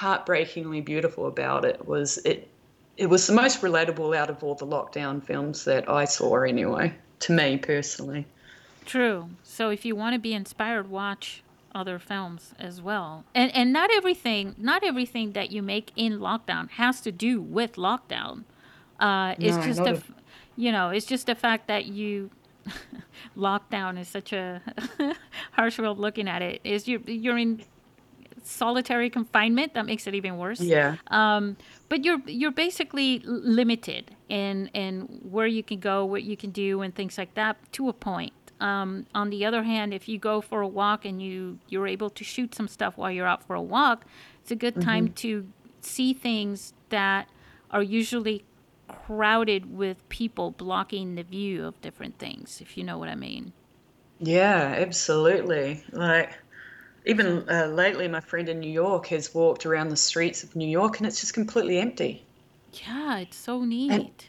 heartbreakingly 0.00 0.80
beautiful 0.80 1.26
about 1.26 1.64
it 1.64 1.86
was 1.86 2.18
it 2.24 2.48
it 2.96 3.06
was 3.06 3.26
the 3.26 3.32
most 3.34 3.60
relatable 3.60 4.16
out 4.16 4.30
of 4.30 4.42
all 4.42 4.54
the 4.54 4.66
lockdown 4.66 5.22
films 5.22 5.64
that 5.64 5.88
i 5.88 6.04
saw 6.04 6.40
anyway 6.42 6.92
to 7.18 7.32
me 7.32 7.56
personally 7.58 8.24
True. 8.84 9.28
So 9.44 9.70
if 9.70 9.84
you 9.84 9.94
want 9.94 10.14
to 10.14 10.18
be 10.18 10.34
inspired, 10.34 10.90
watch 10.90 11.42
other 11.74 11.98
films 11.98 12.52
as 12.58 12.82
well. 12.82 13.24
And 13.32 13.54
and 13.54 13.72
not 13.72 13.90
everything, 13.92 14.54
not 14.58 14.82
everything 14.82 15.32
that 15.32 15.52
you 15.52 15.62
make 15.62 15.92
in 15.94 16.18
lockdown 16.18 16.68
has 16.70 17.00
to 17.02 17.12
do 17.12 17.40
with 17.40 17.74
lockdown. 17.76 18.42
Uh, 18.98 19.34
it's 19.38 19.56
No, 19.56 19.62
just 19.62 19.78
not 19.78 19.88
a, 19.88 20.02
you 20.56 20.72
know, 20.72 20.90
it's 20.90 21.06
just 21.06 21.26
the 21.26 21.36
fact 21.36 21.68
that 21.68 21.86
you 21.86 22.30
lockdown 23.36 23.98
is 24.00 24.08
such 24.08 24.32
a 24.32 24.60
harsh 25.52 25.78
way 25.78 25.86
of 25.86 25.98
looking 25.98 26.28
at 26.28 26.42
it. 26.42 26.60
Is 26.64 26.88
you 26.88 27.02
you're 27.06 27.38
in 27.38 27.62
solitary 28.44 29.10
confinement 29.10 29.74
that 29.74 29.86
makes 29.86 30.06
it 30.06 30.14
even 30.14 30.36
worse. 30.38 30.60
yeah 30.60 30.96
Um, 31.08 31.56
but 31.88 32.04
you're 32.04 32.20
you're 32.26 32.52
basically 32.52 33.20
limited 33.24 34.10
in 34.28 34.68
in 34.74 35.02
where 35.22 35.46
you 35.46 35.62
can 35.62 35.78
go, 35.80 36.04
what 36.04 36.22
you 36.22 36.36
can 36.36 36.50
do, 36.50 36.80
and 36.82 36.94
things 36.94 37.18
like 37.18 37.34
that 37.34 37.56
to 37.72 37.88
a 37.88 37.92
point. 37.92 38.32
Um, 38.60 39.06
on 39.14 39.30
the 39.30 39.44
other 39.44 39.64
hand, 39.64 39.92
if 39.92 40.08
you 40.08 40.18
go 40.18 40.40
for 40.40 40.60
a 40.60 40.68
walk 40.68 41.04
and 41.04 41.20
you 41.20 41.58
you're 41.68 41.88
able 41.88 42.10
to 42.10 42.24
shoot 42.24 42.54
some 42.54 42.68
stuff 42.68 42.96
while 42.96 43.10
you're 43.10 43.26
out 43.26 43.42
for 43.46 43.54
a 43.56 43.62
walk, 43.62 44.04
it's 44.40 44.50
a 44.50 44.56
good 44.56 44.80
time 44.80 45.08
to 45.24 45.46
see 45.80 46.14
things 46.14 46.72
that 46.90 47.28
are 47.70 47.82
usually 47.82 48.44
crowded 48.88 49.76
with 49.76 50.06
people 50.08 50.50
blocking 50.52 51.14
the 51.14 51.22
view 51.22 51.66
of 51.66 51.80
different 51.80 52.18
things. 52.18 52.60
If 52.60 52.76
you 52.76 52.84
know 52.84 52.98
what 52.98 53.08
I 53.08 53.14
mean. 53.14 53.52
Yeah, 54.20 54.76
absolutely. 54.78 55.82
Like, 55.90 56.38
even 57.04 57.48
uh, 57.48 57.66
lately, 57.66 58.08
my 58.08 58.20
friend 58.20 58.48
in 58.48 58.60
New 58.60 58.70
York 58.70 59.08
has 59.08 59.34
walked 59.34 59.66
around 59.66 59.88
the 59.88 59.96
streets 59.96 60.44
of 60.44 60.54
New 60.54 60.68
York 60.68 60.98
and 60.98 61.06
it's 61.06 61.20
just 61.20 61.34
completely 61.34 61.78
empty. 61.78 62.24
Yeah, 62.72 63.18
it's 63.18 63.36
so 63.36 63.64
neat. 63.64 64.28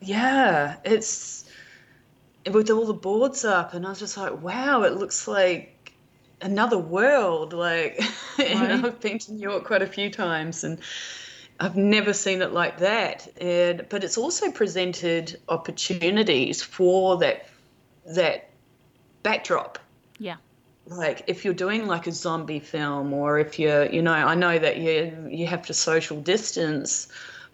Yeah, 0.00 0.76
it's 0.84 1.44
with 2.50 2.70
all 2.70 2.86
the 2.86 2.94
boards 2.94 3.44
up, 3.44 3.74
and 3.74 3.84
I 3.84 3.90
was 3.90 3.98
just 3.98 4.16
like, 4.16 4.40
wow, 4.40 4.82
it 4.82 4.94
looks 4.94 5.26
like 5.26 5.92
another 6.40 6.78
world. 6.78 7.52
Like, 7.52 8.00
you 8.38 8.54
know, 8.54 8.82
I've 8.84 9.00
been 9.00 9.18
to 9.20 9.32
New 9.32 9.40
York 9.40 9.64
quite 9.64 9.82
a 9.82 9.86
few 9.86 10.10
times, 10.10 10.64
and 10.64 10.78
I've 11.58 11.76
never 11.76 12.12
seen 12.12 12.40
it 12.42 12.52
like 12.52 12.78
that. 12.78 13.28
And 13.40 13.86
but 13.88 14.04
it's 14.04 14.16
also 14.16 14.50
presented 14.50 15.40
opportunities 15.48 16.62
for 16.62 17.18
that 17.18 17.48
that 18.06 18.50
backdrop. 19.22 19.78
yeah. 20.18 20.36
Like 20.88 21.22
if 21.26 21.44
you're 21.44 21.54
doing 21.54 21.86
like 21.86 22.06
a 22.06 22.12
zombie 22.12 22.60
film 22.60 23.12
or 23.12 23.38
if 23.38 23.58
you're 23.58 23.86
you 23.86 24.00
know 24.02 24.12
i 24.12 24.34
know 24.34 24.58
that 24.58 24.76
you 24.78 25.26
you 25.30 25.46
have 25.46 25.62
to 25.66 25.74
social 25.74 26.20
distance 26.20 27.08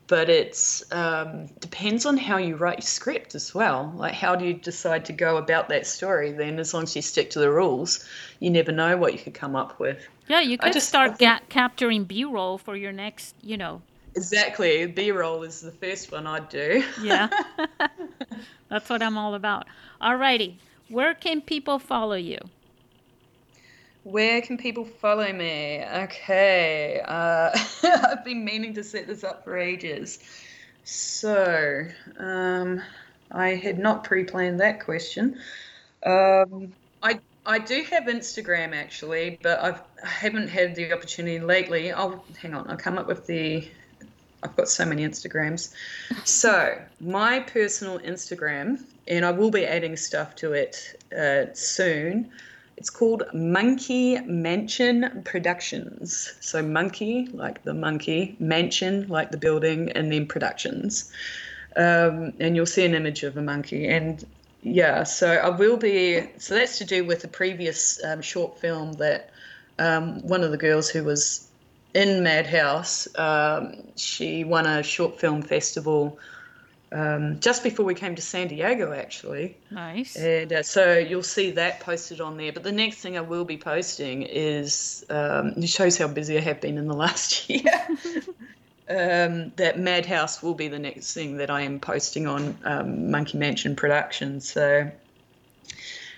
but 0.08 0.28
it's 0.28 0.82
um, 0.92 1.46
depends 1.60 2.04
on 2.04 2.18
how 2.18 2.36
you 2.36 2.56
write 2.56 2.78
your 2.78 2.86
script 2.86 3.34
as 3.34 3.54
well 3.54 3.90
like 3.96 4.12
how 4.12 4.36
do 4.36 4.44
you 4.44 4.52
decide 4.52 5.04
to 5.06 5.12
go 5.12 5.38
about 5.38 5.68
that 5.70 5.86
story 5.86 6.32
then 6.32 6.58
as 6.58 6.74
long 6.74 6.82
as 6.82 6.94
you 6.94 7.00
stick 7.00 7.30
to 7.30 7.38
the 7.38 7.50
rules 7.50 8.04
you 8.40 8.50
never 8.50 8.72
know 8.72 8.96
what 8.96 9.12
you 9.14 9.18
could 9.18 9.32
come 9.34 9.56
up 9.56 9.78
with 9.80 10.06
Yeah, 10.28 10.40
you 10.40 10.54
I 10.60 10.64
could 10.64 10.72
just- 10.74 10.88
start 10.88 11.16
think- 11.18 11.30
ga- 11.30 11.44
capturing 11.48 12.04
B-roll 12.04 12.58
for 12.58 12.76
your 12.76 12.92
next, 12.92 13.34
you 13.42 13.56
know, 13.56 13.80
exactly 14.14 14.84
b-roll 14.86 15.42
is 15.42 15.62
the 15.62 15.72
first 15.72 16.12
one 16.12 16.26
i'd 16.26 16.48
do 16.50 16.84
Yeah. 17.00 17.28
That's 18.68 18.88
what 18.90 19.02
I'm 19.02 19.16
all 19.18 19.34
about. 19.34 19.66
Alrighty. 20.00 20.56
Where 20.88 21.14
can 21.14 21.40
people 21.42 21.78
follow 21.78 22.16
you? 22.16 22.38
Where 24.04 24.42
can 24.42 24.58
people 24.58 24.84
follow 24.84 25.32
me? 25.32 25.84
Okay, 25.84 27.00
uh, 27.04 27.50
I've 27.84 28.24
been 28.24 28.44
meaning 28.44 28.74
to 28.74 28.84
set 28.84 29.06
this 29.06 29.22
up 29.22 29.44
for 29.44 29.56
ages. 29.56 30.18
So, 30.84 31.86
um, 32.18 32.82
I 33.30 33.50
had 33.50 33.78
not 33.78 34.04
pre-planned 34.04 34.60
that 34.60 34.84
question. 34.84 35.38
Um, 36.04 36.72
I 37.02 37.20
I 37.44 37.58
do 37.58 37.82
have 37.90 38.04
Instagram 38.04 38.74
actually, 38.74 39.38
but 39.42 39.60
I've, 39.60 39.80
I 40.02 40.08
haven't 40.08 40.48
had 40.48 40.74
the 40.74 40.92
opportunity 40.92 41.40
lately. 41.40 41.92
I'll 41.92 42.24
hang 42.40 42.54
on. 42.54 42.70
I'll 42.70 42.76
come 42.76 42.98
up 42.98 43.06
with 43.06 43.26
the. 43.26 43.68
I've 44.44 44.56
got 44.56 44.68
so 44.68 44.84
many 44.84 45.04
Instagrams. 45.04 45.72
So 46.24 46.78
my 47.00 47.40
personal 47.40 47.98
Instagram, 48.00 48.84
and 49.08 49.24
I 49.24 49.30
will 49.30 49.50
be 49.50 49.64
adding 49.64 49.96
stuff 49.96 50.36
to 50.36 50.52
it 50.52 51.00
uh, 51.16 51.52
soon. 51.54 52.30
It's 52.82 52.90
called 52.90 53.22
Monkey 53.32 54.18
Mansion 54.22 55.22
Productions. 55.24 56.34
So 56.40 56.64
monkey, 56.64 57.28
like 57.32 57.62
the 57.62 57.74
monkey, 57.74 58.34
mansion, 58.40 59.06
like 59.06 59.30
the 59.30 59.36
building, 59.36 59.92
and 59.92 60.10
then 60.10 60.26
productions. 60.26 61.12
Um, 61.76 62.32
and 62.40 62.56
you'll 62.56 62.66
see 62.66 62.84
an 62.84 62.94
image 62.94 63.22
of 63.22 63.36
a 63.36 63.40
monkey. 63.40 63.86
And 63.86 64.26
yeah, 64.62 65.04
so 65.04 65.30
I 65.30 65.50
will 65.50 65.76
be. 65.76 66.28
So 66.38 66.56
that's 66.56 66.78
to 66.78 66.84
do 66.84 67.04
with 67.04 67.22
the 67.22 67.28
previous 67.28 68.02
um, 68.02 68.20
short 68.20 68.58
film 68.58 68.94
that 68.94 69.30
um, 69.78 70.20
one 70.26 70.42
of 70.42 70.50
the 70.50 70.58
girls 70.58 70.88
who 70.88 71.04
was 71.04 71.46
in 71.94 72.24
Madhouse, 72.24 73.06
um, 73.16 73.76
she 73.94 74.42
won 74.42 74.66
a 74.66 74.82
short 74.82 75.20
film 75.20 75.42
festival 75.42 76.18
um, 76.92 77.40
just 77.40 77.62
before 77.62 77.86
we 77.86 77.94
came 77.94 78.14
to 78.14 78.22
San 78.22 78.48
Diego, 78.48 78.92
actually. 78.92 79.56
Nice. 79.70 80.14
And 80.16 80.52
uh, 80.52 80.62
so 80.62 80.98
you'll 80.98 81.22
see 81.22 81.50
that 81.52 81.80
posted 81.80 82.20
on 82.20 82.36
there. 82.36 82.52
But 82.52 82.62
the 82.64 82.72
next 82.72 82.98
thing 82.98 83.16
I 83.16 83.22
will 83.22 83.44
be 83.44 83.56
posting 83.56 84.22
is 84.22 85.04
um, 85.08 85.54
it 85.56 85.68
shows 85.68 85.96
how 85.96 86.08
busy 86.08 86.36
I 86.36 86.40
have 86.40 86.60
been 86.60 86.76
in 86.78 86.86
the 86.86 86.94
last 87.06 87.48
year. 87.48 87.88
um, 88.88 89.52
that 89.56 89.78
Madhouse 89.78 90.42
will 90.42 90.54
be 90.54 90.68
the 90.68 90.78
next 90.78 91.14
thing 91.14 91.38
that 91.38 91.50
I 91.50 91.62
am 91.62 91.80
posting 91.80 92.26
on 92.26 92.56
um, 92.64 93.10
Monkey 93.10 93.38
Mansion 93.38 93.74
Productions. 93.74 94.50
So 94.50 94.90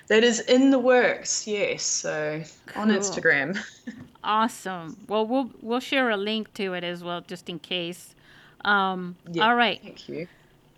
That 0.09 0.25
is 0.25 0.41
in 0.41 0.71
the 0.71 0.79
works, 0.79 1.47
yes. 1.47 1.85
So 1.85 2.43
on 2.75 2.89
Instagram. 2.89 3.59
Awesome. 4.27 4.97
Well, 5.07 5.27
we'll 5.27 5.51
we'll 5.61 5.81
share 5.81 6.09
a 6.09 6.17
link 6.17 6.55
to 6.55 6.73
it 6.73 6.83
as 6.83 7.05
well, 7.05 7.21
just 7.21 7.51
in 7.51 7.59
case. 7.59 8.15
Um, 8.65 9.17
Yeah, 9.31 9.47
all 9.47 9.55
right. 9.55 9.79
thank 9.83 10.09
you. 10.09 10.27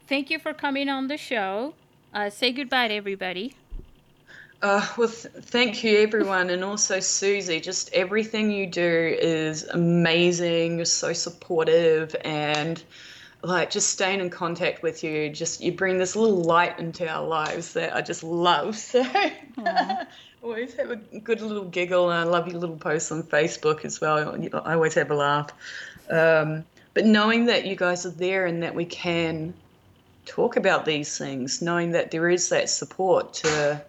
Thank 0.08 0.30
you 0.30 0.38
for 0.38 0.54
coming 0.54 0.88
on 0.88 1.08
the 1.08 1.16
show. 1.16 1.74
Uh, 2.14 2.30
say 2.30 2.52
goodbye 2.52 2.88
to 2.88 2.94
everybody. 2.94 3.54
Uh, 4.62 4.86
well, 4.96 5.08
th- 5.08 5.34
thank 5.34 5.82
you, 5.82 5.98
everyone, 5.98 6.48
and 6.48 6.62
also 6.62 7.00
Susy. 7.00 7.60
Just 7.60 7.92
everything 7.92 8.50
you 8.50 8.66
do 8.66 9.16
is 9.20 9.64
amazing. 9.64 10.76
You're 10.76 10.84
so 10.84 11.12
supportive, 11.12 12.14
and 12.24 12.82
like 13.42 13.70
just 13.70 13.90
staying 13.90 14.20
in 14.20 14.30
contact 14.30 14.82
with 14.82 15.02
you. 15.02 15.28
Just 15.28 15.60
you 15.60 15.72
bring 15.72 15.98
this 15.98 16.14
little 16.14 16.40
light 16.40 16.78
into 16.78 17.06
our 17.08 17.26
lives 17.26 17.72
that 17.74 17.94
I 17.94 18.00
just 18.00 18.22
love. 18.22 18.76
So 18.76 19.04
always 20.42 20.74
have 20.74 20.90
a 20.92 20.96
good 20.96 21.40
little 21.40 21.64
giggle, 21.64 22.10
and 22.10 22.20
I 22.20 22.22
love 22.22 22.46
your 22.46 22.60
little 22.60 22.76
posts 22.76 23.10
on 23.10 23.24
Facebook 23.24 23.84
as 23.84 24.00
well. 24.00 24.36
I 24.64 24.74
always 24.74 24.94
have 24.94 25.10
a 25.10 25.14
laugh. 25.14 25.50
Um, 26.08 26.64
but 26.94 27.04
knowing 27.04 27.46
that 27.46 27.66
you 27.66 27.74
guys 27.74 28.06
are 28.06 28.10
there 28.10 28.46
and 28.46 28.62
that 28.62 28.74
we 28.74 28.84
can 28.84 29.52
talk 30.26 30.56
about 30.56 30.84
these 30.84 31.16
things, 31.16 31.62
knowing 31.62 31.92
that 31.92 32.10
there 32.10 32.28
is 32.28 32.50
that 32.50 32.68
support 32.68 33.32
to 33.34 33.82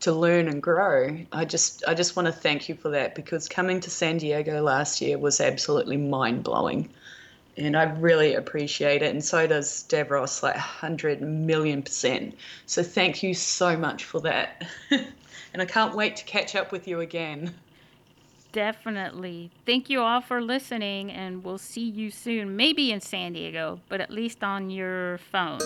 to 0.00 0.12
learn 0.12 0.48
and 0.48 0.62
grow. 0.62 1.16
I 1.32 1.44
just 1.44 1.84
I 1.86 1.94
just 1.94 2.16
want 2.16 2.26
to 2.26 2.32
thank 2.32 2.68
you 2.68 2.74
for 2.74 2.90
that 2.90 3.14
because 3.14 3.48
coming 3.48 3.80
to 3.80 3.90
San 3.90 4.18
Diego 4.18 4.62
last 4.62 5.00
year 5.00 5.18
was 5.18 5.40
absolutely 5.40 5.96
mind 5.96 6.44
blowing. 6.44 6.88
And 7.56 7.76
I 7.76 7.84
really 7.84 8.34
appreciate 8.34 9.02
it. 9.02 9.10
And 9.10 9.22
so 9.22 9.46
does 9.46 9.84
Davros, 9.88 10.42
like 10.42 10.54
100 10.54 11.20
million 11.20 11.82
percent. 11.82 12.36
So 12.64 12.82
thank 12.82 13.22
you 13.22 13.34
so 13.34 13.76
much 13.76 14.04
for 14.04 14.20
that. 14.22 14.66
and 14.90 15.60
I 15.60 15.66
can't 15.66 15.94
wait 15.94 16.16
to 16.16 16.24
catch 16.24 16.56
up 16.56 16.72
with 16.72 16.88
you 16.88 17.00
again. 17.00 17.54
Definitely. 18.52 19.50
Thank 19.64 19.88
you 19.88 20.00
all 20.00 20.20
for 20.20 20.42
listening, 20.42 21.10
and 21.10 21.42
we'll 21.42 21.56
see 21.58 21.88
you 21.88 22.10
soon, 22.10 22.54
maybe 22.54 22.92
in 22.92 23.00
San 23.00 23.32
Diego, 23.32 23.80
but 23.88 24.00
at 24.00 24.10
least 24.10 24.44
on 24.44 24.68
your 24.68 25.18
phone. 25.18 25.58